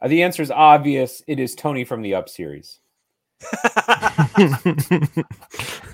Uh, 0.00 0.06
the 0.06 0.22
answer 0.22 0.42
is 0.42 0.52
obvious. 0.52 1.20
It 1.26 1.40
is 1.40 1.56
Tony 1.56 1.82
from 1.82 2.02
the 2.02 2.14
Up 2.14 2.28
series. 2.28 2.78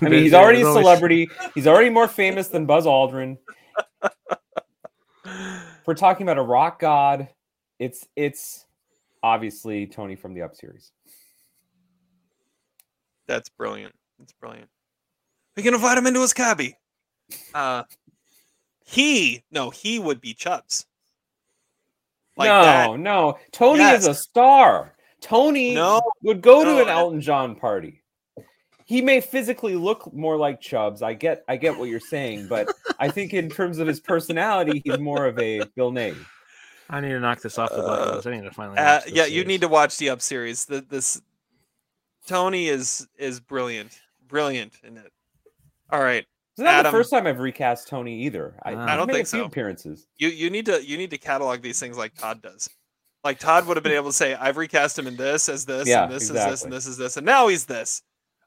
I 0.01 0.09
mean, 0.09 0.23
he's 0.23 0.33
already 0.33 0.61
a 0.61 0.65
celebrity. 0.65 1.29
He's 1.55 1.67
already 1.67 1.89
more 1.89 2.07
famous 2.07 2.47
than 2.47 2.65
Buzz 2.65 2.85
Aldrin. 2.85 3.37
We're 5.85 5.95
talking 5.95 6.25
about 6.25 6.37
a 6.37 6.43
rock 6.43 6.79
god, 6.79 7.29
it's 7.79 8.07
it's 8.15 8.65
obviously 9.23 9.87
Tony 9.87 10.15
from 10.15 10.33
the 10.33 10.41
Up 10.43 10.55
series. 10.55 10.91
That's 13.27 13.49
brilliant. 13.49 13.93
That's 14.17 14.33
brilliant. 14.33 14.69
We're 15.55 15.63
gonna 15.63 15.77
invite 15.77 15.97
him 15.97 16.07
into 16.07 16.21
his 16.21 16.33
cabby. 16.33 16.75
Uh, 17.53 17.83
he 18.85 19.43
no, 19.51 19.69
he 19.69 19.99
would 19.99 20.21
be 20.21 20.33
Chubbs. 20.33 20.85
Like 22.37 22.47
no, 22.47 22.61
that. 22.61 22.99
no. 22.99 23.37
Tony 23.51 23.79
Yes. 23.79 24.01
is 24.01 24.07
a 24.07 24.13
star. 24.13 24.93
Tony 25.21 25.73
No, 25.75 26.01
would 26.23 26.41
go 26.41 26.63
to 26.63 26.81
an 26.81 26.89
Elton 26.89 27.21
John 27.21 27.55
party. 27.55 28.01
He 28.85 29.01
may 29.01 29.21
physically 29.21 29.75
look 29.75 30.11
more 30.13 30.35
like 30.37 30.59
Chubbs. 30.61 31.01
I 31.03 31.13
get 31.13 31.43
I 31.47 31.57
get 31.57 31.77
what 31.77 31.89
you're 31.89 31.99
saying, 31.99 32.47
but 32.47 32.69
I 32.99 33.09
think 33.09 33.33
in 33.33 33.49
terms 33.49 33.77
of 33.77 33.87
his 33.87 33.99
personality, 33.99 34.81
he's 34.83 34.97
more 34.97 35.25
of 35.27 35.37
a 35.37 35.61
Bill 35.75 35.91
Nighy. 35.91 36.17
I 36.89 36.99
need 37.01 37.09
to 37.09 37.19
knock 37.19 37.39
this 37.41 37.59
off 37.59 37.69
the 37.69 37.83
bucket 37.83 38.15
list. 38.15 38.27
I 38.27 38.31
need 38.35 38.43
to 38.43 38.51
finally. 38.51 38.77
Uh, 38.79 38.95
watch 38.95 39.05
this 39.05 39.13
yeah, 39.13 39.25
you 39.25 39.45
need 39.45 39.61
to 39.61 39.67
watch 39.67 39.97
the 39.97 40.09
Up 40.09 40.21
series. 40.21 40.65
The, 40.65 40.81
this 40.81 41.21
Tony 42.25 42.67
is 42.67 43.07
is 43.17 43.39
brilliant, 43.39 43.99
brilliant 44.27 44.73
in 44.83 44.97
it. 44.97 45.11
All 45.91 46.01
right, 46.01 46.25
It's 46.53 46.59
not 46.59 46.67
Adam. 46.79 46.91
the 46.91 46.97
first 46.97 47.11
time 47.11 47.27
I've 47.27 47.39
recast 47.39 47.87
Tony 47.87 48.23
either. 48.23 48.55
I, 48.63 48.73
Ah. 48.73 48.85
I 48.93 48.95
don't 48.95 49.07
made 49.07 49.13
think 49.13 49.27
a 49.27 49.29
few 49.29 49.39
so. 49.41 49.45
appearances. 49.45 50.07
you 50.17 50.29
you 50.29 50.49
need 50.49 50.65
to 50.65 50.83
you 50.83 50.97
need 50.97 51.11
to 51.11 51.17
catalog 51.19 51.61
these 51.61 51.79
things 51.79 51.95
like 51.97 52.15
Todd 52.15 52.41
does. 52.41 52.69
Like 53.23 53.39
Todd 53.39 53.67
would 53.67 53.75
have 53.77 53.83
been 53.83 53.93
able 53.93 54.09
to 54.09 54.15
say, 54.15 54.33
"I've 54.33 54.57
recast 54.57 54.97
him 54.97 55.05
in 55.07 55.17
this 55.17 55.49
as 55.49 55.65
this, 55.65 55.87
Yeah, 55.87 56.03
and 56.03 56.11
this 56.13 56.23
is 56.23 56.29
this, 56.31 56.63
and 56.63 56.71
this 56.71 56.85
is 56.85 56.97
this, 56.97 57.17
and 57.17 57.25
now 57.25 57.47
he's 57.47 57.65
this." 57.65 58.01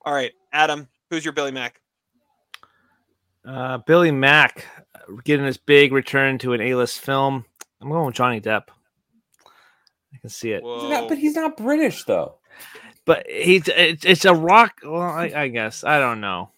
All 0.05 0.15
right, 0.15 0.33
Adam, 0.53 0.89
who's 1.11 1.25
your 1.25 1.33
Billy 1.33 1.53
Mack? 1.53 1.81
Uh, 3.47 3.79
Billy 3.79 4.11
Mack 4.11 4.65
uh, 4.95 5.13
getting 5.25 5.45
his 5.47 5.57
big 5.59 5.93
return 5.93 6.39
to 6.39 6.53
an 6.53 6.61
A-list 6.61 7.01
film. 7.01 7.45
I'm 7.81 7.89
going 7.91 8.07
with 8.07 8.15
Johnny 8.15 8.41
Depp. 8.41 8.65
I 10.15 10.19
can 10.21 10.31
see 10.31 10.53
it, 10.53 10.63
He's 10.63 10.91
not- 10.91 11.09
but 11.09 11.19
he's 11.19 11.35
not 11.35 11.57
British 11.57 12.05
though. 12.05 12.37
but 13.05 13.27
he's 13.29 13.67
it's, 13.69 14.05
it's 14.05 14.25
a 14.25 14.35
rock. 14.35 14.75
Well, 14.85 15.01
I, 15.03 15.33
I 15.35 15.49
guess 15.49 15.83
I 15.85 15.99
don't 15.99 16.21
know, 16.21 16.51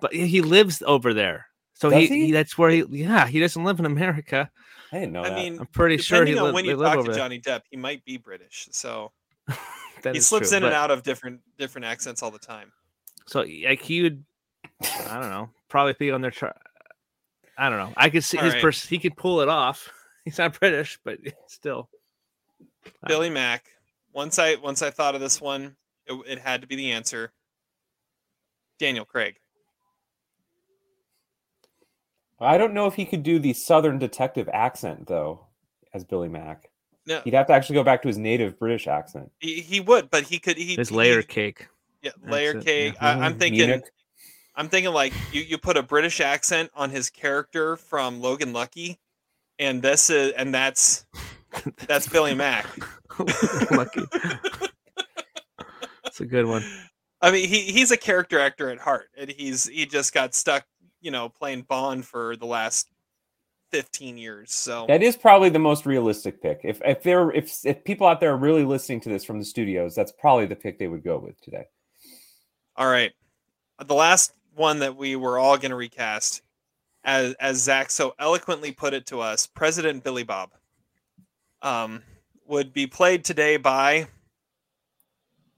but 0.00 0.12
he 0.12 0.26
he 0.26 0.40
lives 0.42 0.82
over 0.86 1.12
there, 1.12 1.46
so 1.74 1.90
he, 1.90 2.06
he? 2.06 2.26
he 2.26 2.32
that's 2.32 2.56
where 2.56 2.70
he 2.70 2.84
yeah 2.90 3.26
he 3.26 3.40
doesn't 3.40 3.64
live 3.64 3.78
in 3.80 3.86
America. 3.86 4.50
I 4.92 4.98
didn't 5.00 5.12
know 5.12 5.22
I 5.22 5.30
that. 5.30 5.36
mean, 5.36 5.58
I'm 5.60 5.66
pretty 5.66 5.98
sure 5.98 6.24
he 6.24 6.32
depending 6.32 6.38
on 6.42 6.46
li- 6.48 6.54
when 6.54 6.64
you 6.64 6.76
live 6.76 6.88
talk 6.88 6.98
over 6.98 7.12
to. 7.12 7.16
Johnny 7.16 7.40
Depp, 7.40 7.62
he 7.70 7.76
might 7.76 8.04
be 8.04 8.16
British, 8.16 8.68
so 8.72 9.12
That 10.02 10.14
he 10.14 10.20
slips 10.20 10.48
true, 10.50 10.58
in 10.58 10.64
and 10.64 10.72
out 10.74 10.90
of 10.90 11.02
different 11.02 11.40
different 11.58 11.84
accents 11.84 12.22
all 12.22 12.30
the 12.30 12.38
time. 12.38 12.72
So 13.26 13.40
like 13.40 13.80
he 13.82 14.02
would, 14.02 14.24
I 14.82 15.18
don't 15.20 15.30
know, 15.30 15.50
probably 15.68 15.94
be 15.98 16.10
on 16.10 16.20
their. 16.22 16.30
Tra- 16.30 16.58
I 17.58 17.68
don't 17.68 17.78
know. 17.78 17.92
I 17.96 18.08
could 18.08 18.22
see 18.22 18.38
All 18.38 18.44
his 18.44 18.54
right. 18.54 18.62
pers- 18.62 18.86
He 18.86 18.98
could 18.98 19.16
pull 19.16 19.40
it 19.40 19.48
off. 19.48 19.90
He's 20.24 20.38
not 20.38 20.58
British, 20.58 20.98
but 21.04 21.18
still. 21.48 21.88
Billy 23.06 23.28
Mack. 23.30 23.66
Once 24.12 24.38
I 24.38 24.54
once 24.56 24.80
I 24.82 24.90
thought 24.90 25.14
of 25.16 25.20
this 25.20 25.40
one, 25.40 25.76
it, 26.06 26.12
it 26.26 26.38
had 26.38 26.60
to 26.62 26.66
be 26.68 26.76
the 26.76 26.92
answer. 26.92 27.32
Daniel 28.78 29.04
Craig. 29.04 29.36
I 32.40 32.56
don't 32.58 32.74
know 32.74 32.86
if 32.86 32.94
he 32.94 33.04
could 33.04 33.22
do 33.22 33.38
the 33.38 33.52
Southern 33.52 33.98
detective 33.98 34.48
accent 34.52 35.06
though, 35.06 35.46
as 35.94 36.04
Billy 36.04 36.28
Mack. 36.28 36.70
No, 37.06 37.20
He'd 37.24 37.34
have 37.34 37.46
to 37.46 37.52
actually 37.54 37.74
go 37.74 37.84
back 37.84 38.02
to 38.02 38.08
his 38.08 38.18
native 38.18 38.58
British 38.58 38.86
accent. 38.86 39.30
he, 39.40 39.60
he 39.60 39.80
would, 39.80 40.10
but 40.10 40.24
he 40.24 40.38
could. 40.38 40.56
He 40.58 40.76
His 40.76 40.90
he- 40.90 40.94
layer 40.94 41.22
cake. 41.22 41.66
yeah, 42.02 42.10
layer 42.26 42.56
it, 42.58 42.64
cake. 42.64 42.94
yeah. 43.00 43.08
I, 43.18 43.26
I'm 43.26 43.34
Mhm. 43.34 43.38
thinking. 43.38 43.66
Munich. 43.66 43.84
I'm 44.54 44.68
thinking 44.68 44.92
like 44.92 45.12
you 45.32 45.40
you 45.42 45.56
put 45.56 45.76
a 45.76 45.82
British 45.82 46.20
accent 46.20 46.70
on 46.74 46.90
his 46.90 47.10
character 47.10 47.76
from 47.76 48.20
Logan 48.20 48.52
Lucky, 48.52 48.98
and 49.58 49.80
this 49.80 50.10
is 50.10 50.32
and 50.32 50.52
that's 50.52 51.06
that's 51.86 52.08
Billy 52.08 52.34
Mack. 52.34 52.66
Lucky. 53.70 54.02
It's 56.06 56.20
a 56.20 56.26
good 56.26 56.46
one. 56.46 56.64
I 57.20 57.30
mean, 57.30 57.48
he 57.48 57.62
he's 57.72 57.90
a 57.90 57.96
character 57.96 58.38
actor 58.38 58.68
at 58.70 58.78
heart, 58.78 59.08
and 59.16 59.30
he's 59.30 59.66
he 59.66 59.86
just 59.86 60.12
got 60.12 60.34
stuck, 60.34 60.64
you 61.00 61.10
know, 61.10 61.28
playing 61.28 61.62
Bond 61.62 62.04
for 62.04 62.36
the 62.36 62.46
last 62.46 62.88
fifteen 63.70 64.16
years. 64.16 64.52
So 64.52 64.86
That 64.88 65.02
is 65.02 65.16
probably 65.16 65.50
the 65.50 65.58
most 65.58 65.86
realistic 65.86 66.42
pick. 66.42 66.60
If 66.64 66.80
if 66.84 67.02
there 67.02 67.30
if 67.32 67.64
if 67.64 67.84
people 67.84 68.06
out 68.06 68.20
there 68.20 68.32
are 68.32 68.36
really 68.36 68.64
listening 68.64 69.00
to 69.02 69.08
this 69.08 69.24
from 69.24 69.38
the 69.38 69.44
studios, 69.44 69.94
that's 69.94 70.12
probably 70.12 70.46
the 70.46 70.56
pick 70.56 70.78
they 70.78 70.88
would 70.88 71.04
go 71.04 71.18
with 71.18 71.40
today. 71.40 71.64
all 72.76 72.88
right, 72.88 73.12
the 73.84 73.94
last 73.94 74.32
one 74.54 74.78
that 74.80 74.96
we 74.96 75.16
were 75.16 75.38
all 75.38 75.56
going 75.56 75.70
to 75.70 75.76
recast, 75.76 76.42
as 77.04 77.34
as 77.34 77.58
Zach 77.58 77.90
so 77.90 78.14
eloquently 78.18 78.72
put 78.72 78.94
it 78.94 79.06
to 79.06 79.20
us, 79.20 79.46
President 79.46 80.02
Billy 80.02 80.24
Bob, 80.24 80.50
um, 81.62 82.02
would 82.46 82.72
be 82.72 82.86
played 82.86 83.24
today 83.24 83.56
by 83.56 84.06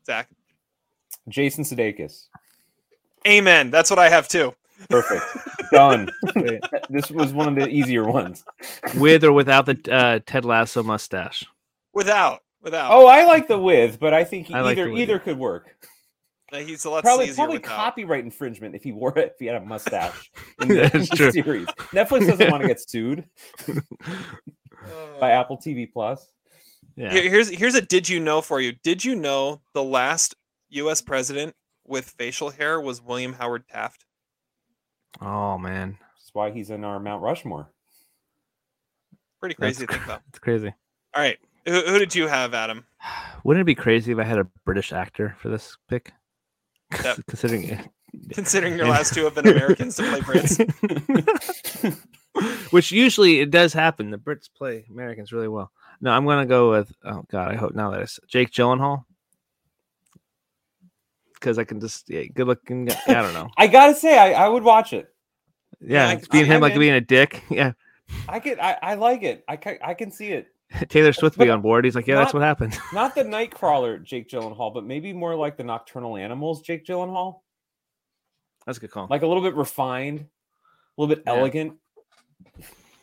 Zach. 0.05 0.29
Jason 1.29 1.62
Sudeikis. 1.62 2.27
Amen. 3.27 3.71
That's 3.71 3.91
what 3.91 3.99
I 3.99 4.09
have 4.09 4.27
too. 4.27 4.55
Perfect. 4.89 5.24
Done. 5.73 6.11
this 6.89 7.11
was 7.11 7.32
one 7.32 7.48
of 7.48 7.55
the 7.55 7.69
easier 7.69 8.05
ones. 8.05 8.44
With 8.97 9.23
or 9.24 9.32
without 9.32 9.66
the 9.66 9.78
uh, 9.93 10.20
Ted 10.27 10.44
Lasso 10.44 10.82
mustache. 10.82 11.44
Without, 11.93 12.40
without. 12.62 12.90
Oh, 12.93 13.07
I 13.07 13.24
like 13.24 13.47
the 13.48 13.59
with, 13.59 14.01
but 14.01 14.15
I 14.15 14.24
think 14.24 14.47
he 14.47 14.55
I 14.55 14.61
like 14.62 14.78
either 14.78 14.89
the 14.89 14.97
either 14.97 15.19
could 15.19 15.39
work. 15.39 15.74
Uh, 16.52 16.59
he's 16.59 16.85
a 16.85 16.90
lot 16.90 17.05
Probably 17.05 17.32
probably 17.32 17.59
without. 17.59 17.77
copyright 17.77 18.24
infringement 18.24 18.74
if 18.74 18.82
he 18.82 18.90
wore 18.90 19.16
it 19.19 19.32
if 19.35 19.39
he 19.39 19.47
had 19.47 19.57
a 19.57 19.65
mustache 19.65 20.31
in 20.61 20.69
the, 20.69 20.82
in 20.94 21.01
the 21.02 21.07
true. 21.15 21.31
series. 21.32 21.66
Netflix 21.93 22.27
doesn't 22.27 22.51
want 22.51 22.62
to 22.62 22.69
get 22.69 22.81
sued 22.81 23.24
by 25.20 25.31
Apple 25.32 25.59
TV 25.59 25.90
Plus. 25.93 26.27
Yeah. 26.97 27.11
Here- 27.12 27.31
here's 27.31 27.48
here's 27.51 27.74
a 27.77 27.82
did 27.82 28.09
you 28.09 28.19
know 28.20 28.40
for 28.40 28.61
you. 28.61 28.73
Did 28.82 29.05
you 29.05 29.15
know 29.15 29.61
the 29.74 29.82
last 29.85 30.35
U.S. 30.70 31.01
president 31.02 31.55
with 31.86 32.07
facial 32.19 32.51
hair 32.51 32.81
was 32.81 33.01
William 33.02 33.32
Howard 33.35 33.66
Taft? 33.69 34.05
Oh 35.20 35.59
man, 35.59 35.99
That's 36.16 36.31
why 36.32 36.51
he's 36.51 36.70
in 36.70 36.85
our 36.85 37.01
Mount 37.01 37.23
Rushmore. 37.23 37.70
Pretty 39.41 39.55
crazy 39.55 39.87
to 39.87 39.93
think 39.93 40.05
about. 40.05 40.23
it's 40.28 40.39
crazy. 40.39 40.73
All 41.15 41.23
right, 41.23 41.39
who, 41.66 41.81
who 41.81 41.99
did 41.99 42.15
you 42.15 42.27
have, 42.28 42.55
Adam? 42.55 42.85
Wouldn't 43.45 43.62
it 43.62 43.66
be 43.66 43.74
crazy 43.74 44.12
if 44.12 44.19
I 44.19 44.24
had 44.24 44.39
a 44.39 44.47
British 44.65 44.93
actor 44.93 45.37
for 45.39 45.49
this 45.49 45.77
pick? 45.89 46.12
Yep. 47.03 47.19
Considering. 47.28 47.91
Considering 48.32 48.77
your 48.77 48.89
last 48.89 49.15
two 49.15 49.24
have 49.24 49.37
been 49.37 49.47
Americans 49.47 49.97
to 49.97 50.03
play 50.03 50.20
Brits. 50.20 51.97
Which 52.70 52.91
usually 52.91 53.39
it 53.39 53.51
does 53.51 53.73
happen. 53.73 54.11
The 54.11 54.19
Brits 54.19 54.49
play 54.53 54.85
Americans 54.91 55.32
really 55.32 55.47
well. 55.49 55.70
No, 56.01 56.11
I'm 56.11 56.24
gonna 56.27 56.47
go 56.47 56.70
with 56.70 56.93
oh 57.05 57.24
god, 57.31 57.49
I 57.49 57.57
hope 57.57 57.74
now 57.74 57.91
that 57.91 58.01
it's 58.01 58.19
Jake 58.27 58.51
Gyllenhaal. 58.51 59.05
Because 61.41 61.59
I 61.59 61.65
can 61.65 61.81
just 61.81 62.09
yeah, 62.11 62.25
good 62.35 62.47
looking 62.47 62.85
guy. 62.85 62.97
I 63.09 63.15
don't 63.15 63.33
know. 63.35 63.49
I 63.57 63.67
gotta 63.67 63.95
say, 63.95 64.19
I, 64.19 64.45
I 64.45 64.49
would 64.49 64.62
watch 64.62 64.93
it. 64.93 65.09
Yeah, 65.81 66.09
I- 66.09 66.21
being 66.31 66.45
I- 66.45 66.49
him 66.49 66.55
I'm 66.57 66.61
like 66.61 66.75
in. 66.75 66.81
being 66.81 66.95
a 66.95 67.01
dick. 67.01 67.43
Yeah. 67.51 67.73
I 68.29 68.41
could 68.41 68.59
I, 68.59 68.77
I 68.83 68.95
like 68.97 69.23
it. 69.23 69.45
I 69.49 69.57
ca- 69.57 69.79
I 69.83 69.95
can 69.95 70.11
see 70.11 70.29
it. 70.33 70.49
Taylor 70.89 71.12
Swift 71.12 71.39
will 71.39 71.47
be 71.47 71.51
on 71.51 71.62
board. 71.62 71.85
He's 71.85 71.95
like, 71.95 72.07
Yeah, 72.07 72.17
that's 72.17 72.35
what 72.35 72.43
happened. 72.43 72.77
Not 72.93 73.15
the 73.15 73.23
Nightcrawler 73.25 74.03
Jake 74.03 74.29
Gyllenhaal, 74.29 74.75
but 74.75 74.85
maybe 74.85 75.12
more 75.12 75.35
like 75.37 75.57
the 75.57 75.65
Nocturnal 75.65 76.17
Animals 76.17 76.61
Jake 76.62 76.85
Gyllenhaal. 76.85 77.41
That's 78.67 78.79
a 78.79 78.81
good 78.83 78.91
call. 78.91 79.07
Like 79.09 79.23
a 79.23 79.27
little 79.27 79.43
bit 79.43 79.55
refined, 79.55 80.21
a 80.21 81.01
little 81.01 81.15
bit 81.15 81.23
Yeah. 81.27 81.33
elegant. 81.35 81.75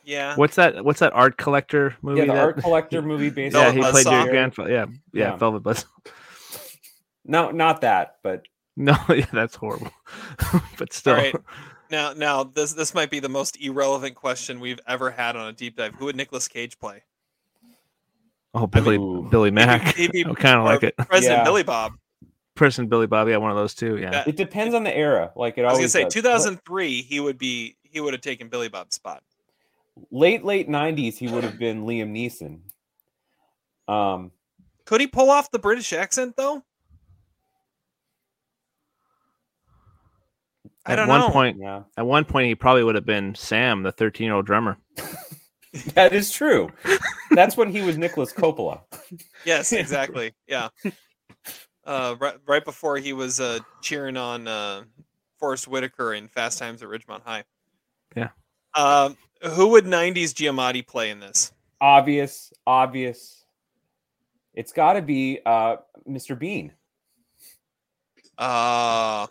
Yeah. 0.04 0.36
What's 0.36 0.56
that 0.56 0.84
What's 0.84 1.00
that 1.00 1.12
art 1.14 1.36
collector 1.36 1.96
movie? 2.02 2.20
Yeah, 2.20 2.26
the 2.26 2.32
that- 2.34 2.44
art 2.44 2.58
collector 2.58 3.02
movie 3.02 3.30
based 3.30 3.56
Yeah, 3.56 3.72
he 3.72 3.80
Velvet 3.80 4.02
played 4.04 4.14
your 4.14 4.28
grandfather. 4.30 4.70
Yeah, 4.70 4.86
yeah, 5.12 5.30
Yeah. 5.32 5.36
Velvet 5.36 5.60
Buzz. 5.62 5.84
No, 7.28 7.50
not 7.50 7.82
that, 7.82 8.16
but 8.24 8.48
No, 8.76 8.96
yeah, 9.10 9.26
that's 9.32 9.54
horrible. 9.54 9.92
but 10.78 10.92
still, 10.92 11.14
All 11.14 11.20
right. 11.20 11.34
Now, 11.90 12.12
now 12.14 12.42
this 12.44 12.72
this 12.72 12.94
might 12.94 13.10
be 13.10 13.20
the 13.20 13.28
most 13.28 13.60
irrelevant 13.60 14.14
question 14.14 14.60
we've 14.60 14.80
ever 14.86 15.10
had 15.10 15.36
on 15.36 15.48
a 15.48 15.52
deep 15.52 15.76
dive. 15.76 15.94
Who 15.94 16.06
would 16.06 16.16
Nicolas 16.16 16.48
Cage 16.48 16.78
play? 16.78 17.02
oh 18.54 18.66
Billy 18.66 18.96
Ooh. 18.96 19.28
Billy 19.30 19.50
Mack. 19.50 19.98
I 19.98 20.08
kind 20.34 20.58
of 20.58 20.64
like 20.64 20.82
it. 20.82 20.96
President 20.96 21.40
Yeah. 21.40 21.44
Billy 21.44 21.62
Bob. 21.62 21.92
Person 22.54 22.88
Billy 22.88 23.06
Bob, 23.06 23.28
yeah, 23.28 23.36
one 23.36 23.50
of 23.52 23.56
those 23.56 23.74
two. 23.74 23.98
Yeah, 23.98 24.10
Yeah. 24.10 24.24
It 24.26 24.36
depends 24.36 24.74
on 24.74 24.82
the 24.84 24.94
era. 24.94 25.30
Like 25.36 25.58
it 25.58 25.62
I 25.62 25.66
was 25.66 25.74
always 25.74 25.92
gonna 25.94 26.10
say 26.10 26.20
does. 26.20 26.44
2003. 26.44 27.02
He 27.02 27.20
would 27.20 27.38
be. 27.38 27.76
He 27.82 28.00
would 28.00 28.12
have 28.12 28.20
taken 28.20 28.48
Billy 28.48 28.68
Bob's 28.68 28.94
spot. 28.96 29.22
late 30.10 30.44
late 30.44 30.68
90s 30.68 31.16
he 31.16 31.28
would 31.28 31.44
have 31.44 31.58
been 31.58 31.84
Liam 31.84 32.10
Neeson. 32.12 32.60
Um 33.92 34.32
Could 34.84 35.00
he 35.00 35.06
pull 35.06 35.30
off 35.30 35.50
the 35.50 35.58
British 35.58 35.92
accent 35.92 36.34
though? 36.36 36.62
I 40.88 40.92
at 40.92 40.96
don't 40.96 41.08
one 41.08 41.20
know. 41.20 41.30
point, 41.30 41.58
yeah. 41.60 41.82
at 41.96 42.06
one 42.06 42.24
point, 42.24 42.48
he 42.48 42.54
probably 42.54 42.82
would 42.82 42.94
have 42.96 43.06
been 43.06 43.34
Sam, 43.34 43.82
the 43.82 43.92
thirteen-year-old 43.92 44.46
drummer. 44.46 44.78
That 45.94 46.14
is 46.14 46.30
true. 46.32 46.70
That's 47.32 47.54
when 47.56 47.70
he 47.70 47.82
was 47.82 47.98
Nicolas 47.98 48.32
Coppola. 48.32 48.80
Yes, 49.44 49.70
exactly. 49.72 50.32
Yeah. 50.48 50.68
Uh, 51.84 52.16
right, 52.18 52.34
right 52.46 52.64
before 52.64 52.96
he 52.96 53.12
was 53.12 53.38
uh, 53.38 53.58
cheering 53.82 54.16
on 54.16 54.48
uh, 54.48 54.84
Forest 55.38 55.68
Whitaker 55.68 56.14
in 56.14 56.26
Fast 56.26 56.58
Times 56.58 56.82
at 56.82 56.88
Ridgemont 56.88 57.22
High. 57.22 57.44
Yeah. 58.16 58.28
Um, 58.74 59.16
who 59.42 59.68
would 59.68 59.84
'90s 59.84 60.32
Giamatti 60.32 60.84
play 60.86 61.10
in 61.10 61.20
this? 61.20 61.52
Obvious, 61.82 62.50
obvious. 62.66 63.44
It's 64.54 64.72
got 64.72 64.94
to 64.94 65.02
be 65.02 65.40
uh 65.44 65.76
Mr. 66.08 66.36
Bean, 66.36 66.72
Uh, 68.38 69.26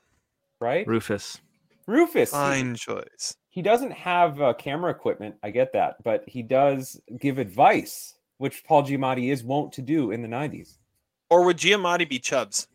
right? 0.62 0.88
Rufus. 0.88 1.40
Rufus. 1.88 2.30
he- 2.30 2.35
fine 2.35 2.76
choice. 2.76 3.35
He 3.49 3.64
doesn't 3.64 3.91
have 3.91 4.39
uh, 4.39 4.53
camera 4.53 4.91
equipment. 4.91 5.35
I 5.41 5.49
get 5.49 5.73
that, 5.73 6.03
but 6.03 6.23
he 6.27 6.43
does 6.43 7.01
give 7.19 7.39
advice, 7.39 8.15
which 8.38 8.64
Paul 8.64 8.84
Giamatti 8.84 9.31
is 9.31 9.43
wont 9.43 9.73
to 9.73 9.81
do 9.81 10.11
in 10.11 10.22
the 10.22 10.27
90s. 10.27 10.77
Or 11.31 11.43
would 11.45 11.57
Giamatti 11.57 12.07
be 12.07 12.19
Chubbs? 12.19 12.68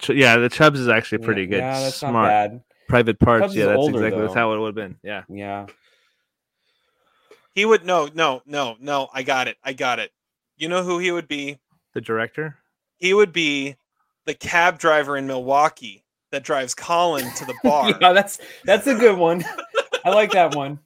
Ch- 0.00 0.10
Yeah, 0.10 0.36
the 0.38 0.48
Chubbs 0.48 0.80
is 0.80 0.88
actually 0.88 1.18
pretty 1.18 1.42
yeah, 1.42 1.48
good. 1.48 1.58
Yeah, 1.58 1.80
that's 1.80 1.96
Smart. 1.96 2.12
not 2.14 2.28
bad. 2.28 2.62
Private 2.88 3.18
parts. 3.20 3.42
Chubbs 3.42 3.54
yeah, 3.56 3.66
that's 3.66 3.78
older, 3.78 3.98
exactly 3.98 4.22
that's 4.22 4.34
how 4.34 4.52
it 4.54 4.58
would 4.58 4.66
have 4.66 4.74
been. 4.74 4.96
Yeah. 5.04 5.22
Yeah. 5.28 5.66
He 7.54 7.64
would 7.64 7.84
no, 7.84 8.08
no, 8.12 8.42
no, 8.46 8.76
no. 8.80 9.08
I 9.12 9.22
got 9.22 9.46
it. 9.48 9.56
I 9.62 9.72
got 9.72 9.98
it. 10.00 10.10
You 10.56 10.68
know 10.68 10.82
who 10.82 10.98
he 10.98 11.12
would 11.12 11.28
be? 11.28 11.58
The 11.94 12.00
director. 12.00 12.56
He 12.96 13.14
would 13.14 13.32
be 13.32 13.76
the 14.24 14.34
cab 14.34 14.78
driver 14.78 15.16
in 15.16 15.26
Milwaukee 15.26 16.03
that 16.34 16.42
drives 16.42 16.74
Colin 16.74 17.30
to 17.36 17.44
the 17.44 17.54
bar. 17.64 17.96
yeah, 18.00 18.12
that's 18.12 18.38
that's 18.64 18.86
a 18.88 18.94
good 18.94 19.16
one. 19.16 19.44
I 20.04 20.10
like 20.10 20.32
that 20.32 20.54
one. 20.54 20.80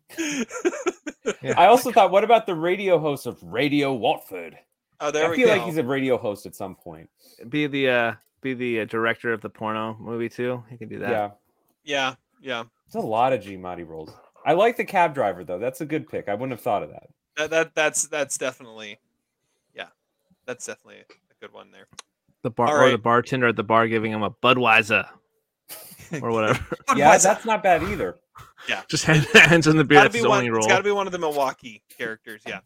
Yeah. 1.42 1.54
I 1.56 1.66
also 1.66 1.90
thought, 1.92 2.10
what 2.10 2.24
about 2.24 2.46
the 2.46 2.54
radio 2.54 2.98
host 2.98 3.26
of 3.26 3.42
Radio 3.42 3.92
Watford? 3.92 4.58
Oh, 5.00 5.10
there 5.10 5.26
I 5.26 5.30
we 5.30 5.36
feel 5.36 5.48
go. 5.48 5.56
like 5.56 5.62
he's 5.64 5.76
a 5.76 5.84
radio 5.84 6.16
host 6.16 6.46
at 6.46 6.54
some 6.54 6.74
point. 6.74 7.08
Be 7.48 7.66
the 7.66 7.88
uh 7.88 8.12
be 8.40 8.54
the 8.54 8.80
uh, 8.80 8.84
director 8.84 9.32
of 9.32 9.40
the 9.40 9.48
porno 9.48 9.96
movie 9.98 10.28
too. 10.28 10.62
He 10.70 10.76
can 10.76 10.88
do 10.88 10.98
that. 11.00 11.10
Yeah, 11.10 11.30
yeah, 11.84 12.14
yeah. 12.40 12.64
It's 12.86 12.94
a 12.94 13.00
lot 13.00 13.32
of 13.32 13.40
Giamatti 13.40 13.86
roles. 13.86 14.10
I 14.44 14.52
like 14.52 14.76
the 14.76 14.84
cab 14.84 15.14
driver 15.14 15.44
though. 15.44 15.58
That's 15.58 15.80
a 15.80 15.86
good 15.86 16.08
pick. 16.08 16.28
I 16.28 16.34
wouldn't 16.34 16.52
have 16.52 16.60
thought 16.60 16.82
of 16.82 16.90
that. 16.90 17.08
That, 17.36 17.50
that 17.50 17.74
that's 17.74 18.06
that's 18.08 18.36
definitely, 18.36 18.98
yeah, 19.74 19.88
that's 20.46 20.66
definitely 20.66 21.00
a 21.00 21.34
good 21.40 21.52
one 21.52 21.70
there. 21.70 21.86
The 22.42 22.50
bar 22.50 22.68
All 22.68 22.88
or 22.88 22.90
the 22.90 22.98
bartender 22.98 23.48
at 23.48 23.56
the 23.56 23.64
bar 23.64 23.88
giving 23.88 24.12
him 24.12 24.22
a 24.22 24.30
Budweiser 24.30 25.08
or 26.22 26.30
whatever. 26.30 26.64
Yeah, 26.96 27.16
that's 27.18 27.44
not 27.44 27.62
bad 27.62 27.82
either. 27.82 28.16
Yeah, 28.68 28.82
just 28.88 29.04
hand, 29.04 29.24
hands 29.34 29.66
in 29.66 29.76
the 29.76 29.84
beer. 29.84 29.98
gotta 29.98 30.10
be 30.10 30.22
one. 30.26 30.44
It's 30.44 30.66
got 30.66 30.78
to 30.78 30.82
be 30.84 30.90
one 30.90 31.06
of 31.06 31.12
the 31.12 31.18
Milwaukee 31.18 31.82
characters. 31.96 32.42
Yeah. 32.46 32.60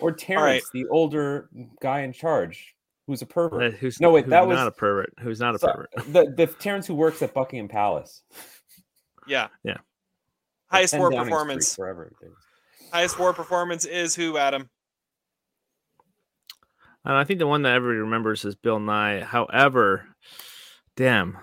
Or 0.00 0.12
Terrence, 0.12 0.68
the 0.72 0.86
older 0.88 1.48
guy 1.80 2.00
in 2.00 2.12
charge, 2.12 2.74
who's 3.06 3.22
a 3.22 3.26
pervert. 3.26 3.62
Uh, 3.74 3.76
who's 3.76 4.00
No, 4.00 4.10
wait, 4.10 4.24
who's 4.24 4.30
that 4.30 4.46
was- 4.46 4.56
not 4.56 4.66
a 4.68 4.72
pervert. 4.72 5.12
Who's 5.20 5.40
not 5.40 5.54
a 5.54 5.58
So- 5.58 5.68
pervert? 5.68 5.90
the 6.12 6.32
the 6.36 6.46
Terrence 6.46 6.86
who 6.86 6.94
works 6.94 7.22
at 7.22 7.32
Buckingham 7.34 7.68
Palace. 7.68 8.22
Yeah. 9.26 9.48
Yeah. 9.64 9.78
Highest 10.68 10.96
war 10.98 11.10
Downing 11.10 11.26
performance. 11.30 11.74
Forever. 11.74 12.12
Highest 12.92 13.18
war 13.18 13.32
performance 13.32 13.84
is 13.84 14.14
who? 14.14 14.36
Adam. 14.38 14.68
And 17.04 17.14
I 17.14 17.24
think 17.24 17.38
the 17.38 17.46
one 17.46 17.62
that 17.62 17.72
everybody 17.74 18.00
remembers 18.00 18.44
is 18.44 18.56
Bill 18.56 18.80
Nye. 18.80 19.22
However, 19.22 20.06
damn, 20.96 21.38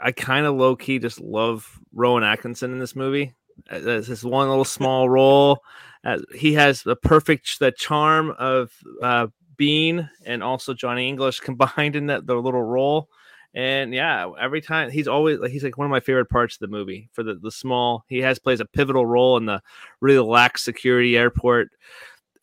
I, 0.00 0.12
kind 0.12 0.46
of 0.46 0.54
low 0.54 0.76
key 0.76 0.98
just 0.98 1.20
love 1.20 1.80
Rowan 1.92 2.24
Atkinson 2.24 2.72
in 2.72 2.78
this 2.78 2.96
movie. 2.96 3.34
This 3.70 4.24
one 4.24 4.48
little 4.48 4.64
small 4.78 5.08
role. 5.08 5.62
Uh, 6.04 6.18
he 6.34 6.52
has 6.54 6.82
the 6.82 6.96
perfect 6.96 7.58
the 7.60 7.70
charm 7.72 8.34
of 8.38 8.72
uh, 9.02 9.28
Bean 9.56 10.08
and 10.24 10.42
also 10.42 10.74
Johnny 10.74 11.08
English 11.08 11.40
combined 11.40 11.96
in 11.96 12.06
that 12.06 12.26
the 12.26 12.34
little 12.34 12.62
role. 12.62 13.08
And 13.54 13.92
yeah, 13.92 14.30
every 14.40 14.62
time 14.62 14.90
he's 14.90 15.06
always 15.06 15.38
like 15.38 15.50
he's 15.50 15.62
like 15.62 15.76
one 15.76 15.84
of 15.84 15.90
my 15.90 16.00
favorite 16.00 16.30
parts 16.30 16.56
of 16.56 16.60
the 16.60 16.68
movie 16.68 17.10
for 17.12 17.22
the 17.22 17.34
the 17.34 17.50
small. 17.50 18.04
He 18.08 18.18
has 18.20 18.38
plays 18.38 18.60
a 18.60 18.64
pivotal 18.64 19.04
role 19.04 19.36
in 19.36 19.44
the 19.46 19.62
really 20.00 20.26
lax 20.26 20.64
security 20.64 21.16
airport 21.18 21.70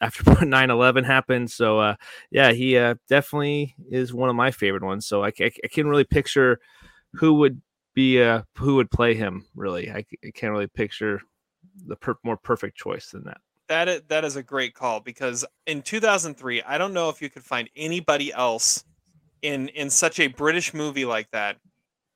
after 0.02 0.24
9-11 0.45 1.06
happened 1.06 1.52
so 1.52 1.80
uh 1.80 1.95
yeah 2.32 2.52
he 2.52 2.78
uh 2.78 2.95
definitely 3.07 3.76
is 3.90 4.14
one 4.14 4.30
of 4.30 4.36
my 4.36 4.52
favorite 4.52 4.84
ones 4.84 5.06
so 5.06 5.24
i, 5.24 5.32
ca- 5.32 5.52
I 5.64 5.68
can 5.68 5.88
really 5.88 6.03
picture 6.03 6.60
who 7.14 7.34
would 7.36 7.61
be 7.95 8.22
uh 8.22 8.41
who 8.56 8.76
would 8.76 8.91
play 8.91 9.14
him 9.14 9.45
really 9.56 9.91
I 9.91 10.06
can't 10.34 10.52
really 10.52 10.68
picture 10.68 11.22
the 11.86 11.95
per- 11.95 12.18
more 12.23 12.38
perfect 12.38 12.77
choice 12.77 13.11
than 13.11 13.23
that 13.23 13.41
That 13.68 13.88
is, 13.88 14.02
that 14.07 14.23
is 14.26 14.36
a 14.36 14.44
great 14.44 14.73
call 14.73 14.99
because 14.99 15.45
in 15.65 15.81
2003, 15.81 16.61
I 16.64 16.77
don't 16.77 16.94
know 16.94 17.10
if 17.10 17.22
you 17.22 17.30
could 17.30 17.44
find 17.44 17.69
anybody 17.76 18.31
else 18.34 18.84
in 19.41 19.69
in 19.69 19.90
such 19.90 20.19
a 20.19 20.27
British 20.27 20.73
movie 20.73 21.06
like 21.06 21.31
that 21.31 21.57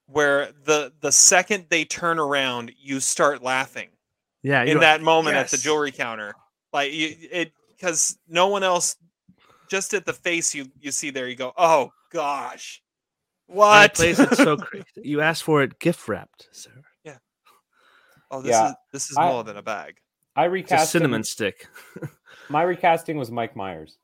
where 0.07 0.51
the 0.65 0.93
the 1.01 1.11
second 1.11 1.65
they 1.69 1.85
turn 1.85 2.19
around, 2.19 2.71
you 2.77 2.99
start 2.99 3.41
laughing 3.41 3.89
yeah 4.43 4.63
in 4.63 4.79
that 4.79 5.01
moment 5.01 5.35
at 5.35 5.49
the 5.49 5.57
yes. 5.57 5.63
jewelry 5.63 5.91
counter. 5.91 6.33
Like 6.71 6.91
you, 6.93 7.15
it 7.31 7.51
because 7.69 8.17
no 8.27 8.47
one 8.47 8.63
else 8.63 8.95
just 9.69 9.93
at 9.93 10.05
the 10.05 10.13
face 10.13 10.53
you 10.53 10.67
you 10.79 10.91
see 10.91 11.09
there 11.09 11.27
you 11.27 11.35
go, 11.35 11.53
"Oh 11.57 11.91
gosh." 12.11 12.82
And 13.49 13.57
What? 13.57 13.85
it 13.91 13.93
plays 13.95 14.19
it 14.19 14.35
so 14.35 14.57
crazy 14.69 14.85
you 15.03 15.21
asked 15.21 15.43
for 15.43 15.61
it 15.63 15.79
gift 15.79 16.07
wrapped 16.07 16.47
sir 16.51 16.71
Yeah. 17.03 17.17
oh, 18.31 18.41
this 18.41 18.51
Yeah, 18.51 18.69
is 18.69 18.75
this 18.91 19.11
is 19.11 19.17
I- 19.17 19.29
more 19.31 19.43
than 19.43 19.57
a 19.57 19.61
bag. 19.63 19.97
I 20.35 20.45
it's 20.45 20.49
a 20.49 20.51
recast 20.51 20.91
cinnamon 20.91 21.23
stick 21.23 21.67
My 22.49 22.63
recasting 22.63 23.17
was 23.17 23.31
Mike 23.31 23.55
Myers. 23.55 23.97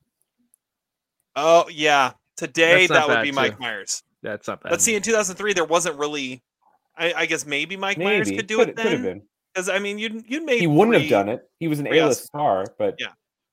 Oh, 1.35 1.67
yeah. 1.69 2.11
Today 2.37 2.87
that 2.87 3.07
would 3.07 3.15
bad, 3.15 3.23
be 3.23 3.31
Mike. 3.31 3.59
Myers. 3.59 4.01
that's 4.23 4.47
not 4.47 4.61
bad 4.63 4.71
Let's 4.71 4.83
see. 4.83 4.95
In 4.95 5.01
2003, 5.01 5.53
there 5.53 5.65
wasn't 5.65 5.97
really. 5.97 6.41
I, 6.97 7.13
I 7.15 7.25
guess 7.25 7.45
maybe 7.45 7.75
Mike 7.77 7.97
Myers 7.97 8.29
could 8.29 8.47
do 8.47 8.57
could, 8.57 8.69
it 8.69 8.75
could 8.77 8.85
have 8.91 9.01
then. 9.01 9.19
been. 9.19 9.21
Because 9.53 9.67
I 9.69 9.79
mean, 9.79 9.97
you 9.99 10.23
you 10.27 10.45
made 10.45 10.59
He 10.61 10.67
wouldn't 10.67 10.95
have 10.99 11.09
done 11.09 11.27
it. 11.29 11.41
He 11.59 11.67
was 11.67 11.79
an 11.79 11.87
A-list 11.87 12.23
Oscars. 12.23 12.25
star, 12.27 12.65
but 12.77 12.95
Yeah. 12.99 13.07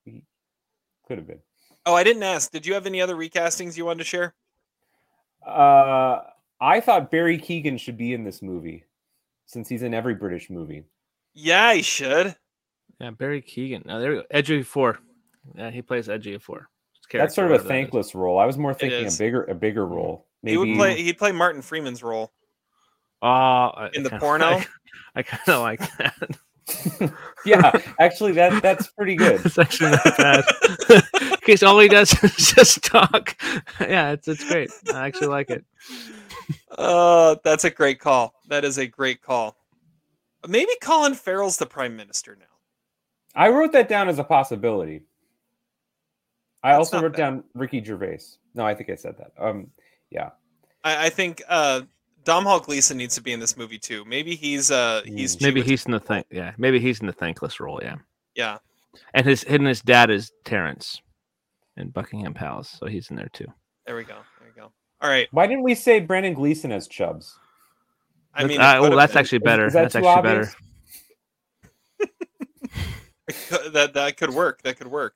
he 0.04 0.22
could 1.08 1.18
have 1.18 1.26
been. 1.26 1.40
Oh, 1.84 1.94
I 1.94 2.04
didn't 2.04 2.22
ask. 2.22 2.50
Did 2.52 2.64
you 2.66 2.74
have 2.74 2.86
any 2.86 3.00
other 3.00 3.16
recastings 3.16 3.76
you 3.76 3.84
wanted 3.86 3.98
to 3.98 4.04
share? 4.04 4.34
Uh, 5.46 6.22
I 6.60 6.80
thought 6.80 7.10
Barry 7.10 7.38
Keoghan 7.38 7.78
should 7.78 7.96
be 7.96 8.12
in 8.14 8.24
this 8.24 8.42
movie, 8.42 8.84
since 9.46 9.68
he's 9.68 9.82
in 9.82 9.94
every 9.94 10.14
British 10.14 10.50
movie. 10.50 10.84
Yeah, 11.34 11.74
he 11.74 11.82
should. 11.82 12.34
yeah 12.98 13.10
barry 13.10 13.42
keoghan 13.42 13.84
now 13.84 13.98
there 13.98 14.10
we 14.10 14.16
go 14.16 14.22
Ejiofor 14.32 14.96
yeah 15.54 15.70
he 15.70 15.82
plays 15.82 16.08
Ejiofor 16.08 16.64
That's 17.12 17.34
sort 17.34 17.52
of 17.52 17.60
a 17.60 17.68
thankless 17.68 18.14
role. 18.14 18.38
I 18.38 18.46
was 18.46 18.56
more 18.56 18.72
thinking 18.72 19.06
a 19.06 19.10
bigger, 19.18 19.44
a 19.44 19.54
bigger 19.54 19.86
role. 19.86 20.26
Maybe 20.42 20.52
He 20.52 20.58
would 20.58 20.76
play. 20.76 21.02
He'd 21.02 21.18
play 21.18 21.32
Martin 21.32 21.60
Freeman's 21.62 22.02
role. 22.02 22.32
I- 23.22 23.90
In 23.92 24.00
I 24.00 24.02
the 24.04 24.10
kinda 24.10 24.18
porno? 24.20 24.50
like- 24.52 24.68
i 25.14 25.22
kind 25.22 25.48
of 25.48 25.60
like 25.60 25.80
that 25.98 26.38
yeah, 27.44 27.72
actually, 28.00 28.32
that 28.32 28.62
that's 28.62 28.88
pretty 28.88 29.14
good. 29.16 29.40
It's 29.44 29.58
actually 29.58 29.92
not 29.92 30.16
bad. 30.16 30.44
Because 31.46 31.62
all 31.62 31.78
he 31.78 31.86
does 31.86 32.12
is 32.24 32.52
just 32.54 32.82
talk. 32.82 33.36
Yeah, 33.80 34.10
it's 34.10 34.26
it's 34.26 34.42
great. 34.48 34.68
I 34.92 35.06
actually 35.06 35.28
like 35.28 35.48
it. 35.48 35.64
Uh, 36.76 37.36
that's 37.44 37.62
a 37.64 37.70
great 37.70 38.00
call. 38.00 38.34
That 38.48 38.64
is 38.64 38.78
a 38.78 38.86
great 38.88 39.22
call. 39.22 39.56
Maybe 40.48 40.72
Colin 40.82 41.14
Farrell's 41.14 41.56
the 41.56 41.66
prime 41.66 41.96
minister 41.96 42.36
now. 42.38 42.46
I 43.36 43.50
wrote 43.50 43.70
that 43.72 43.88
down 43.88 44.08
as 44.08 44.18
a 44.18 44.24
possibility. 44.24 45.02
I 46.64 46.70
That's 46.72 46.78
also 46.78 47.00
wrote 47.00 47.12
bad. 47.12 47.18
down 47.18 47.44
Ricky 47.54 47.82
Gervais. 47.84 48.22
No, 48.54 48.66
I 48.66 48.74
think 48.74 48.90
I 48.90 48.96
said 48.96 49.16
that. 49.18 49.32
Um, 49.38 49.68
yeah, 50.10 50.30
I, 50.82 51.06
I 51.06 51.10
think 51.10 51.42
uh, 51.48 51.82
Domhnall 52.26 52.60
Gleeson 52.60 52.98
needs 52.98 53.14
to 53.14 53.22
be 53.22 53.32
in 53.32 53.40
this 53.40 53.56
movie 53.56 53.78
too. 53.78 54.04
Maybe 54.04 54.34
he's 54.34 54.70
uh 54.70 55.00
he's 55.06 55.40
Maybe 55.40 55.62
Chiwetel- 55.62 55.64
he's 55.64 55.86
in 55.86 55.92
the 55.92 56.00
thank. 56.00 56.26
Yeah, 56.30 56.52
maybe 56.58 56.78
he's 56.78 57.00
in 57.00 57.06
the 57.06 57.12
thankless 57.12 57.58
role. 57.60 57.80
Yeah, 57.82 57.96
yeah. 58.34 58.58
and 59.14 59.24
his 59.24 59.44
and 59.44 59.66
his 59.66 59.80
dad 59.80 60.10
is 60.10 60.32
Terrence 60.44 61.00
in 61.78 61.88
Buckingham 61.90 62.34
Palace, 62.34 62.76
so 62.78 62.86
he's 62.86 63.08
in 63.10 63.16
there 63.16 63.30
too. 63.32 63.46
There 63.86 63.96
we 63.96 64.02
go. 64.04 64.16
There 64.40 64.48
we 64.54 64.60
go. 64.60 64.72
All 65.00 65.08
right. 65.08 65.28
why 65.30 65.46
didn't 65.46 65.62
we 65.62 65.74
say 65.74 66.00
Brendan 66.00 66.34
Gleeson 66.34 66.72
as 66.72 66.88
Chubs? 66.88 67.38
I 68.34 68.42
That's- 68.42 68.58
mean, 68.58 68.60
uh, 68.60 68.84
it 68.86 68.92
oh, 68.92 68.96
that's 68.96 69.12
been. 69.12 69.20
actually 69.20 69.38
better. 69.38 69.66
is 69.66 69.72
that 69.72 69.82
that's 69.92 69.96
actually 69.96 70.08
obvious? 70.10 70.54
better. 71.98 73.70
that 73.72 73.94
that 73.94 74.16
could 74.16 74.30
work. 74.30 74.62
That 74.62 74.78
could 74.78 74.88
work. 74.88 75.14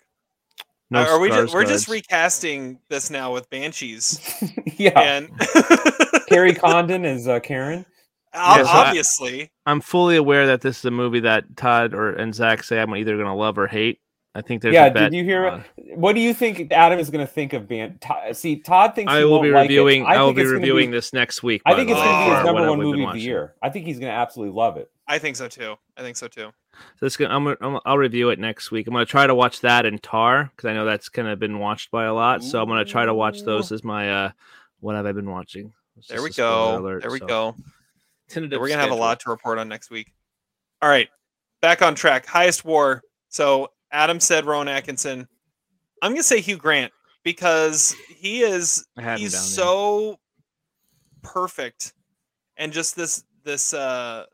No 0.90 1.00
are 1.02 1.20
we 1.20 1.28
just, 1.28 1.54
we're 1.54 1.64
just 1.64 1.88
recasting 1.88 2.78
this 2.88 3.10
now 3.10 3.32
with 3.32 3.48
banshees 3.50 4.20
yeah. 4.76 4.98
and 5.00 5.30
Kerry 6.28 6.54
Condon 6.54 7.04
is 7.04 7.28
uh, 7.28 7.38
Karen. 7.40 7.86
ob- 8.34 8.58
Yeah, 8.58 8.64
so 8.64 8.68
I- 8.70 8.86
obviously 8.88 9.50
I'm 9.66 9.80
fully 9.80 10.16
aware 10.16 10.46
that 10.48 10.60
this 10.62 10.78
is 10.80 10.84
a 10.84 10.90
movie 10.90 11.20
that 11.20 11.56
Todd 11.56 11.94
or 11.94 12.10
and 12.12 12.34
Zach 12.34 12.64
say 12.64 12.80
I'm 12.80 12.94
either 12.96 13.16
gonna 13.16 13.36
love 13.36 13.56
or 13.58 13.66
hate. 13.68 14.00
I 14.34 14.42
think 14.42 14.62
there's 14.62 14.74
yeah, 14.74 14.86
a 14.86 14.92
bet 14.92 15.10
did 15.10 15.16
you 15.16 15.24
hear? 15.24 15.48
on- 15.48 15.64
What 15.94 16.14
do 16.14 16.20
you 16.20 16.32
think 16.32 16.70
Adam 16.72 17.00
is 17.00 17.10
going 17.10 17.26
to 17.26 17.32
think 17.32 17.52
of 17.52 17.66
Ban? 17.66 17.98
Todd, 18.00 18.36
see, 18.36 18.56
Todd 18.56 18.94
thinks 18.94 19.12
I 19.12 19.24
will 19.24 19.32
won't 19.32 19.42
be 19.42 19.50
like 19.50 19.64
it. 19.64 19.72
reviewing. 19.72 20.06
I, 20.06 20.22
will 20.22 20.32
be 20.32 20.42
it's 20.42 20.50
gonna 20.50 20.60
reviewing 20.60 20.92
this 20.92 21.12
next 21.12 21.42
week. 21.42 21.62
I 21.66 21.74
think 21.74 21.90
it's 21.90 21.98
going 21.98 22.08
to 22.08 22.30
be 22.30 22.36
his 22.36 22.44
number 22.44 22.68
one 22.68 22.78
movie 22.78 23.04
of 23.04 23.12
the 23.14 23.20
year. 23.20 23.54
I 23.60 23.70
think 23.70 23.86
he's 23.86 23.98
going 23.98 24.12
to 24.12 24.16
absolutely 24.16 24.54
love 24.54 24.76
it. 24.76 24.88
I 25.08 25.18
think 25.18 25.34
so 25.34 25.48
too. 25.48 25.74
I 25.96 26.02
think 26.02 26.16
so 26.16 26.28
too. 26.28 26.52
So 27.00 27.06
it's 27.06 27.16
gonna, 27.16 27.34
I'm, 27.34 27.42
gonna- 27.42 27.56
I'm, 27.60 27.80
I'll 27.84 27.98
review 27.98 28.30
it 28.30 28.38
next 28.38 28.70
week. 28.70 28.86
I'm 28.86 28.92
gonna 28.92 29.04
try 29.04 29.26
to 29.26 29.34
watch 29.34 29.60
that 29.62 29.84
and 29.84 30.00
Tar 30.00 30.52
because 30.54 30.68
I 30.70 30.72
know 30.72 30.84
that's 30.84 31.08
kind 31.08 31.26
of 31.26 31.40
been 31.40 31.58
watched 31.58 31.90
by 31.90 32.04
a 32.04 32.14
lot. 32.14 32.44
So 32.44 32.62
I'm 32.62 32.68
gonna 32.68 32.84
try 32.84 33.04
to 33.04 33.12
watch 33.12 33.42
those 33.42 33.72
as 33.72 33.82
my 33.82 34.26
uh, 34.26 34.30
what 34.78 34.94
have 34.94 35.06
I 35.06 35.12
been 35.12 35.28
watching? 35.28 35.72
There 36.08 36.22
we 36.22 36.30
go. 36.30 36.78
alert, 36.78 37.02
there 37.02 37.10
we 37.10 37.18
so. 37.18 37.26
go. 37.26 37.56
Tentative 38.28 38.60
We're 38.60 38.68
gonna 38.68 38.80
have 38.80 38.92
a 38.92 38.94
lot 38.94 39.18
to 39.20 39.30
report 39.30 39.58
on 39.58 39.68
next 39.68 39.90
week. 39.90 40.12
All 40.80 40.88
right, 40.88 41.08
back 41.60 41.82
on 41.82 41.96
track. 41.96 42.26
Highest 42.26 42.64
war. 42.64 43.02
So 43.30 43.72
Adam 43.92 44.20
said 44.20 44.46
Rowan 44.46 44.68
Atkinson. 44.68 45.26
I'm 46.02 46.12
gonna 46.12 46.22
say 46.22 46.40
Hugh 46.40 46.56
Grant 46.56 46.92
because 47.22 47.94
he 48.08 48.40
is 48.40 48.86
I 48.96 49.02
had 49.02 49.14
him 49.14 49.20
he's 49.20 49.38
so 49.38 50.18
perfect 51.22 51.92
and 52.56 52.72
just 52.72 52.96
this 52.96 53.24
this 53.44 53.74
uh 53.74 54.24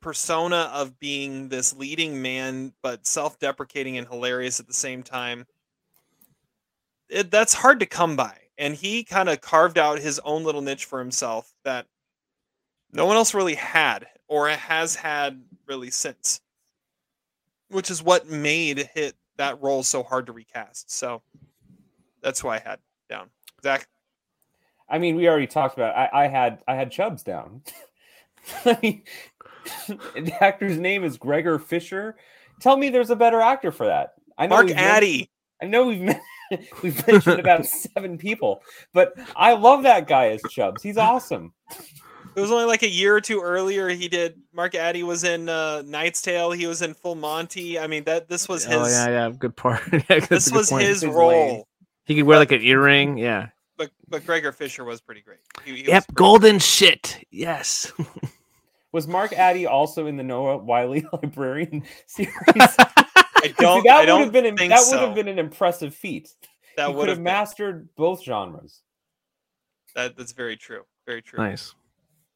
persona 0.00 0.70
of 0.72 0.98
being 0.98 1.48
this 1.48 1.76
leading 1.76 2.22
man 2.22 2.72
but 2.82 3.06
self-deprecating 3.06 3.98
and 3.98 4.08
hilarious 4.08 4.58
at 4.58 4.66
the 4.66 4.74
same 4.74 5.02
time. 5.02 5.46
It, 7.10 7.30
that's 7.30 7.52
hard 7.52 7.80
to 7.80 7.86
come 7.86 8.16
by. 8.16 8.36
And 8.56 8.74
he 8.74 9.04
kind 9.04 9.28
of 9.28 9.40
carved 9.40 9.78
out 9.78 9.98
his 9.98 10.18
own 10.20 10.44
little 10.44 10.62
niche 10.62 10.84
for 10.84 10.98
himself 10.98 11.52
that 11.64 11.86
no 12.92 13.04
one 13.04 13.16
else 13.16 13.34
really 13.34 13.54
had 13.54 14.06
or 14.28 14.48
has 14.48 14.94
had 14.94 15.42
really 15.66 15.90
since 15.90 16.40
which 17.70 17.90
is 17.90 18.02
what 18.02 18.28
made 18.28 18.90
hit 18.94 19.14
that 19.36 19.60
role 19.62 19.82
so 19.82 20.02
hard 20.02 20.26
to 20.26 20.32
recast 20.32 20.90
so 20.90 21.22
that's 22.22 22.44
why 22.44 22.56
i 22.56 22.58
had 22.58 22.78
down 23.08 23.28
zach 23.62 23.86
I 24.90 24.98
mean, 24.98 25.14
we 25.14 25.28
already 25.28 25.46
talked 25.46 25.76
about. 25.76 25.94
It. 25.94 26.10
I, 26.12 26.24
I 26.24 26.26
had 26.26 26.58
I 26.66 26.74
had 26.74 26.90
Chubbs 26.90 27.22
down. 27.22 27.62
I 28.64 28.78
mean, 28.82 29.02
the 29.88 30.36
actor's 30.40 30.78
name 30.78 31.04
is 31.04 31.16
Gregor 31.16 31.58
Fisher. 31.58 32.16
Tell 32.60 32.76
me, 32.76 32.90
there's 32.90 33.10
a 33.10 33.16
better 33.16 33.40
actor 33.40 33.70
for 33.70 33.86
that. 33.86 34.14
I 34.36 34.46
know 34.46 34.56
mark 34.56 34.70
addy 34.70 35.30
I 35.62 35.66
know 35.66 35.86
we've 35.86 36.00
men- 36.00 36.20
we've 36.82 37.06
mentioned 37.06 37.40
about 37.40 37.66
seven 37.94 38.18
people, 38.18 38.62
but 38.92 39.14
I 39.36 39.52
love 39.52 39.84
that 39.84 40.08
guy 40.08 40.28
as 40.28 40.42
Chubbs. 40.50 40.82
He's 40.82 40.96
awesome. 40.96 41.52
It 42.40 42.42
was 42.42 42.50
only 42.50 42.64
like 42.64 42.82
a 42.82 42.88
year 42.88 43.14
or 43.14 43.20
two 43.20 43.42
earlier. 43.42 43.88
He 43.90 44.08
did. 44.08 44.40
Mark 44.54 44.74
Addy 44.74 45.02
was 45.02 45.24
in 45.24 45.48
uh, 45.50 45.82
Knight's 45.84 46.22
Tale. 46.22 46.52
He 46.52 46.66
was 46.66 46.80
in 46.80 46.94
Full 46.94 47.14
Monty. 47.14 47.78
I 47.78 47.86
mean, 47.86 48.04
that 48.04 48.28
this 48.28 48.48
was 48.48 48.64
his. 48.64 48.74
Oh 48.74 48.86
yeah, 48.86 49.08
yeah, 49.08 49.30
good 49.38 49.54
part. 49.54 49.82
yeah, 49.92 50.20
This 50.20 50.48
good 50.48 50.56
was 50.56 50.70
point. 50.70 50.84
his 50.86 51.02
His 51.02 51.12
role. 51.12 51.28
lane. 51.28 51.62
He 52.06 52.14
could 52.14 52.24
wear 52.24 52.38
like 52.38 52.50
an 52.52 52.62
earring. 52.62 53.18
Yeah. 53.18 53.48
But 53.76 53.90
but 54.08 54.24
Gregor 54.24 54.52
Fisher 54.52 54.84
was 54.84 55.00
pretty 55.02 55.20
great. 55.20 55.38
He, 55.64 55.76
he 55.76 55.88
Yep. 55.88 56.06
pretty- 56.06 56.14
Golden 56.14 56.58
shit. 56.58 57.22
Yes. 57.30 57.92
Was 58.92 59.06
Mark 59.06 59.32
Addy 59.34 59.66
also 59.66 60.06
in 60.06 60.16
the 60.16 60.24
Noah 60.24 60.56
Wyle 60.56 60.90
Librarian 61.12 61.84
series? 62.06 62.32
I 62.56 63.54
don't. 63.58 63.84
that 63.84 63.94
I 63.96 64.00
would 64.00 64.06
don't 64.06 64.20
have 64.22 64.32
been 64.32 64.46
an- 64.46 64.56
think 64.56 64.70
that 64.70 64.80
so. 64.80 64.98
would 64.98 65.06
have 65.06 65.14
been 65.14 65.28
an 65.28 65.38
impressive 65.38 65.94
feat. 65.94 66.28
That 66.76 66.88
he 66.90 66.94
would 66.96 67.08
have 67.08 67.18
have 67.18 67.22
mastered 67.22 67.88
both 67.96 68.24
genres. 68.24 68.82
That, 69.94 70.16
that's 70.16 70.32
very 70.32 70.56
true. 70.56 70.82
Very 71.06 71.22
true. 71.22 71.38
nice. 71.38 71.74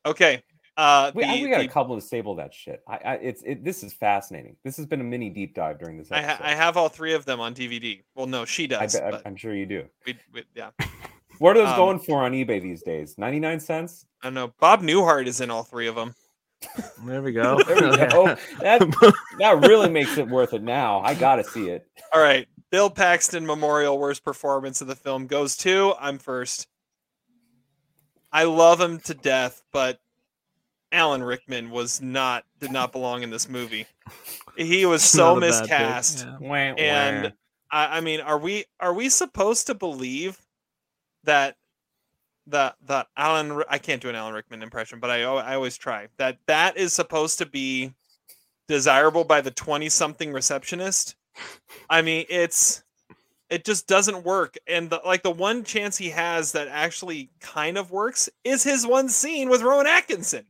Okay. 0.07 0.43
Uh, 0.77 1.13
We, 1.15 1.23
I- 1.25 1.37
the- 1.37 1.43
we 1.45 1.51
got 1.51 1.59
the- 1.59 1.65
a 1.67 1.69
couple 1.69 1.95
to 1.95 2.01
disable 2.01 2.35
that 2.37 2.53
shit. 2.53 2.83
I, 2.89 2.97
I 3.05 3.15
it's 3.15 3.43
it, 3.45 3.65
this 3.65 3.83
is 3.85 3.93
fascinating. 3.93 4.57
This 4.65 4.77
has 4.77 4.87
been 4.87 5.01
a 5.01 5.05
mini 5.05 5.31
deep 5.31 5.55
dive 5.55 5.79
during 5.79 5.99
this 5.99 6.11
I, 6.11 6.23
ha- 6.23 6.39
I 6.41 6.55
have 6.55 6.77
all 6.77 6.89
three 6.89 7.15
of 7.15 7.25
them 7.25 7.41
on 7.41 7.55
DVD. 7.55 8.03
Well, 8.15 8.27
no, 8.27 8.45
she 8.45 8.65
I 8.65 8.67
does. 8.87 8.99
but 8.99 9.23
I'm 9.25 9.37
sure 9.37 9.55
you 9.55 9.67
do. 9.67 9.85
we, 10.07 10.17
we, 10.33 10.45
yeah. 10.55 10.71
What 11.41 11.57
are 11.57 11.61
those 11.65 11.71
Um, 11.71 11.77
going 11.77 11.99
for 11.99 12.23
on 12.23 12.31
eBay 12.31 12.63
these 12.63 12.83
days? 12.83 13.19
99 13.19 13.59
cents? 13.59 14.07
I 14.23 14.27
don't 14.27 14.35
know. 14.35 14.53
Bob 14.61 14.83
Newhart 14.83 15.27
is 15.27 15.41
in 15.41 15.51
all 15.51 15.65
three 15.65 15.89
of 15.89 15.97
them. 15.97 16.15
There 17.05 17.23
we 17.23 17.33
go. 17.33 17.59
There 17.67 17.75
we 17.91 17.97
go. 17.97 18.37
That, 18.61 19.15
that 19.41 19.59
really 19.67 19.91
makes 19.91 20.17
it 20.17 20.29
worth 20.29 20.55
it 20.55 20.63
now. 20.63 21.01
I 21.01 21.15
got 21.15 21.37
to 21.37 21.45
see 21.45 21.71
it. 21.71 21.87
All 22.13 22.21
right. 22.23 22.47
Bill 22.71 22.89
Paxton 22.89 23.45
Memorial 23.45 23.99
Worst 23.99 24.25
Performance 24.25 24.81
of 24.81 24.87
the 24.87 24.95
Film 24.95 25.27
goes 25.27 25.57
to. 25.59 25.95
I'm 26.01 26.19
first. 26.19 26.69
I 28.35 28.45
love 28.45 28.81
him 28.81 28.99
to 29.01 29.15
death, 29.15 29.63
but 29.73 29.99
Alan 30.93 31.23
Rickman 31.23 31.71
was 31.71 32.03
not 32.03 32.45
did 32.61 32.71
not 32.73 32.93
belong 32.93 33.23
in 33.23 33.31
this 33.31 33.49
movie. 33.49 33.87
He 34.57 34.85
was 34.85 35.03
so 35.03 35.35
Not 35.35 35.39
a 35.39 35.41
bad 35.41 35.61
pick, 35.63 35.71
miscast. 35.71 36.27
yeah. 36.27 36.37
Wah, 36.41 36.55
And. 36.57 37.33
I, 37.71 37.97
I 37.97 38.01
mean, 38.03 38.21
are 38.21 38.39
we 38.39 38.67
are 38.79 38.95
we 38.95 39.09
supposed 39.09 39.67
to 39.67 39.75
believe 39.75 40.39
that 41.25 41.57
that 42.47 42.77
that 42.87 43.09
Alan 43.17 43.65
I 43.69 43.79
can't 43.79 44.01
do 44.01 44.09
an 44.09 44.15
Alan 44.15 44.33
Rickman 44.35 44.63
impression, 44.63 45.01
but 45.01 45.11
I 45.11 45.23
I 45.23 45.55
always 45.57 45.77
try. 45.77 46.07
That 46.19 46.39
that 46.47 46.77
is 46.77 46.93
supposed 46.93 47.39
to 47.39 47.47
be 47.47 47.93
desirable 48.69 49.25
by 49.25 49.41
the 49.41 49.51
20 49.51 49.89
something 49.89 50.33
receptionist. 50.33 51.17
I 51.91 52.03
mean, 52.03 52.27
it's 52.29 52.84
it 53.51 53.65
just 53.65 53.87
doesn't 53.87 54.25
work 54.25 54.57
and 54.67 54.91
the, 54.91 55.01
like 55.05 55.23
the 55.23 55.31
one 55.31 55.65
chance 55.65 55.97
he 55.97 56.11
has 56.11 56.53
that 56.53 56.69
actually 56.69 57.31
kind 57.41 57.77
of 57.77 57.91
works 57.91 58.29
is 58.43 58.63
his 58.63 58.87
one 58.87 59.09
scene 59.09 59.49
with 59.49 59.63
Rowan 59.63 59.87
Atkinson. 59.87 60.47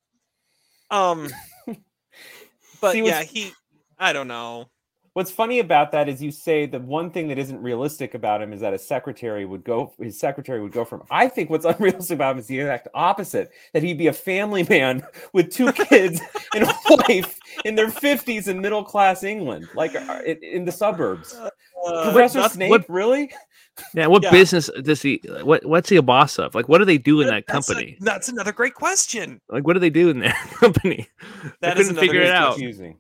Um 0.91 1.29
but 2.81 2.93
See, 2.93 3.05
yeah, 3.05 3.23
he 3.23 3.53
I 3.99 4.13
don't 4.13 4.29
know. 4.29 4.69
What's 5.15 5.31
funny 5.31 5.61
about 5.61 5.93
that 5.93 6.09
is 6.09 6.21
you 6.21 6.33
say 6.33 6.67
the 6.67 6.81
one 6.81 7.09
thing 7.09 7.29
that 7.29 7.39
isn't 7.39 7.63
realistic 7.63 8.15
about 8.15 8.43
him 8.43 8.53
is 8.53 8.61
that 8.63 8.75
a 8.75 8.79
secretary 8.79 9.45
would 9.45 9.63
go, 9.63 9.95
his 10.01 10.19
secretary 10.19 10.61
would 10.61 10.73
go 10.73 10.85
from. 10.85 11.05
I 11.09 11.29
think 11.29 11.51
what's 11.51 11.65
unrealistic 11.65 12.17
about 12.17 12.33
him 12.33 12.41
is 12.41 12.49
the 12.49 12.59
exact 12.59 12.89
opposite 12.95 13.53
that 13.75 13.85
he'd 13.85 13.97
be 13.97 14.09
a 14.09 14.13
family 14.13 14.65
man 14.65 15.07
with 15.33 15.53
two 15.53 15.73
kids 15.73 16.21
and 16.53 16.65
a 16.65 16.75
wife 16.91 17.39
in 17.65 17.77
their 17.77 17.91
50s 17.91 18.49
in 18.49 18.61
middle 18.61 18.83
class 18.83 19.23
England, 19.23 19.69
like 19.77 19.95
uh, 19.95 20.19
in, 20.27 20.39
in 20.43 20.65
the 20.65 20.73
suburbs. 20.73 21.39
Uh, 21.85 22.05
Professor 22.13 22.39
not- 22.39 22.53
Snape, 22.53 22.71
what- 22.71 22.89
really? 22.89 23.33
Yeah. 23.93 24.07
What 24.07 24.23
Yeah. 24.23 24.31
business 24.31 24.71
does 24.85 25.03
he? 25.03 25.21
What 25.43 25.67
What's 25.67 25.89
he 25.89 25.97
a 25.97 26.03
boss 26.03 26.39
of? 26.39 26.55
Like, 26.55 26.69
what 26.69 26.79
do 26.79 26.85
they 26.85 26.97
do 26.97 27.21
in 27.21 27.27
that 27.27 27.45
That's 27.49 27.69
a- 27.69 27.73
company? 27.75 27.97
that's 28.01 28.29
another 28.29 28.53
great 28.53 28.75
question. 28.75 29.41
Like, 29.49 29.67
what 29.67 29.73
do 29.73 29.81
they 29.81 29.91
do 29.91 30.11
in 30.11 30.21
that 30.21 30.37
company? 30.61 31.09
That 31.61 31.73
I 31.73 31.75
couldn't 31.75 31.91
another 31.91 32.01
figure 32.07 32.21
it 32.21 32.31
out. 32.31 32.53
Confusing. 32.53 32.99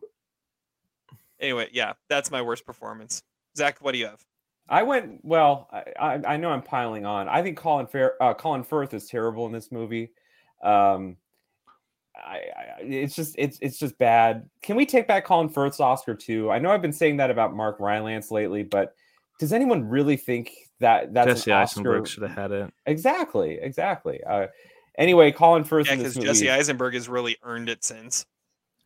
Anyway, 1.38 1.68
yeah, 1.72 1.92
that's 2.08 2.30
my 2.32 2.42
worst 2.42 2.66
performance. 2.66 3.22
Zach, 3.56 3.78
what 3.80 3.92
do 3.92 3.98
you 3.98 4.06
have? 4.06 4.24
I 4.68 4.82
went 4.82 5.20
well. 5.24 5.68
I, 5.72 5.84
I, 6.00 6.34
I 6.34 6.36
know 6.38 6.50
I'm 6.50 6.62
piling 6.62 7.04
on. 7.06 7.28
I 7.28 7.42
think 7.42 7.56
Colin 7.56 7.86
Fair, 7.86 8.20
uh, 8.20 8.34
Colin 8.34 8.64
Firth 8.64 8.94
is 8.94 9.06
terrible 9.06 9.46
in 9.46 9.52
this 9.52 9.70
movie. 9.70 10.10
Um, 10.62 11.16
I, 12.16 12.36
I, 12.36 12.64
it's 12.80 13.14
just 13.14 13.34
it's 13.38 13.58
it's 13.60 13.78
just 13.78 13.98
bad. 13.98 14.48
Can 14.62 14.76
we 14.76 14.86
take 14.86 15.08
back 15.08 15.24
Colin 15.24 15.48
Firth's 15.48 15.80
Oscar 15.80 16.14
too? 16.14 16.50
I 16.50 16.58
know 16.58 16.70
I've 16.70 16.82
been 16.82 16.92
saying 16.92 17.16
that 17.18 17.30
about 17.30 17.54
Mark 17.54 17.80
Rylance 17.80 18.30
lately, 18.30 18.62
but 18.62 18.94
does 19.38 19.52
anyone 19.52 19.88
really 19.88 20.16
think 20.16 20.52
that 20.80 21.12
that's 21.12 21.28
Jesse 21.28 21.50
an 21.50 21.58
Eisenberg 21.58 22.02
Oscar? 22.02 22.12
should 22.12 22.22
have 22.22 22.36
had 22.36 22.52
it. 22.52 22.72
Exactly, 22.86 23.58
exactly. 23.60 24.22
Uh, 24.24 24.46
anyway, 24.96 25.32
Colin 25.32 25.64
Firth 25.64 25.86
Yeah, 25.86 25.96
because. 25.96 26.14
Jesse 26.14 26.50
Eisenberg 26.50 26.94
has 26.94 27.08
really 27.08 27.36
earned 27.42 27.68
it 27.68 27.84
since. 27.84 28.26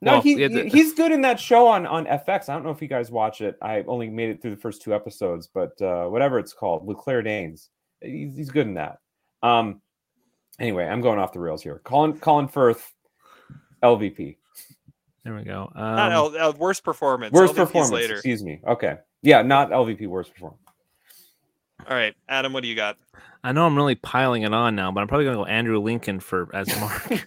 No, 0.01 0.13
Well, 0.13 0.23
he, 0.23 0.37
yeah, 0.37 0.63
he's 0.63 0.95
good 0.95 1.11
in 1.11 1.23
that 1.23 1.41
show 1.41 1.67
on 1.67 1.85
on 1.85 2.07
FX. 2.07 2.49
I 2.49 2.55
don't 2.55 2.63
know 2.63 2.71
if 2.71 2.81
you 2.81 2.89
guys 2.89 3.11
watch 3.11 3.41
it. 3.41 3.57
I 3.61 3.83
only 3.83 4.09
made 4.09 4.31
it 4.31 4.41
through 4.41 4.53
the 4.53 4.61
first 4.61 4.81
two 4.81 4.95
episodes, 4.95 5.49
but 5.53 5.81
uh, 5.83 6.07
whatever 6.07 6.39
it's 6.39 6.53
called 6.53 6.87
with 6.87 6.99
Claire 6.99 7.23
Danes, 7.23 7.69
he's, 8.01 8.37
he's 8.37 8.51
good 8.51 8.69
in 8.69 8.75
that. 8.75 8.99
Um, 9.43 9.83
anyway, 10.61 10.87
I'm 10.87 11.01
going 11.01 11.19
off 11.19 11.33
the 11.33 11.41
rails 11.41 11.65
here. 11.65 11.81
Colin 11.85 12.19
Colin 12.21 12.47
Firth, 12.47 12.93
LVP, 13.83 14.37
There 15.25 15.35
we 15.35 15.43
go. 15.45 15.71
Not 15.75 16.13
Um, 16.13 16.13
L, 16.13 16.37
L, 16.37 16.53
worst 16.55 16.83
performance. 16.85 17.33
worst 17.33 17.55
LVPs 17.55 17.57
performance. 17.57 17.93
later. 17.93 18.15
Excuse 18.15 18.43
me. 18.43 18.61
Okay, 18.67 18.97
yeah, 19.23 19.43
not 19.43 19.71
LVP. 19.71 20.07
Worst 20.07 20.33
performance. 20.33 20.61
All 21.89 21.97
right, 21.97 22.15
Adam, 22.29 22.53
what 22.53 22.63
do 22.63 22.69
you 22.69 22.75
got? 22.77 22.97
I 23.45 23.53
know 23.53 23.65
I'm 23.67 23.77
really 23.77 23.95
piling 23.95 24.43
it 24.43 24.53
on 24.53 24.75
now, 24.75 24.91
but 24.91 25.01
I'm 25.01 25.07
probably 25.09 25.25
gonna 25.27 25.37
go 25.37 25.45
Andrew 25.45 25.79
Lincoln 25.81 26.21
for 26.21 26.49
as 26.55 26.69
Mark. 26.81 27.03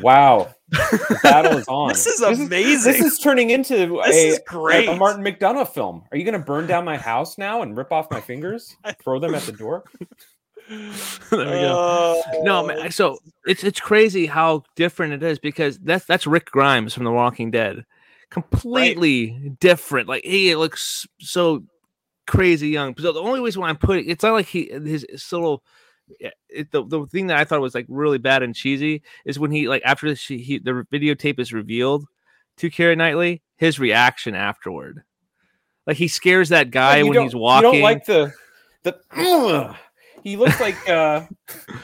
Wow, 0.00 0.54
the 0.70 1.18
battle 1.22 1.58
is 1.58 1.68
on. 1.68 1.88
This 1.90 2.06
is 2.06 2.22
amazing. 2.22 2.92
This 2.92 3.00
is 3.02 3.18
turning 3.18 3.50
into 3.50 3.74
This 4.04 4.16
a, 4.16 4.28
is 4.28 4.40
great. 4.46 4.88
a 4.88 4.96
Martin 4.96 5.22
McDonagh 5.22 5.68
film. 5.68 6.04
Are 6.10 6.16
you 6.16 6.24
going 6.24 6.38
to 6.38 6.44
burn 6.44 6.66
down 6.66 6.84
my 6.84 6.96
house 6.96 7.36
now 7.36 7.62
and 7.62 7.76
rip 7.76 7.92
off 7.92 8.10
my 8.10 8.20
fingers, 8.20 8.74
throw 9.02 9.18
them 9.20 9.34
at 9.34 9.42
the 9.42 9.52
door? 9.52 9.84
there 11.30 11.38
we 11.38 11.44
go. 11.44 12.22
no, 12.42 12.66
man. 12.66 12.78
Oh. 12.80 12.88
So 12.88 13.18
it's 13.44 13.64
it's 13.64 13.80
crazy 13.80 14.26
how 14.26 14.64
different 14.76 15.14
it 15.14 15.22
is 15.22 15.38
because 15.38 15.78
that's 15.78 16.04
that's 16.04 16.26
Rick 16.26 16.50
Grimes 16.50 16.94
from 16.94 17.04
The 17.04 17.12
Walking 17.12 17.50
Dead, 17.50 17.84
completely 18.30 19.54
different. 19.60 20.08
Like 20.08 20.24
he 20.24 20.54
looks 20.54 21.06
so 21.20 21.64
crazy 22.26 22.68
young. 22.68 22.96
So 22.96 23.12
the 23.12 23.20
only 23.20 23.40
reason 23.40 23.62
why 23.62 23.68
I'm 23.68 23.76
putting 23.76 24.08
it's 24.08 24.22
not 24.22 24.32
like 24.32 24.46
he 24.46 24.70
his, 24.70 25.06
his 25.08 25.32
little. 25.32 25.62
It, 26.50 26.70
the, 26.72 26.84
the 26.84 27.06
thing 27.06 27.28
that 27.28 27.38
I 27.38 27.44
thought 27.44 27.62
was 27.62 27.74
like 27.74 27.86
really 27.88 28.18
bad 28.18 28.42
and 28.42 28.54
cheesy 28.54 29.02
is 29.24 29.38
when 29.38 29.50
he 29.50 29.68
like 29.68 29.82
after 29.84 30.14
she, 30.14 30.38
he 30.38 30.58
the 30.58 30.84
videotape 30.92 31.38
is 31.38 31.52
revealed 31.52 32.04
to 32.58 32.70
Karen 32.70 32.98
Knightley, 32.98 33.40
his 33.56 33.78
reaction 33.78 34.34
afterward, 34.34 35.04
like 35.86 35.96
he 35.96 36.08
scares 36.08 36.50
that 36.50 36.70
guy 36.70 37.02
when 37.02 37.20
he's 37.22 37.34
walking. 37.34 37.68
You 37.68 37.72
don't 37.76 37.82
like 37.82 38.04
the 38.04 38.32
the. 38.82 38.98
Ugh. 39.16 39.76
He 40.22 40.36
looks 40.36 40.60
like 40.60 40.88
uh, 40.88 41.26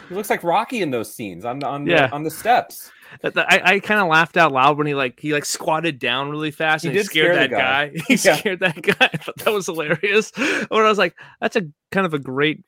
he 0.08 0.14
looks 0.14 0.30
like 0.30 0.42
Rocky 0.42 0.82
in 0.82 0.90
those 0.90 1.12
scenes 1.14 1.44
on 1.44 1.62
on 1.64 1.86
Yeah. 1.86 2.06
the, 2.08 2.12
on 2.14 2.22
the 2.22 2.30
steps. 2.30 2.90
I, 3.24 3.60
I 3.64 3.80
kind 3.80 4.00
of 4.00 4.08
laughed 4.08 4.36
out 4.36 4.52
loud 4.52 4.76
when 4.76 4.86
he 4.86 4.94
like 4.94 5.18
he 5.18 5.32
like 5.32 5.46
squatted 5.46 5.98
down 5.98 6.28
really 6.30 6.50
fast 6.50 6.82
He 6.82 6.88
and 6.88 6.96
he 6.96 7.02
scared 7.04 7.34
scare 7.34 7.48
that 7.48 7.50
guy. 7.50 7.88
guy. 7.88 7.94
He 8.06 8.14
Yeah. 8.22 8.36
scared 8.36 8.60
that 8.60 8.80
guy. 8.82 9.10
I 9.12 9.16
thought 9.16 9.36
that 9.38 9.52
was 9.52 9.66
hilarious. 9.66 10.30
When 10.36 10.82
I 10.82 10.88
was 10.88 10.98
like, 10.98 11.14
that's 11.40 11.56
a 11.56 11.62
kind 11.90 12.04
of 12.06 12.12
a 12.14 12.18
great 12.18 12.64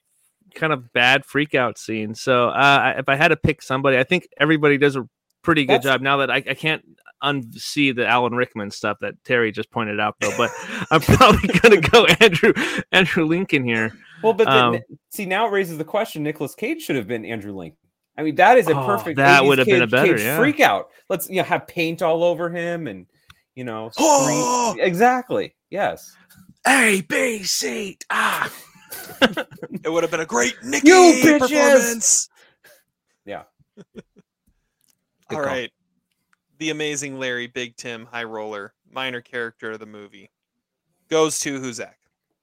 kind 0.55 0.73
of 0.73 0.93
bad 0.93 1.25
freak 1.27 1.55
out 1.55 1.79
scene. 1.79 2.15
So 2.15 2.49
uh, 2.49 2.53
I- 2.95 2.99
if 2.99 3.09
I 3.09 3.17
had 3.17 3.29
to 3.29 3.37
pick 3.37 3.61
somebody, 3.63 3.99
I 3.99 4.05
think 4.05 4.29
everybody 4.39 4.79
does 4.79 4.97
a 4.97 5.07
pretty 5.43 5.65
good 5.67 5.83
That's- 5.83 5.95
job. 5.95 6.01
Now 6.01 6.17
that 6.19 6.31
I, 6.31 6.37
I 6.37 6.55
can't 6.55 6.83
unsee 7.23 7.95
the 7.95 8.07
Alan 8.07 8.33
Rickman 8.35 8.71
stuff 8.71 8.97
that 9.03 9.13
Terry 9.27 9.53
just 9.53 9.71
pointed 9.71 10.01
out 10.01 10.17
though, 10.21 10.33
but 10.39 10.51
I'm 10.91 11.01
probably 11.03 11.49
gonna 11.61 11.81
go 11.83 12.07
Andrew 12.19 12.55
Andrew 12.93 13.27
Lincoln 13.27 13.63
here. 13.63 13.93
Well, 14.23 14.33
but 14.33 14.45
then, 14.47 14.65
Um, 14.65 14.79
see 15.11 15.27
now 15.27 15.47
it 15.47 15.51
raises 15.51 15.79
the 15.79 15.85
question: 15.85 16.23
Nicolas 16.23 16.55
Cage 16.55 16.83
should 16.83 16.97
have 16.97 17.07
been 17.09 17.25
Andrew 17.25 17.53
Lincoln. 17.53 17.77
I 18.19 18.23
mean, 18.23 18.35
that 18.37 18.59
is 18.59 18.69
a 18.69 18.73
Oh, 18.79 18.85
perfect. 18.87 19.17
that 19.17 19.45
would 19.45 19.59
have 19.59 19.67
been 19.67 19.83
a 19.83 19.87
better, 19.87 20.15
Cage 20.17 20.25
yeah. 20.25 20.37
freak 20.39 20.61
out. 20.61 20.89
Let's 21.09 21.29
you 21.31 21.37
know 21.37 21.45
have 21.45 21.67
paint 21.67 22.03
all 22.03 22.23
over 22.25 22.51
him 22.51 22.87
and 22.87 23.07
you 23.55 23.65
know 23.65 23.91
Oh! 23.99 24.77
exactly 24.79 25.55
yes. 25.71 26.15
A 26.67 27.01
B 27.09 27.43
C 27.43 27.97
ah. 28.11 28.53
It 29.85 29.89
would 29.91 30.03
have 30.03 30.11
been 30.11 30.21
a 30.21 30.27
great 30.27 30.55
Nicky 30.63 30.89
You 30.89 31.39
performance. 31.39 32.29
Yeah. 33.25 33.45
All 35.31 35.37
call. 35.37 35.41
right. 35.41 35.71
The 36.59 36.71
amazing 36.71 37.19
Larry 37.19 37.47
Big 37.47 37.77
Tim 37.77 38.05
High 38.05 38.25
Roller, 38.25 38.75
minor 38.91 39.21
character 39.23 39.71
of 39.71 39.81
the 39.81 39.87
movie, 39.87 40.31
goes 41.09 41.39
to 41.41 41.59
who's 41.61 41.79
Huzak. 41.79 41.95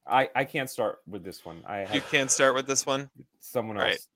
I 0.09 0.29
I 0.35 0.43
can't 0.45 0.69
start 0.69 0.99
with 1.07 1.23
this 1.23 1.45
one. 1.45 1.63
I 1.67 1.91
You 1.93 2.01
can't 2.01 2.31
start 2.31 2.55
with 2.55 2.67
this 2.67 2.85
one. 2.85 3.09
someone 3.39 3.77
All 3.77 3.83
right. 3.83 3.93
else. 3.93 4.07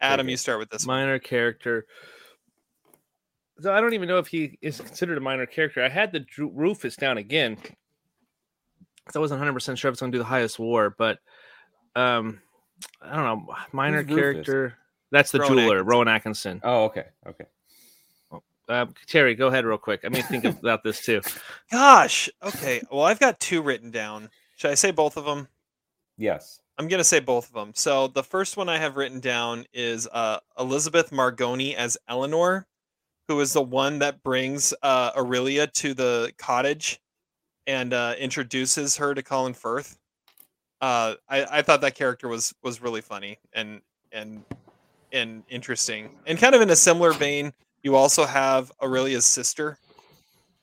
Adam, 0.00 0.28
you 0.28 0.36
start 0.36 0.58
with 0.60 0.70
this 0.70 0.86
one. 0.86 0.96
minor 0.98 1.18
character. 1.18 1.86
So 3.60 3.72
I 3.72 3.80
don't 3.80 3.94
even 3.94 4.08
know 4.08 4.18
if 4.18 4.28
he 4.28 4.56
is 4.62 4.80
considered 4.80 5.18
a 5.18 5.20
minor 5.20 5.46
character. 5.46 5.82
I 5.82 5.88
had 5.88 6.12
the 6.12 6.20
Dru- 6.20 6.52
Rufus 6.54 6.94
down 6.96 7.18
again. 7.18 7.56
'cause 7.56 9.16
I 9.16 9.18
wasn't 9.18 9.40
100 9.40 9.54
percent 9.54 9.78
sure 9.78 9.88
if 9.88 9.94
it's 9.94 10.00
going 10.00 10.12
to 10.12 10.16
do 10.18 10.22
the 10.22 10.28
highest 10.28 10.58
war, 10.58 10.94
but 10.96 11.18
um, 11.96 12.40
I 13.02 13.16
don't 13.16 13.24
know. 13.24 13.54
Minor 13.72 14.02
Who's 14.02 14.10
Rufus? 14.16 14.20
character. 14.46 14.78
That's 15.10 15.32
the 15.32 15.40
Rowan 15.40 15.56
jeweler, 15.56 15.76
Atkinson. 15.78 15.86
Rowan 15.88 16.08
Atkinson. 16.08 16.60
Oh, 16.62 16.84
okay, 16.84 17.04
okay. 17.26 17.44
Uh, 18.68 18.84
Terry, 19.06 19.34
go 19.34 19.46
ahead 19.46 19.64
real 19.64 19.78
quick. 19.78 20.02
I 20.04 20.10
mean, 20.10 20.22
think 20.24 20.44
about 20.44 20.84
this 20.84 21.00
too. 21.02 21.22
Gosh. 21.72 22.28
Okay. 22.42 22.82
Well, 22.92 23.04
I've 23.04 23.18
got 23.18 23.40
two 23.40 23.62
written 23.62 23.90
down. 23.90 24.28
Should 24.58 24.72
I 24.72 24.74
say 24.74 24.90
both 24.90 25.16
of 25.16 25.24
them? 25.24 25.46
Yes. 26.16 26.60
I'm 26.78 26.88
gonna 26.88 27.04
say 27.04 27.20
both 27.20 27.46
of 27.48 27.54
them. 27.54 27.70
So 27.74 28.08
the 28.08 28.24
first 28.24 28.56
one 28.56 28.68
I 28.68 28.76
have 28.78 28.96
written 28.96 29.20
down 29.20 29.64
is 29.72 30.08
uh, 30.12 30.38
Elisabeth 30.58 31.10
Margoni 31.12 31.74
as 31.76 31.96
Eleanor, 32.08 32.66
who 33.28 33.40
is 33.40 33.52
the 33.52 33.62
one 33.62 34.00
that 34.00 34.22
brings 34.24 34.74
uh, 34.82 35.12
Aurelia 35.16 35.68
to 35.68 35.94
the 35.94 36.32
cottage 36.38 37.00
and 37.68 37.92
uh, 37.92 38.14
introduces 38.18 38.96
her 38.96 39.14
to 39.14 39.22
Colin 39.22 39.54
Firth. 39.54 39.96
Uh, 40.80 41.14
I, 41.28 41.44
I 41.58 41.62
thought 41.62 41.80
that 41.82 41.94
character 41.94 42.26
was 42.28 42.52
was 42.62 42.82
really 42.82 43.00
funny 43.00 43.38
and 43.52 43.80
and 44.10 44.44
and 45.12 45.44
interesting, 45.48 46.10
and 46.26 46.36
kind 46.36 46.54
of 46.56 46.62
in 46.62 46.70
a 46.70 46.76
similar 46.76 47.12
vein. 47.12 47.52
You 47.84 47.94
also 47.94 48.24
have 48.24 48.72
Aurelia's 48.82 49.24
sister. 49.24 49.78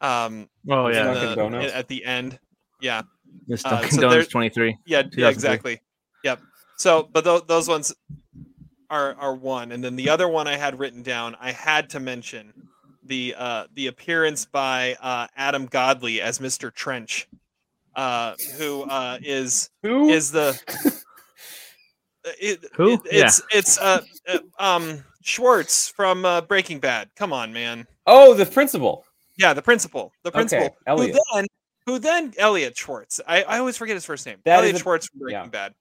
Um, 0.01 0.49
Oh 0.69 0.87
yeah, 0.89 1.13
the- 1.13 1.75
at 1.75 1.87
the 1.87 2.03
end. 2.03 2.39
Yeah, 2.81 3.03
Miss 3.47 3.65
uh, 3.65 3.69
Dunkin' 3.71 3.91
so 3.91 4.01
Donuts 4.01 4.27
23. 4.29 4.77
yeah, 4.85 5.03
yeah, 5.15 5.29
exactly. 5.29 5.81
Yep. 6.23 6.41
So, 6.77 7.09
but 7.11 7.23
tho- 7.23 7.39
those 7.39 7.67
ones 7.67 7.93
are 8.89 9.15
are 9.15 9.33
one, 9.35 9.71
and 9.71 9.83
then 9.83 9.95
the 9.95 10.09
other 10.09 10.27
one 10.27 10.47
I 10.47 10.57
had 10.57 10.77
written 10.79 11.01
down. 11.03 11.35
I 11.39 11.51
had 11.51 11.89
to 11.91 11.99
mention 11.99 12.53
the 13.03 13.35
uh, 13.37 13.65
the 13.73 13.87
appearance 13.87 14.45
by 14.45 14.95
uh, 15.01 15.27
Adam 15.37 15.65
Godley 15.67 16.21
as 16.21 16.39
Mr. 16.39 16.73
Trench, 16.73 17.27
uh, 17.95 18.33
who 18.57 18.83
uh, 18.83 19.19
is 19.21 19.69
Who 19.83 20.09
is 20.09 20.31
the 20.31 20.59
it, 22.39 22.65
Who? 22.73 22.93
it- 22.93 23.01
it's 23.05 23.41
it's 23.51 23.77
uh, 23.79 24.01
uh, 24.27 24.39
um 24.59 25.03
Schwartz 25.21 25.87
from 25.89 26.25
uh, 26.25 26.41
Breaking 26.41 26.79
Bad. 26.79 27.09
Come 27.15 27.33
on, 27.33 27.51
man. 27.53 27.87
Oh, 28.05 28.33
the 28.33 28.45
principal. 28.45 29.05
Yeah, 29.37 29.53
the 29.53 29.61
principal. 29.61 30.11
The 30.23 30.31
principal. 30.31 30.67
who 30.69 30.91
Elliot. 30.91 31.17
then 31.33 31.45
who 31.85 31.99
then 31.99 32.33
Elliot 32.37 32.77
Schwartz. 32.77 33.21
I, 33.27 33.43
I 33.43 33.59
always 33.59 33.77
forget 33.77 33.95
his 33.95 34.05
first 34.05 34.25
name. 34.25 34.37
That 34.45 34.59
Elliot 34.59 34.75
a- 34.75 34.79
Schwartz 34.79 35.07
from 35.07 35.19
Breaking 35.19 35.39
yeah. 35.41 35.47
Bad. 35.47 35.73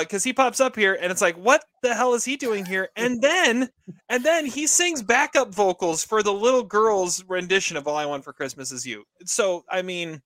Because 0.00 0.24
he 0.24 0.32
pops 0.32 0.60
up 0.60 0.76
here 0.76 0.96
and 0.98 1.12
it's 1.12 1.20
like, 1.20 1.36
what 1.36 1.62
the 1.82 1.94
hell 1.94 2.14
is 2.14 2.24
he 2.24 2.36
doing 2.36 2.64
here? 2.64 2.88
And 2.96 3.20
then 3.20 3.68
and 4.08 4.24
then 4.24 4.46
he 4.46 4.66
sings 4.66 5.02
backup 5.02 5.54
vocals 5.54 6.02
for 6.04 6.22
the 6.22 6.32
little 6.32 6.62
girl's 6.62 7.22
rendition 7.24 7.76
of 7.76 7.86
All 7.86 7.96
I 7.96 8.06
Want 8.06 8.24
for 8.24 8.32
Christmas 8.32 8.72
Is 8.72 8.86
You. 8.86 9.04
So 9.26 9.64
I 9.68 9.82
mean 9.82 10.22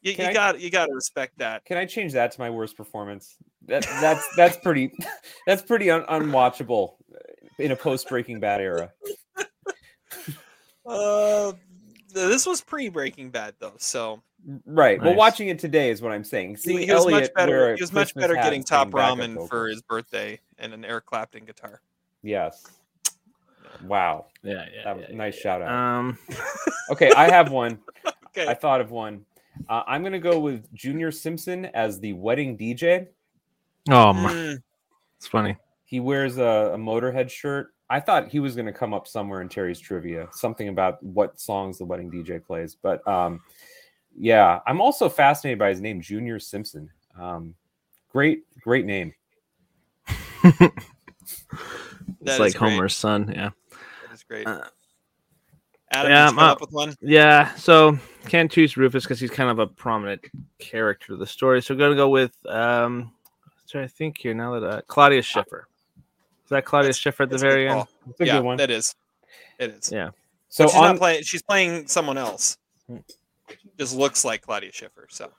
you, 0.00 0.12
you 0.18 0.24
I- 0.24 0.32
got 0.32 0.60
you 0.60 0.70
got 0.70 0.86
to 0.86 0.94
respect 0.94 1.38
that. 1.38 1.64
Can 1.64 1.76
I 1.76 1.84
change 1.86 2.12
that 2.14 2.32
to 2.32 2.40
my 2.40 2.50
worst 2.50 2.76
performance? 2.76 3.36
That 3.66 3.82
that's 4.00 4.26
that's 4.34 4.56
pretty 4.56 4.90
that's 5.46 5.62
pretty 5.62 5.88
un- 5.88 6.02
unwatchable 6.06 6.94
in 7.60 7.70
a 7.70 7.76
post 7.76 8.08
Breaking 8.08 8.40
Bad 8.40 8.60
era. 8.60 8.90
Uh, 10.84 11.52
this 12.12 12.46
was 12.46 12.60
pre 12.60 12.88
Breaking 12.88 13.30
Bad 13.30 13.54
though, 13.58 13.74
so 13.78 14.22
Right. 14.66 15.00
Well, 15.00 15.10
Nice. 15.10 15.18
watching 15.18 15.48
it 15.48 15.58
today 15.58 15.90
is 15.90 16.02
what 16.02 16.12
I'm 16.12 16.24
saying. 16.24 16.58
he, 16.62 16.84
he 16.84 16.92
was 16.92 17.04
Elliot 17.04 17.22
much 17.22 17.34
better. 17.34 17.76
He 17.76 17.82
was 17.82 17.92
much 17.92 18.14
better 18.14 18.34
getting 18.34 18.64
top 18.64 18.90
ramen 18.90 19.48
for 19.48 19.68
his 19.68 19.82
birthday 19.82 20.40
and 20.58 20.72
an 20.74 20.84
Eric 20.84 21.06
Clapton 21.06 21.44
guitar. 21.44 21.80
Yes. 22.22 22.66
Wow. 23.84 24.26
Yeah, 24.42 24.66
yeah. 24.74 24.84
That 24.84 24.96
was 24.96 25.06
yeah, 25.08 25.16
nice 25.16 25.36
yeah. 25.36 25.42
shout 25.42 25.62
out. 25.62 25.70
Um, 25.72 26.18
Okay, 26.90 27.10
I 27.12 27.30
have 27.30 27.50
one. 27.50 27.78
Okay. 28.34 28.48
I 28.48 28.54
thought 28.54 28.80
of 28.80 28.90
one. 28.90 29.26
Uh, 29.68 29.82
I'm 29.86 30.02
gonna 30.02 30.18
go 30.18 30.40
with 30.40 30.72
Junior 30.72 31.10
Simpson 31.12 31.66
as 31.66 32.00
the 32.00 32.14
wedding 32.14 32.56
DJ. 32.56 33.08
oh, 33.90 34.14
my, 34.14 34.32
Mm, 34.32 34.62
it's 35.18 35.26
funny. 35.26 35.54
He 35.84 36.00
wears 36.00 36.38
a, 36.38 36.72
a 36.72 36.78
Motorhead 36.78 37.28
shirt. 37.28 37.74
I 37.92 38.00
thought 38.00 38.28
he 38.28 38.40
was 38.40 38.56
gonna 38.56 38.72
come 38.72 38.94
up 38.94 39.06
somewhere 39.06 39.42
in 39.42 39.50
Terry's 39.50 39.78
trivia, 39.78 40.26
something 40.32 40.68
about 40.68 41.02
what 41.02 41.38
songs 41.38 41.76
the 41.76 41.84
wedding 41.84 42.10
DJ 42.10 42.42
plays. 42.42 42.74
But 42.74 43.06
um, 43.06 43.42
yeah, 44.16 44.60
I'm 44.66 44.80
also 44.80 45.10
fascinated 45.10 45.58
by 45.58 45.68
his 45.68 45.82
name, 45.82 46.00
Junior 46.00 46.38
Simpson. 46.38 46.88
Um, 47.20 47.54
great, 48.08 48.44
great 48.62 48.86
name. 48.86 49.12
It's 52.24 52.38
like 52.38 52.54
great. 52.54 52.70
Homer's 52.70 52.96
son. 52.96 53.32
Yeah. 53.34 53.50
That 53.70 54.14
is 54.14 54.22
great. 54.22 54.46
Uh, 54.46 54.64
Adam, 55.90 56.10
yeah, 56.10 56.28
come 56.28 56.38
up 56.38 56.60
with 56.60 56.72
one? 56.72 56.94
Yeah, 57.00 57.54
so 57.54 57.98
can't 58.26 58.50
choose 58.50 58.76
Rufus 58.76 59.04
because 59.04 59.20
he's 59.20 59.30
kind 59.30 59.50
of 59.50 59.58
a 59.58 59.66
prominent 59.66 60.24
character 60.58 61.14
of 61.14 61.18
the 61.18 61.26
story. 61.26 61.60
So 61.62 61.74
we're 61.74 61.80
gonna 61.80 61.96
go 61.96 62.08
with 62.08 62.34
um 62.46 63.12
trying 63.68 63.88
to 63.88 63.94
think 63.94 64.18
here 64.18 64.34
now 64.34 64.58
that 64.58 64.66
uh, 64.66 64.80
Claudia 64.86 65.22
Schiffer. 65.22 65.68
Is 66.52 66.54
that 66.54 66.64
Claudia 66.66 66.88
That's- 66.88 66.98
Schiffer 66.98 67.22
at 67.22 67.30
the 67.30 67.34
That's 67.36 67.42
a 67.42 67.46
good 67.46 67.50
very 67.52 67.68
end? 67.68 67.74
call. 67.74 67.88
It's 68.10 68.20
a 68.20 68.26
yeah, 68.26 68.32
good 68.36 68.44
one. 68.44 68.56
that 68.58 68.70
is. 68.70 68.94
It 69.58 69.70
is. 69.70 69.90
Yeah. 69.90 70.10
So 70.50 70.66
So 70.66 70.68
she's 70.68 70.76
on, 70.76 70.82
not 70.82 70.98
playing. 70.98 71.22
She's 71.22 71.42
playing 71.42 71.86
someone 71.86 72.18
else. 72.18 72.58
Just 73.78 73.96
looks 73.96 74.24
like 74.24 74.42
Claudia 74.42 74.70
Schiffer. 74.72 75.06
So 75.10 75.30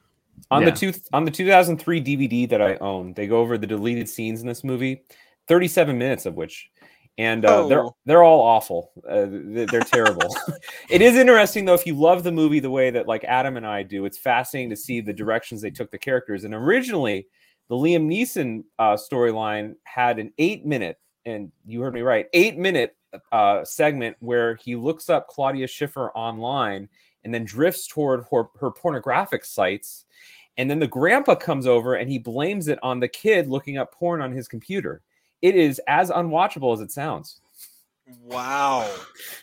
on 0.49 0.63
Yeah. 0.63 0.71
the 0.71 0.75
two 0.75 0.93
on 1.13 1.23
the 1.23 1.29
2003 1.31 2.01
DVD 2.01 2.49
that 2.49 2.61
I 2.61 2.75
own, 2.77 3.13
they 3.13 3.27
go 3.27 3.39
over 3.39 3.57
the 3.59 3.67
deleted 3.67 4.09
scenes 4.09 4.41
in 4.41 4.47
this 4.47 4.63
movie, 4.63 5.03
37 5.47 5.95
minutes 5.97 6.25
of 6.25 6.33
which, 6.35 6.69
and 7.19 7.45
uh, 7.45 7.67
they're 7.67 7.83
Oh. 7.85 7.95
they're 8.05 8.23
all 8.23 8.41
awful. 8.41 8.91
Uh, 9.07 9.25
they're, 9.29 9.67
they're 9.67 9.81
terrible. 9.81 10.35
it 10.89 11.03
is 11.03 11.15
interesting 11.15 11.65
though 11.65 11.75
if 11.75 11.85
you 11.85 11.93
love 11.93 12.23
the 12.23 12.31
movie 12.31 12.59
the 12.59 12.71
way 12.71 12.89
that 12.89 13.07
like 13.07 13.23
Adam 13.25 13.55
and 13.57 13.67
I 13.67 13.83
do. 13.83 14.05
It's 14.05 14.17
fascinating 14.17 14.71
to 14.71 14.75
see 14.75 14.99
the 14.99 15.13
directions 15.13 15.61
they 15.61 15.69
took 15.69 15.91
the 15.91 15.99
characters. 15.99 16.43
And 16.43 16.55
originally, 16.55 17.27
the 17.69 17.75
Liam 17.75 18.07
Neeson 18.07 18.63
uh, 18.79 18.97
storyline 18.97 19.75
had 19.83 20.17
an 20.19 20.33
eight 20.39 20.65
minute, 20.65 20.97
and 21.25 21.51
you 21.65 21.81
heard 21.81 21.93
me 21.93 22.01
right, 22.01 22.27
eight 22.33 22.57
minute 22.57 22.95
uh, 23.31 23.63
segment 23.63 24.17
where 24.19 24.55
he 24.55 24.75
looks 24.75 25.09
up 25.09 25.27
Claudia 25.27 25.67
Schiffer 25.67 26.11
online 26.11 26.89
and 27.23 27.33
then 27.33 27.45
drifts 27.45 27.87
toward 27.87 28.25
her, 28.31 28.45
her 28.59 28.71
pornographic 28.71 29.45
sites 29.45 30.05
and 30.57 30.69
then 30.69 30.79
the 30.79 30.87
grandpa 30.87 31.35
comes 31.35 31.65
over 31.65 31.95
and 31.95 32.09
he 32.09 32.19
blames 32.19 32.67
it 32.67 32.79
on 32.83 32.99
the 32.99 33.07
kid 33.07 33.47
looking 33.47 33.77
up 33.77 33.91
porn 33.93 34.21
on 34.21 34.31
his 34.31 34.47
computer. 34.47 35.01
It 35.41 35.55
is 35.55 35.81
as 35.87 36.11
unwatchable 36.11 36.73
as 36.73 36.81
it 36.81 36.91
sounds. 36.91 37.39
Wow, 38.21 38.89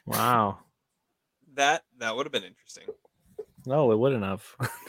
Wow. 0.07 0.59
that 1.55 1.82
that 1.98 2.15
would 2.15 2.27
have 2.27 2.32
been 2.32 2.44
interesting. 2.44 2.85
No, 3.66 3.93
it 3.93 3.99
wouldn't 3.99 4.24
have. 4.24 4.43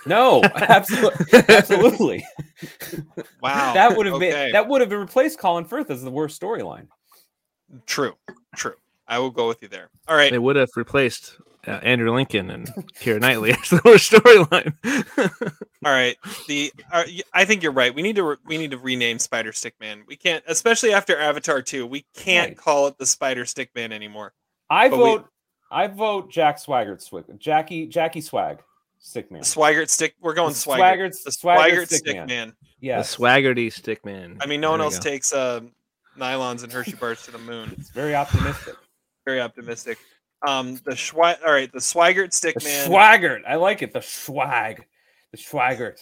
No, 0.06 0.42
absolutely, 0.56 1.40
absolutely. 1.50 2.26
Wow, 3.42 3.74
That 3.74 3.98
would 3.98 4.06
have 4.06 4.16
okay. 4.16 4.30
been 4.32 4.52
that 4.54 4.68
would 4.68 4.82
have 4.82 4.92
replaced 4.92 5.40
Colin 5.40 5.66
Firth 5.66 5.90
as 5.90 6.04
the 6.04 6.12
worst 6.12 6.40
storyline. 6.42 6.88
true, 7.86 8.14
true. 8.56 8.76
I 9.08 9.20
will 9.20 9.32
go 9.32 9.48
with 9.48 9.62
you 9.62 9.68
there. 9.68 9.90
All 10.08 10.16
right, 10.16 10.32
They 10.32 10.38
would 10.40 10.56
have 10.56 10.70
replaced 10.76 11.38
uh, 11.68 11.72
Andrew 11.84 12.14
Lincoln 12.14 12.50
and 12.52 12.68
Keira 13.00 13.20
Knightley 13.20 13.52
as 13.52 13.70
the 13.70 13.82
worst 13.84 14.12
storyline. 14.12 14.74
all 15.86 15.92
right. 15.92 16.16
The 16.48 16.72
uh, 16.92 17.04
y- 17.08 17.22
I 17.34 17.46
think 17.46 17.62
you're 17.64 17.72
right. 17.72 17.94
We 17.94 18.02
need 18.04 18.16
to 18.16 18.24
re- 18.24 18.38
we 18.46 18.58
need 18.58 18.72
to 18.72 18.78
rename 18.78 19.20
Spider 19.20 19.52
Stick 19.52 19.74
Man. 19.82 20.04
We 20.08 20.16
can't, 20.16 20.44
especially 20.48 20.94
after 20.94 21.18
Avatar 21.20 21.62
two. 21.62 21.86
We 21.86 22.06
can't 22.16 22.52
Right. 22.52 22.58
call 22.58 22.88
it 22.88 22.98
the 22.98 23.06
Spider 23.06 23.46
Stick 23.46 23.72
Man 23.76 23.92
anymore. 23.92 24.34
I 24.70 24.88
But 24.90 24.98
we- 24.98 25.04
vote. 25.04 25.28
I 25.72 25.88
vote 25.88 26.30
Jack 26.30 26.58
Swaggart 26.58 27.02
Swig. 27.02 27.26
Jackie 27.40 27.88
Jackie 27.88 28.22
Swag. 28.22 28.60
Stickman. 29.02 29.40
Swaggart 29.40 29.90
Stick. 29.90 30.14
We're 30.22 30.34
going 30.36 30.54
The 30.54 30.60
Swaggart. 30.60 30.78
Swaggart's- 31.10 31.24
The 31.24 31.32
Swaggart 31.32 31.58
Swaggart 31.72 31.86
Stick 31.88 31.98
Stick 32.00 32.16
Man. 32.18 32.28
Man. 32.28 32.54
The 32.82 32.88
swaggerty 33.04 33.72
stick 33.72 34.04
man. 34.06 34.38
I 34.42 34.46
mean, 34.48 34.60
no 34.62 34.72
one 34.72 34.80
There 34.80 34.88
you 34.90 34.94
else 34.96 35.04
go. 35.04 35.10
takes 35.10 35.34
uh, 35.34 35.62
nylons 36.18 36.64
and 36.64 36.72
Hershey 36.74 36.94
bars 36.96 37.22
to 37.24 37.32
the 37.32 37.38
moon. 37.38 37.74
It's 37.78 37.90
very 37.90 38.16
optimistic. 38.16 38.76
Very 39.26 39.40
optimistic. 39.40 39.98
Um, 40.48 40.76
the 40.86 40.92
Schwa- 40.92 41.38
All 41.46 41.52
right, 41.54 41.72
the 41.72 41.78
Swaggart 41.80 42.34
Stick 42.34 42.56
The 42.60 42.66
Man 42.66 42.90
Swaggart. 42.90 43.42
I 43.48 43.56
like 43.56 43.82
it. 43.84 43.94
The 43.94 44.02
swag. 44.02 44.86
The 45.32 45.38
Swaggart. 45.38 45.94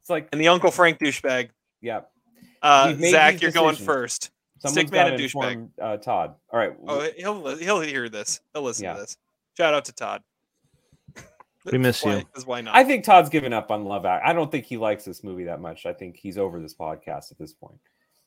It's 0.00 0.10
like 0.10 0.28
and 0.32 0.40
the 0.40 0.48
Uncle 0.48 0.70
Frank 0.72 0.98
douchebag. 0.98 1.50
yeah. 1.80 2.00
Uh, 2.62 2.94
Zach, 2.94 3.40
you're 3.42 3.50
going 3.52 3.76
first. 3.76 4.30
Someone's 4.66 4.90
Stickman 4.90 4.94
gotta 4.94 5.14
and 5.14 5.20
douchebag. 5.22 5.68
Uh, 5.80 5.96
Todd. 5.98 6.34
All 6.52 6.58
right. 6.58 6.74
Oh, 6.86 7.08
he'll 7.16 7.56
he'll 7.56 7.80
hear 7.80 8.08
this. 8.08 8.40
He'll 8.52 8.62
listen 8.62 8.84
Yeah. 8.84 8.94
to 8.94 9.00
this. 9.00 9.16
Shout 9.56 9.74
out 9.74 9.84
to 9.86 9.92
Todd. 9.92 10.22
We 11.72 11.78
miss 11.78 12.04
Why- 12.04 12.16
you. 12.18 12.24
'cause 12.34 12.44
why 12.44 12.60
not? 12.60 12.74
I 12.76 12.84
think 12.84 13.04
Todd's 13.04 13.30
given 13.30 13.54
up 13.54 13.70
on 13.70 13.84
Love 13.86 14.04
Act. 14.04 14.22
I 14.26 14.34
don't 14.34 14.50
think 14.52 14.66
he 14.66 14.76
likes 14.76 15.04
this 15.06 15.24
movie 15.24 15.44
that 15.44 15.60
much. 15.60 15.86
I 15.86 15.94
think 15.94 16.16
he's 16.16 16.36
over 16.36 16.60
this 16.60 16.74
podcast 16.74 17.30
at 17.32 17.38
this 17.38 17.54
point. 17.54 17.78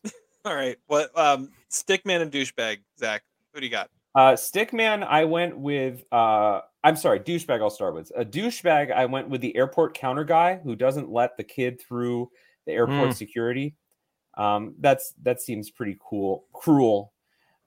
All 0.45 0.55
right. 0.55 0.77
What? 0.87 1.15
Um, 1.15 1.51
Stickman 1.69 2.21
and 2.21 2.31
douchebag. 2.31 2.79
Zach, 2.97 3.21
who 3.53 3.59
do 3.59 3.65
you 3.67 3.71
got? 3.71 3.91
Uh, 4.15 4.33
Stickman, 4.33 5.05
I 5.05 5.25
went 5.25 5.55
with. 5.55 6.03
Uh, 6.11 6.61
I'm 6.83 6.95
sorry, 6.95 7.19
douchebag. 7.19 7.61
I'll 7.61 7.69
start 7.69 7.93
with 7.93 8.11
a 8.15 8.25
douchebag. 8.25 8.91
I 8.91 9.05
went 9.05 9.29
with 9.29 9.41
the 9.41 9.55
airport 9.55 9.93
counter 9.93 10.23
guy 10.23 10.55
who 10.55 10.75
doesn't 10.75 11.11
let 11.11 11.37
the 11.37 11.43
kid 11.43 11.79
through 11.79 12.31
the 12.65 12.71
airport 12.71 13.09
Mm. 13.09 13.13
security. 13.13 13.75
Um, 14.37 14.75
that's 14.79 15.13
that 15.23 15.41
seems 15.41 15.69
pretty 15.69 15.97
cool, 15.99 16.45
cruel, 16.53 17.11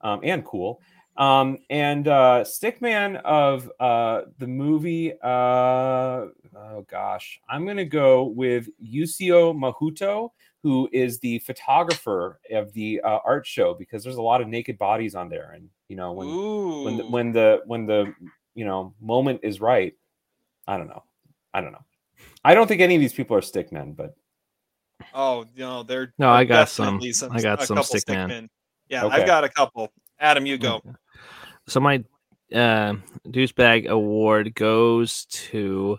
um, 0.01 0.21
and 0.23 0.43
cool. 0.45 0.81
Um, 1.17 1.57
and 1.69 2.07
uh, 2.07 2.43
Stickman 2.45 3.21
of 3.23 3.69
uh, 3.79 4.21
the 4.39 4.47
movie. 4.47 5.13
Uh, 5.21 6.27
oh 6.55 6.85
gosh, 6.89 7.39
I'm 7.49 7.65
gonna 7.65 7.85
go 7.85 8.23
with 8.23 8.69
Yusio 8.81 9.53
Mahuto, 9.53 10.31
who 10.63 10.89
is 10.93 11.19
the 11.19 11.39
photographer 11.39 12.39
of 12.51 12.71
the 12.73 13.01
uh, 13.03 13.19
art 13.25 13.45
show, 13.45 13.73
because 13.73 14.03
there's 14.03 14.15
a 14.15 14.21
lot 14.21 14.41
of 14.41 14.47
naked 14.47 14.77
bodies 14.77 15.13
on 15.13 15.27
there, 15.27 15.51
and 15.53 15.69
you 15.89 15.97
know 15.97 16.13
when 16.13 16.27
Ooh. 16.27 16.83
when 16.83 16.97
the, 16.97 17.03
when 17.05 17.31
the 17.33 17.61
when 17.65 17.85
the 17.85 18.15
you 18.55 18.65
know 18.65 18.93
moment 19.01 19.41
is 19.43 19.59
right. 19.59 19.93
I 20.67 20.77
don't 20.77 20.87
know. 20.87 21.03
I 21.53 21.59
don't 21.59 21.73
know. 21.73 21.85
I 22.45 22.53
don't 22.53 22.67
think 22.67 22.81
any 22.81 22.95
of 22.95 23.01
these 23.01 23.13
people 23.13 23.35
are 23.35 23.41
stickmen, 23.41 23.95
but 23.95 24.15
oh 25.13 25.45
no, 25.57 25.83
they're 25.83 26.13
No, 26.17 26.27
they're 26.27 26.35
I 26.35 26.43
got 26.45 26.69
some. 26.69 26.99
definitely 26.99 27.37
I 27.37 27.41
got 27.41 27.61
a 27.61 27.65
some 27.65 27.77
couple 27.77 27.95
Stickman. 27.95 28.29
Stickmen. 28.29 28.49
Yeah, 28.89 29.05
Okay. 29.05 29.15
I've 29.15 29.27
got 29.27 29.43
a 29.43 29.49
couple. 29.49 29.91
Adam, 30.19 30.45
you 30.45 30.57
go. 30.57 30.81
So 31.67 31.79
my 31.79 32.03
uh, 32.53 32.95
douchebag 33.27 33.87
award 33.87 34.53
goes 34.55 35.25
to 35.25 35.97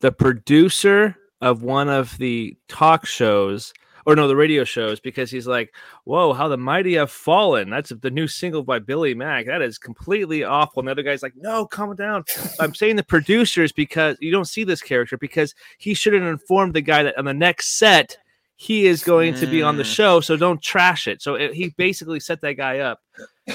the 0.00 0.12
producer 0.12 1.16
of 1.40 1.62
one 1.62 1.88
of 1.88 2.16
the 2.18 2.56
talk 2.68 3.06
shows, 3.06 3.72
or 4.08 4.16
no, 4.16 4.26
the 4.26 4.34
radio 4.36 4.64
shows, 4.64 4.98
because 5.00 5.30
he's 5.30 5.46
like, 5.46 5.74
"Whoa, 6.04 6.32
how 6.32 6.48
the 6.48 6.56
mighty 6.56 6.94
have 6.94 7.10
fallen." 7.10 7.70
That's 7.70 7.90
the 7.90 8.10
new 8.10 8.26
single 8.26 8.62
by 8.62 8.78
Billy 8.78 9.14
Mack. 9.14 9.46
That 9.46 9.62
is 9.62 9.78
completely 9.78 10.44
awful. 10.44 10.80
And 10.80 10.88
the 10.88 10.92
other 10.92 11.02
guy's 11.02 11.22
like, 11.22 11.34
"No, 11.36 11.66
calm 11.66 11.94
down." 11.94 12.24
I'm 12.58 12.74
saying 12.74 12.96
the 12.96 13.04
producers 13.04 13.70
because 13.72 14.16
you 14.20 14.32
don't 14.32 14.46
see 14.46 14.64
this 14.64 14.82
character 14.82 15.16
because 15.18 15.54
he 15.78 15.94
should 15.94 16.14
have 16.14 16.22
informed 16.22 16.74
the 16.74 16.80
guy 16.80 17.02
that 17.02 17.18
on 17.18 17.24
the 17.26 17.34
next 17.34 17.78
set 17.78 18.16
he 18.60 18.86
is 18.86 19.04
going 19.04 19.34
to 19.34 19.46
be 19.46 19.62
on 19.62 19.76
the 19.76 19.84
Mm. 19.84 19.94
show. 19.94 20.20
So 20.20 20.36
don't 20.36 20.60
trash 20.60 21.06
it. 21.06 21.22
So 21.22 21.36
it, 21.36 21.54
he 21.54 21.68
basically 21.76 22.18
set 22.18 22.40
that 22.40 22.54
guy 22.54 22.80
up 22.80 23.00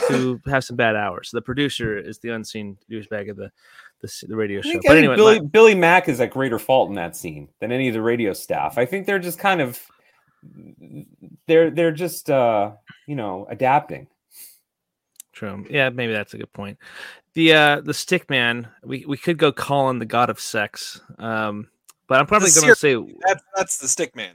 to 0.08 0.40
have 0.46 0.64
some 0.64 0.78
bad 0.78 0.96
hours. 0.96 1.30
So 1.30 1.36
the 1.38 1.42
producer 1.42 1.98
is 1.98 2.20
the 2.20 2.30
unseen 2.30 2.78
douchebag 2.90 3.30
of 3.30 3.36
the 3.36 3.52
the, 4.02 4.26
the 4.30 4.36
radio 4.36 4.62
show. 4.62 4.80
But 4.86 4.98
anyway, 4.98 5.16
Billy 5.16 5.40
my- 5.40 5.46
Billy 5.46 5.76
Mack 5.76 6.08
is 6.10 6.22
at 6.22 6.30
greater 6.32 6.60
fault 6.60 6.90
in 6.90 6.96
that 6.96 7.16
scene 7.18 7.50
than 7.60 7.72
any 7.72 7.88
of 7.88 7.94
the 7.94 8.02
radio 8.02 8.34
staff. 8.34 8.78
I 8.78 8.86
think 8.86 9.06
they're 9.06 9.20
just 9.20 9.40
kind 9.40 9.60
of 9.62 9.82
they're 11.48 11.72
they're 11.72 11.91
just 11.91 12.30
uh 12.30 12.72
you 13.07 13.15
know 13.15 13.45
adapting. 13.49 14.07
True. 15.32 15.65
Yeah, 15.70 15.90
maybe 15.90 16.14
that's 16.14 16.34
a 16.34 16.38
good 16.38 16.53
point. 16.53 16.78
The 17.34 17.53
uh 17.53 17.82
the 17.82 17.94
stick 17.94 18.30
man, 18.30 18.68
we, 18.84 19.06
we 19.07 19.18
could 19.18 19.38
go 19.38 19.52
Colin 19.52 19.99
the 19.99 20.06
god 20.06 20.30
of 20.30 20.40
sex. 20.40 21.02
Um 21.18 21.68
but 22.07 22.20
I'm 22.20 22.28
probably 22.28 22.49
gonna 22.52 22.76
say 22.76 22.95
That's 23.26 23.44
that's 23.56 23.78
the 23.78 23.88
Stickman. 23.88 24.34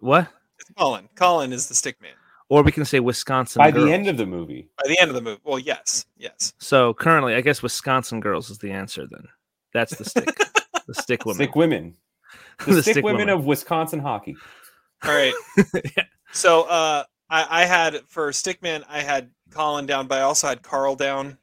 what? 0.00 0.28
It's 0.58 0.70
Colin. 0.76 1.08
Colin 1.14 1.52
is 1.52 1.68
the 1.68 1.74
Stickman. 1.74 2.12
Or 2.50 2.62
we 2.62 2.72
can 2.72 2.84
say 2.84 2.98
Wisconsin 3.00 3.60
By 3.60 3.70
girls. 3.70 3.84
the 3.86 3.92
end 3.92 4.08
of 4.08 4.16
the 4.16 4.26
movie, 4.26 4.68
By 4.76 4.88
the 4.88 4.98
end 4.98 5.10
of 5.10 5.14
the 5.14 5.20
movie. 5.20 5.40
Well, 5.44 5.58
yes, 5.58 6.06
yes. 6.16 6.52
So 6.58 6.94
currently 6.94 7.34
I 7.34 7.40
guess 7.40 7.62
Wisconsin 7.62 8.20
girls 8.20 8.50
is 8.50 8.58
the 8.58 8.72
answer 8.72 9.06
then. 9.10 9.24
That's 9.72 9.94
the 9.96 10.04
stick. 10.04 10.24
the 10.86 10.94
stick 10.94 11.24
woman. 11.24 11.36
stick 11.36 11.54
women, 11.54 11.94
the, 12.66 12.74
The 12.74 12.82
stick, 12.82 12.94
stick 12.94 13.04
women 13.04 13.20
woman. 13.28 13.34
of 13.38 13.44
Wisconsin 13.46 14.00
hockey. 14.00 14.36
All 15.04 15.14
right. 15.14 15.34
Yeah. 15.96 16.04
So 16.32 16.62
uh 16.62 17.04
I, 17.30 17.62
I 17.62 17.64
had 17.66 18.00
for 18.08 18.30
Stickman, 18.30 18.84
I 18.88 19.00
had 19.00 19.30
Colin 19.50 19.86
down, 19.86 20.06
but 20.06 20.18
I 20.18 20.22
also 20.22 20.46
had 20.48 20.62
Carl 20.62 20.96
down 20.96 21.38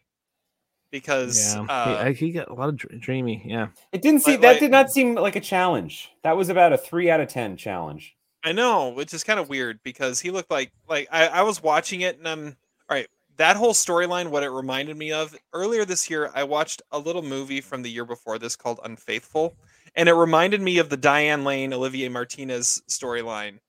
because 0.91 1.55
Yeah. 1.55 1.61
uh, 1.63 2.05
he, 2.07 2.13
he 2.27 2.31
got 2.31 2.49
a 2.49 2.53
lot 2.53 2.69
of 2.69 2.77
dr- 2.77 2.99
dreamy, 3.01 3.41
yeah. 3.45 3.67
It 3.91 4.01
didn't 4.01 4.21
seem 4.21 4.33
Like- 4.35 4.41
that 4.41 4.51
like- 4.53 4.59
did 4.59 4.71
not 4.71 4.91
seem 4.91 5.15
like 5.15 5.35
a 5.35 5.41
challenge. 5.41 6.09
That 6.23 6.37
was 6.37 6.49
about 6.49 6.73
a 6.73 6.77
three 6.77 7.09
out 7.09 7.19
of 7.19 7.27
ten 7.29 7.57
challenge. 7.57 8.15
I 8.43 8.51
know, 8.51 8.89
which 8.89 9.13
is 9.13 9.23
kind 9.23 9.39
of 9.39 9.49
weird 9.49 9.79
because 9.83 10.19
he 10.21 10.29
looked 10.31 10.51
like 10.51 10.71
like 10.87 11.07
I, 11.11 11.27
I 11.27 11.41
was 11.41 11.61
watching 11.63 12.01
it 12.01 12.17
and 12.17 12.27
I'm 12.27 12.45
all 12.89 12.95
right. 12.97 13.07
That 13.37 13.57
whole 13.57 13.73
storyline, 13.73 14.29
what 14.29 14.43
it 14.43 14.49
reminded 14.49 14.95
me 14.95 15.11
of 15.11 15.35
earlier 15.51 15.83
this 15.83 16.09
year, 16.09 16.31
I 16.33 16.45
watched 16.45 16.81
a 16.91 16.97
little 16.99 17.21
movie 17.21 17.59
from 17.59 17.81
the 17.81 17.89
year 17.91 18.05
before 18.05 18.39
this 18.39 18.55
called 18.55 18.79
Unfaithful, 18.85 19.57
and 19.95 20.09
it 20.09 20.13
reminded 20.13 20.61
me 20.61 20.77
of 20.79 20.89
the 20.89 20.97
Diane 20.97 21.43
Lane 21.43 21.73
Olivier 21.73 22.09
Martinez 22.09 22.81
storyline 22.89 23.59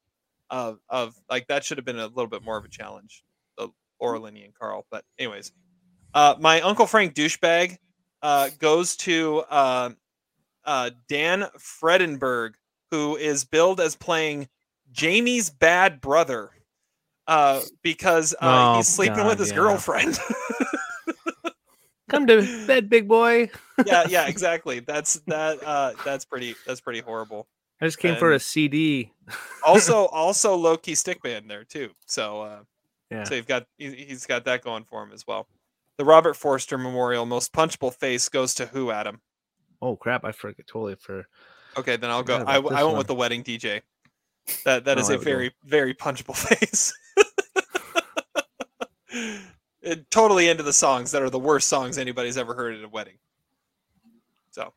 of 0.51 0.79
of 0.89 1.15
like 1.29 1.47
that 1.49 1.65
should 1.65 1.79
have 1.79 1.85
been 1.85 1.99
a 1.99 2.07
little 2.07 2.29
bit 2.29 2.43
more 2.43 2.57
of 2.57 2.65
a 2.65 2.69
challenge, 2.69 3.25
the 3.59 3.69
Laura 4.01 4.19
Linney 4.19 4.45
and 4.45 4.55
Carl. 4.55 4.87
But 4.91 5.05
anyways, 5.19 5.53
uh, 6.15 6.35
my 6.41 6.61
Uncle 6.61 6.87
Frank 6.87 7.15
douchebag 7.15 7.79
uh, 8.23 8.51
goes 8.59 8.97
to 8.97 9.45
uh, 9.51 9.91
uh, 10.65 10.91
Dan 11.09 11.47
Fredenburgh, 11.59 12.55
who 12.91 13.17
is 13.17 13.45
billed 13.45 13.81
as 13.81 13.97
playing 13.97 14.49
Jamie's 14.93 15.51
bad 15.51 16.01
brother 16.01 16.51
uh, 17.27 17.61
because 17.83 18.35
uh, 18.35 18.75
Oh, 18.75 18.77
he's 18.77 18.89
sleeping 18.89 19.17
God, 19.17 19.29
with 19.29 19.39
his 19.39 19.51
yeah. 19.51 19.57
girlfriend. 19.57 20.19
Come 22.09 22.27
to 22.29 22.67
bed, 22.67 22.89
big 22.89 23.09
boy. 23.09 23.51
yeah, 23.85 24.05
yeah, 24.09 24.27
exactly. 24.29 24.81
That's 24.81 25.15
that. 25.27 25.63
Uh, 25.65 25.93
that's 26.05 26.25
pretty. 26.25 26.55
That's 26.67 26.81
pretty 26.81 27.01
horrible. 27.01 27.49
I 27.81 27.85
just 27.87 27.99
came 27.99 28.17
for 28.17 28.33
a 28.33 28.41
CD. 28.41 29.13
Also, 29.67 30.07
also 30.07 30.55
low 30.55 30.77
key 30.77 30.93
stickman 30.93 31.49
there 31.49 31.65
too. 31.65 31.91
So, 32.07 32.41
uh, 32.43 32.59
Yeah. 33.11 33.25
so 33.25 33.35
you've 33.35 33.49
got 33.49 33.67
he- 33.77 34.07
he's 34.09 34.25
got 34.25 34.45
that 34.45 34.63
going 34.63 34.85
for 34.85 35.03
him 35.03 35.11
as 35.13 35.27
well. 35.27 35.49
The 35.99 36.05
Robert 36.05 36.35
Forster 36.35 36.79
Memorial 36.79 37.27
Most 37.27 37.53
Punchable 37.53 37.93
Face 37.93 38.29
goes 38.29 38.55
to 38.55 38.67
who? 38.67 38.93
Adam. 38.93 39.21
Oh 39.83 39.97
crap! 39.97 40.25
I 40.25 40.31
forget 40.31 40.67
totally 40.69 40.95
for. 40.95 41.27
Okay, 41.77 41.97
then 41.97 42.11
I'll 42.11 42.23
go. 42.23 42.37
I, 42.47 42.55
I 42.57 42.59
went 42.61 42.87
one. 42.87 42.97
with 42.99 43.09
the 43.09 43.15
wedding 43.17 43.43
DJ. 43.43 43.83
That 44.65 44.85
that 44.85 44.97
Oh, 44.99 45.01
is 45.01 45.11
a 45.11 45.19
very 45.19 45.53
very 45.65 45.93
punchable 45.93 46.37
face. 46.37 46.93
It, 49.87 50.11
totally 50.11 50.49
into 50.49 50.63
the 50.63 50.73
songs 50.73 51.11
that 51.13 51.23
are 51.23 51.31
the 51.31 51.39
worst 51.39 51.69
songs 51.69 51.97
anybody's 51.99 52.37
ever 52.37 52.55
heard 52.55 52.75
at 52.77 52.85
a 52.85 52.89
wedding. 52.89 53.15
So, 54.51 54.73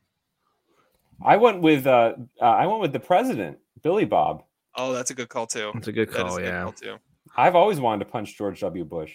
I 1.26 1.38
went 1.38 1.62
with 1.62 1.88
uh, 1.88 2.14
uh 2.42 2.46
I 2.46 2.66
went 2.68 2.82
with 2.82 2.94
the 2.94 3.00
president, 3.00 3.58
Billy 3.82 4.06
Bob. 4.06 4.44
oh, 4.76 4.94
that's 4.94 5.12
a 5.12 5.14
good 5.14 5.30
call 5.30 5.48
too. 5.48 5.72
It's 5.76 5.88
a 5.88 5.92
good 5.92 6.10
That 6.10 6.18
is 6.18 6.24
call. 6.24 6.38
a 6.38 6.42
good 6.42 6.48
Yeah. 6.48 6.64
call 6.64 6.72
too. 6.74 6.96
I've 7.36 7.56
always 7.56 7.80
wanted 7.80 8.06
to 8.06 8.12
punch 8.12 8.38
George 8.38 8.60
W. 8.62 8.86
Bush. 8.86 9.14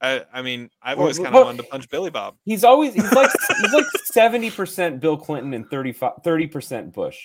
I 0.00 0.24
I 0.32 0.42
mean, 0.42 0.70
I've 0.82 0.98
always 0.98 1.18
kind 1.18 1.34
of 1.34 1.44
wanted 1.44 1.62
to 1.62 1.68
punch 1.68 1.88
Billy 1.90 2.10
Bob. 2.10 2.36
He's 2.44 2.62
always 2.64 2.94
he's 2.94 3.12
like 3.12 3.30
he's 3.60 3.72
like 3.72 3.84
seventy 4.12 4.50
percent 4.50 5.00
Bill 5.00 5.16
Clinton 5.16 5.54
and 5.54 5.68
35 5.70 6.12
30 6.22 6.46
percent 6.46 6.92
Bush. 6.92 7.18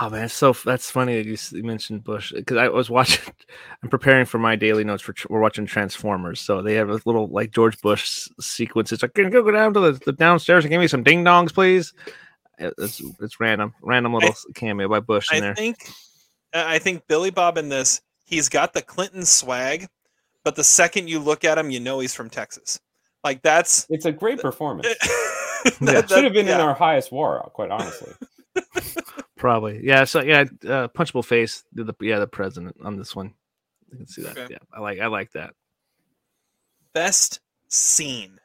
Oh 0.00 0.08
man, 0.08 0.24
it's 0.24 0.34
so 0.34 0.52
that's 0.64 0.90
funny 0.90 1.22
that 1.22 1.26
you, 1.52 1.62
mentioned 1.62 2.02
Bush 2.04 2.32
because 2.34 2.56
I 2.56 2.68
was 2.68 2.88
watching. 2.88 3.32
I'm 3.82 3.90
preparing 3.90 4.24
for 4.24 4.38
my 4.38 4.56
daily 4.56 4.84
notes 4.84 5.02
for 5.02 5.14
we're 5.28 5.40
watching 5.40 5.66
Transformers, 5.66 6.40
so 6.40 6.62
they 6.62 6.74
have 6.74 6.88
a 6.88 7.00
little 7.04 7.28
like 7.28 7.50
George 7.50 7.78
Bush 7.82 8.04
s- 8.04 8.28
sequence. 8.46 8.90
It's 8.92 9.02
like, 9.02 9.12
can 9.12 9.24
you 9.24 9.30
go 9.30 9.50
down 9.50 9.74
to 9.74 9.80
the, 9.80 9.92
the 10.06 10.12
downstairs 10.12 10.64
and 10.64 10.70
give 10.70 10.80
me 10.80 10.88
some 10.88 11.02
ding 11.02 11.24
dongs, 11.24 11.52
please? 11.52 11.92
Eh, 12.58 12.70
it's 12.78 13.02
it's 13.20 13.38
random, 13.38 13.74
random 13.82 14.14
little 14.14 14.30
s- 14.30 14.46
cameo 14.54 14.88
by 14.88 15.00
Bush 15.00 15.30
in 15.30 15.36
I 15.38 15.40
there. 15.40 15.54
think 15.54 15.76
I 16.54 16.78
think 16.78 17.06
Billy 17.06 17.30
Bob 17.30 17.58
in 17.58 17.68
this, 17.68 18.00
he's 18.24 18.48
got 18.48 18.72
the 18.72 18.80
Clinton 18.82 19.26
swag, 19.26 19.88
but 20.42 20.56
the 20.56 20.64
second 20.64 21.08
you 21.08 21.18
look 21.18 21.44
at 21.44 21.58
him, 21.58 21.70
you 21.70 21.80
know 21.80 22.00
he's 22.00 22.14
from 22.14 22.30
Texas. 22.30 22.80
Like 23.24 23.42
that's 23.42 23.86
It's 23.90 24.06
a 24.06 24.12
great 24.12 24.40
performance. 24.40 24.88
that- 25.64 25.78
Yeah. 25.82 26.06
Should 26.06 26.24
have 26.24 26.32
been 26.32 26.48
in 26.48 26.60
our 26.60 26.74
highest 26.74 27.12
war, 27.12 27.40
quite 27.52 27.70
honestly. 27.70 28.12
Probably, 29.42 29.80
yeah. 29.84 30.04
So 30.04 30.22
yeah, 30.22 30.42
uh, 30.64 30.86
punchable 30.86 31.24
face. 31.24 31.64
did 31.74 31.88
The 31.88 31.94
yeah, 32.00 32.20
the 32.20 32.28
president 32.28 32.76
on 32.84 32.96
this 32.96 33.16
one. 33.16 33.34
You 33.90 33.96
can 33.96 34.06
see 34.06 34.22
that. 34.22 34.38
Okay. 34.38 34.52
Yeah, 34.52 34.58
I 34.72 34.78
like 34.78 35.00
I 35.00 35.08
like 35.08 35.32
that. 35.32 35.52
best 36.92 37.40
scene 37.66 38.38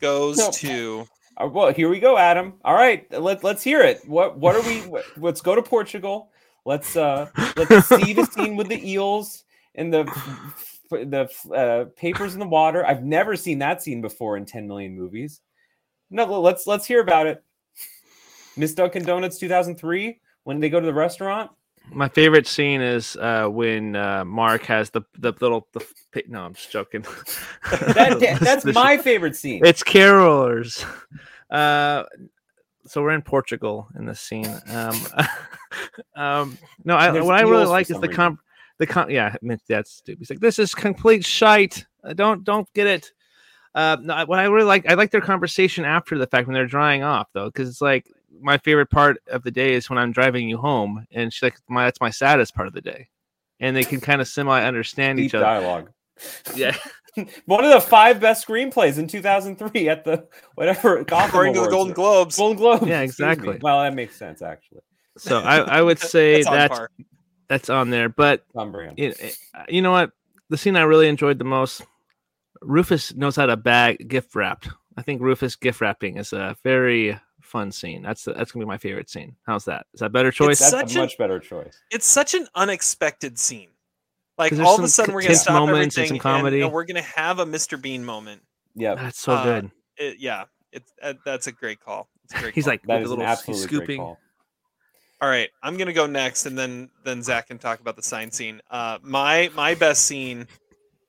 goes 0.00 0.38
No. 0.38 0.50
to 0.50 1.06
Uh, 1.40 1.46
well, 1.46 1.72
here 1.72 1.88
we 1.88 2.00
go, 2.00 2.18
Adam. 2.18 2.54
All 2.64 2.74
right, 2.74 3.06
let 3.12 3.44
let's 3.44 3.62
hear 3.62 3.80
it. 3.80 4.00
What 4.08 4.36
what 4.38 4.56
are 4.56 4.62
we? 4.62 4.80
what- 4.88 5.04
let's 5.16 5.40
go 5.40 5.54
to 5.54 5.62
Portugal. 5.62 6.32
Let's 6.64 6.96
uh 6.96 7.30
let's 7.56 7.86
see 7.86 8.12
the 8.12 8.26
scene 8.26 8.56
with 8.56 8.66
the 8.66 8.90
eels 8.90 9.44
and 9.76 9.94
the 9.94 10.02
the 10.90 11.30
uh, 11.54 11.84
papers 11.96 12.34
in 12.34 12.40
the 12.40 12.48
water. 12.48 12.84
I've 12.84 13.04
never 13.04 13.36
seen 13.36 13.60
that 13.60 13.84
scene 13.84 14.00
before 14.00 14.36
in 14.36 14.46
10 14.46 14.66
million 14.66 14.98
movies. 14.98 15.42
No, 16.10 16.40
let's 16.40 16.66
let's 16.66 16.86
hear 16.86 17.00
about 17.00 17.28
it. 17.28 17.44
Miss 18.60 18.74
Dunkin' 18.74 19.04
Donuts 19.04 19.38
2003 19.38 20.20
when 20.44 20.60
they 20.60 20.68
go 20.68 20.78
to 20.78 20.86
the 20.86 20.94
restaurant. 20.94 21.50
My 21.92 22.08
favorite 22.08 22.46
scene 22.46 22.82
is 22.82 23.16
uh, 23.16 23.48
when 23.48 23.96
uh, 23.96 24.24
Mark 24.24 24.62
has 24.66 24.90
the 24.90 25.00
the 25.18 25.32
little 25.40 25.66
the 25.72 25.84
no, 26.28 26.42
I'm 26.42 26.54
just 26.54 26.70
joking. 26.70 27.04
That, 27.70 28.20
that- 28.20 28.40
that's 28.40 28.64
my 28.66 28.96
favorite 28.98 29.34
scene. 29.34 29.64
It's 29.64 29.82
carolers. 29.82 30.84
Uh, 31.50 32.04
so 32.86 33.02
we're 33.02 33.10
in 33.10 33.22
Portugal 33.22 33.88
in 33.98 34.06
this 34.06 34.20
scene. 34.20 34.46
Um, 34.68 34.94
um, 36.14 36.58
no, 36.84 36.94
I, 36.94 37.10
what 37.20 37.34
I 37.34 37.40
really 37.40 37.66
like 37.66 37.90
is 37.90 37.98
the 37.98 38.06
com 38.06 38.38
the 38.78 38.86
com. 38.86 39.10
Yeah, 39.10 39.34
I 39.34 39.56
that's 39.66 39.90
stupid. 39.90 40.20
He's 40.20 40.30
like, 40.30 40.38
this 40.38 40.60
is 40.60 40.72
complete 40.72 41.24
shite. 41.24 41.86
Uh, 42.04 42.12
don't 42.12 42.44
don't 42.44 42.72
get 42.72 42.86
it. 42.86 43.10
Uh, 43.74 43.96
no, 44.00 44.24
what 44.26 44.38
I 44.38 44.44
really 44.44 44.64
like, 44.64 44.88
I 44.88 44.94
like 44.94 45.10
their 45.10 45.20
conversation 45.20 45.84
after 45.84 46.18
the 46.18 46.26
fact 46.28 46.46
when 46.46 46.54
they're 46.54 46.66
drying 46.66 47.02
off 47.02 47.28
though, 47.32 47.46
because 47.46 47.68
it's 47.68 47.80
like 47.80 48.06
my 48.40 48.58
favorite 48.58 48.90
part 48.90 49.18
of 49.28 49.42
the 49.42 49.50
day 49.50 49.74
is 49.74 49.88
when 49.90 49.98
I'm 49.98 50.12
driving 50.12 50.48
you 50.48 50.58
home, 50.58 51.06
and 51.10 51.32
she's 51.32 51.42
like, 51.42 51.56
my 51.68 51.84
that's 51.84 52.00
my 52.00 52.10
saddest 52.10 52.54
part 52.54 52.68
of 52.68 52.74
the 52.74 52.80
day, 52.80 53.08
and 53.58 53.74
they 53.76 53.84
can 53.84 54.00
kind 54.00 54.20
of 54.20 54.28
semi 54.28 54.62
understand 54.62 55.18
each 55.20 55.34
other. 55.34 55.44
dialogue. 55.44 55.90
Yeah, 56.54 56.76
One 57.46 57.64
of 57.64 57.70
the 57.72 57.80
five 57.80 58.20
best 58.20 58.46
screenplays 58.46 58.98
in 58.98 59.08
2003 59.08 59.88
at 59.88 60.04
the 60.04 60.28
whatever 60.54 61.02
Gotham 61.04 61.28
according 61.28 61.54
to 61.54 61.60
the 61.62 61.68
Golden 61.68 61.92
Globes. 61.94 62.36
Golden 62.36 62.56
Globes. 62.56 62.86
Yeah, 62.86 63.00
exactly. 63.00 63.58
Well, 63.60 63.82
that 63.82 63.94
makes 63.94 64.16
sense 64.16 64.42
actually. 64.42 64.82
so 65.18 65.40
I, 65.40 65.58
I 65.58 65.82
would 65.82 65.98
say 65.98 66.42
That's 66.42 66.46
on 66.46 66.54
that's 66.54 66.80
that's 67.48 67.70
on 67.70 67.90
there, 67.90 68.08
but 68.08 68.44
On 68.54 68.70
brand. 68.70 68.98
it, 68.98 69.18
it- 69.20 69.38
you 69.68 69.82
know 69.82 69.90
what? 69.90 70.12
The 70.50 70.56
scene 70.56 70.76
I 70.76 70.82
really 70.82 71.08
enjoyed 71.08 71.38
the 71.38 71.44
most, 71.44 71.82
Rufus 72.62 73.14
knows 73.14 73.36
how 73.36 73.46
to 73.46 73.56
bag 73.56 74.08
gift 74.08 74.34
wrapped. 74.34 74.68
I 74.96 75.02
think 75.02 75.20
Rufus 75.20 75.56
gift 75.56 75.80
wrapping 75.80 76.16
is 76.16 76.32
a 76.32 76.56
very 76.62 77.18
fun 77.50 77.72
scene. 77.72 78.02
That's 78.02 78.24
that's 78.24 78.52
gonna 78.52 78.64
be 78.64 78.68
my 78.68 78.78
favorite 78.78 79.10
scene. 79.10 79.36
How's 79.46 79.64
that? 79.66 79.86
Is 79.92 80.00
that 80.00 80.06
a 80.06 80.10
better 80.10 80.30
choice? 80.30 80.58
That's 80.58 80.70
such 80.70 80.94
a 80.94 80.98
a- 80.98 81.02
much 81.02 81.18
better 81.18 81.38
choice. 81.38 81.76
It's 81.90 82.06
such 82.06 82.34
an 82.34 82.46
unexpected 82.54 83.38
scene. 83.38 83.68
Like 84.38 84.52
all 84.58 84.78
of 84.78 84.84
a 84.84 84.88
sudden 84.88 85.14
we're 85.14 85.22
gonna 85.22 85.34
stop 85.34 85.54
moments 85.54 85.96
and 85.96 86.04
everything 86.04 86.20
some 86.20 86.32
comedy. 86.32 86.62
and 86.62 86.72
we're 86.72 86.84
gonna 86.84 87.02
have 87.02 87.38
a 87.40 87.44
Mr. 87.46 87.80
Bean 87.80 88.04
moment. 88.04 88.42
Yeah, 88.74 88.94
That's 88.94 89.18
so 89.18 89.32
uh, 89.32 89.44
good. 89.44 89.70
It, 89.98 90.16
yeah, 90.18 90.44
it's 90.72 90.92
uh, 91.02 91.14
that's 91.26 91.46
a 91.46 91.52
great 91.52 91.80
call. 91.80 92.08
It's 92.24 92.34
a 92.34 92.38
great 92.40 92.54
He's 92.54 92.64
call. 92.64 92.72
like 92.72 92.82
that 92.84 92.94
with 93.00 93.02
is 93.06 93.10
an 93.10 93.18
little 93.18 93.30
he's 93.30 93.38
absolutely 93.38 93.66
great 93.66 93.76
scooping. 93.86 94.00
call. 94.00 94.18
All 95.20 95.28
right, 95.28 95.50
I'm 95.62 95.76
gonna 95.76 95.92
go 95.92 96.06
next, 96.06 96.46
and 96.46 96.56
then 96.58 96.88
then 97.04 97.22
Zach 97.22 97.48
can 97.48 97.58
talk 97.58 97.80
about 97.80 97.96
the 97.96 98.02
sign 98.02 98.30
scene. 98.30 98.62
Uh, 98.70 98.98
my 99.02 99.50
my 99.54 99.74
best 99.74 100.04
scene 100.04 100.46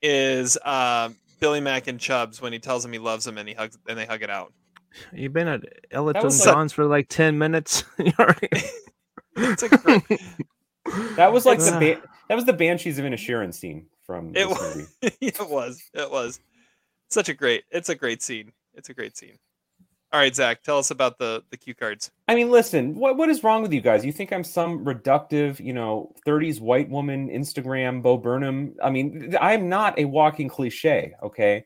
is 0.02 0.58
uh, 0.66 1.10
Billy 1.40 1.62
Mack 1.62 1.88
and 1.88 2.00
Chubs 2.00 2.42
when 2.42 2.52
he 2.52 2.60
tells 2.60 2.84
him 2.84 2.92
he 2.92 3.00
loves 3.00 3.26
him 3.26 3.38
and 3.38 3.48
he 3.48 3.54
hugs 3.56 3.78
and 3.88 3.98
they 3.98 4.06
hug 4.06 4.24
it 4.24 4.30
out. 4.30 4.52
You've 5.14 5.34
been 5.34 5.48
at 5.48 5.62
Elton 5.92 6.24
was 6.24 6.46
like- 6.46 6.54
John's 6.54 6.74
for 6.74 6.86
like 6.86 7.08
ten 7.10 7.38
minutes. 7.38 7.84
It's 9.38 9.64
a 9.64 9.70
great. 9.70 10.04
That 11.16 11.32
was 11.32 11.46
like 11.46 11.60
the 11.60 11.72
ba- 11.72 12.08
that 12.28 12.36
was 12.36 12.46
the 12.46 12.54
Banshees 12.54 13.00
of 13.00 13.06
Inisherin 13.06 13.54
scene 13.54 13.86
from 14.06 14.30
It 14.30 14.34
this 14.34 14.48
was. 14.50 14.76
movie. 15.02 15.16
it 15.22 15.50
was. 15.50 15.82
It 15.94 16.12
was. 16.12 16.40
Such 17.10 17.30
a 17.30 17.34
great. 17.34 17.64
It's 17.72 17.90
a 17.90 17.96
great 17.96 18.22
scene. 18.22 18.52
It's 18.74 18.90
a 18.90 18.94
great 18.94 19.16
scene. 19.18 19.38
All 20.14 20.20
right, 20.20 20.36
Zach, 20.36 20.62
tell 20.64 20.78
us 20.78 20.92
about 20.92 21.18
the 21.18 21.44
the 21.50 21.56
cue 21.58 21.74
cards. 21.74 22.12
I 22.28 22.36
mean, 22.36 22.52
listen, 22.52 22.96
what 22.96 23.16
what 23.16 23.30
is 23.30 23.42
wrong 23.44 23.62
with 23.62 23.72
you 23.72 23.80
guys? 23.80 24.04
You 24.04 24.12
think 24.12 24.34
I'm 24.34 24.44
some 24.44 24.84
reductive, 24.84 25.60
you 25.62 25.72
know, 25.72 26.14
30s 26.28 26.60
white 26.60 26.90
woman 26.90 27.30
Instagram 27.30 28.02
Bo 28.02 28.18
Burnham? 28.18 28.76
I 28.84 28.90
mean, 28.90 29.36
I'm 29.40 29.70
not 29.70 29.98
a 29.98 30.04
walking 30.06 30.50
cliche, 30.50 31.14
okay? 31.24 31.66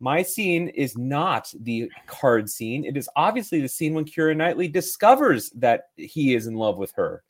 My 0.00 0.22
scene 0.22 0.68
is 0.68 0.98
not 0.98 1.52
the 1.60 1.90
card 2.06 2.50
scene. 2.50 2.84
It 2.84 2.96
is 2.96 3.08
obviously 3.16 3.60
the 3.60 3.68
scene 3.68 3.94
when 3.94 4.04
Keira 4.04 4.36
Knightley 4.36 4.68
discovers 4.68 5.50
that 5.50 5.84
he 5.96 6.34
is 6.34 6.46
in 6.46 6.54
love 6.54 6.78
with 6.78 6.92
her 6.96 7.22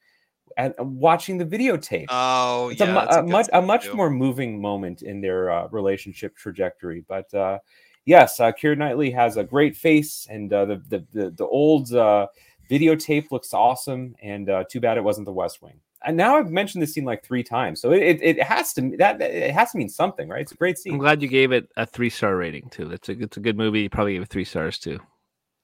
and 0.56 0.74
watching 0.78 1.38
the 1.38 1.44
videotape. 1.44 2.06
Oh, 2.08 2.68
it's 2.68 2.80
yeah, 2.80 2.90
a, 2.90 2.94
that's 2.94 3.16
a, 3.16 3.22
much 3.22 3.48
a 3.52 3.62
much 3.62 3.92
more 3.92 4.10
moving 4.10 4.60
moment 4.60 5.02
in 5.02 5.20
their 5.20 5.50
uh, 5.50 5.68
relationship 5.70 6.36
trajectory. 6.36 7.04
But 7.08 7.32
uh, 7.34 7.58
yes, 8.04 8.40
uh, 8.40 8.52
Keira 8.52 8.76
Knightley 8.76 9.10
has 9.10 9.36
a 9.36 9.44
great 9.44 9.76
face, 9.76 10.26
and 10.30 10.52
uh, 10.52 10.64
the, 10.64 10.82
the 10.88 11.06
the 11.12 11.30
the 11.30 11.46
old 11.46 11.92
uh, 11.92 12.28
videotape 12.70 13.30
looks 13.30 13.52
awesome. 13.52 14.14
And 14.22 14.48
uh, 14.48 14.64
too 14.70 14.80
bad 14.80 14.96
it 14.96 15.04
wasn't 15.04 15.26
The 15.26 15.32
West 15.32 15.62
Wing. 15.62 15.80
And 16.06 16.16
now 16.16 16.36
I've 16.36 16.50
mentioned 16.50 16.82
this 16.82 16.92
scene 16.94 17.04
like 17.04 17.24
three 17.24 17.42
times, 17.42 17.80
so 17.80 17.92
it, 17.92 18.02
it, 18.02 18.22
it 18.22 18.42
has 18.42 18.72
to 18.74 18.94
that 18.98 19.20
it 19.20 19.52
has 19.54 19.72
to 19.72 19.78
mean 19.78 19.88
something, 19.88 20.28
right? 20.28 20.42
It's 20.42 20.52
a 20.52 20.56
great 20.56 20.78
scene. 20.78 20.92
I'm 20.94 20.98
glad 20.98 21.22
you 21.22 21.28
gave 21.28 21.50
it 21.52 21.68
a 21.76 21.86
three 21.86 22.10
star 22.10 22.36
rating 22.36 22.68
too. 22.70 22.90
It's 22.90 23.08
a 23.08 23.12
it's 23.12 23.36
a 23.36 23.40
good 23.40 23.56
movie. 23.56 23.80
You 23.82 23.90
probably 23.90 24.12
gave 24.14 24.22
it 24.22 24.28
three 24.28 24.44
stars 24.44 24.78
too. 24.78 25.00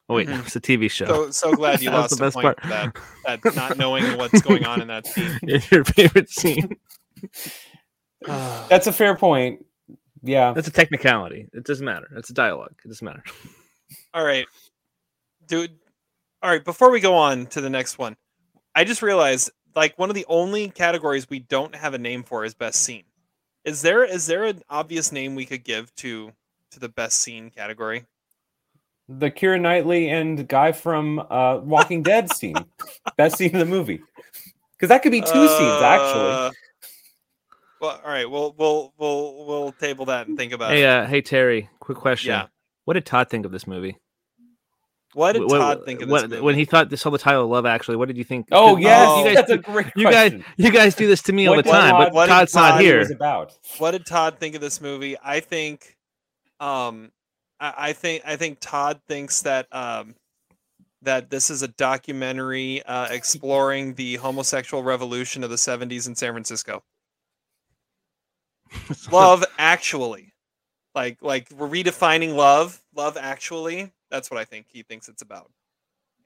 Oh 0.09 0.15
wait, 0.17 0.29
Mhm. 0.29 0.41
it's 0.45 0.57
a 0.57 0.61
TV 0.61 0.91
show. 0.91 1.07
So 1.07 1.31
so 1.31 1.53
glad 1.53 1.81
you 1.83 1.91
lost 1.93 2.17
the 2.17 2.25
best 2.25 2.35
point 2.35 2.57
part. 2.57 2.59
that. 3.25 3.43
That 3.43 3.55
not 3.55 3.77
knowing 3.79 4.17
what's 4.19 4.41
going 4.43 4.65
on 4.65 4.81
in 4.81 4.89
that 4.89 5.07
scene. 5.07 5.39
It's 5.43 5.71
your 5.71 5.85
favorite 5.85 6.31
scene. 6.31 6.77
That's 8.27 8.87
a 8.87 8.93
fair 8.93 9.17
point. 9.17 9.65
Yeah, 10.23 10.53
That's 10.53 10.69
a 10.69 10.73
technicality. 10.73 11.47
It 11.55 11.65
doesn't 11.65 11.85
matter. 11.85 12.07
It's 12.17 12.29
a 12.29 12.35
dialogue. 12.35 12.75
It 12.85 12.89
doesn't 12.89 13.05
matter. 13.05 13.23
All 14.13 14.23
right, 14.25 14.47
dude. 15.47 15.79
All 16.43 16.51
right, 16.51 16.63
before 16.65 16.91
we 16.91 17.01
go 17.01 17.15
on 17.15 17.47
to 17.47 17.61
the 17.63 17.71
next 17.71 17.99
one, 17.99 18.17
I 18.75 18.85
just 18.85 19.01
realized 19.03 19.51
like 19.75 19.99
one 19.99 20.09
of 20.11 20.15
the 20.15 20.27
only 20.29 20.69
categories 20.69 21.29
we 21.29 21.41
don't 21.41 21.75
have 21.75 21.95
a 21.95 21.99
name 21.99 22.23
for 22.23 22.45
is 22.45 22.55
best 22.55 22.83
scene. 22.83 23.05
Is 23.65 23.83
there 23.83 24.05
is 24.05 24.27
there 24.27 24.45
an 24.45 24.63
obvious 24.69 25.13
name 25.13 25.35
we 25.35 25.47
could 25.47 25.65
give 25.65 25.95
to 25.97 26.33
to 26.73 26.81
the 26.81 26.89
best 26.89 27.21
scene 27.21 27.51
category? 27.51 28.05
the 29.13 29.29
Keira 29.29 29.61
Knightley 29.61 30.09
and 30.09 30.47
guy 30.47 30.71
from 30.71 31.19
uh, 31.19 31.59
Walking 31.65 32.01
Dead 32.05 32.33
scene, 32.37 32.55
best 33.17 33.37
scene 33.39 33.53
of 33.57 33.59
the 33.59 33.65
movie, 33.67 34.01
because 34.77 34.89
that 34.89 35.03
could 35.03 35.11
be 35.11 35.21
two 35.21 35.27
scenes 35.27 35.83
actually. 35.83 36.31
Uh, 36.31 36.51
Well, 37.81 38.01
all 38.05 38.11
right, 38.11 38.31
we'll 38.31 38.55
we'll 38.57 38.93
we'll 38.99 39.47
we'll 39.47 39.73
table 39.73 40.05
that 40.07 40.29
and 40.29 40.37
think 40.39 40.53
about 40.53 40.71
Hey, 40.71 40.85
it. 40.85 40.87
uh, 40.87 41.07
hey 41.07 41.23
Terry, 41.23 41.69
quick 41.81 41.99
question. 41.99 42.31
Yeah. 42.31 42.47
What 42.85 42.95
did 42.95 43.05
Todd 43.05 43.29
think 43.31 43.45
of 43.47 43.51
this 43.53 43.67
movie? 43.67 43.97
What 45.15 45.33
did 45.33 45.43
What- 45.43 45.59
Todd 45.59 45.85
think 45.85 46.03
of 46.03 46.09
this 46.09 46.13
what- 46.13 46.31
movie? 46.31 46.41
when 46.43 46.55
he 46.55 46.65
thought 46.65 46.89
this 46.89 47.01
saw 47.01 47.11
the 47.11 47.19
title 47.19 47.45
of 47.45 47.51
Love 47.51 47.67
Actually? 47.67 47.97
What 47.97 48.07
did 48.09 48.17
you 48.17 48.25
think? 48.25 48.47
Oh 48.53 48.77
yes, 48.77 49.19
you 49.19 49.25
guys, 49.25 49.35
that's 49.35 49.51
a 49.51 49.57
do- 49.57 49.63
great 49.63 49.87
you 49.97 50.05
guys, 50.11 50.41
you 50.57 50.71
guys 50.71 50.95
do 50.95 51.07
this 51.09 51.23
to 51.23 51.33
me 51.33 51.47
all 51.49 51.57
the 51.57 51.63
time, 51.65 51.91
Todd- 51.93 51.99
but 52.07 52.13
what 52.13 52.27
Todd's 52.27 52.55
not 52.55 52.73
Todd- 52.73 52.81
It 52.81 52.85
here. 52.85 52.99
was 53.01 53.11
about. 53.11 53.53
what 53.79 53.91
did 53.91 54.07
Todd 54.07 54.39
think 54.39 54.55
of 54.55 54.61
this 54.61 54.81
movie? 54.81 55.17
I 55.23 55.41
think, 55.41 55.97
um, 56.61 57.11
I, 57.59 57.75
I 57.77 57.93
think 57.93 58.23
I 58.25 58.37
think 58.37 58.59
Todd 58.61 59.01
thinks 59.09 59.43
that 59.43 59.67
um, 59.73 60.15
that 61.03 61.29
this 61.31 61.51
is 61.51 61.63
a 61.63 61.69
documentary 61.69 62.83
uh, 62.85 63.07
exploring 63.07 63.95
the 63.95 64.15
homosexual 64.17 64.83
revolution 64.85 65.43
of 65.43 65.51
the 65.51 65.57
'70s 65.57 66.07
in 66.07 66.15
San 66.15 66.33
Francisco. 66.33 66.83
Love 69.11 69.45
Actually, 69.59 70.33
like 70.95 71.19
like 71.21 71.49
we're 71.57 71.69
redefining 71.69 72.35
love. 72.37 72.81
Love 72.95 73.17
Actually. 73.17 73.91
That's 74.11 74.31
what 74.31 74.39
I 74.41 74.45
think 74.45 74.67
he 74.69 74.83
thinks 74.83 75.09
it's 75.09 75.23
about. 75.23 75.51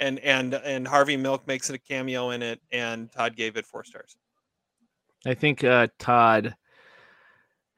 And 0.00 0.18
and 0.20 0.54
and 0.54 0.88
Harvey 0.88 1.16
Milk 1.16 1.46
makes 1.46 1.70
it 1.70 1.74
a 1.74 1.78
cameo 1.78 2.30
in 2.30 2.42
it, 2.42 2.60
and 2.72 3.12
Todd 3.12 3.36
gave 3.36 3.56
it 3.56 3.66
four 3.66 3.84
stars. 3.84 4.16
I 5.26 5.34
think 5.34 5.62
uh, 5.64 5.88
Todd 5.98 6.54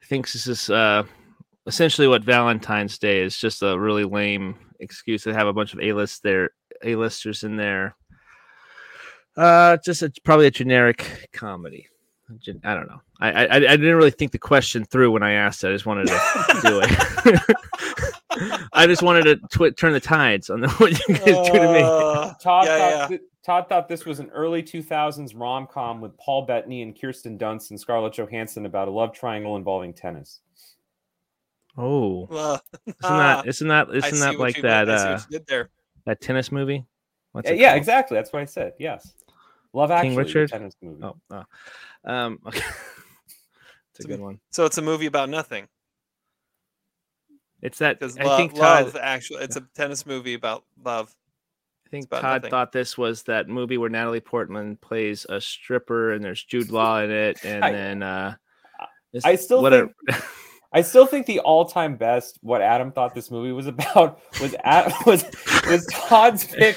thinks 0.05 0.33
this 0.33 0.47
is 0.47 0.69
uh, 0.69 1.03
essentially 1.65 2.07
what 2.07 2.23
Valentine's 2.23 2.97
Day 2.97 3.21
is 3.21 3.37
just 3.37 3.61
a 3.61 3.77
really 3.77 4.03
lame 4.03 4.55
excuse 4.79 5.23
to 5.23 5.33
have 5.33 5.47
a 5.47 5.53
bunch 5.53 5.73
of 5.73 5.79
A-list 5.79 6.23
there 6.23 6.51
A-listers 6.83 7.43
in 7.43 7.55
there 7.57 7.95
Uh, 9.35 9.77
just 9.85 10.01
a, 10.01 10.11
probably 10.23 10.47
a 10.47 10.51
generic 10.51 11.29
comedy. 11.33 11.87
I 12.63 12.73
don't 12.73 12.87
know. 12.87 13.01
I, 13.19 13.29
I 13.31 13.55
I 13.55 13.59
didn't 13.59 13.95
really 13.95 14.11
think 14.11 14.31
the 14.31 14.37
question 14.39 14.85
through 14.85 15.11
when 15.11 15.23
I 15.23 15.31
asked 15.33 15.63
it. 15.63 15.69
I 15.69 15.71
just 15.71 15.85
wanted 15.85 16.07
to 16.07 16.59
do 16.63 16.81
it. 16.83 17.55
I 18.73 18.85
just 18.85 19.01
wanted 19.01 19.23
to 19.23 19.35
twi- 19.51 19.71
turn 19.71 19.93
the 19.93 19.99
tides 19.99 20.49
on 20.51 20.61
the, 20.61 20.69
what 20.77 20.91
you 20.91 21.15
guys 21.15 21.47
do 21.49 21.53
to 21.53 21.73
me. 21.73 21.81
Uh, 21.83 22.33
Todd 22.41 22.65
yeah, 22.65 22.77
thought 22.77 22.91
yeah. 22.91 23.07
thi- 23.07 23.19
Todd 23.43 23.65
thought 23.69 23.87
this 23.87 24.05
was 24.05 24.19
an 24.19 24.29
early 24.29 24.61
2000s 24.61 25.31
rom 25.35 25.65
com 25.65 26.01
with 26.01 26.15
Paul 26.17 26.43
Bettany 26.45 26.83
and 26.83 26.99
Kirsten 26.99 27.37
Dunst 27.39 27.71
and 27.71 27.79
Scarlett 27.79 28.13
Johansson 28.13 28.65
about 28.67 28.87
a 28.87 28.91
love 28.91 29.13
triangle 29.13 29.55
involving 29.55 29.93
tennis. 29.93 30.41
Oh, 31.75 32.27
Well, 32.29 32.61
isn't 32.85 32.99
that 33.01 33.47
isn't 33.47 33.67
that 33.67 33.87
I 33.91 33.97
isn't 33.97 34.19
that 34.19 34.39
like 34.39 34.61
that 34.61 34.87
meant. 34.87 34.89
I 34.89 34.97
see 34.97 35.03
uh 35.07 35.11
what 35.13 35.23
you 35.31 35.37
did 35.39 35.47
there. 35.47 35.69
that 36.05 36.21
tennis 36.21 36.51
movie? 36.51 36.85
What's 37.31 37.49
Uh, 37.49 37.53
yeah, 37.53 37.69
called? 37.69 37.77
exactly. 37.77 38.15
That's 38.17 38.33
what 38.33 38.41
I 38.41 38.45
said. 38.45 38.73
Yes. 38.79 39.13
Love 39.73 39.89
King 39.89 39.97
Actually, 39.97 40.11
the 40.11 40.17
Richard? 40.17 40.49
tennis 40.49 40.75
movie. 40.81 41.03
Oh, 41.03 41.15
oh. 41.31 41.43
um, 42.11 42.39
okay. 42.47 42.61
It's 43.97 44.05
a 44.05 44.07
good 44.07 44.19
one. 44.19 44.39
So 44.51 44.65
it's 44.65 44.77
a 44.77 44.81
movie 44.81 45.05
about 45.05 45.29
nothing. 45.29 45.67
It's 47.61 47.79
that 47.79 47.99
Because 47.99 48.17
I 48.17 48.23
love, 48.23 48.37
think 48.37 48.53
Todd. 48.55 48.85
love 48.85 48.97
actually, 49.01 49.43
it's 49.43 49.55
a 49.55 49.61
tennis 49.75 50.05
movie 50.05 50.35
about 50.35 50.63
love. 50.83 51.13
I 51.85 51.89
think 51.89 52.09
Todd 52.09 52.23
nothing. 52.23 52.51
thought 52.51 52.71
this 52.71 52.97
was 52.97 53.23
that 53.23 53.47
movie 53.47 53.77
where 53.77 53.89
Natalie 53.89 54.19
Portman 54.19 54.75
plays 54.77 55.25
a 55.29 55.41
stripper 55.41 56.11
and 56.11 56.23
there's 56.23 56.43
Jude 56.43 56.69
Law 56.71 56.99
in 57.01 57.11
it, 57.11 57.39
and 57.43 57.63
I- 57.63 57.71
then 57.71 58.03
uh, 58.03 58.35
this- 59.13 59.25
I 59.25 59.35
still 59.35 59.61
what 59.61 59.73
a- 59.73 59.89
I 60.73 60.81
still 60.81 61.05
think 61.05 61.25
the 61.25 61.39
all-time 61.39 61.95
best 61.95 62.37
what 62.41 62.61
Adam 62.61 62.91
thought 62.91 63.15
this 63.15 63.31
movie 63.31 63.53
was 63.53 63.67
about 63.67 64.19
was 64.41 64.53
at, 64.65 64.93
was 65.05 65.23
was 65.69 65.85
Todd's 65.87 66.45
pick 66.45 66.75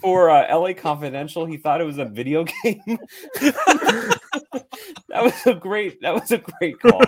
for 0.00 0.30
uh, 0.30 0.46
L.A. 0.48 0.74
Confidential. 0.74 1.46
He 1.46 1.56
thought 1.56 1.80
it 1.80 1.84
was 1.84 1.98
a 1.98 2.04
video 2.04 2.44
game. 2.44 2.80
that 3.40 4.20
was 5.22 5.46
a 5.46 5.54
great. 5.54 6.00
That 6.02 6.14
was 6.14 6.30
a 6.32 6.38
great 6.38 6.78
call. 6.80 7.00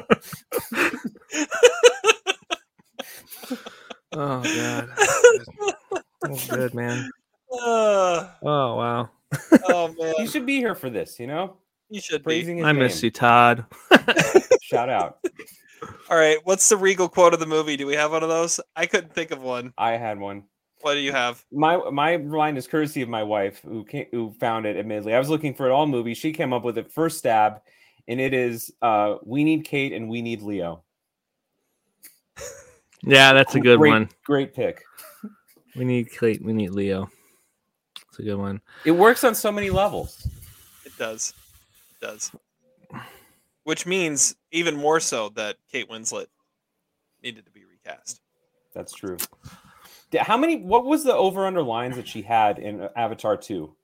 oh 4.12 4.42
god, 4.42 4.88
that's 6.22 6.48
good 6.48 6.74
man. 6.74 7.10
Uh, 7.52 8.28
Oh 8.42 8.76
wow, 8.76 9.10
oh 9.68 9.94
man, 9.98 10.14
You 10.18 10.26
should 10.26 10.46
be 10.46 10.56
here 10.56 10.74
for 10.74 10.90
this. 10.90 11.18
You 11.18 11.26
know, 11.26 11.56
you 11.90 12.00
should 12.00 12.22
be. 12.22 12.24
praising 12.24 12.58
his 12.58 12.66
I 12.66 12.72
miss 12.72 13.02
name. 13.02 13.06
you, 13.06 13.10
Todd. 13.10 13.66
Shout 14.62 14.88
out. 14.88 15.18
All 16.10 16.16
right, 16.16 16.38
what's 16.44 16.68
the 16.68 16.76
regal 16.76 17.08
quote 17.08 17.34
of 17.34 17.40
the 17.40 17.46
movie? 17.46 17.76
Do 17.76 17.86
we 17.86 17.94
have 17.94 18.12
one 18.12 18.22
of 18.22 18.28
those? 18.28 18.60
I 18.74 18.86
couldn't 18.86 19.12
think 19.12 19.30
of 19.30 19.42
one. 19.42 19.72
I 19.76 19.92
had 19.92 20.18
one. 20.18 20.44
What 20.86 20.94
do 20.94 21.00
you 21.00 21.10
have? 21.10 21.44
My 21.50 21.78
my 21.90 22.14
line 22.14 22.56
is 22.56 22.68
courtesy 22.68 23.02
of 23.02 23.08
my 23.08 23.24
wife, 23.24 23.60
who 23.62 23.82
came, 23.84 24.06
who 24.12 24.32
found 24.38 24.66
it. 24.66 24.76
Admittedly, 24.76 25.14
I 25.14 25.18
was 25.18 25.28
looking 25.28 25.52
for 25.52 25.66
it 25.66 25.72
all 25.72 25.84
movie. 25.84 26.14
She 26.14 26.32
came 26.32 26.52
up 26.52 26.62
with 26.62 26.78
it 26.78 26.92
first 26.92 27.18
stab, 27.18 27.60
and 28.06 28.20
it 28.20 28.32
is 28.32 28.72
uh, 28.82 29.16
"We 29.24 29.42
need 29.42 29.64
Kate 29.64 29.92
and 29.92 30.08
we 30.08 30.22
need 30.22 30.42
Leo." 30.42 30.84
Yeah, 33.02 33.32
that's 33.32 33.56
a 33.56 33.60
good 33.60 33.78
Great- 33.78 33.90
one. 33.90 34.08
Great 34.24 34.54
pick. 34.54 34.80
We 35.74 35.84
need 35.84 36.08
Kate. 36.12 36.40
We 36.44 36.52
need 36.52 36.70
Leo. 36.70 37.10
It's 38.08 38.20
a 38.20 38.22
good 38.22 38.36
one. 38.36 38.60
It 38.84 38.92
works 38.92 39.24
on 39.24 39.34
so 39.34 39.50
many 39.50 39.70
levels. 39.70 40.24
It 40.84 40.96
does. 40.96 41.34
It 41.90 42.04
does. 42.06 42.30
Which 43.64 43.86
means 43.86 44.36
even 44.52 44.76
more 44.76 45.00
so 45.00 45.30
that 45.30 45.56
Kate 45.70 45.90
Winslet 45.90 46.26
needed 47.24 47.44
to 47.44 47.50
be 47.50 47.64
recast. 47.64 48.20
That's 48.72 48.92
true. 48.92 49.16
D- 50.10 50.18
How 50.18 50.36
many? 50.36 50.56
What 50.56 50.84
was 50.84 51.04
the 51.04 51.14
over 51.14 51.46
under 51.46 51.62
lines 51.62 51.96
that 51.96 52.06
she 52.08 52.22
had 52.22 52.58
in 52.58 52.88
Avatar 52.96 53.36
two? 53.36 53.74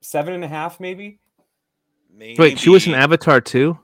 Seven 0.00 0.34
and 0.34 0.44
a 0.44 0.48
half, 0.48 0.80
maybe. 0.80 1.18
Maybe. 2.14 2.38
Wait, 2.40 2.58
she 2.58 2.70
was 2.70 2.86
in 2.86 2.94
Avatar 2.94 3.40
too. 3.40 3.78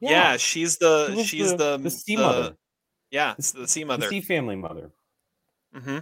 Yeah, 0.00 0.36
she's 0.36 0.78
the 0.78 1.14
She 1.16 1.22
she's 1.24 1.50
the- 1.52 1.76
the 1.76 1.84
the 1.84 1.90
sea 1.90 2.16
mother. 2.16 2.56
Yeah, 3.10 3.34
it's 3.38 3.50
the 3.52 3.66
sea 3.68 3.80
The 3.80 3.86
mother. 3.86 4.08
sea 4.08 4.20
family 4.20 4.56
mother. 4.56 4.90
hmm 5.74 5.98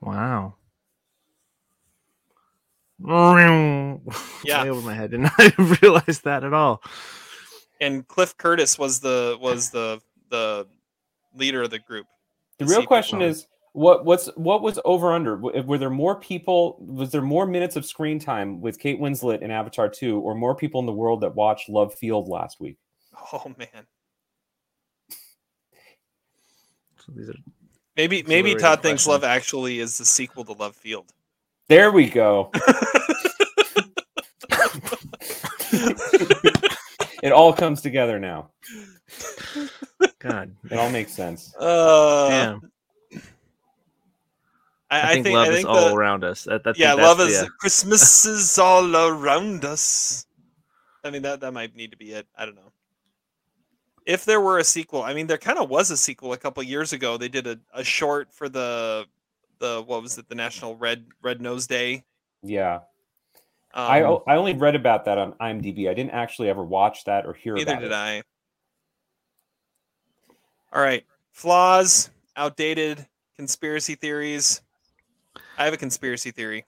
Wow. 0.00 0.54
Yeah. 3.04 4.02
Way 4.62 4.70
over 4.70 4.80
my 4.82 4.94
head. 4.94 5.10
Did 5.10 5.20
not 5.20 5.58
realize 5.82 6.20
that 6.20 6.44
at 6.44 6.52
all. 6.52 6.82
And 7.80 8.06
Cliff 8.06 8.36
Curtis 8.36 8.78
was 8.78 9.00
the 9.00 9.36
was 9.40 9.70
the 9.70 10.00
the 10.30 10.66
leader 11.34 11.62
of 11.62 11.70
the 11.70 11.78
group. 11.80 12.06
The 12.58 12.64
The 12.66 12.70
real 12.70 12.86
question 12.86 13.18
people. 13.18 13.30
is 13.30 13.46
what 13.72 14.04
what's 14.04 14.26
what 14.36 14.62
was 14.62 14.78
over 14.84 15.12
under? 15.12 15.36
Were 15.36 15.78
there 15.78 15.90
more 15.90 16.18
people? 16.20 16.76
Was 16.80 17.10
there 17.10 17.22
more 17.22 17.46
minutes 17.46 17.76
of 17.76 17.86
screen 17.86 18.18
time 18.18 18.60
with 18.60 18.78
Kate 18.78 19.00
Winslet 19.00 19.40
in 19.40 19.50
Avatar 19.50 19.88
two, 19.88 20.20
or 20.20 20.34
more 20.34 20.54
people 20.54 20.80
in 20.80 20.86
the 20.86 20.92
world 20.92 21.22
that 21.22 21.34
watched 21.34 21.68
Love 21.68 21.94
Field 21.94 22.28
last 22.28 22.60
week? 22.60 22.76
Oh 23.32 23.52
man. 23.58 23.86
So 26.98 27.12
these 27.14 27.28
are 27.28 27.34
Maybe 27.96 28.22
maybe 28.22 28.50
overrated 28.50 28.60
Todd 28.60 28.82
thinks. 28.82 29.06
Love 29.06 29.22
Actually 29.24 29.78
is 29.78 29.98
the 29.98 30.04
sequel 30.04 30.44
to 30.46 30.52
Love 30.52 30.74
Field. 30.74 31.12
There 31.68 31.92
we 31.92 32.08
go. 32.08 32.50
it 37.22 37.32
all 37.32 37.52
comes 37.52 37.82
together 37.82 38.18
now. 38.18 38.50
God. 40.18 40.54
It 40.70 40.78
all 40.78 40.90
makes 40.90 41.12
sense. 41.12 41.54
Uh, 41.58 42.28
Damn. 42.28 42.72
I, 44.92 45.12
I, 45.12 45.22
think, 45.22 45.34
love 45.34 45.48
I 45.48 45.52
is 45.52 45.64
all 45.64 45.88
the- 45.88 45.94
around 45.94 46.22
us. 46.22 46.44
That, 46.44 46.64
that, 46.64 46.78
yeah, 46.78 46.94
that's 46.94 47.06
love 47.06 47.18
the, 47.18 47.24
is 47.24 47.42
uh, 47.42 47.46
Christmas 47.58 48.26
is 48.26 48.58
all 48.58 48.94
around 48.94 49.64
us. 49.64 50.26
I 51.02 51.10
mean 51.10 51.22
that 51.22 51.40
that 51.40 51.52
might 51.52 51.74
need 51.74 51.90
to 51.92 51.96
be 51.96 52.12
it. 52.12 52.26
I 52.36 52.44
don't 52.44 52.54
know. 52.54 52.72
If 54.04 54.24
there 54.24 54.40
were 54.40 54.58
a 54.58 54.64
sequel, 54.64 55.02
I 55.02 55.14
mean 55.14 55.26
there 55.26 55.38
kind 55.38 55.58
of 55.58 55.70
was 55.70 55.90
a 55.90 55.96
sequel 55.96 56.32
a 56.32 56.36
couple 56.36 56.62
years 56.62 56.92
ago. 56.92 57.16
They 57.16 57.28
did 57.28 57.46
a, 57.46 57.58
a 57.72 57.82
short 57.82 58.32
for 58.32 58.48
the 58.48 59.06
the 59.58 59.82
what 59.86 60.02
was 60.02 60.18
it 60.18 60.28
the 60.28 60.34
National 60.34 60.76
Red 60.76 61.06
Red 61.22 61.40
Nose 61.40 61.66
Day. 61.66 62.04
Yeah. 62.42 62.80
Um, 63.74 63.90
I 63.90 64.02
o- 64.02 64.22
I 64.26 64.36
only 64.36 64.52
read 64.54 64.74
about 64.74 65.06
that 65.06 65.16
on 65.16 65.32
IMDb. 65.40 65.88
I 65.88 65.94
didn't 65.94 66.10
actually 66.10 66.50
ever 66.50 66.62
watch 66.62 67.04
that 67.04 67.24
or 67.24 67.32
hear 67.32 67.54
about 67.54 67.62
it. 67.62 67.64
Neither 67.64 67.86
about 67.86 68.06
did 68.10 68.20
it. 68.20 68.24
I. 70.72 70.76
All 70.76 70.82
right. 70.82 71.04
Flaws, 71.30 72.10
outdated 72.36 73.06
conspiracy 73.36 73.94
theories. 73.94 74.60
I 75.58 75.64
have 75.64 75.74
a 75.74 75.78
conspiracy 75.78 76.30
theory. 76.30 76.64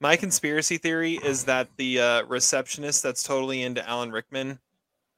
My 0.00 0.16
conspiracy 0.16 0.78
theory 0.78 1.14
is 1.22 1.44
that 1.44 1.68
the 1.76 2.00
uh, 2.00 2.22
receptionist 2.24 3.02
that's 3.02 3.22
totally 3.22 3.62
into 3.62 3.86
Alan 3.88 4.10
Rickman, 4.10 4.58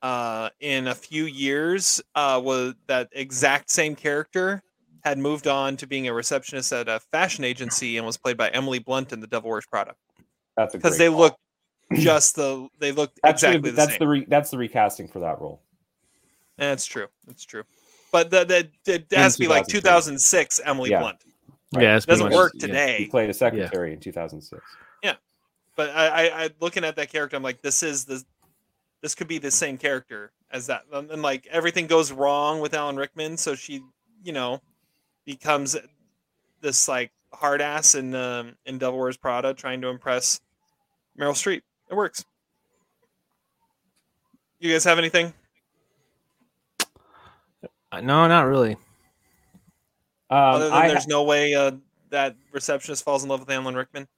uh, 0.02 0.48
in 0.60 0.88
a 0.88 0.94
few 0.94 1.24
years, 1.24 2.00
uh, 2.14 2.40
was 2.42 2.74
that 2.88 3.08
exact 3.12 3.70
same 3.70 3.94
character 3.94 4.62
had 5.04 5.18
moved 5.18 5.46
on 5.46 5.76
to 5.76 5.86
being 5.86 6.08
a 6.08 6.12
receptionist 6.12 6.72
at 6.72 6.88
a 6.88 6.98
fashion 7.12 7.44
agency 7.44 7.96
and 7.96 8.06
was 8.06 8.16
played 8.16 8.36
by 8.36 8.48
Emily 8.50 8.78
Blunt 8.80 9.12
in 9.12 9.20
The 9.20 9.26
Devil 9.26 9.50
Wears 9.50 9.66
Prada 9.66 9.94
That's 10.56 10.72
because 10.74 10.98
they 10.98 11.08
look 11.08 11.36
just 11.94 12.36
the 12.36 12.68
they 12.78 12.90
look 12.92 13.12
That's 13.22 13.42
the- 13.42 13.48
exactly 13.48 13.70
the 13.70 13.76
that's 13.76 13.90
same. 13.92 13.98
the 13.98 14.08
re, 14.08 14.24
that's 14.28 14.50
the 14.50 14.58
recasting 14.58 15.08
for 15.08 15.18
that 15.20 15.40
role. 15.40 15.60
That's 16.56 16.86
true. 16.86 17.06
That's 17.26 17.44
true. 17.44 17.64
But 18.12 18.30
that 18.30 18.48
the, 18.48 18.68
it 18.86 19.06
has 19.12 19.34
to 19.36 19.40
be 19.40 19.48
like 19.48 19.66
2006 19.66 20.60
Emily 20.64 20.90
Yeah. 20.90 21.00
Blunt. 21.00 21.18
Yeah, 21.80 21.96
It 21.96 22.06
doesn't 22.06 22.26
much- 22.26 22.34
work 22.34 22.52
Yeah, 22.54 22.66
today. 22.66 22.96
He 22.98 23.06
played 23.06 23.30
a 23.30 23.34
secretary 23.34 23.92
in 23.92 24.00
2006. 24.00 24.62
Yeah, 25.02 25.14
But 25.76 25.90
I, 25.90 26.06
I, 26.28 26.44
I, 26.44 26.50
looking 26.60 26.84
at 26.84 26.96
that 26.96 27.10
character, 27.10 27.36
I'm 27.36 27.42
like, 27.42 27.62
this 27.62 27.82
is 27.82 28.04
the, 28.04 28.22
this 29.00 29.14
could 29.14 29.28
be 29.28 29.38
the 29.38 29.50
same 29.50 29.78
character 29.78 30.32
as 30.50 30.66
that. 30.66 30.82
Um, 30.92 31.08
And 31.10 31.22
like 31.22 31.46
everything 31.50 31.86
goes 31.86 32.12
wrong 32.12 32.60
with 32.60 32.74
Alan 32.74 32.96
Rickman, 32.96 33.36
so 33.36 33.54
she, 33.54 33.82
you 34.22 34.32
know, 34.32 34.60
becomes 35.24 35.76
this 36.60 36.88
like 36.88 37.10
hard 37.32 37.60
ass 37.62 37.94
in 37.94 38.14
um, 38.14 38.54
in 38.66 38.78
Devil 38.78 38.98
Wears 38.98 39.16
Prada, 39.16 39.54
trying 39.54 39.80
to 39.80 39.88
impress 39.88 40.40
Meryl 41.18 41.32
Streep. 41.32 41.62
It 41.90 41.94
works. 41.94 42.24
You 44.60 44.70
guys 44.72 44.84
have 44.84 44.98
anything? 44.98 45.32
Uh, 47.90 48.00
No, 48.00 48.28
not 48.28 48.42
really. 48.42 48.76
Um, 50.32 50.38
Other 50.38 50.64
than 50.70 50.72
I, 50.72 50.88
there's 50.88 51.06
no 51.06 51.24
way 51.24 51.52
uh, 51.52 51.72
that 52.08 52.36
receptionist 52.52 53.04
falls 53.04 53.22
in 53.22 53.28
love 53.28 53.40
with 53.40 53.50
Alan 53.50 53.74
Rickman, 53.74 54.08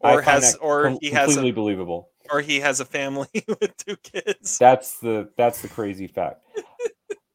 or 0.00 0.20
has, 0.20 0.56
or 0.56 0.88
com- 0.88 0.98
he 1.00 1.10
has, 1.10 1.26
completely 1.26 1.50
a, 1.50 1.52
believable. 1.52 2.08
or 2.32 2.40
he 2.40 2.58
has 2.58 2.80
a 2.80 2.84
family 2.84 3.28
with 3.46 3.76
two 3.76 3.94
kids. 3.98 4.58
That's 4.58 4.98
the 4.98 5.28
that's 5.36 5.62
the 5.62 5.68
crazy 5.68 6.08
fact. 6.08 6.44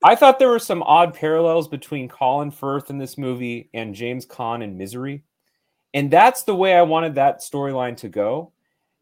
I 0.03 0.15
thought 0.15 0.39
there 0.39 0.49
were 0.49 0.59
some 0.59 0.83
odd 0.83 1.13
parallels 1.13 1.69
between 1.69 2.09
Colin 2.09 2.51
Firth 2.51 2.89
in 2.89 2.97
this 2.97 3.17
movie 3.17 3.69
and 3.73 3.95
James 3.95 4.25
Caan 4.25 4.61
in 4.61 4.77
Misery, 4.77 5.23
and 5.93 6.11
that's 6.11 6.43
the 6.43 6.55
way 6.55 6.75
I 6.75 6.81
wanted 6.81 7.15
that 7.15 7.39
storyline 7.39 7.95
to 7.97 8.09
go. 8.09 8.51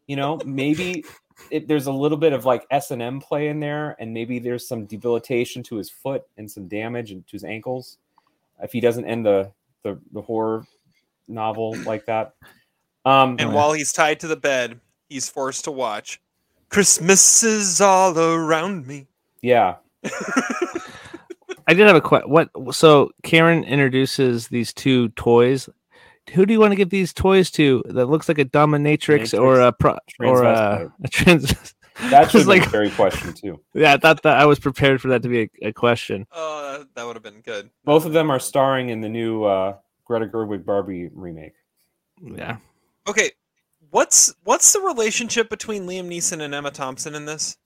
You 0.06 0.14
know, 0.14 0.38
maybe 0.44 1.04
it, 1.50 1.66
there's 1.66 1.88
a 1.88 1.92
little 1.92 2.18
bit 2.18 2.32
of 2.32 2.44
like 2.44 2.64
S 2.70 2.92
and 2.92 3.02
M 3.02 3.20
play 3.20 3.48
in 3.48 3.58
there, 3.58 3.96
and 3.98 4.14
maybe 4.14 4.38
there's 4.38 4.68
some 4.68 4.86
debilitation 4.86 5.64
to 5.64 5.74
his 5.74 5.90
foot 5.90 6.22
and 6.36 6.48
some 6.48 6.68
damage 6.68 7.10
and 7.10 7.26
to 7.26 7.32
his 7.32 7.42
ankles 7.42 7.98
if 8.62 8.72
he 8.72 8.80
doesn't 8.80 9.04
end 9.04 9.26
the 9.26 9.50
the, 9.82 9.98
the 10.12 10.22
horror 10.22 10.66
novel 11.28 11.74
like 11.84 12.06
that. 12.06 12.34
Um, 13.04 13.36
And 13.38 13.54
while 13.54 13.72
he's 13.72 13.92
tied 13.92 14.20
to 14.20 14.26
the 14.26 14.36
bed, 14.36 14.78
he's 15.08 15.28
forced 15.28 15.64
to 15.64 15.70
watch 15.70 16.20
Christmas 16.68 17.42
is 17.42 17.80
all 17.80 18.16
around 18.18 18.86
me. 18.86 19.06
yeah, 19.42 19.76
I 21.66 21.74
did 21.74 21.86
have 21.86 21.96
a 21.96 22.00
question. 22.00 22.30
What? 22.30 22.50
So 22.72 23.10
Karen 23.22 23.64
introduces 23.64 24.48
these 24.48 24.72
two 24.72 25.08
toys. 25.10 25.68
Who 26.34 26.46
do 26.46 26.52
you 26.52 26.60
want 26.60 26.72
to 26.72 26.76
give 26.76 26.90
these 26.90 27.12
toys 27.12 27.50
to? 27.52 27.82
That 27.86 28.06
looks 28.06 28.28
like 28.28 28.38
a 28.38 28.44
dominatrix 28.44 29.38
or 29.38 29.60
a 29.60 29.72
pro 29.72 29.96
or 30.20 30.44
a, 30.44 30.92
a 31.04 31.08
trans. 31.08 31.74
That 32.10 32.24
should 32.30 32.38
was 32.38 32.44
be 32.46 32.58
like- 32.60 32.66
a 32.66 32.70
very 32.70 32.90
question 32.90 33.32
too. 33.34 33.60
Yeah, 33.74 33.92
I 33.94 33.96
thought 33.98 34.22
that 34.22 34.38
I 34.38 34.46
was 34.46 34.58
prepared 34.58 35.00
for 35.00 35.08
that 35.08 35.22
to 35.22 35.28
be 35.28 35.42
a, 35.62 35.68
a 35.68 35.72
question. 35.72 36.26
Oh, 36.32 36.78
that, 36.78 36.94
that 36.94 37.06
would 37.06 37.16
have 37.16 37.22
been 37.22 37.40
good. 37.42 37.70
Both 37.84 38.06
of 38.06 38.12
them 38.12 38.30
are 38.30 38.40
starring 38.40 38.88
in 38.88 39.00
the 39.00 39.08
new 39.08 39.44
uh, 39.44 39.76
Greta 40.04 40.26
Gerwig 40.26 40.64
Barbie 40.64 41.10
remake. 41.12 41.54
Yeah. 42.22 42.56
Okay, 43.08 43.30
what's 43.90 44.34
what's 44.44 44.72
the 44.72 44.80
relationship 44.80 45.48
between 45.50 45.86
Liam 45.86 46.08
Neeson 46.08 46.40
and 46.42 46.54
Emma 46.54 46.70
Thompson 46.70 47.14
in 47.14 47.24
this? 47.26 47.56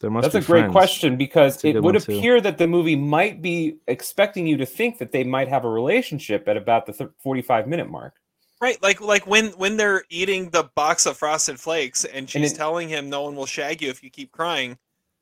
There 0.00 0.10
must 0.10 0.30
That's 0.30 0.44
be 0.46 0.46
a 0.46 0.46
great 0.46 0.60
friends. 0.62 0.72
question 0.72 1.16
because 1.16 1.64
it 1.64 1.74
would 1.74 1.82
one, 1.82 1.94
too. 1.94 2.18
appear 2.18 2.40
that 2.42 2.58
the 2.58 2.66
movie 2.66 2.96
might 2.96 3.40
be 3.40 3.78
expecting 3.88 4.46
you 4.46 4.58
to 4.58 4.66
think 4.66 4.98
that 4.98 5.10
they 5.10 5.24
might 5.24 5.48
have 5.48 5.64
a 5.64 5.70
relationship 5.70 6.46
at 6.48 6.56
about 6.58 6.84
the 6.84 6.92
th- 6.92 7.10
45 7.22 7.66
minute 7.66 7.88
mark. 7.90 8.14
Right, 8.60 8.82
like 8.82 9.00
like 9.02 9.26
when 9.26 9.48
when 9.58 9.76
they're 9.76 10.04
eating 10.08 10.48
the 10.50 10.64
box 10.74 11.04
of 11.04 11.18
frosted 11.18 11.60
flakes 11.60 12.04
and 12.06 12.28
she's 12.28 12.52
it- 12.52 12.56
telling 12.56 12.88
him 12.88 13.10
no 13.10 13.22
one 13.22 13.36
will 13.36 13.44
shag 13.46 13.82
you 13.82 13.90
if 13.90 14.02
you 14.02 14.08
keep 14.10 14.32
crying. 14.32 14.78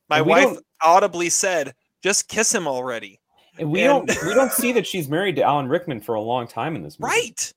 My 0.08 0.20
wife 0.22 0.44
don't- 0.44 0.66
audibly 0.82 1.30
said, 1.30 1.74
"Just 2.02 2.28
kiss 2.28 2.54
him 2.54 2.68
already." 2.68 3.20
And 3.58 3.70
we 3.72 3.82
And- 3.82 4.06
don't 4.06 4.22
we 4.26 4.34
don't 4.34 4.52
see 4.52 4.70
that 4.72 4.86
she's 4.86 5.08
married 5.08 5.34
to 5.36 5.42
Alan 5.42 5.68
Rickman 5.68 6.00
for 6.00 6.14
a 6.14 6.20
long 6.20 6.46
time 6.46 6.76
in 6.76 6.82
this 6.84 7.00
movie. 7.00 7.10
Right. 7.12 7.54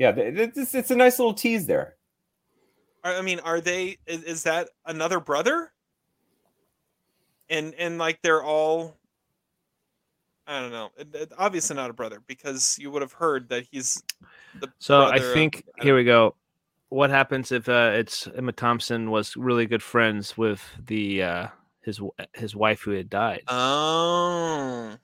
Yeah, 0.00 0.12
it's, 0.16 0.74
it's 0.74 0.90
a 0.90 0.96
nice 0.96 1.18
little 1.18 1.34
tease 1.34 1.66
there. 1.66 1.96
I 3.04 3.20
mean, 3.22 3.38
are 3.40 3.60
they? 3.60 3.98
Is, 4.06 4.22
is 4.24 4.42
that 4.44 4.70
another 4.86 5.20
brother? 5.20 5.72
And 7.48 7.74
and 7.74 7.96
like 7.98 8.20
they're 8.22 8.42
all. 8.42 8.96
I 10.46 10.60
don't 10.60 10.72
know. 10.72 10.90
Obviously 11.38 11.76
not 11.76 11.90
a 11.90 11.92
brother 11.92 12.22
because 12.26 12.76
you 12.80 12.90
would 12.90 13.02
have 13.02 13.12
heard 13.12 13.48
that 13.50 13.66
he's. 13.70 14.02
So 14.78 15.02
I 15.02 15.10
brother 15.10 15.26
of- 15.28 15.34
think 15.34 15.64
here 15.80 15.96
we 15.96 16.04
go. 16.04 16.34
What 16.88 17.10
happens 17.10 17.52
if 17.52 17.68
uh, 17.68 17.92
it's 17.94 18.26
Emma 18.36 18.52
Thompson 18.52 19.10
was 19.10 19.36
really 19.36 19.66
good 19.66 19.82
friends 19.82 20.36
with 20.36 20.62
the 20.84 21.22
uh, 21.22 21.46
his 21.82 22.00
his 22.34 22.56
wife 22.56 22.80
who 22.82 22.90
had 22.92 23.08
died? 23.08 23.42
Oh. 23.48 24.96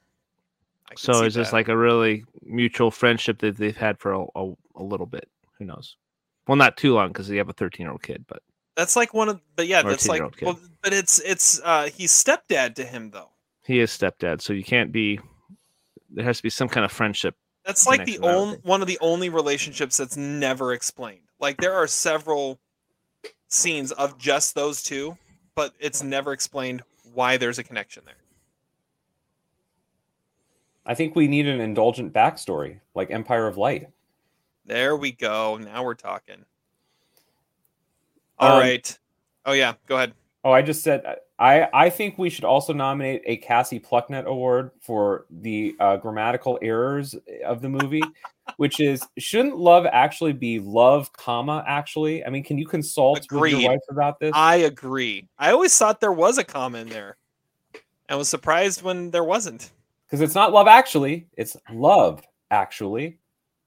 So 0.96 1.24
it's 1.24 1.34
just 1.34 1.52
like 1.52 1.68
a 1.68 1.76
really 1.76 2.24
mutual 2.42 2.90
friendship 2.90 3.38
that 3.40 3.56
they've 3.56 3.76
had 3.76 3.98
for 3.98 4.12
a, 4.12 4.24
a, 4.34 4.52
a 4.76 4.82
little 4.82 5.06
bit. 5.06 5.28
Who 5.58 5.64
knows? 5.64 5.96
Well, 6.46 6.56
not 6.56 6.76
too 6.76 6.94
long 6.94 7.08
because 7.08 7.28
they 7.28 7.36
have 7.36 7.48
a 7.48 7.52
13 7.52 7.84
year 7.84 7.90
old 7.90 8.02
kid, 8.02 8.24
but 8.28 8.42
That's 8.76 8.94
like 8.96 9.12
one 9.12 9.28
of, 9.28 9.40
but 9.56 9.66
yeah, 9.66 9.82
that's 9.82 10.06
like, 10.08 10.22
well, 10.42 10.58
but 10.82 10.92
it's 10.92 11.18
it's 11.20 11.60
uh 11.64 11.88
he's 11.92 12.12
stepdad 12.12 12.74
to 12.76 12.84
him 12.84 13.10
though. 13.10 13.30
he 13.64 13.80
is 13.80 13.90
stepdad, 13.90 14.40
so 14.40 14.52
you 14.52 14.62
can't 14.64 14.92
be. 14.92 15.18
There 16.10 16.24
has 16.24 16.36
to 16.38 16.42
be 16.44 16.50
some 16.50 16.68
kind 16.68 16.84
of 16.84 16.92
friendship. 16.92 17.34
That's 17.66 17.86
like 17.86 18.04
the 18.04 18.14
connection, 18.14 18.24
I 18.24 18.36
would 18.36 18.42
only 18.42 18.58
one 18.62 18.80
of 18.80 18.86
the 18.86 18.98
only 19.00 19.28
relationships 19.28 19.96
that's 19.96 20.16
never 20.16 20.72
explained. 20.72 21.20
Like 21.40 21.60
there 21.60 21.74
are 21.74 21.86
several 21.86 22.58
scenes 23.48 23.92
of 23.92 24.16
just 24.18 24.54
those 24.54 24.82
two, 24.82 25.18
but 25.54 25.74
it's 25.78 26.02
never 26.02 26.32
explained 26.32 26.82
why 27.12 27.36
there's 27.36 27.58
a 27.58 27.64
connection 27.64 28.04
there. 28.06 28.14
I 30.86 30.94
think 30.94 31.16
we 31.16 31.26
need 31.26 31.48
an 31.48 31.60
indulgent 31.60 32.12
backstory 32.12 32.78
like 32.94 33.10
Empire 33.10 33.48
of 33.48 33.58
Light. 33.58 33.88
There 34.64 34.96
we 34.96 35.10
go. 35.12 35.58
Now 35.58 35.82
we're 35.82 35.94
talking. 35.94 36.44
All 38.38 38.58
right. 38.58 38.88
Um, 38.88 38.96
Oh 39.46 39.52
yeah, 39.52 39.74
go 39.86 39.94
ahead. 39.94 40.12
Oh, 40.46 40.52
I 40.52 40.62
just 40.62 40.84
said 40.84 41.02
I 41.40 41.68
I 41.74 41.90
think 41.90 42.18
we 42.18 42.30
should 42.30 42.44
also 42.44 42.72
nominate 42.72 43.20
a 43.26 43.36
Cassie 43.38 43.80
Plucknett 43.80 44.28
Award 44.28 44.70
for 44.80 45.26
the 45.28 45.74
uh, 45.80 45.96
grammatical 45.96 46.56
errors 46.62 47.16
of 47.44 47.62
the 47.62 47.68
movie, 47.68 48.04
which 48.56 48.78
is 48.78 49.04
shouldn't 49.18 49.56
love 49.56 49.86
actually 49.90 50.34
be 50.34 50.60
love, 50.60 51.12
comma 51.12 51.64
actually? 51.66 52.24
I 52.24 52.30
mean, 52.30 52.44
can 52.44 52.58
you 52.58 52.66
consult 52.68 53.26
with 53.28 53.50
your 53.50 53.60
wife 53.60 53.80
about 53.90 54.20
this? 54.20 54.30
I 54.36 54.54
agree. 54.58 55.26
I 55.36 55.50
always 55.50 55.76
thought 55.76 56.00
there 56.00 56.12
was 56.12 56.38
a 56.38 56.44
comma 56.44 56.78
in 56.78 56.90
there. 56.90 57.16
I 58.08 58.14
was 58.14 58.28
surprised 58.28 58.82
when 58.82 59.10
there 59.10 59.24
wasn't. 59.24 59.72
Because 60.06 60.20
it's 60.20 60.36
not 60.36 60.52
love 60.52 60.68
actually, 60.68 61.26
it's 61.36 61.56
love 61.72 62.22
actually. 62.52 63.18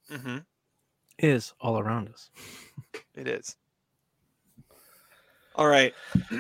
hmm 0.10 0.38
Is 1.18 1.54
all 1.60 1.78
around 1.78 2.08
us. 2.08 2.30
It 3.16 3.28
is. 3.28 3.58
All 5.60 5.68
right. 5.68 5.94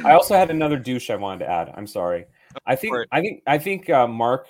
I 0.05 0.13
also 0.13 0.33
had 0.33 0.49
another 0.49 0.79
douche 0.79 1.09
I 1.09 1.17
wanted 1.17 1.39
to 1.39 1.51
add. 1.51 1.73
I'm 1.75 1.87
sorry. 1.87 2.25
I 2.65 2.77
think. 2.77 2.95
I 3.11 3.19
think 3.19 3.43
I 3.45 3.57
think 3.57 3.89
uh, 3.89 4.07
Mark, 4.07 4.47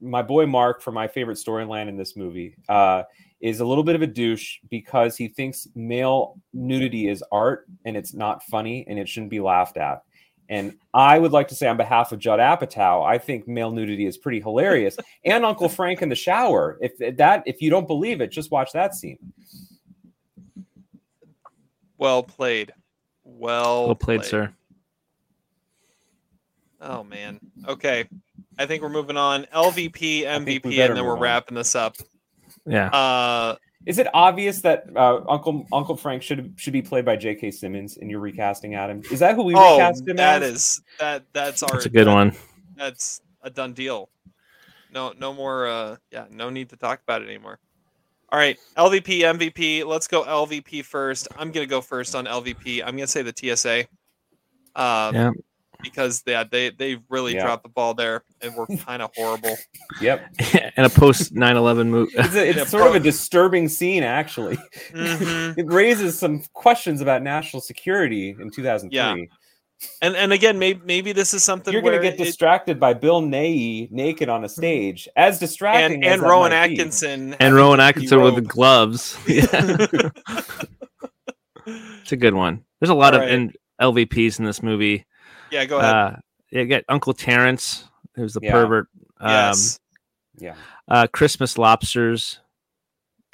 my 0.00 0.20
boy 0.20 0.46
Mark, 0.46 0.82
from 0.82 0.94
my 0.94 1.06
favorite 1.06 1.38
storyline 1.38 1.88
in 1.88 1.96
this 1.96 2.16
movie, 2.16 2.56
uh, 2.68 3.04
is 3.40 3.60
a 3.60 3.64
little 3.64 3.84
bit 3.84 3.94
of 3.94 4.02
a 4.02 4.08
douche 4.08 4.58
because 4.68 5.16
he 5.16 5.28
thinks 5.28 5.68
male 5.76 6.40
nudity 6.52 7.06
is 7.06 7.22
art 7.30 7.66
and 7.84 7.96
it's 7.96 8.12
not 8.12 8.42
funny 8.42 8.84
and 8.88 8.98
it 8.98 9.08
shouldn't 9.08 9.30
be 9.30 9.38
laughed 9.38 9.76
at. 9.76 10.02
And 10.48 10.76
I 10.92 11.16
would 11.20 11.30
like 11.30 11.46
to 11.48 11.54
say 11.54 11.68
on 11.68 11.76
behalf 11.76 12.10
of 12.10 12.18
Judd 12.18 12.40
Apatow, 12.40 13.06
I 13.06 13.16
think 13.16 13.46
male 13.46 13.70
nudity 13.70 14.06
is 14.06 14.18
pretty 14.18 14.40
hilarious. 14.40 14.96
and 15.24 15.44
Uncle 15.44 15.68
Frank 15.68 16.02
in 16.02 16.08
the 16.08 16.16
shower. 16.16 16.78
If 16.80 17.16
that, 17.18 17.44
if 17.46 17.62
you 17.62 17.70
don't 17.70 17.86
believe 17.86 18.20
it, 18.20 18.32
just 18.32 18.50
watch 18.50 18.72
that 18.72 18.96
scene. 18.96 19.18
Well 21.96 22.24
played. 22.24 22.72
Well, 23.38 23.86
Well 23.86 23.94
played, 23.94 24.24
sir. 24.24 24.52
Oh 26.80 27.04
man. 27.04 27.40
Okay. 27.66 28.08
I 28.58 28.66
think 28.66 28.82
we're 28.82 28.88
moving 28.88 29.16
on. 29.16 29.44
LVP, 29.54 30.22
MVP, 30.22 30.64
and 30.64 30.96
then 30.96 31.04
we're 31.04 31.10
move 31.10 31.16
on. 31.16 31.20
wrapping 31.20 31.54
this 31.54 31.74
up. 31.74 31.96
Yeah. 32.66 32.88
Uh 32.88 33.56
Is 33.86 33.98
it 33.98 34.06
obvious 34.14 34.60
that 34.62 34.84
uh, 34.96 35.20
Uncle 35.28 35.66
Uncle 35.72 35.96
Frank 35.96 36.22
should 36.22 36.54
should 36.56 36.72
be 36.72 36.82
played 36.82 37.04
by 37.04 37.16
J.K. 37.16 37.50
Simmons 37.50 37.96
in 37.96 38.08
your 38.10 38.20
recasting, 38.20 38.74
Adam? 38.74 39.02
Is 39.10 39.20
that 39.20 39.34
who 39.34 39.44
we 39.44 39.54
oh, 39.54 39.76
recast 39.76 40.06
him 40.06 40.16
that 40.16 40.42
as? 40.42 40.52
is 40.54 40.82
that 40.98 41.24
that's 41.32 41.62
our 41.62 41.70
That's 41.72 41.86
a 41.86 41.90
good 41.90 42.06
that- 42.06 42.14
one. 42.14 42.36
That's 42.76 43.20
a 43.42 43.50
done 43.50 43.72
deal. 43.74 44.08
No 44.92 45.12
no 45.18 45.32
more 45.34 45.66
uh 45.66 45.96
yeah, 46.10 46.26
no 46.30 46.50
need 46.50 46.70
to 46.70 46.76
talk 46.76 47.02
about 47.02 47.22
it 47.22 47.28
anymore. 47.28 47.58
All 48.32 48.38
right, 48.38 48.56
LVP, 48.76 49.20
MVP. 49.22 49.84
Let's 49.84 50.06
go 50.06 50.22
LVP 50.22 50.84
first. 50.84 51.26
I'm 51.36 51.50
gonna 51.50 51.66
go 51.66 51.80
first 51.80 52.14
on 52.14 52.26
LVP. 52.26 52.80
I'm 52.82 52.96
gonna 52.96 53.06
say 53.08 53.22
the 53.22 53.32
TSA. 53.36 53.80
Um, 54.76 55.14
Yeah. 55.14 55.30
because 55.82 56.22
yeah, 56.26 56.44
they 56.48 56.70
they 56.70 56.98
really 57.08 57.34
Yeah. 57.34 57.42
dropped 57.44 57.64
the 57.64 57.70
ball 57.70 57.92
there 57.94 58.22
and 58.40 58.54
were 58.54 58.66
kind 58.86 59.02
of 59.02 59.10
horrible. 59.16 59.56
Yep, 60.00 60.32
and 60.76 60.86
a 60.86 60.90
post 60.90 61.34
9/11 61.34 61.88
movie. 61.88 62.12
it's, 62.14 62.34
a, 62.36 62.48
it's 62.48 62.58
Yeah, 62.58 62.64
sort 62.66 62.86
of 62.86 62.94
a 62.94 63.00
disturbing 63.00 63.68
scene. 63.68 64.04
Actually, 64.04 64.58
Mhm. 64.92 65.58
it 65.58 65.66
raises 65.66 66.16
some 66.16 66.42
questions 66.52 67.00
about 67.00 67.22
national 67.22 67.60
security 67.62 68.36
in 68.38 68.50
2003. 68.50 68.96
Yeah. 68.96 69.16
And 70.02 70.14
and 70.14 70.32
again, 70.32 70.58
maybe 70.58 70.80
maybe 70.84 71.12
this 71.12 71.32
is 71.32 71.42
something 71.42 71.72
You're 71.72 71.80
going 71.82 71.92
to 71.92 71.98
where 72.00 72.10
get 72.10 72.20
it- 72.20 72.24
distracted 72.24 72.78
by 72.78 72.92
Bill 72.94 73.22
Nighy 73.22 73.90
naked 73.90 74.28
on 74.28 74.44
a 74.44 74.48
stage, 74.48 75.08
as 75.16 75.38
distracting 75.38 75.96
and 75.96 76.04
as 76.04 76.12
and 76.14 76.22
that 76.22 76.26
Rowan 76.28 76.50
might 76.52 76.68
be. 76.68 76.74
Atkinson 76.74 77.34
and 77.40 77.54
Rowan 77.54 77.78
the 77.78 77.84
Atkinson 77.84 78.20
with 78.20 78.34
the 78.34 78.40
gloves. 78.42 79.16
Yeah. 79.26 79.46
it's 81.66 82.12
a 82.12 82.16
good 82.16 82.34
one. 82.34 82.64
There's 82.80 82.90
a 82.90 82.94
lot 82.94 83.14
All 83.14 83.20
of 83.20 83.26
right. 83.26 83.34
in, 83.34 83.52
LVPs 83.80 84.38
in 84.38 84.44
this 84.44 84.62
movie. 84.62 85.06
Yeah, 85.50 85.64
go 85.64 85.78
ahead. 85.78 85.94
Uh, 85.94 86.16
yeah, 86.52 86.60
you 86.62 86.66
got 86.68 86.84
Uncle 86.88 87.14
Terrence, 87.14 87.84
who's 88.14 88.34
the 88.34 88.40
Yeah. 88.42 88.52
pervert. 88.52 88.88
Um, 89.18 89.30
yes. 89.30 89.78
Yeah, 90.38 90.54
uh, 90.88 91.06
Christmas 91.12 91.56
Lobsters 91.58 92.40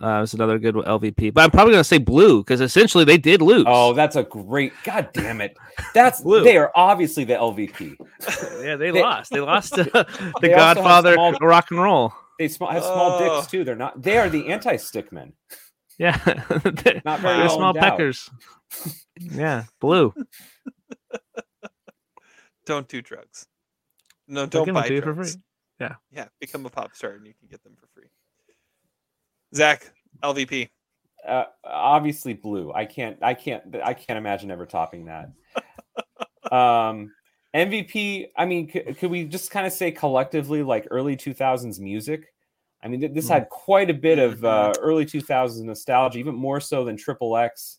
uh, 0.02 0.20
was 0.20 0.34
another 0.34 0.58
good 0.58 0.74
LVP. 0.74 1.32
But 1.34 1.44
I'm 1.44 1.50
probably 1.50 1.72
going 1.72 1.80
to 1.80 1.84
say 1.88 1.98
Blue 1.98 2.42
because 2.42 2.60
essentially 2.60 3.04
they 3.04 3.18
did 3.18 3.40
lose. 3.42 3.64
Oh, 3.66 3.92
that's 3.94 4.16
a 4.16 4.22
great. 4.24 4.72
God 4.84 5.08
damn 5.14 5.40
it! 5.40 5.56
That's 5.94 6.20
Blue. 6.20 6.42
they 6.44 6.56
are 6.56 6.70
obviously 6.74 7.24
the 7.24 7.34
LVP. 7.34 7.96
yeah, 8.64 8.76
they, 8.76 8.90
they- 8.92 9.02
lost. 9.02 9.30
They 9.30 9.40
lost 9.40 9.74
to 9.74 9.84
the 9.84 10.32
They 10.40 10.48
Godfather 10.50 11.14
small- 11.14 11.32
rock 11.34 11.70
and 11.70 11.80
roll. 11.82 12.12
They 12.38 12.48
sm- 12.48 12.64
have 12.64 12.82
small 12.82 13.18
Oh. 13.20 13.36
dicks 13.40 13.50
too. 13.50 13.64
They're 13.64 13.74
not. 13.76 14.02
They 14.02 14.18
are 14.18 14.28
the 14.28 14.48
anti-stickmen. 14.48 15.32
Yeah, 15.98 16.18
they're, 16.26 17.00
Not 17.04 17.20
very 17.20 17.38
they're 17.38 17.48
small 17.48 17.74
endowed. 17.74 17.82
peckers. 17.82 18.28
yeah, 19.18 19.64
Blue. 19.80 20.12
Don't 22.66 22.86
do 22.88 23.00
drugs. 23.00 23.46
No, 24.28 24.44
don't 24.44 24.72
buy 24.74 24.88
to 24.88 24.94
you 24.94 25.00
for 25.02 25.14
free. 25.14 25.30
Yeah. 25.80 25.94
Yeah, 26.10 26.26
become 26.40 26.66
a 26.66 26.70
pop 26.70 26.94
star 26.94 27.12
and 27.12 27.26
you 27.26 27.32
can 27.38 27.48
get 27.48 27.62
them 27.62 27.76
for 27.80 27.86
free. 27.94 27.95
Zach, 29.54 29.92
LVP. 30.22 30.68
uh, 31.26 31.44
obviously 31.64 32.34
blue. 32.34 32.72
I 32.72 32.84
can't. 32.84 33.18
I 33.22 33.34
can't. 33.34 33.62
I 33.82 33.94
can't 33.94 34.18
imagine 34.18 34.50
ever 34.50 34.66
topping 34.66 35.06
that. 35.06 35.30
um, 36.52 37.12
MVP. 37.54 38.28
I 38.36 38.44
mean, 38.44 38.70
c- 38.70 38.94
could 38.94 39.10
we 39.10 39.24
just 39.24 39.50
kind 39.50 39.66
of 39.66 39.72
say 39.72 39.90
collectively 39.90 40.62
like 40.62 40.86
early 40.90 41.16
two 41.16 41.34
thousands 41.34 41.80
music? 41.80 42.32
I 42.82 42.88
mean, 42.88 43.00
th- 43.00 43.12
this 43.12 43.28
had 43.28 43.48
quite 43.48 43.90
a 43.90 43.94
bit 43.94 44.18
of 44.18 44.44
uh, 44.44 44.72
early 44.80 45.04
2000s 45.04 45.60
nostalgia, 45.62 46.18
even 46.18 46.34
more 46.34 46.60
so 46.60 46.84
than 46.84 46.96
Triple 46.96 47.36
X 47.36 47.78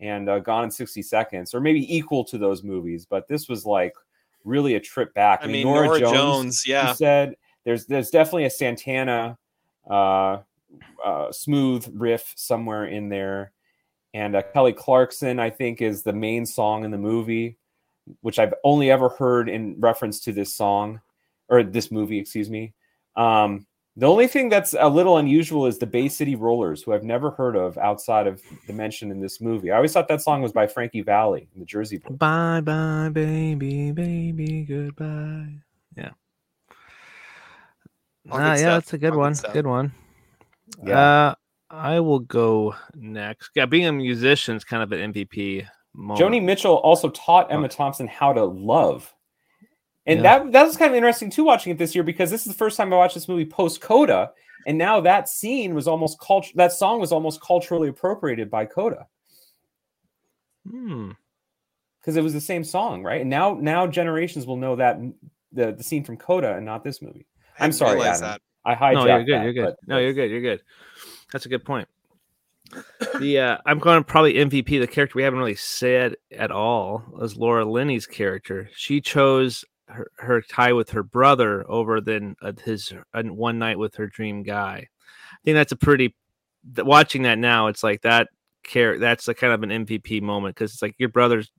and 0.00 0.28
uh, 0.28 0.38
Gone 0.40 0.64
in 0.64 0.70
60 0.70 1.02
Seconds, 1.02 1.54
or 1.54 1.60
maybe 1.60 1.94
equal 1.94 2.24
to 2.24 2.38
those 2.38 2.64
movies. 2.64 3.06
But 3.08 3.28
this 3.28 3.48
was 3.48 3.64
like 3.64 3.94
really 4.44 4.74
a 4.74 4.80
trip 4.80 5.14
back. 5.14 5.40
I 5.42 5.46
mean, 5.46 5.64
Norah 5.64 6.00
Jones, 6.00 6.64
you 6.66 6.74
yeah. 6.74 6.92
said 6.92 7.36
there's 7.64 7.86
there's 7.86 8.10
definitely 8.10 8.46
a 8.46 8.50
Santana 8.50 9.38
uh, 9.88 10.38
uh, 11.04 11.30
smooth 11.32 11.86
riff 11.94 12.32
somewhere 12.36 12.84
in 12.86 13.08
there, 13.08 13.52
and 14.14 14.34
uh, 14.36 14.42
Kelly 14.52 14.72
Clarkson, 14.72 15.38
I 15.38 15.50
think, 15.50 15.80
is 15.82 16.02
the 16.02 16.12
main 16.12 16.46
song 16.46 16.84
in 16.84 16.90
the 16.90 16.98
movie, 16.98 17.56
which 18.20 18.38
I've 18.38 18.54
only 18.64 18.90
ever 18.90 19.08
heard 19.08 19.48
in 19.48 19.76
reference 19.78 20.20
to 20.20 20.32
this 20.32 20.54
song 20.54 21.00
or 21.48 21.62
this 21.62 21.90
movie, 21.90 22.18
excuse 22.18 22.50
me. 22.50 22.74
Um, 23.16 23.66
the 23.96 24.06
only 24.06 24.28
thing 24.28 24.48
that's 24.48 24.74
a 24.78 24.88
little 24.88 25.16
unusual 25.18 25.66
is 25.66 25.78
the 25.78 25.86
Bay 25.86 26.08
City 26.08 26.36
Rollers, 26.36 26.82
who 26.82 26.92
I've 26.92 27.02
never 27.02 27.32
heard 27.32 27.56
of 27.56 27.76
outside 27.78 28.26
of 28.28 28.40
the 28.68 28.72
mention 28.72 29.10
in 29.10 29.18
this 29.20 29.40
movie. 29.40 29.72
I 29.72 29.76
always 29.76 29.92
thought 29.92 30.06
that 30.08 30.22
song 30.22 30.40
was 30.40 30.52
by 30.52 30.68
Frankie 30.68 31.00
Valli, 31.00 31.48
in 31.52 31.58
the 31.60 31.66
Jersey 31.66 31.98
Boys. 31.98 32.16
Bye 32.16 32.60
bye, 32.60 33.08
baby, 33.12 33.90
baby, 33.90 34.62
goodbye. 34.62 35.48
Yeah. 35.96 36.10
All 38.30 38.38
Ah, 38.38 38.50
yeah, 38.52 38.56
stuff. 38.56 38.84
that's 38.84 38.92
a 38.92 38.98
good 38.98 39.12
All 39.14 39.18
one. 39.18 39.34
stuff. 39.34 39.52
Good 39.52 39.66
one. 39.66 39.92
Yeah. 40.84 40.98
Uh, 40.98 41.34
I 41.70 42.00
will 42.00 42.20
go 42.20 42.74
next. 42.94 43.50
Yeah, 43.54 43.66
being 43.66 43.86
a 43.86 43.92
musician 43.92 44.56
is 44.56 44.64
kind 44.64 44.82
of 44.82 44.92
an 44.92 45.12
MVP 45.12 45.66
moment. 45.94 46.20
Joni 46.20 46.42
Mitchell 46.42 46.76
also 46.76 47.10
taught 47.10 47.52
Emma 47.52 47.68
Thompson 47.68 48.06
how 48.06 48.32
to 48.32 48.44
love. 48.44 49.12
And 50.06 50.22
Yeah. 50.22 50.38
that 50.38 50.52
that 50.52 50.62
was 50.64 50.76
kind 50.78 50.90
of 50.90 50.96
interesting 50.96 51.28
too 51.30 51.44
watching 51.44 51.70
it 51.72 51.78
this 51.78 51.94
year 51.94 52.02
because 52.04 52.30
this 52.30 52.42
is 52.46 52.48
the 52.52 52.58
first 52.58 52.76
time 52.78 52.92
I 52.92 52.96
watched 52.96 53.14
this 53.14 53.28
movie 53.28 53.44
post 53.44 53.80
Coda, 53.82 54.32
and 54.66 54.78
now 54.78 55.00
that 55.02 55.28
scene 55.28 55.74
was 55.74 55.86
almost 55.86 56.18
cult- 56.20 56.54
that 56.54 56.72
song 56.72 57.00
was 57.00 57.12
almost 57.12 57.42
culturally 57.42 57.88
appropriated 57.88 58.50
by 58.50 58.64
Coda 58.64 59.06
Hmm. 60.68 61.10
because 62.00 62.16
it 62.16 62.22
was 62.22 62.32
the 62.32 62.40
same 62.40 62.64
song, 62.64 63.02
right? 63.02 63.20
And 63.20 63.30
now 63.30 63.54
now 63.60 63.86
generations 63.86 64.46
will 64.46 64.56
know 64.56 64.76
that 64.76 64.98
the 65.52 65.72
the 65.72 65.82
scene 65.84 66.04
from 66.04 66.16
Coda 66.16 66.54
and 66.56 66.64
not 66.64 66.84
this 66.84 67.02
movie. 67.02 67.26
I 67.58 67.64
I'm 67.64 67.70
didn't 67.70 67.78
sorry, 67.78 68.00
Adam. 68.02 68.20
that. 68.20 68.40
I 68.68 68.74
hijacked 68.74 68.94
No, 68.94 69.04
you're 69.06 69.24
good. 69.24 69.34
that, 69.34 69.44
you're 69.44 69.52
good. 69.52 69.74
no, 69.86 69.98
you're 69.98 70.12
good. 70.12 70.30
You're 70.30 70.40
good. 70.40 70.60
That's 71.32 71.46
a 71.46 71.48
good 71.48 71.64
point. 71.64 71.88
The 73.18 73.38
uh, 73.38 73.58
I'm 73.64 73.78
going 73.78 73.98
to 73.98 74.04
probably 74.04 74.34
MVP 74.34 74.78
the 74.78 74.86
character 74.86 75.14
we 75.16 75.22
haven't 75.22 75.38
really 75.38 75.54
said 75.54 76.16
at 76.36 76.50
all 76.50 77.02
is 77.22 77.36
Laura 77.36 77.64
Linney's 77.64 78.06
character. 78.06 78.68
She 78.74 79.00
chose 79.00 79.64
her, 79.86 80.10
her 80.18 80.42
tie 80.42 80.74
with 80.74 80.90
her 80.90 81.02
brother 81.02 81.64
over 81.70 82.00
than 82.02 82.36
uh, 82.42 82.52
his 82.62 82.92
uh, 83.14 83.22
one 83.22 83.58
night 83.58 83.78
with 83.78 83.94
her 83.94 84.06
dream 84.06 84.42
guy. 84.42 84.86
I 85.32 85.38
think 85.44 85.54
that's 85.54 85.72
a 85.72 85.76
pretty. 85.76 86.14
th- 86.74 86.84
Watching 86.86 87.22
that 87.22 87.38
now, 87.38 87.68
it's 87.68 87.82
like 87.82 88.02
that 88.02 88.28
care. 88.64 88.98
That's 88.98 89.28
a 89.28 89.34
kind 89.34 89.54
of 89.54 89.62
an 89.62 89.86
MVP 89.86 90.20
moment 90.20 90.54
because 90.54 90.74
it's 90.74 90.82
like 90.82 90.94
your 90.98 91.08
brother's 91.08 91.50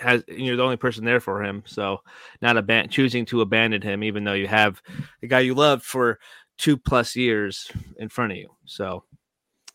has 0.00 0.22
and 0.28 0.40
you're 0.44 0.56
the 0.56 0.62
only 0.62 0.76
person 0.76 1.04
there 1.04 1.20
for 1.20 1.42
him. 1.42 1.62
So 1.66 2.00
not 2.42 2.56
aban- 2.56 2.90
choosing 2.90 3.24
to 3.26 3.40
abandon 3.40 3.82
him, 3.82 4.02
even 4.02 4.24
though 4.24 4.32
you 4.34 4.46
have 4.46 4.82
the 5.20 5.26
guy 5.26 5.40
you 5.40 5.54
loved 5.54 5.84
for 5.84 6.18
two 6.56 6.76
plus 6.76 7.14
years 7.16 7.70
in 7.98 8.08
front 8.08 8.32
of 8.32 8.38
you. 8.38 8.48
So 8.64 9.04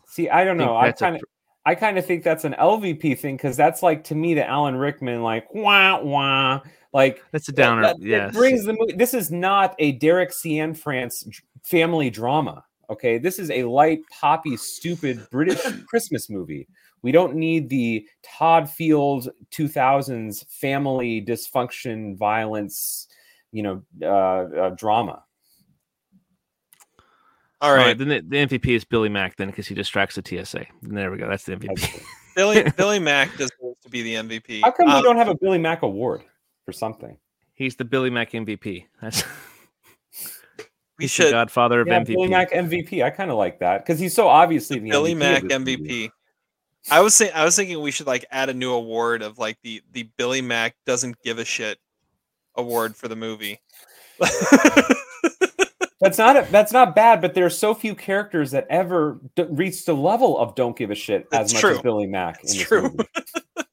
See, 0.06 0.30
I 0.30 0.44
don't 0.44 0.58
think 0.58 0.70
know. 0.70 0.78
I 0.78 0.92
kind 0.92 1.16
of, 1.16 1.22
I 1.66 1.76
kind 1.76 1.98
of 1.98 2.06
think 2.06 2.24
that's 2.24 2.44
an 2.44 2.56
LVP 2.60 3.18
thing 3.20 3.36
because 3.36 3.58
that's 3.58 3.82
like 3.82 4.04
to 4.06 4.16
me 4.16 4.34
the 4.34 4.48
Alan 4.48 4.76
Rickman 4.76 5.24
like 5.24 5.52
wah 5.54 6.02
wah 6.02 6.62
like 6.94 7.24
that's 7.32 7.50
a 7.50 7.52
downer. 7.54 7.82
that- 7.82 8.00
that 8.00 8.06
yes. 8.06 8.34
brings 8.34 8.66
the 8.66 8.74
movie. 8.74 8.94
This 8.94 9.14
is 9.14 9.32
not 9.32 9.76
a 9.80 9.94
Derek 9.94 10.30
Cianfrance 10.32 11.28
family 11.64 12.10
drama. 12.10 12.64
Okay, 12.90 13.18
this 13.18 13.40
is 13.40 13.50
a 13.50 13.64
light, 13.64 14.02
poppy, 14.12 14.58
stupid 14.58 15.26
British 15.32 15.62
Christmas 15.88 16.30
movie. 16.30 16.68
We 17.04 17.12
don't 17.12 17.36
need 17.36 17.70
the 17.70 18.08
Todd 18.24 18.70
Field 18.70 19.30
2000s 19.52 20.46
family 20.50 21.22
dysfunction, 21.24 22.18
violence, 22.18 23.08
you 23.52 23.62
know, 23.62 23.84
uh, 24.02 24.08
uh, 24.08 24.70
drama. 24.72 25.24
All 27.62 27.74
right, 27.74 27.98
Then 27.98 28.10
the, 28.10 28.20
the 28.20 28.46
MVP 28.46 28.76
is 28.76 28.84
Billy 28.84 29.08
Mack 29.08 29.38
then 29.38 29.48
because 29.48 29.68
he 29.68 29.76
distracts 29.76 30.16
the 30.16 30.24
TSA. 30.46 30.66
And 30.84 30.98
there 30.98 31.12
we 31.12 31.18
go. 31.18 31.30
That's 31.30 31.46
the 31.46 31.56
MVP. 31.56 32.04
Billy 32.36 32.64
Billy 32.78 33.00
Mack 33.00 33.32
deserves 33.38 33.54
to 33.84 33.90
be 33.90 34.02
the 34.02 34.16
MVP. 34.16 34.62
How 34.64 34.72
come 34.72 34.88
we 34.88 34.94
Um, 34.94 35.04
don't 35.04 35.18
have 35.18 35.30
a 35.30 35.36
Billy 35.36 35.60
Mack 35.60 35.84
award 35.84 36.24
for 36.66 36.72
something? 36.74 37.18
He's 37.54 37.76
the 37.76 37.86
Billy 37.86 38.10
Mack 38.10 38.32
MVP. 38.32 38.86
That's 39.02 39.24
we 40.98 41.04
he's 41.04 41.12
should 41.12 41.28
the 41.28 41.32
Godfather 41.32 41.82
of 41.82 41.88
Yeah, 41.88 42.02
MVP. 42.02 42.08
Billy 42.08 42.28
Mack 42.30 42.52
MVP. 42.52 43.04
I 43.04 43.12
kind 43.12 43.32
of 43.32 43.38
like 43.38 43.60
that 43.60 43.86
because 43.86 44.00
he's 44.00 44.14
so 44.14 44.28
obviously 44.28 44.80
the 44.80 44.90
Billy 44.90 45.12
MVP 45.12 45.14
of 45.14 45.20
Mack 45.20 45.44
this. 45.44 45.54
MVP. 45.54 46.10
I 46.92 47.02
was 47.02 47.16
saying 47.16 47.32
I 47.34 47.46
was 47.46 47.56
thinking 47.56 47.82
we 47.82 47.92
should 47.92 48.08
like 48.08 48.26
add 48.32 48.50
a 48.50 48.54
new 48.54 48.72
award 48.72 49.22
of 49.22 49.38
like 49.38 49.58
the 49.64 49.82
the 49.92 50.04
Billy 50.18 50.42
Mack 50.42 50.76
doesn't 50.86 51.22
give 51.24 51.40
a 51.40 51.46
shit 51.46 51.78
award 52.56 52.96
for 52.96 53.08
the 53.08 53.16
movie. 53.16 53.60
That's 56.04 56.18
not 56.18 56.36
a, 56.36 56.46
that's 56.52 56.74
not 56.74 56.96
bad, 56.96 57.22
but 57.22 57.34
there 57.34 57.46
are 57.46 57.50
so 57.50 57.74
few 57.74 57.96
characters 57.96 58.52
that 58.52 58.68
ever 58.70 59.22
d- 59.38 59.46
reach 59.50 59.86
the 59.86 59.94
level 59.94 60.38
of 60.38 60.54
don't 60.54 60.76
give 60.76 60.92
a 60.92 60.96
shit 60.96 61.30
That's 61.30 61.52
as 61.52 61.54
much 61.54 61.62
true. 61.62 61.76
as 61.76 61.82
Billy 61.82 62.08
Mack. 62.08 62.42
It's 62.44 62.56
true. 62.56 62.94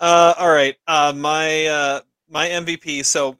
uh, 0.00 0.34
all 0.36 0.50
right, 0.50 0.74
uh, 0.88 1.12
my 1.14 1.66
uh, 1.66 2.00
my 2.28 2.48
MVP. 2.48 3.04
So 3.04 3.38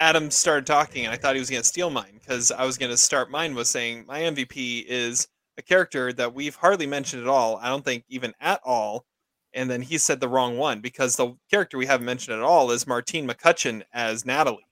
Adam 0.00 0.28
started 0.28 0.66
talking, 0.66 1.04
and 1.04 1.14
I 1.14 1.16
thought 1.16 1.36
he 1.36 1.38
was 1.38 1.50
going 1.50 1.62
to 1.62 1.68
steal 1.68 1.88
mine 1.88 2.18
because 2.18 2.50
I 2.50 2.64
was 2.64 2.78
going 2.78 2.90
to 2.90 2.96
start 2.96 3.30
mine 3.30 3.54
with 3.54 3.68
saying 3.68 4.04
my 4.08 4.22
MVP 4.22 4.86
is 4.88 5.28
a 5.56 5.62
character 5.62 6.12
that 6.12 6.34
we've 6.34 6.56
hardly 6.56 6.86
mentioned 6.86 7.22
at 7.22 7.28
all. 7.28 7.58
I 7.62 7.68
don't 7.68 7.84
think 7.84 8.04
even 8.08 8.32
at 8.40 8.60
all. 8.64 9.04
And 9.52 9.70
then 9.70 9.82
he 9.82 9.98
said 9.98 10.20
the 10.20 10.28
wrong 10.28 10.58
one 10.58 10.80
because 10.80 11.16
the 11.16 11.36
character 11.50 11.78
we 11.78 11.86
haven't 11.86 12.06
mentioned 12.06 12.36
at 12.36 12.42
all 12.42 12.70
is 12.72 12.86
Martine 12.86 13.28
McCutcheon 13.28 13.82
as 13.92 14.26
Natalie. 14.26 14.66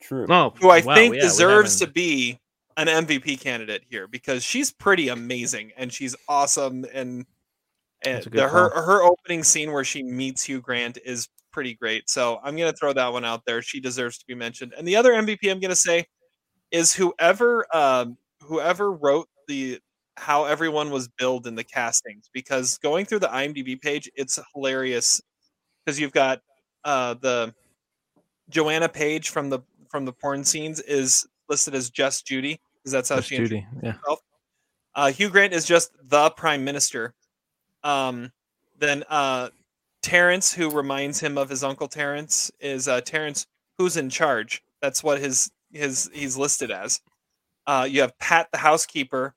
True. 0.00 0.26
Oh, 0.28 0.54
who 0.60 0.70
I 0.70 0.82
wow, 0.82 0.94
think 0.94 1.16
yeah, 1.16 1.22
deserves 1.22 1.78
to 1.80 1.86
be 1.86 2.38
an 2.76 2.86
MVP 2.86 3.40
candidate 3.40 3.82
here 3.88 4.06
because 4.06 4.44
she's 4.44 4.72
pretty 4.72 5.08
amazing 5.08 5.72
and 5.76 5.92
she's 5.92 6.14
awesome 6.28 6.84
and 6.92 7.24
and 8.04 8.16
That's 8.16 8.26
a 8.26 8.30
good 8.30 8.40
the, 8.40 8.48
her 8.48 8.70
her 8.70 9.02
opening 9.02 9.42
scene 9.42 9.72
where 9.72 9.84
she 9.84 10.02
meets 10.02 10.42
Hugh 10.42 10.60
Grant 10.60 10.98
is 11.04 11.28
pretty 11.52 11.74
great. 11.74 12.10
So 12.10 12.38
I'm 12.42 12.56
gonna 12.56 12.72
throw 12.72 12.92
that 12.92 13.12
one 13.12 13.24
out 13.24 13.44
there. 13.46 13.62
She 13.62 13.80
deserves 13.80 14.18
to 14.18 14.26
be 14.26 14.34
mentioned. 14.34 14.74
And 14.76 14.86
the 14.86 14.96
other 14.96 15.12
MVP 15.12 15.50
I'm 15.50 15.60
gonna 15.60 15.74
say 15.74 16.04
is 16.70 16.92
whoever 16.92 17.64
um, 17.74 18.18
whoever 18.40 18.92
wrote 18.92 19.28
the 19.48 19.80
how 20.16 20.44
everyone 20.44 20.90
was 20.90 21.08
billed 21.08 21.46
in 21.46 21.54
the 21.54 21.64
castings 21.78 22.28
because 22.32 22.78
going 22.78 23.06
through 23.06 23.20
the 23.20 23.28
IMDb 23.28 23.80
page, 23.80 24.10
it's 24.14 24.38
hilarious 24.54 25.20
because 25.84 25.98
you've 25.98 26.12
got 26.12 26.40
uh, 26.84 27.14
the 27.14 27.54
Joanna 28.48 28.88
Page 28.88 29.30
from 29.30 29.50
the 29.50 29.60
from 29.90 30.04
the 30.04 30.12
porn 30.12 30.44
scenes 30.44 30.80
is 30.80 31.26
listed 31.48 31.74
as 31.74 31.90
just 31.90 32.26
Judy 32.26 32.60
because 32.78 32.92
that's 32.92 33.08
how 33.08 33.16
That's 33.16 33.26
she 33.26 33.36
Judy. 33.36 33.66
Yeah. 33.82 33.94
Uh, 34.94 35.10
Hugh 35.10 35.28
Grant 35.28 35.52
is 35.52 35.64
just 35.64 35.90
the 36.02 36.30
prime 36.30 36.64
minister. 36.64 37.14
Um, 37.82 38.32
then 38.78 39.04
uh, 39.08 39.50
Terrence, 40.02 40.52
who 40.52 40.70
reminds 40.70 41.20
him 41.20 41.38
of 41.38 41.48
his 41.48 41.64
uncle 41.64 41.88
Terrence, 41.88 42.50
is 42.60 42.88
uh, 42.88 43.00
Terrence 43.00 43.46
who's 43.78 43.96
in 43.96 44.10
charge. 44.10 44.62
That's 44.82 45.02
what 45.02 45.18
his 45.18 45.50
his 45.72 46.10
he's 46.12 46.36
listed 46.36 46.70
as. 46.70 47.00
Uh, 47.66 47.86
you 47.90 48.02
have 48.02 48.16
Pat 48.18 48.48
the 48.52 48.58
housekeeper. 48.58 49.34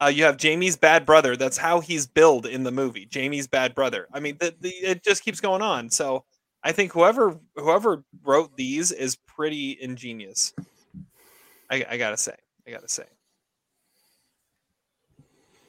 Uh, 0.00 0.06
you 0.06 0.24
have 0.24 0.36
Jamie's 0.36 0.76
bad 0.76 1.04
brother. 1.04 1.36
That's 1.36 1.58
how 1.58 1.80
he's 1.80 2.06
billed 2.06 2.46
in 2.46 2.62
the 2.62 2.70
movie. 2.70 3.04
Jamie's 3.06 3.48
bad 3.48 3.74
brother. 3.74 4.06
I 4.12 4.20
mean, 4.20 4.36
the, 4.38 4.54
the, 4.60 4.68
it 4.68 5.02
just 5.02 5.24
keeps 5.24 5.40
going 5.40 5.62
on. 5.62 5.90
So 5.90 6.24
I 6.62 6.72
think 6.72 6.92
whoever 6.92 7.38
whoever 7.56 8.04
wrote 8.22 8.56
these 8.56 8.92
is 8.92 9.16
pretty 9.16 9.76
ingenious. 9.80 10.52
I, 11.70 11.84
I 11.90 11.96
gotta 11.96 12.16
say, 12.16 12.34
I 12.66 12.70
gotta 12.70 12.88
say, 12.88 13.04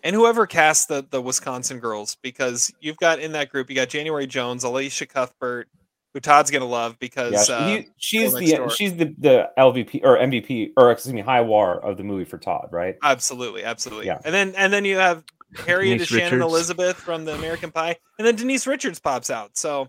and 0.04 0.16
whoever 0.16 0.48
cast 0.48 0.88
the 0.88 1.06
the 1.10 1.22
Wisconsin 1.22 1.80
girls, 1.80 2.18
because 2.22 2.72
you've 2.80 2.98
got 2.98 3.20
in 3.20 3.32
that 3.34 3.50
group, 3.50 3.70
you 3.70 3.76
got 3.76 3.90
January 3.90 4.28
Jones, 4.28 4.64
Elisha 4.64 5.06
Cuthbert, 5.06 5.68
who 6.14 6.20
Todd's 6.20 6.52
gonna 6.52 6.66
love 6.66 6.98
because 7.00 7.34
Yeah, 7.34 7.44
she- 7.44 7.54
uh, 7.54 7.66
he- 7.68 7.88
she's 7.98 8.34
the 8.34 8.56
Door. 8.56 8.70
she's 8.72 8.96
the 8.96 9.14
the 9.18 9.50
LVP 9.58 10.02
or 10.04 10.18
MVP 10.18 10.74
or 10.78 10.92
excuse 10.92 11.14
me 11.14 11.22
high 11.22 11.42
war 11.42 11.80
of 11.84 11.98
the 11.98 12.04
movie 12.04 12.26
for 12.26 12.38
Todd, 12.38 12.70
right? 12.72 12.96
absolutely, 13.04 13.64
absolutely. 13.64 14.08
Yeah. 14.08 14.20
And 14.26 14.34
then 14.34 14.54
and 14.56 14.72
then 14.74 14.86
you 14.86 14.98
have 14.98 15.24
Harriet 15.66 15.94
Denise 16.00 16.12
as 16.12 16.18
Shannon 16.18 16.42
Elizabeth 16.42 16.96
from 16.98 17.26
the 17.26 17.34
American 17.36 17.72
Pie, 17.72 17.96
and 18.18 18.28
then 18.28 18.36
Denise 18.36 18.68
Richards 18.68 19.00
pops 19.00 19.30
out. 19.32 19.58
So, 19.58 19.88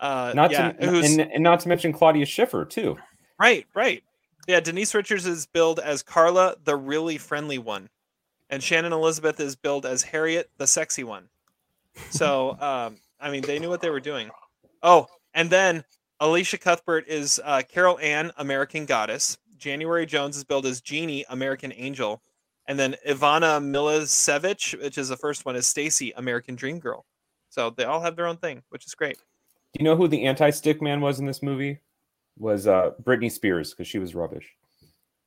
uh, 0.00 0.32
Not 0.34 0.50
yeah, 0.52 0.72
to 0.72 1.00
and, 1.00 1.20
and 1.20 1.42
not 1.42 1.60
to 1.60 1.68
mention 1.68 1.92
Claudia 1.92 2.24
Schiffer 2.26 2.64
too. 2.64 2.96
Right, 3.40 3.66
right. 3.74 4.02
Yeah, 4.46 4.60
Denise 4.60 4.94
Richards 4.94 5.26
is 5.26 5.46
billed 5.46 5.80
as 5.80 6.02
Carla, 6.04 6.54
the 6.64 6.76
really 6.76 7.18
friendly 7.18 7.58
one, 7.58 7.88
and 8.48 8.62
Shannon 8.62 8.92
Elizabeth 8.92 9.40
is 9.40 9.56
billed 9.56 9.84
as 9.84 10.02
Harriet, 10.04 10.50
the 10.56 10.66
sexy 10.68 11.02
one. 11.02 11.28
So, 12.10 12.56
um, 12.60 12.98
I 13.20 13.30
mean, 13.30 13.42
they 13.42 13.58
knew 13.58 13.68
what 13.68 13.80
they 13.80 13.90
were 13.90 13.98
doing. 14.00 14.30
Oh, 14.82 15.06
and 15.36 15.48
then 15.50 15.84
Elisha 16.20 16.58
Cuthbert 16.58 17.06
is 17.06 17.40
uh, 17.44 17.62
Carol 17.68 17.98
Ann, 18.00 18.32
American 18.38 18.86
Goddess. 18.86 19.38
January 19.56 20.06
Jones 20.06 20.36
is 20.36 20.44
billed 20.44 20.66
as 20.66 20.80
Jeannie, 20.80 21.24
American 21.28 21.72
Angel, 21.76 22.20
and 22.66 22.78
then 22.78 22.96
Ivana 23.06 23.60
Miličević, 23.62 24.82
which 24.82 24.98
is 24.98 25.08
the 25.08 25.16
first 25.16 25.44
one, 25.44 25.54
is 25.54 25.66
Stacy, 25.66 26.12
American 26.16 26.56
Dream 26.56 26.78
Girl. 26.78 27.04
So 27.50 27.70
they 27.70 27.84
all 27.84 28.00
have 28.00 28.16
their 28.16 28.26
own 28.26 28.38
thing, 28.38 28.62
which 28.70 28.86
is 28.86 28.94
great. 28.94 29.18
Do 29.18 29.78
you 29.78 29.84
know 29.84 29.94
who 29.94 30.08
the 30.08 30.24
anti-stick 30.24 30.82
man 30.82 31.00
was 31.00 31.20
in 31.20 31.26
this 31.26 31.42
movie? 31.42 31.80
Was 32.38 32.66
uh 32.66 32.90
Britney 33.02 33.30
Spears 33.30 33.70
because 33.72 33.86
she 33.86 33.98
was 33.98 34.14
rubbish. 34.14 34.50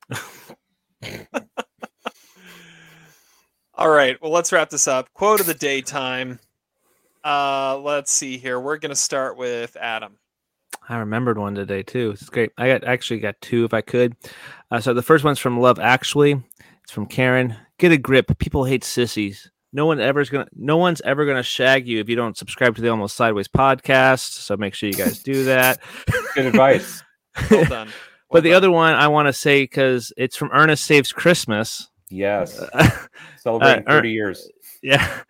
All 3.74 3.90
right, 3.90 4.22
well, 4.22 4.32
let's 4.32 4.52
wrap 4.52 4.70
this 4.70 4.88
up. 4.88 5.12
Quote 5.14 5.40
of 5.40 5.46
the 5.46 5.54
day 5.54 5.82
time. 5.82 6.40
Uh, 7.24 7.80
let's 7.84 8.12
see 8.12 8.38
here. 8.38 8.60
We're 8.60 8.78
gonna 8.78 8.96
start 8.96 9.38
with 9.38 9.76
Adam. 9.80 10.18
I 10.88 10.98
remembered 10.98 11.38
one 11.38 11.56
today 11.56 11.84
too. 11.84 12.12
It's 12.12 12.30
great. 12.30 12.52
I 12.58 12.68
got 12.68 12.84
actually 12.84 13.20
got 13.20 13.40
two 13.42 13.66
if 13.66 13.74
I 13.74 13.82
could. 13.82 14.16
Uh, 14.72 14.80
so 14.80 14.94
the 14.94 15.02
first 15.02 15.24
one's 15.24 15.40
from 15.40 15.60
Love 15.60 15.80
Actually. 15.80 16.42
It's 16.84 16.92
from 16.92 17.06
Karen. 17.06 17.56
Get 17.78 17.92
a 17.92 17.98
grip. 17.98 18.38
People 18.40 18.64
hate 18.66 18.84
sissies. 18.84 19.52
No 19.72 19.86
one 19.86 20.00
ever 20.00 20.20
is 20.22 20.30
gonna. 20.30 20.48
No 20.56 20.78
one's 20.78 21.02
ever 21.02 21.26
gonna 21.26 21.44
shag 21.44 21.88
you 21.88 22.00
if 22.00 22.10
you 22.10 22.16
don't 22.16 22.38
subscribe 22.38 22.76
to 22.76 22.82
the 22.82 22.90
Almost 22.90 23.16
Sideways 23.16 23.48
podcast. 23.48 24.32
So 24.32 24.58
make 24.58 24.74
sure 24.74 24.88
you 24.90 24.96
guys 24.96 25.22
do 25.22 25.44
that. 25.46 25.80
Good 26.36 26.46
advice. 26.48 27.04
Well 27.52 27.64
done. 27.66 27.88
Well 27.88 27.94
but 28.32 28.44
the 28.44 28.50
done. 28.50 28.58
other 28.58 28.72
one 28.72 28.94
I 28.96 29.08
want 29.08 29.28
to 29.28 29.34
say 29.34 29.64
because 29.64 30.12
it's 30.18 30.36
from 30.36 30.50
Ernest 30.52 30.84
Saves 30.86 31.12
Christmas. 31.14 31.88
Yes. 32.10 32.60
Celebrating 33.38 33.88
Uh, 33.88 33.92
er- 33.92 33.98
30 33.98 34.12
years. 34.12 34.50
Yeah. 34.82 35.22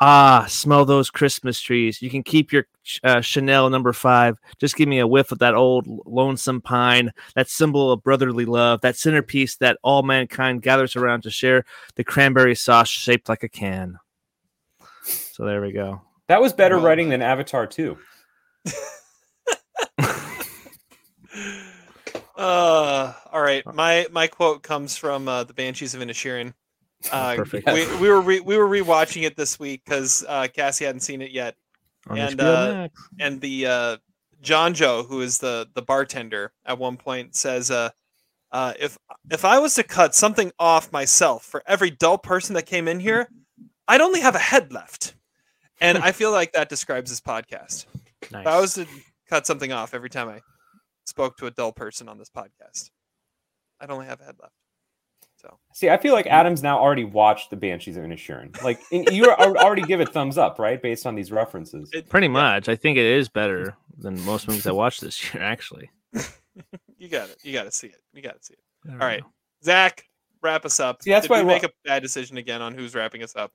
Ah, 0.00 0.46
smell 0.48 0.84
those 0.84 1.08
Christmas 1.10 1.60
trees. 1.60 2.02
You 2.02 2.10
can 2.10 2.22
keep 2.22 2.52
your 2.52 2.66
uh, 3.04 3.20
Chanel 3.20 3.70
number 3.70 3.92
five. 3.92 4.38
Just 4.58 4.76
give 4.76 4.88
me 4.88 4.98
a 4.98 5.06
whiff 5.06 5.30
of 5.30 5.38
that 5.38 5.54
old 5.54 5.86
lonesome 6.04 6.60
pine, 6.60 7.12
that 7.36 7.48
symbol 7.48 7.92
of 7.92 8.02
brotherly 8.02 8.44
love, 8.44 8.80
that 8.80 8.96
centerpiece 8.96 9.56
that 9.56 9.78
all 9.82 10.02
mankind 10.02 10.62
gathers 10.62 10.96
around 10.96 11.22
to 11.22 11.30
share 11.30 11.64
the 11.94 12.02
cranberry 12.04 12.56
sauce 12.56 12.88
shaped 12.88 13.28
like 13.28 13.44
a 13.44 13.48
can. 13.48 13.98
So 15.04 15.44
there 15.44 15.60
we 15.60 15.70
go. 15.70 16.02
That 16.26 16.40
was 16.40 16.52
better 16.52 16.76
Well 16.76 16.86
writing 16.86 17.10
than 17.10 17.22
Avatar 17.22 17.66
2. 17.66 17.96
Uh, 22.36 23.12
all 23.32 23.40
right. 23.40 23.64
My 23.74 24.06
my 24.10 24.26
quote 24.26 24.62
comes 24.62 24.96
from 24.96 25.28
uh, 25.28 25.44
the 25.44 25.54
Banshees 25.54 25.94
of 25.94 26.00
Inisherin. 26.00 26.52
Uh, 27.12 27.34
Perfect. 27.36 27.66
we, 27.66 27.96
we 27.96 28.08
were 28.08 28.20
re- 28.20 28.40
we 28.40 28.56
were 28.56 28.68
rewatching 28.68 29.24
it 29.24 29.36
this 29.36 29.58
week 29.58 29.82
because 29.84 30.24
uh, 30.28 30.48
Cassie 30.54 30.84
hadn't 30.84 31.00
seen 31.00 31.22
it 31.22 31.30
yet, 31.30 31.56
On 32.08 32.18
And, 32.18 32.40
uh, 32.40 32.88
and 33.18 33.40
the 33.40 33.66
uh, 33.66 33.96
John 34.40 34.74
Joe, 34.74 35.02
who 35.02 35.20
is 35.20 35.38
the 35.38 35.68
the 35.74 35.82
bartender, 35.82 36.52
at 36.64 36.78
one 36.78 36.96
point 36.96 37.34
says, 37.34 37.70
uh, 37.70 37.90
uh, 38.52 38.74
"If 38.78 38.98
if 39.30 39.44
I 39.44 39.58
was 39.58 39.74
to 39.74 39.82
cut 39.82 40.14
something 40.14 40.52
off 40.58 40.92
myself 40.92 41.44
for 41.44 41.62
every 41.66 41.90
dull 41.90 42.18
person 42.18 42.54
that 42.54 42.66
came 42.66 42.88
in 42.88 43.00
here, 43.00 43.28
I'd 43.88 44.00
only 44.00 44.20
have 44.20 44.34
a 44.34 44.40
head 44.40 44.72
left." 44.72 45.14
And 45.80 45.98
I 45.98 46.12
feel 46.12 46.30
like 46.30 46.52
that 46.52 46.68
describes 46.68 47.10
this 47.10 47.20
podcast. 47.20 47.86
Nice. 48.30 48.40
If 48.40 48.46
I 48.46 48.60
was 48.60 48.74
to 48.74 48.86
cut 49.28 49.46
something 49.46 49.72
off 49.72 49.92
every 49.92 50.08
time 50.08 50.28
I 50.28 50.40
spoke 51.04 51.36
to 51.38 51.46
a 51.46 51.50
dull 51.50 51.72
person 51.72 52.08
on 52.08 52.18
this 52.18 52.30
podcast, 52.30 52.90
I'd 53.80 53.90
only 53.90 54.06
have 54.06 54.20
a 54.20 54.24
head 54.24 54.36
left. 54.40 54.54
So 55.44 55.58
See, 55.72 55.90
I 55.90 55.98
feel 55.98 56.14
like 56.14 56.26
Adam's 56.26 56.62
now 56.62 56.78
already 56.78 57.04
watched 57.04 57.50
the 57.50 57.56
Banshees 57.56 57.96
of 57.96 58.04
Inisherin. 58.04 58.62
Like, 58.62 58.80
in, 58.90 59.04
you 59.12 59.30
already 59.30 59.82
give 59.82 60.00
it 60.00 60.08
thumbs 60.08 60.38
up, 60.38 60.58
right? 60.58 60.80
Based 60.80 61.04
on 61.06 61.14
these 61.14 61.30
references. 61.30 61.90
it, 61.92 62.08
Pretty 62.08 62.28
much. 62.28 62.68
I 62.68 62.76
think 62.76 62.96
it 62.96 63.04
is 63.04 63.28
better 63.28 63.76
than 63.98 64.18
most 64.24 64.48
movies 64.48 64.66
I 64.66 64.72
watched 64.72 65.00
this 65.02 65.34
year, 65.34 65.42
actually. 65.42 65.90
you 66.96 67.08
got 67.08 67.28
it. 67.28 67.38
You 67.42 67.52
got 67.52 67.64
to 67.64 67.72
see 67.72 67.88
it. 67.88 68.00
You 68.14 68.22
got 68.22 68.38
to 68.38 68.44
see 68.44 68.54
it. 68.54 68.60
There 68.84 68.94
All 68.94 69.00
we 69.00 69.04
right. 69.04 69.24
Zach, 69.62 70.04
wrap 70.42 70.64
us 70.64 70.80
up. 70.80 71.02
See, 71.02 71.10
that's 71.10 71.24
Did 71.24 71.30
why 71.30 71.42
we 71.42 71.48
make 71.48 71.64
a 71.64 71.70
bad 71.84 72.02
decision 72.02 72.38
again 72.38 72.62
on 72.62 72.74
who's 72.74 72.94
wrapping 72.94 73.22
us 73.22 73.36
up. 73.36 73.52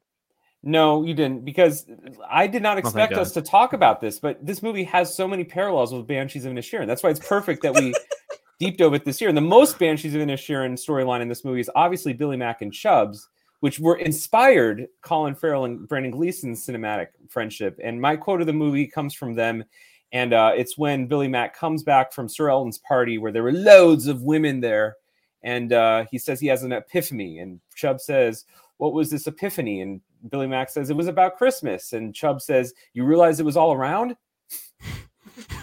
No, 0.61 1.03
you 1.03 1.13
didn't, 1.13 1.45
because 1.45 1.85
I 2.29 2.47
did 2.47 2.61
not 2.61 2.75
oh, 2.75 2.79
expect 2.79 3.13
God. 3.13 3.21
us 3.21 3.31
to 3.31 3.41
talk 3.41 3.71
about 3.73 4.01
this. 4.01 4.19
But 4.19 4.45
this 4.45 4.61
movie 4.61 4.83
has 4.83 5.15
so 5.15 5.27
many 5.27 5.45
parallels 5.45 5.93
with 5.93 6.05
Banshees 6.05 6.43
of 6.45 6.51
Inisherin. 6.51 6.85
That's 6.85 7.01
why 7.01 7.11
it's 7.11 7.25
perfect 7.25 7.63
that 7.63 7.73
we 7.73 7.93
deep 8.59 8.77
dove 8.77 8.93
it 8.93 9.05
this 9.05 9.19
year. 9.21 9.29
And 9.29 9.37
the 9.37 9.41
most 9.41 9.79
Banshees 9.79 10.13
of 10.13 10.21
Inisherin 10.21 10.73
storyline 10.73 11.21
in 11.21 11.29
this 11.29 11.45
movie 11.45 11.61
is 11.61 11.71
obviously 11.75 12.13
Billy 12.13 12.37
Mack 12.37 12.61
and 12.61 12.73
Chubbs, 12.73 13.29
which 13.61 13.79
were 13.79 13.97
inspired 13.97 14.87
Colin 15.01 15.33
Farrell 15.33 15.65
and 15.65 15.87
Brendan 15.87 16.11
Gleeson's 16.11 16.65
cinematic 16.65 17.07
friendship. 17.29 17.79
And 17.83 17.99
my 17.99 18.15
quote 18.15 18.41
of 18.41 18.47
the 18.47 18.53
movie 18.53 18.85
comes 18.85 19.13
from 19.13 19.33
them. 19.33 19.63
And 20.11 20.33
uh, 20.33 20.51
it's 20.55 20.77
when 20.77 21.07
Billy 21.07 21.27
Mack 21.27 21.55
comes 21.55 21.83
back 21.83 22.11
from 22.11 22.27
Sir 22.27 22.49
Elton's 22.49 22.79
party 22.79 23.17
where 23.17 23.31
there 23.31 23.43
were 23.43 23.51
loads 23.51 24.07
of 24.07 24.23
women 24.23 24.59
there. 24.59 24.95
And 25.41 25.71
uh, 25.71 26.05
he 26.11 26.17
says 26.17 26.39
he 26.39 26.47
has 26.47 26.63
an 26.63 26.73
epiphany. 26.73 27.39
And 27.39 27.61
Chubb 27.75 28.01
says, 28.01 28.45
What 28.77 28.93
was 28.93 29.09
this 29.09 29.27
epiphany? 29.27 29.81
And 29.81 30.01
Billy 30.29 30.47
Mack 30.47 30.69
says, 30.69 30.89
It 30.89 30.97
was 30.97 31.07
about 31.07 31.37
Christmas. 31.37 31.93
And 31.93 32.13
Chubb 32.13 32.41
says, 32.41 32.73
You 32.93 33.05
realize 33.05 33.39
it 33.39 33.45
was 33.45 33.55
all 33.55 33.71
around? 33.71 34.17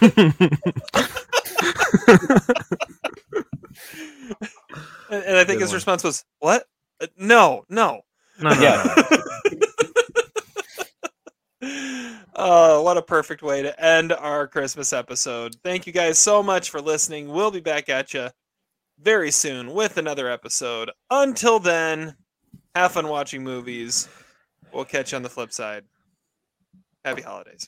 And, 5.09 5.23
and 5.23 5.37
I 5.37 5.45
think 5.45 5.59
Good 5.59 5.61
his 5.61 5.69
one. 5.69 5.75
response 5.75 6.03
was, 6.03 6.25
"What? 6.39 6.65
Uh, 7.01 7.07
no, 7.17 7.63
no." 7.69 8.01
No, 8.41 8.53
no, 8.53 8.61
Yeah. 8.61 8.93
no. 9.09 9.17
Oh, 12.39 12.83
what 12.83 12.97
a 12.97 13.01
perfect 13.01 13.41
way 13.41 13.63
to 13.63 13.83
end 13.83 14.13
our 14.13 14.47
Christmas 14.47 14.93
episode. 14.93 15.55
Thank 15.63 15.87
you 15.87 15.93
guys 15.93 16.19
so 16.19 16.43
much 16.43 16.69
for 16.69 16.79
listening. 16.79 17.29
We'll 17.29 17.49
be 17.49 17.61
back 17.61 17.89
at 17.89 18.13
you 18.13 18.29
very 18.99 19.31
soon 19.31 19.73
with 19.73 19.97
another 19.97 20.29
episode. 20.29 20.91
Until 21.09 21.57
then, 21.57 22.15
have 22.75 22.91
fun 22.91 23.07
watching 23.07 23.43
movies. 23.43 24.07
We'll 24.71 24.85
catch 24.85 25.13
you 25.13 25.15
on 25.15 25.23
the 25.23 25.29
flip 25.29 25.51
side. 25.51 25.85
Happy 27.03 27.23
holidays. 27.23 27.67